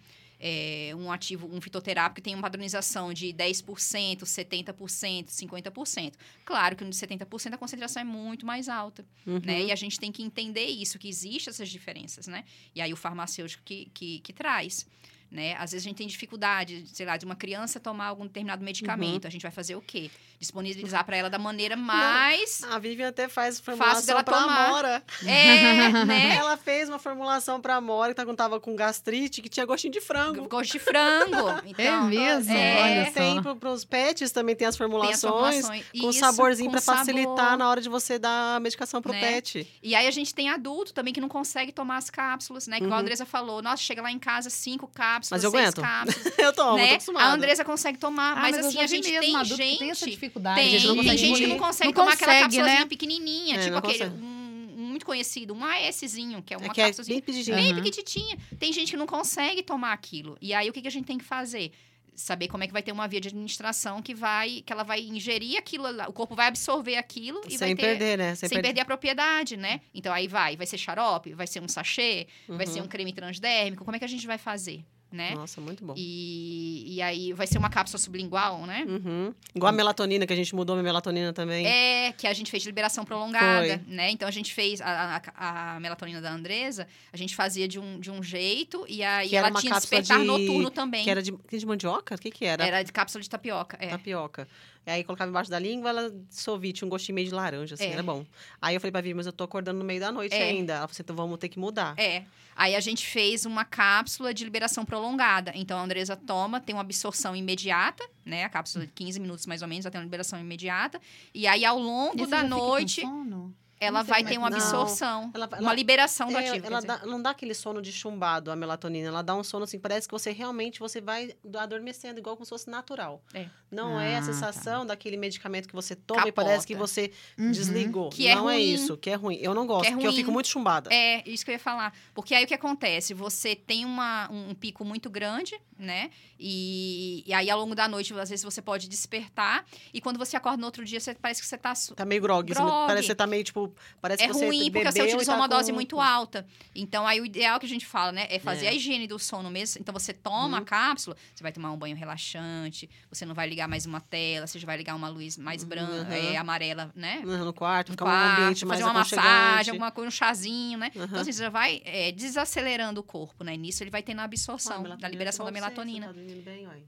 é, 0.43 0.91
um 0.95 1.11
ativo, 1.11 1.47
um 1.53 1.61
fitoterápico 1.61 2.19
tem 2.19 2.33
uma 2.33 2.41
padronização 2.41 3.13
de 3.13 3.27
10%, 3.27 4.23
70%, 4.23 5.27
50%. 5.27 6.13
Claro 6.43 6.75
que 6.75 6.83
no 6.83 6.89
de 6.89 6.95
70% 6.95 7.53
a 7.53 7.57
concentração 7.57 8.01
é 8.01 8.05
muito 8.05 8.43
mais 8.45 8.67
alta 8.67 9.05
Uhum. 9.25 9.39
né? 9.43 9.65
E 9.65 9.71
a 9.71 9.75
gente 9.75 9.99
tem 9.99 10.11
que 10.11 10.23
entender 10.23 10.65
isso, 10.65 10.97
que 10.97 11.07
existem 11.07 11.51
essas 11.51 11.69
diferenças, 11.69 12.25
né? 12.25 12.43
E 12.73 12.81
aí 12.81 12.91
o 12.91 12.95
farmacêutico 12.95 13.63
que, 13.63 13.91
que, 13.93 14.19
que 14.19 14.33
traz, 14.33 14.87
né? 15.31 15.53
Às 15.57 15.71
vezes 15.71 15.85
a 15.85 15.89
gente 15.89 15.97
tem 15.97 16.07
dificuldade, 16.07 16.83
sei 16.93 17.05
lá, 17.05 17.15
de 17.15 17.25
uma 17.25 17.35
criança 17.35 17.79
tomar 17.79 18.07
algum 18.07 18.25
determinado 18.27 18.63
medicamento. 18.63 19.25
A 19.25 19.29
gente 19.29 19.41
vai 19.43 19.51
fazer 19.51 19.75
o 19.75 19.81
quê? 19.81 20.11
Disponibilizar 20.39 21.05
para 21.05 21.15
ela 21.15 21.29
da 21.29 21.37
maneira 21.39 21.75
mais... 21.77 22.63
A 22.63 22.77
Vivian 22.79 23.09
até 23.09 23.27
faz 23.29 23.59
dela 23.59 23.77
formulação 23.77 24.23
pra 24.23 24.23
tomar. 24.23 24.65
Amora. 24.67 25.03
É, 25.25 25.89
né? 26.05 26.35
Ela 26.35 26.57
fez 26.57 26.89
uma 26.89 26.99
formulação 26.99 27.61
pra 27.61 27.75
Amora 27.75 28.11
que 28.11 28.15
tá- 28.17 28.25
quando 28.25 28.37
tava 28.37 28.59
com 28.59 28.75
gastrite, 28.75 29.41
que 29.41 29.47
tinha 29.49 29.65
gostinho 29.65 29.93
de 29.93 30.01
frango. 30.01 30.47
Gosto 30.49 30.73
de 30.73 30.79
frango. 30.79 31.37
Então, 31.65 32.07
mesmo? 32.07 32.51
É, 32.53 32.81
Olha. 33.03 33.11
Tem 33.11 33.41
pro, 33.41 33.55
pros 33.55 33.85
pets 33.85 34.31
também 34.31 34.55
tem 34.55 34.67
as 34.67 34.75
tem 34.75 34.85
as 34.85 34.89
formulações. 34.91 35.21
formulações. 35.21 35.85
Com 35.91 36.09
Isso, 36.09 36.19
saborzinho 36.19 36.69
com 36.69 36.71
pra 36.71 36.81
facilitar 36.81 37.37
sabor. 37.37 37.57
na 37.57 37.69
hora 37.69 37.79
de 37.81 37.87
você 37.89 38.17
dar 38.19 38.55
a 38.55 38.59
medicação 38.59 39.01
pro 39.01 39.11
Né? 39.11 39.19
pet. 39.19 39.67
E 39.81 39.95
aí 39.95 40.07
a 40.07 40.11
gente 40.11 40.33
tem 40.33 40.49
adulto 40.49 40.93
também 40.93 41.13
que 41.13 41.21
não 41.21 41.29
consegue 41.29 41.71
tomar 41.71 41.97
as 41.97 42.09
cápsulas, 42.09 42.67
né? 42.67 42.77
Que 42.77 42.83
igual 42.83 42.93
a 42.93 42.97
Uhum. 42.97 43.01
Andressa 43.03 43.25
falou, 43.25 43.61
nossa, 43.61 43.81
chega 43.81 44.01
lá 44.01 44.11
em 44.11 44.19
casa, 44.19 44.49
cinco 44.49 44.87
cápsulas, 44.87 45.20
Mas 45.29 45.43
eu 45.43 45.51
seis 45.51 45.63
aguento. 45.63 45.81
cápsulas. 45.81 46.33
Eu 46.39 46.53
tomo, 46.53 46.77
né? 46.77 46.87
tô 46.87 46.93
acostumada. 46.95 47.25
A 47.27 47.33
Andressa 47.33 47.63
consegue 47.65 47.97
tomar, 47.99 48.37
Ah, 48.37 48.41
mas, 48.41 48.57
eu 48.57 48.67
assim, 48.67 48.79
a 48.79 48.87
gente 48.87 49.07
mesmo 49.07 49.21
tem 49.21 49.35
adulto 49.35 49.55
gente. 49.55 49.79
tem 49.79 49.91
essa 49.91 50.09
dificuldade. 50.09 50.59
Tem, 50.61 50.71
gente 50.71 50.87
não 50.87 50.95
tem 50.95 51.03
consegue 51.03 51.17
gente 51.19 51.41
que 51.41 51.47
não 51.47 51.57
consegue 51.59 51.85
Não 51.87 51.93
tomar 51.93 52.13
aquela 52.13 52.31
consegue, 52.33 52.43
cápsulazinha 52.45 52.79
né? 52.79 52.85
pequenininha, 52.87 53.55
É, 53.57 53.63
tipo 53.65 53.77
aquele 53.77 54.05
um, 54.05 54.73
muito 54.75 55.05
conhecido, 55.05 55.53
um 55.53 55.63
ASzinho, 55.63 56.41
que 56.41 56.53
é 56.53 56.57
uma 56.57 56.67
É 56.67 56.69
que 56.69 56.81
é 56.81 56.91
bem 56.91 57.21
bem 57.21 57.53
Aham. 57.71 57.75
pequititinha. 57.75 58.37
Tem 58.59 58.73
gente 58.73 58.89
que 58.91 58.97
não 58.97 59.05
consegue 59.07 59.61
tomar 59.63 59.93
aquilo. 59.93 60.37
E 60.41 60.53
aí 60.53 60.69
o 60.69 60.73
que, 60.73 60.81
que 60.81 60.87
a 60.87 60.91
gente 60.91 61.05
tem 61.05 61.17
que 61.17 61.23
fazer? 61.25 61.71
Saber 62.13 62.49
como 62.49 62.61
é 62.63 62.67
que 62.67 62.73
vai 62.73 62.83
ter 62.83 62.91
uma 62.91 63.07
via 63.07 63.21
de 63.21 63.29
administração 63.29 64.01
que 64.01 64.13
vai, 64.13 64.61
que 64.65 64.71
ela 64.71 64.83
vai 64.83 64.99
ingerir 65.01 65.57
aquilo, 65.57 65.85
o 66.07 66.13
corpo 66.13 66.35
vai 66.35 66.47
absorver 66.47 66.97
aquilo 66.97 67.39
e 67.47 67.57
vai 67.57 67.69
Sem 67.69 67.75
ter 67.75 67.81
perder, 67.81 68.17
né? 68.17 68.35
sem, 68.35 68.49
Sem, 68.49 68.55
perder. 68.57 68.67
perder 68.67 68.81
a 68.81 68.85
propriedade, 68.85 69.55
né? 69.57 69.79
Então 69.93 70.13
aí 70.13 70.27
vai, 70.27 70.57
vai 70.57 70.67
ser 70.67 70.77
xarope, 70.77 71.33
vai 71.33 71.47
ser 71.47 71.61
um 71.63 71.67
sachê, 71.69 72.27
vai 72.49 72.67
Uhum. 72.67 72.73
ser 72.73 72.81
um 72.81 72.87
creme 72.87 73.13
transdérmico, 73.13 73.85
como 73.85 73.95
é 73.95 73.99
que 73.99 74.05
a 74.05 74.09
gente 74.09 74.27
vai 74.27 74.37
fazer? 74.37 74.83
Né? 75.11 75.35
Nossa, 75.35 75.59
muito 75.59 75.83
bom. 75.85 75.93
E, 75.97 76.95
e 76.95 77.01
aí 77.01 77.33
vai 77.33 77.45
ser 77.47 77.57
uma 77.57 77.69
cápsula 77.69 77.99
sublingual, 77.99 78.65
né? 78.65 78.85
Uhum. 78.87 79.33
Igual 79.53 79.69
a 79.69 79.71
melatonina, 79.73 80.25
que 80.25 80.33
a 80.33 80.35
gente 80.35 80.55
mudou 80.55 80.77
a 80.77 80.81
melatonina 80.83 81.33
também. 81.33 81.65
É, 81.67 82.11
que 82.13 82.25
a 82.27 82.33
gente 82.33 82.49
fez 82.49 82.63
de 82.63 82.69
liberação 82.69 83.03
prolongada, 83.03 83.79
Foi. 83.79 83.93
né? 83.93 84.09
Então 84.11 84.27
a 84.27 84.31
gente 84.31 84.53
fez 84.53 84.79
a, 84.81 85.21
a- 85.35 85.75
a 85.75 85.79
melatonina 85.79 86.21
da 86.21 86.31
Andresa, 86.31 86.87
a 87.11 87.17
gente 87.17 87.35
fazia 87.35 87.67
de 87.67 87.79
um, 87.79 87.99
de 87.99 88.09
um 88.09 88.23
jeito 88.23 88.85
e 88.87 89.03
aí 89.03 89.29
Que 89.29 89.35
ela 89.35 89.51
tinha 89.51 89.73
despertar 89.73 90.19
de- 90.19 90.25
noturno 90.25 90.69
também. 90.71 91.03
Que 91.03 91.09
era 91.09 91.21
de, 91.21 91.31
que 91.31 91.57
de 91.57 91.65
mandioca? 91.65 92.15
O 92.15 92.17
que 92.17 92.31
que 92.31 92.45
era? 92.45 92.65
Era 92.65 92.83
de 92.83 92.91
cápsula 92.91 93.21
de 93.21 93.29
tapioca, 93.29 93.77
é. 93.79 93.87
Tapioca. 93.89 94.47
E 94.85 94.89
aí 94.89 95.03
colocava 95.03 95.29
embaixo 95.29 95.49
da 95.49 95.59
língua, 95.59 95.89
ela 95.91 96.09
dissolvia, 96.29 96.73
tinha 96.73 96.85
um 96.87 96.89
gostinho 96.89 97.15
meio 97.15 97.27
de 97.27 97.33
laranja, 97.33 97.75
assim, 97.75 97.83
É. 97.85 97.91
era 97.93 98.01
bom. 98.03 98.25
Aí 98.61 98.75
eu 98.75 98.81
falei 98.81 98.91
pra 98.91 99.01
Vivi, 99.01 99.13
mas 99.13 99.27
eu 99.27 99.33
tô 99.33 99.43
acordando 99.43 99.77
no 99.79 99.85
meio 99.85 99.99
da 99.99 100.11
noite 100.11 100.33
É. 100.35 100.43
ainda. 100.49 100.73
Ela 100.73 100.81
falou 100.81 100.91
assim, 100.91 101.03
então 101.03 101.15
vamos 101.15 101.37
ter 101.37 101.49
que 101.49 101.59
mudar. 101.59 101.93
É. 101.99 102.23
Aí 102.55 102.75
a 102.75 102.79
gente 102.79 103.05
fez 103.05 103.45
uma 103.45 103.63
cápsula 103.63 104.33
de 104.33 104.43
liberação 104.43 104.83
prolongada. 104.83 105.51
Então 105.55 105.77
a 105.77 105.83
Andresa 105.83 106.15
toma, 106.17 106.59
tem 106.59 106.75
uma 106.75 106.81
absorção 106.81 107.35
imediata, 107.35 108.03
né? 108.25 108.43
A 108.43 108.49
cápsula 108.49 108.85
de 108.85 108.91
15 108.91 109.19
minutos 109.19 109.45
mais 109.45 109.61
ou 109.61 109.67
menos, 109.67 109.85
ela 109.85 109.91
tem 109.91 109.99
uma 110.01 110.05
liberação 110.05 110.39
imediata. 110.39 110.99
E 111.33 111.45
aí 111.47 111.63
ao 111.63 111.77
longo 111.79 112.15
E 112.23 112.25
da 112.27 112.37
já 112.37 112.43
fica 112.43 112.55
com 112.55 112.61
noite, 112.67 113.01
sono? 113.01 113.55
Ela 113.81 114.03
vai 114.03 114.21
é 114.21 114.23
ter 114.23 114.37
uma 114.37 114.49
Não. 114.49 114.57
absorção, 114.57 115.31
Ela- 115.33 115.47
uma 115.47 115.57
ela- 115.57 115.73
liberação 115.73 116.29
do 116.29 116.37
É, 116.37 116.49
ativo. 116.49 116.65
ela 116.67 116.79
dá- 116.81 117.05
não 117.05 117.21
dá 117.21 117.31
aquele 117.31 117.53
sono 117.53 117.81
de 117.81 117.91
chumbado, 117.91 118.51
a 118.51 118.55
melatonina. 118.55 119.07
Ela 119.07 119.21
dá 119.21 119.35
um 119.35 119.43
sono 119.43 119.63
assim, 119.65 119.79
parece 119.79 120.07
que 120.07 120.11
você 120.13 120.31
realmente 120.31 120.79
você 120.79 121.01
vai 121.01 121.35
adormecendo, 121.57 122.19
igual 122.19 122.35
como 122.37 122.45
se 122.45 122.49
fosse 122.49 122.69
natural. 122.69 123.21
É. 123.33 123.47
Não 123.71 123.99
é 123.99 124.15
a 124.15 124.19
Ah, 124.19 124.23
sensação 124.23 124.85
daquele 124.85 125.17
medicamento 125.17 125.67
que 125.67 125.73
você 125.73 125.95
toma 125.95 126.27
e 126.27 126.31
parece 126.31 126.67
que 126.67 126.73
Capota. 126.73 126.87
você 126.93 127.11
Uhum. 127.37 127.51
desligou. 127.51 128.09
Que 128.09 128.27
é 128.27 128.35
não 128.35 128.49
é 128.49 128.53
ruim. 128.55 128.73
isso, 128.73 128.95
que 128.97 129.09
é 129.09 129.15
ruim. 129.15 129.37
Eu 129.41 129.53
não 129.53 129.65
gosto, 129.65 129.81
Que 129.83 129.87
é 129.87 129.91
porque 129.91 130.07
eu 130.07 130.13
fico 130.13 130.31
muito 130.31 130.47
chumbada. 130.47 130.93
É, 130.93 131.27
isso 131.27 131.43
que 131.43 131.51
eu 131.51 131.53
ia 131.53 131.59
falar. 131.59 131.93
Porque 132.13 132.35
aí 132.35 132.43
o 132.43 132.47
que 132.47 132.53
acontece? 132.53 133.13
Você 133.13 133.55
tem 133.55 133.83
uma, 133.85 134.29
um 134.31 134.53
pico 134.53 134.85
muito 134.85 135.09
grande, 135.09 135.59
né? 135.79 136.09
E, 136.55 137.23
e 137.25 137.33
aí 137.33 137.49
ao 137.49 137.59
longo 137.59 137.73
da 137.73 137.87
noite, 137.87 138.13
às 138.13 138.29
vezes 138.29 138.43
você 138.43 138.61
pode 138.61 138.89
despertar. 138.89 139.65
E 139.93 140.01
quando 140.01 140.17
você 140.17 140.35
acorda 140.35 140.57
no 140.57 140.65
outro 140.65 140.83
dia, 140.83 140.99
você, 140.99 141.15
parece 141.15 141.41
que 141.41 141.47
você 141.47 141.57
tá. 141.57 141.73
Tá 141.95 142.05
meio 142.05 142.21
grog. 142.21 142.51
assim, 142.51 142.61
Grog. 142.61 142.87
Parece 142.87 143.01
que 143.03 143.07
você 143.07 143.15
tá 143.15 143.25
meio, 143.27 143.43
tipo... 143.43 143.70
Parece 144.01 144.23
É 144.23 144.27
que 144.27 144.33
você 144.33 144.45
ruim, 144.45 144.71
porque 144.71 144.91
você 144.91 145.01
utilizou 145.03 145.33
tá 145.33 145.39
uma 145.39 145.47
dose 145.47 145.71
com- 145.71 145.75
muito 145.75 145.99
alta. 145.99 146.45
Então, 146.75 147.05
aí 147.07 147.19
o 147.21 147.25
ideal 147.25 147.59
que 147.59 147.65
a 147.65 147.69
gente 147.69 147.85
fala, 147.85 148.11
né? 148.11 148.27
É 148.29 148.39
fazer 148.39 148.65
É. 148.67 148.69
a 148.69 148.73
higiene 148.73 149.07
do 149.07 149.17
sono 149.19 149.49
mesmo. 149.49 149.79
Então, 149.81 149.93
você 149.93 150.13
toma 150.13 150.57
a 150.57 150.59
Uhum. 150.59 150.65
cápsula, 150.65 151.15
você 151.33 151.43
vai 151.43 151.51
tomar 151.51 151.71
um 151.71 151.77
banho 151.77 151.95
relaxante, 151.95 152.89
você 153.09 153.25
não 153.25 153.33
vai 153.35 153.47
ligar 153.47 153.67
mais 153.67 153.85
uma 153.85 153.99
tela, 154.01 154.47
você 154.47 154.59
já 154.59 154.65
vai 154.65 154.77
ligar 154.77 154.95
uma 154.95 155.09
luz 155.09 155.37
mais 155.37 155.63
branca, 155.63 156.09
Uhum. 156.09 156.33
é, 156.33 156.37
amarela, 156.37 156.91
né? 156.95 157.21
No 157.23 157.53
quarto, 157.53 157.89
no 157.89 157.93
ficar 157.93 158.05
um 158.05 158.07
quarto, 158.07 158.41
ambiente 158.41 158.65
mais 158.65 158.79
fazer 158.79 158.89
uma 158.91 158.99
massagem, 158.99 159.71
alguma 159.71 159.91
coisa, 159.91 160.07
um 160.07 160.11
chazinho, 160.11 160.77
né? 160.77 160.91
Então, 160.95 161.21
assim, 161.21 161.31
você 161.31 161.43
já 161.43 161.49
vai 161.49 161.81
é, 161.85 162.11
desacelerando 162.11 162.99
o 162.99 163.03
corpo, 163.03 163.43
né? 163.43 163.55
Nisso 163.57 163.83
ele 163.83 163.89
vai 163.91 164.01
tendo 164.03 164.19
a 164.19 164.23
Ah, 164.23 164.25
absorção, 164.25 164.81
melatonina 164.81 164.97
da 165.01 165.07
liberação 165.07 165.45
da 165.45 165.51
igual 165.51 165.63
você, 165.71 165.75
melatonina. 165.75 166.07
Você 166.13 166.35
tá 166.35 166.41
bem, 166.51 166.67
olha. 166.67 166.83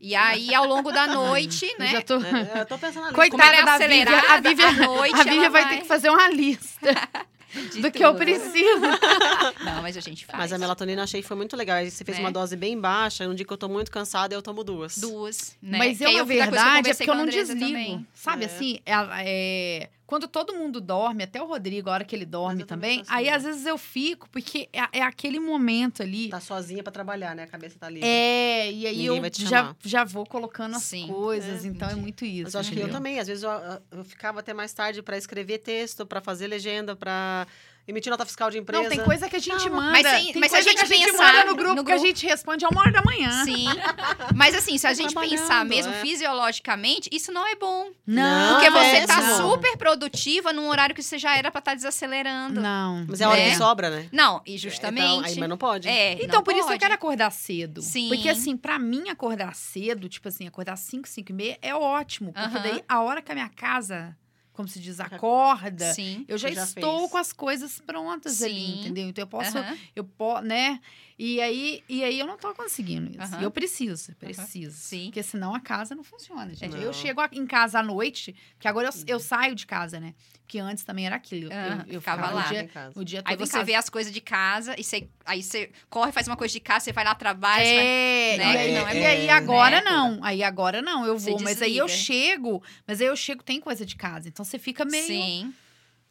E 0.00 0.14
aí, 0.14 0.54
ao 0.54 0.66
longo 0.66 0.92
da 0.92 1.06
noite, 1.06 1.64
Eu 1.66 1.78
né? 1.78 1.86
já 1.88 2.02
tô... 2.02 2.14
É, 2.20 2.60
eu 2.60 2.66
tô 2.66 2.78
pensando. 2.78 3.12
Coitada 3.14 3.56
é 3.56 3.64
da 3.64 3.78
Vivian, 3.78 4.04
acelerada, 4.04 4.48
a 4.48 4.68
à 4.68 4.72
noite, 4.72 5.14
A 5.14 5.22
Vivian 5.24 5.40
ela 5.40 5.48
vai 5.50 5.68
ter 5.70 5.78
que 5.78 5.84
fazer 5.86 6.10
uma 6.10 6.28
lista 6.28 6.94
de 7.72 7.80
do 7.80 7.90
que 7.90 8.04
eu 8.04 8.10
tudo. 8.12 8.18
preciso. 8.18 8.80
Não, 9.64 9.80
mas 9.80 9.96
a 9.96 10.00
gente 10.00 10.26
faz. 10.26 10.38
Mas 10.38 10.52
a 10.52 10.58
melatonina 10.58 11.02
achei 11.02 11.22
que 11.22 11.26
foi 11.28 11.36
muito 11.36 11.56
legal. 11.56 11.82
Você 11.82 12.04
fez 12.04 12.18
Né? 12.18 12.24
uma 12.24 12.30
dose 12.30 12.54
bem 12.56 12.78
baixa. 12.78 13.26
No 13.26 13.34
dia 13.34 13.46
que 13.46 13.52
eu 13.52 13.56
tô 13.56 13.68
muito 13.70 13.90
cansada, 13.90 14.34
eu 14.34 14.42
tomo 14.42 14.62
duas. 14.62 14.98
Duas, 14.98 15.56
né? 15.62 15.78
Mas 15.78 16.00
é 16.02 16.12
eu 16.12 16.20
a 16.20 16.24
verdade, 16.24 16.90
é 16.90 16.94
porque 16.94 17.08
eu 17.10 17.14
não 17.14 17.26
desligo. 17.26 17.58
também. 17.66 18.06
Sabe 18.12 18.44
É. 18.44 18.46
assim, 18.46 18.78
ela- 18.84 19.16
é, 19.22 19.88
quando 20.06 20.28
todo 20.28 20.54
mundo 20.54 20.80
dorme, 20.80 21.24
até 21.24 21.42
o 21.42 21.46
Rodrigo, 21.46 21.90
a 21.90 21.94
hora 21.94 22.04
que 22.04 22.14
ele 22.14 22.24
dorme 22.24 22.64
também 22.64 23.00
assim, 23.00 23.10
aí 23.12 23.24
né? 23.26 23.32
às 23.32 23.42
vezes 23.42 23.66
eu 23.66 23.76
fico, 23.76 24.28
porque 24.30 24.68
é, 24.72 24.98
é 25.00 25.02
aquele 25.02 25.40
momento 25.40 26.02
ali. 26.02 26.28
Tá 26.28 26.40
sozinha 26.40 26.82
pra 26.82 26.92
trabalhar, 26.92 27.34
né? 27.34 27.42
A 27.42 27.46
cabeça 27.46 27.78
tá 27.78 27.88
livre. 27.88 28.08
É, 28.08 28.70
e 28.70 28.86
aí 28.86 29.08
Ninguém 29.08 29.18
eu 29.24 29.46
já, 29.48 29.74
já 29.82 30.04
vou 30.04 30.24
colocando 30.24 30.76
as 30.76 30.82
Sim. 30.84 31.08
coisas, 31.08 31.64
É, 31.64 31.68
então 31.68 31.88
é 31.88 31.92
entendi. 31.92 32.00
muito 32.02 32.24
isso. 32.24 32.44
Mas 32.44 32.54
eu 32.54 32.60
acho 32.60 32.70
que 32.70 32.76
eu 32.76 32.82
entendeu? 32.82 32.96
também. 32.96 33.18
Às 33.18 33.26
vezes 33.26 33.42
eu, 33.42 33.50
eu 33.90 34.04
ficava 34.04 34.40
até 34.40 34.54
mais 34.54 34.72
tarde 34.72 35.02
pra 35.02 35.16
escrever 35.18 35.58
texto, 35.58 36.06
pra 36.06 36.20
fazer 36.20 36.46
legenda, 36.46 36.94
pra 36.94 37.46
emitir 37.88 38.10
nota 38.10 38.24
fiscal 38.26 38.50
de 38.50 38.58
empresa. 38.58 38.82
Não, 38.82 38.90
tem 38.90 39.00
coisa 39.00 39.28
que 39.28 39.36
a 39.36 39.38
gente 39.38 39.68
Não, 39.68 39.76
manda. 39.76 39.92
mas 39.92 40.02
tem- 40.02 40.32
tem 40.32 40.40
mas 40.40 40.50
se 40.50 40.56
a 40.56 40.58
coisa 40.62 40.68
gente 40.70 40.76
que 40.88 40.92
a 40.94 40.96
gente 40.96 41.10
pensar 41.12 41.32
manda 41.32 41.44
no 41.46 41.54
grupo, 41.56 41.74
no 41.76 41.84
que 41.84 41.92
a 41.92 41.94
grupo- 41.94 42.06
gente 42.06 42.26
responde 42.26 42.64
a 42.64 42.68
uma 42.68 42.80
hora 42.80 42.92
da 42.92 43.02
manhã. 43.02 43.44
Sim. 43.44 43.66
Mas 44.34 44.54
assim, 44.54 44.76
se 44.76 44.86
a 44.86 44.92
gente 44.92 45.14
pensar 45.14 45.64
mesmo 45.64 45.92
é. 45.92 46.00
fisiologicamente, 46.00 47.08
isso 47.12 47.32
não 47.32 47.46
é 47.46 47.54
bom. 47.56 47.90
Não, 48.06 48.54
Porque 48.54 48.70
você 48.70 48.96
é, 48.96 49.06
tá 49.06 49.20
não. 49.20 49.50
super 49.52 49.76
produtiva 49.76 50.52
num 50.52 50.68
horário 50.68 50.94
que 50.94 51.02
você 51.02 51.18
já 51.18 51.36
era 51.36 51.50
pra 51.50 51.58
estar 51.60 51.74
desacelerando. 51.74 52.60
Não, 52.60 52.96
Não. 53.00 53.06
Mas 53.08 53.20
é 53.20 53.24
a 53.24 53.30
hora 53.30 53.40
né? 53.40 53.50
que 53.50 53.56
sobra, 53.56 53.90
né? 53.90 54.08
e 54.46 54.58
justamente. 54.58 55.04
Então, 55.04 55.24
aí, 55.24 55.38
mas 55.38 55.48
não 55.48 55.56
pode. 55.56 55.88
É, 55.88 56.14
Então, 56.22 56.36
não 56.36 56.42
por 56.42 56.52
isso 56.52 56.62
eu 56.62 56.66
pode. 56.68 56.78
quero 56.80 56.94
acordar 56.94 57.30
cedo. 57.30 57.80
Sim. 57.82 58.08
Porque, 58.08 58.28
assim, 58.28 58.56
pra 58.56 58.78
mim, 58.78 59.08
acordar 59.08 59.54
cedo, 59.54 60.08
tipo 60.08 60.28
assim, 60.28 60.46
acordar 60.46 60.76
5, 60.76 61.08
5 61.08 61.30
e 61.30 61.34
meia, 61.34 61.58
é 61.62 61.74
ótimo. 61.74 62.32
Porque 62.32 62.56
Aham. 62.58 62.62
daí, 62.62 62.84
a 62.88 63.00
hora 63.00 63.22
que 63.22 63.30
a 63.32 63.34
minha 63.34 63.48
casa, 63.48 64.16
como 64.56 64.66
se 64.66 64.80
diz, 64.80 64.98
acorda, 64.98 65.92
Sim. 65.92 66.24
eu 66.26 66.38
já, 66.38 66.50
já 66.50 66.64
estou 66.64 67.00
fez. 67.00 67.10
com 67.10 67.18
as 67.18 67.32
coisas 67.32 67.78
prontas 67.78 68.42
ali, 68.42 68.54
Sim. 68.54 68.80
entendeu? 68.80 69.08
Então, 69.08 69.22
eu 69.22 69.26
posso, 69.28 69.58
Aham. 69.58 69.76
eu 69.94 70.02
posso, 70.02 70.42
né? 70.44 70.80
E 71.18 71.40
aí, 71.40 71.82
e 71.88 72.04
aí 72.04 72.18
eu 72.18 72.26
não 72.26 72.36
tô 72.36 72.54
conseguindo 72.54 73.10
isso. 73.10 73.36
E 73.40 73.42
eu 73.42 73.50
preciso, 73.50 74.14
preciso. 74.16 74.76
Sim. 74.76 75.06
Porque 75.06 75.22
senão 75.22 75.54
a 75.54 75.60
casa 75.60 75.94
não 75.94 76.04
funciona, 76.04 76.54
gente. 76.54 76.72
Não. 76.74 76.78
Eu 76.82 76.92
chego 76.92 77.22
em 77.32 77.46
casa 77.46 77.78
à 77.78 77.82
noite, 77.82 78.36
porque 78.52 78.68
agora 78.68 78.88
eu, 78.88 78.92
eu 79.06 79.18
saio 79.18 79.54
de 79.54 79.66
casa, 79.66 79.98
né? 79.98 80.14
Porque 80.42 80.58
antes 80.58 80.84
também 80.84 81.06
era 81.06 81.16
aquilo. 81.16 81.50
Eu- 81.50 81.58
Aham, 81.58 81.84
eu, 81.88 82.00
ficava 82.02 82.22
ficava 82.22 82.34
lá. 82.40 82.44
o 82.44 82.48
dia, 82.50 82.62
em 82.62 82.68
casa. 82.68 83.00
o 83.00 83.04
dia 83.04 83.22
todo 83.22 83.28
Aí 83.30 83.34
em 83.34 83.38
você 83.38 83.52
casa. 83.54 83.64
vê 83.64 83.74
as 83.74 83.88
coisas 83.88 84.12
de 84.12 84.20
casa 84.20 84.74
e 84.78 84.84
você, 84.84 85.08
aí 85.24 85.42
você 85.42 85.70
corre, 85.88 86.12
faz 86.12 86.26
uma 86.28 86.36
coisa 86.36 86.52
de 86.52 86.60
casa, 86.60 86.84
você 86.84 86.92
vai 86.92 87.02
lá, 87.04 87.14
trabalha. 87.14 87.64
você 87.64 87.74
vai- 87.76 87.86
É, 87.86 88.36
né? 88.36 88.44
e, 88.44 88.56
aí, 88.58 88.74
Não, 88.74 88.88
é 88.88 88.94
e 89.00 89.06
aí 89.06 89.30
agora 89.30 89.76
né? 89.76 89.90
não. 89.90 90.22
Aí 90.22 90.42
agora 90.42 90.82
não, 90.82 91.06
eu 91.06 91.16
vou. 91.16 91.40
Mas 91.40 91.62
aí 91.62 91.78
eu 91.78 91.88
chego, 91.88 92.62
mas 92.86 93.00
aí 93.00 93.06
eu 93.06 93.16
chego, 93.16 93.42
tem 93.42 93.58
coisa 93.58 93.86
de 93.86 93.96
casa. 93.96 94.28
Então 94.28 94.44
você 94.44 94.58
fica 94.58 94.84
meio. 94.84 95.06
Sim. 95.06 95.54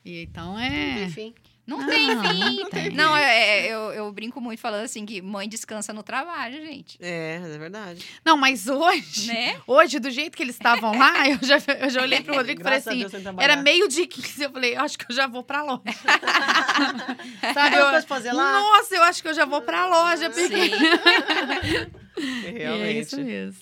E 0.04 0.24
então 0.24 0.58
é. 0.58 1.04
Enfim. 1.04 1.34
Não, 1.68 1.80
Não, 1.80 1.88
tem 1.88 2.16
não 2.16 2.24
fim. 2.24 2.66
tem. 2.70 2.90
Não, 2.92 3.18
é- 3.18 3.66
é- 3.66 3.68
eu, 3.74 3.92
eu 3.92 4.12
brinco 4.12 4.40
muito 4.40 4.60
falando 4.60 4.84
assim 4.84 5.04
que 5.04 5.20
mãe 5.22 5.50
descansa 5.50 5.92
no 5.92 6.04
trabalho, 6.04 6.64
gente. 6.64 6.96
É, 7.02 7.42
é 7.44 7.58
verdade. 7.58 8.06
Não, 8.24 8.38
mas 8.38 8.68
hoje, 8.68 9.28
Né? 9.28 9.58
hoje, 9.66 9.98
do 10.00 10.12
jeito 10.12 10.38
que 10.38 10.44
eles 10.44 10.56
estavam 10.56 10.96
lá, 10.96 11.14
eu 11.28 11.40
já, 11.42 11.58
eu 11.80 11.90
já 11.90 12.02
olhei 12.04 12.22
pro 12.22 12.36
Rodrigo 12.38 12.62
e 12.62 12.64
falei 12.64 12.78
assim. 12.80 13.06
Era 13.40 13.56
meio 13.56 13.88
de 13.88 14.06
15, 14.06 14.44
eu 14.44 14.52
falei, 14.52 14.76
eu 14.76 14.82
acho 14.82 14.96
que 14.98 15.06
eu 15.12 15.16
já 15.16 15.26
vou 15.26 15.42
pra 15.44 15.64
loja. 15.64 15.82
Sabe? 17.54 17.76
Eu, 17.78 18.04
fazer 18.04 18.32
lá? 18.32 18.52
Nossa, 18.60 18.96
eu 18.96 19.04
acho 19.04 19.22
que 19.24 19.28
eu 19.30 19.34
já 19.34 19.46
vou 19.46 19.62
pra 19.62 19.88
loja. 19.88 20.30
porque- 20.30 20.48
Sim. 20.48 21.96
É 22.18 22.92
isso 23.00 23.16
Realmente. 23.16 23.16
mesmo. 23.18 23.62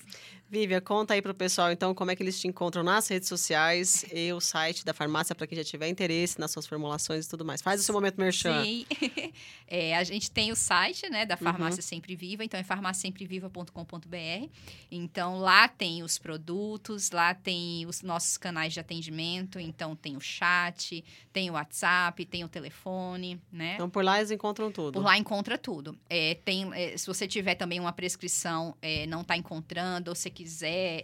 Vívia, 0.53 0.79
conta 0.79 1.15
aí 1.15 1.21
pro 1.21 1.33
pessoal, 1.33 1.71
então, 1.71 1.95
como 1.95 2.11
é 2.11 2.15
que 2.15 2.21
eles 2.21 2.39
te 2.39 2.47
encontram 2.47 2.83
nas 2.83 3.07
redes 3.07 3.27
sociais 3.27 4.05
e 4.13 4.31
o 4.31 4.39
site 4.39 4.85
da 4.85 4.93
farmácia 4.93 5.33
para 5.33 5.47
quem 5.47 5.57
já 5.57 5.63
tiver 5.63 5.87
interesse 5.87 6.39
nas 6.39 6.51
suas 6.51 6.67
formulações 6.67 7.25
e 7.25 7.29
tudo 7.29 7.43
mais. 7.43 7.59
Faz 7.59 7.81
o 7.81 7.83
seu 7.83 7.91
momento 7.91 8.17
merchan. 8.19 8.63
Sim. 8.63 8.85
É, 9.65 9.97
a 9.97 10.03
gente 10.03 10.29
tem 10.29 10.51
o 10.51 10.55
site, 10.55 11.09
né, 11.09 11.25
da 11.25 11.35
Farmácia 11.35 11.79
Uhum. 11.79 11.87
Sempre 11.87 12.15
Viva, 12.15 12.43
então 12.43 12.59
é 12.59 12.63
farmáciasempreviva.com.br. 12.63 14.47
Então 14.91 15.39
lá 15.39 15.67
tem 15.67 16.03
os 16.03 16.19
produtos, 16.19 17.09
lá 17.09 17.33
tem 17.33 17.83
os 17.87 18.03
nossos 18.03 18.37
canais 18.37 18.71
de 18.73 18.79
atendimento, 18.79 19.59
então 19.59 19.95
tem 19.95 20.15
o 20.15 20.21
chat, 20.21 21.03
tem 21.31 21.49
o 21.49 21.53
WhatsApp, 21.53 22.23
tem 22.25 22.43
o 22.43 22.47
telefone, 22.47 23.41
né? 23.51 23.73
Então, 23.73 23.89
por 23.89 24.03
lá 24.03 24.19
eles 24.19 24.29
encontram 24.29 24.71
tudo. 24.71 24.93
Por 24.93 25.03
lá 25.03 25.17
encontra 25.17 25.57
tudo. 25.57 25.97
É, 26.07 26.35
tem, 26.35 26.71
é, 26.75 26.95
se 26.95 27.07
você 27.07 27.27
tiver 27.27 27.55
também 27.55 27.79
uma 27.79 27.93
prescrição, 27.93 28.77
é, 28.79 29.07
não 29.07 29.21
está 29.21 29.35
encontrando, 29.35 30.11
ou 30.11 30.15
se 30.15 30.29
quiser 30.29 30.42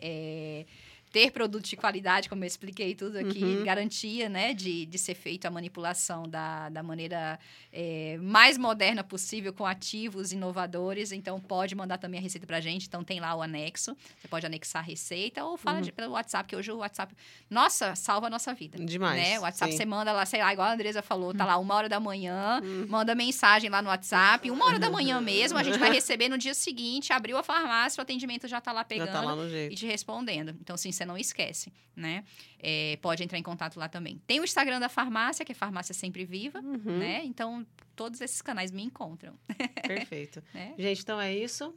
é, 0.02 0.66
ter 1.12 1.32
produto 1.32 1.66
de 1.66 1.76
qualidade, 1.76 2.30
como 2.30 2.44
eu 2.44 2.48
expliquei 2.48 2.94
tudo 2.94 3.18
aqui, 3.18 3.44
Uhum. 3.58 3.64
garantia 3.64 4.30
né, 4.30 4.54
de, 4.54 4.86
de 4.86 4.98
ser 4.98 5.16
feita 5.16 5.48
a 5.48 5.52
manipulação 5.52 6.24
da, 6.28 6.70
da 6.70 6.84
maneira 6.84 7.40
é, 7.74 8.18
mais 8.22 8.58
moderna 8.58 9.04
possível, 9.04 9.52
com 9.52 9.66
ativos 9.66 10.32
inovadores. 10.32 11.12
Então, 11.12 11.40
pode 11.40 11.74
mandar 11.76 11.98
também 11.98 12.20
a 12.20 12.24
receita 12.24 12.46
para 12.46 12.58
a 12.58 12.62
gente. 12.62 12.88
Então, 12.88 13.04
tem 13.04 13.20
lá 13.20 13.34
o 13.36 13.42
anexo. 13.42 13.96
Você 14.20 14.28
pode 14.28 14.46
anexar 14.46 14.84
a 14.84 14.86
receita 14.86 15.44
ou 15.44 15.58
fala 15.58 15.78
Uhum. 15.78 15.84
de- 15.84 15.92
pelo 15.92 16.12
WhatsApp, 16.14 16.48
que 16.48 16.56
hoje 16.56 16.72
o 16.72 16.78
WhatsApp, 16.78 17.16
nossa, 17.50 17.96
salva 17.96 18.28
a 18.28 18.30
nossa 18.30 18.54
vida. 18.54 18.78
Demais. 18.84 19.20
Né? 19.22 19.40
O 19.40 19.42
WhatsApp 19.44 19.72
sim. 19.72 19.78
você 19.78 19.86
manda 19.86 20.12
lá, 20.12 20.26
sei 20.26 20.40
lá, 20.42 20.54
igual 20.54 20.68
a 20.68 20.74
Andresa 20.74 21.02
falou, 21.02 21.34
tá 21.34 21.46
lá 21.46 21.58
uma 21.58 21.74
hora 21.76 21.90
da 21.90 22.00
manhã, 22.00 22.62
Hum. 22.64 22.86
manda 22.88 23.16
mensagem 23.16 23.70
lá 23.70 23.82
no 23.82 23.90
WhatsApp, 23.90 24.50
uma 24.52 24.66
hora 24.66 24.78
da 24.80 24.90
manhã 24.90 25.20
mesmo, 25.22 25.58
a 25.58 25.64
gente 25.64 25.78
vai 25.80 25.90
receber 25.94 26.30
no 26.30 26.38
dia 26.38 26.54
seguinte, 26.54 27.12
abriu 27.14 27.38
a 27.38 27.44
farmácia, 27.44 28.00
o 28.00 28.04
atendimento 28.04 28.48
já 28.48 28.62
tá 28.62 28.72
lá 28.72 28.82
Já 28.82 28.86
pegando 28.86 29.12
tá 29.12 29.22
lá 29.22 29.36
no 29.36 29.46
e 29.48 29.50
jeito. 29.50 29.76
te 29.76 29.86
respondendo. 29.88 30.56
Então, 30.62 30.74
assim, 30.76 30.92
você 31.00 31.06
não 31.06 31.18
esquece, 31.18 31.72
né? 31.96 32.24
É, 32.60 32.98
pode 33.02 33.24
entrar 33.24 33.38
em 33.40 33.44
contato 33.44 33.78
lá 33.80 33.90
também. 33.90 34.22
Tem 34.28 34.40
o 34.40 34.44
Instagram 34.44 34.80
da 34.80 34.90
farmácia, 34.90 35.44
que 35.44 35.52
é 35.52 35.56
Farmácia 35.56 35.94
Sempre 35.94 36.26
Viva, 36.26 36.60
Uhum, 36.60 36.98
né? 37.00 37.24
Então, 37.26 37.66
todos 37.96 38.22
esses 38.22 38.42
canais 38.42 38.72
me 38.72 38.84
encontram, 38.84 39.34
Perfeito. 39.88 40.44
né? 40.54 40.74
Gente, 40.78 41.02
então 41.02 41.20
é 41.20 41.36
isso. 41.36 41.74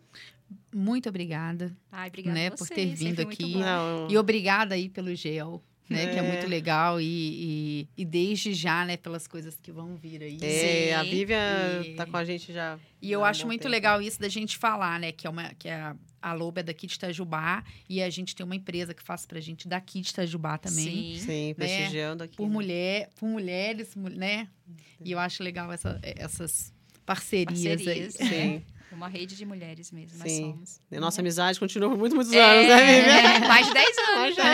Muito 0.75 1.09
obrigada. 1.09 1.75
Ai, 1.91 2.09
obrigada 2.09 2.39
Né, 2.39 2.47
a 2.49 2.51
por 2.51 2.59
vocês, 2.59 2.77
ter 2.77 2.95
vindo 2.95 3.21
aqui. 3.23 3.55
E 4.11 4.19
obrigada 4.19 4.75
aí 4.75 4.89
pelo 4.89 5.15
gel. 5.15 5.63
Né? 5.93 6.07
Que 6.07 6.17
é 6.19 6.19
É. 6.19 6.23
muito 6.23 6.47
legal 6.49 7.01
e, 7.01 7.05
e, 7.05 7.89
e 7.97 8.05
desde 8.05 8.53
já, 8.55 8.85
né? 8.85 8.97
Pelas 8.97 9.27
coisas 9.27 9.59
que 9.63 9.71
vão 9.71 9.95
vir 9.97 10.23
aí. 10.23 10.39
É, 10.43 10.95
a 10.95 11.05
Sim. 11.05 11.11
Vivian 11.11 11.83
E- 11.85 11.95
tá 11.95 12.07
com 12.07 12.17
a 12.17 12.25
gente 12.25 12.53
já. 12.53 12.79
E 13.01 13.11
eu 13.13 13.25
acho 13.25 13.47
muito 13.47 13.63
tempo. 13.63 13.71
legal 13.73 14.01
isso 14.03 14.21
da 14.21 14.29
gente 14.29 14.57
falar, 14.57 14.99
né? 14.99 15.13
Que 15.13 15.27
é 15.27 15.31
uma 15.31 15.53
que 15.55 15.69
é 15.69 15.75
a, 15.75 15.97
a 16.21 16.33
Loba 16.33 16.61
é 16.61 16.63
daqui 16.63 16.87
de 16.87 16.95
Itajubá 16.95 17.63
e 17.89 18.01
a 18.03 18.09
gente 18.11 18.35
tem 18.35 18.45
uma 18.47 18.55
empresa 18.57 18.95
que 18.95 19.03
faz 19.03 19.27
pra 19.27 19.41
gente 19.41 19.67
daqui 19.69 20.01
de 20.01 20.11
Itajubá 20.11 20.57
também. 20.59 21.17
Sim. 21.19 21.27
Sim, 21.27 21.55
prestigiando 21.57 22.23
aqui. 22.25 22.37
Por 22.37 22.47
né? 22.49 22.53
mulher, 22.53 23.09
por 23.17 23.29
mulheres, 23.29 23.95
mu- 23.97 24.09
né? 24.09 24.49
E 25.05 25.11
eu 25.13 25.19
acho 25.19 25.43
legal 25.43 25.71
essa- 25.73 25.99
essas 26.03 26.73
parcerias, 27.05 27.83
Parcerias. 27.83 28.21
aí. 28.21 28.29
Sim. 28.29 28.63
Uma 28.93 29.09
rede 29.09 29.35
de 29.37 29.47
mulheres 29.47 29.91
mesmo, 29.91 30.19
nós 30.19 30.31
Sim. 30.31 30.53
somos. 30.53 30.79
E 30.91 30.97
a 30.97 31.01
nossa 31.01 31.23
amizade 31.23 31.59
continua 31.59 31.89
por 31.89 31.97
muitos, 31.99 32.15
muitos 32.15 32.33
É, 32.35 32.45
anos, 32.45 32.69
né, 32.69 33.01
Vivian? 33.33 33.49
mais 33.49 33.67
de 33.67 33.73
10 33.73 33.97
anos 33.99 34.37
já. 34.37 34.45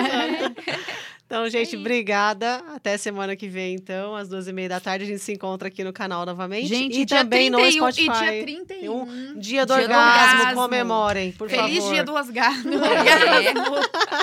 Então, 1.31 1.47
gente, 1.51 1.77
aí. 1.77 1.81
obrigada. 1.83 2.63
Até 2.75 2.97
semana 2.97 3.37
que 3.37 3.47
vem, 3.49 3.75
então, 3.75 4.17
às 4.17 4.31
duas 4.31 4.49
e 4.49 4.53
meia 4.53 4.71
da 4.71 4.81
tarde. 4.81 5.05
A 5.05 5.07
gente 5.07 5.19
se 5.19 5.31
encontra 5.31 5.69
aqui 5.69 5.85
no 5.85 5.93
canal 5.93 6.25
novamente. 6.25 6.67
Gente, 6.67 7.01
e 7.03 7.05
também 7.05 7.53
31, 7.53 7.65
no 7.67 7.71
Spotify. 7.93 8.25
E 8.25 8.31
dia 8.31 8.43
31. 8.43 9.05
Dia 9.07 9.35
do 9.35 9.39
Dia 9.39 9.67
do 9.67 9.73
orgasmo, 9.75 10.39
orgasmo. 10.39 10.55
comemorem, 10.63 11.33
por 11.33 11.51
Feliz 11.51 11.81
favor. 11.81 11.93
dia 11.93 12.03
do 12.05 12.15
orgasmo. 12.15 12.71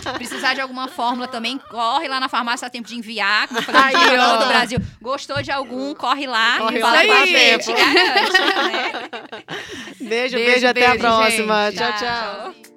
É. 0.05 0.13
Precisar 0.13 0.55
de 0.55 0.61
alguma 0.61 0.87
fórmula 0.87 1.27
também, 1.27 1.57
corre 1.69 2.07
lá 2.07 2.19
na 2.19 2.27
farmácia, 2.27 2.65
dá 2.67 2.71
tempo 2.71 2.87
de 2.87 2.95
enviar. 2.95 3.47
Como 3.47 3.59
eu 3.59 3.63
falei, 3.63 3.95
Aí, 3.95 4.17
ó. 4.17 4.33
todo 4.37 4.45
o 4.45 4.47
Brasil. 4.47 4.79
Gostou 5.01 5.41
de 5.43 5.51
algum, 5.51 5.93
corre 5.93 6.25
lá 6.25 6.57
Corre 6.57 6.79
lá, 6.79 6.87
fala 6.91 6.97
a 6.97 7.21
aí. 7.21 7.27
gente. 7.31 7.71
Garante, 7.71 8.31
né? 8.71 9.09
Beijo, 10.01 10.35
beijo, 10.35 10.35
Beijo, 10.37 10.67
até 10.67 10.85
a 10.85 10.89
beijo, 10.89 10.99
próxima. 10.99 11.71
gente. 11.71 11.77
tchau. 11.77 11.93
tchau. 12.53 12.74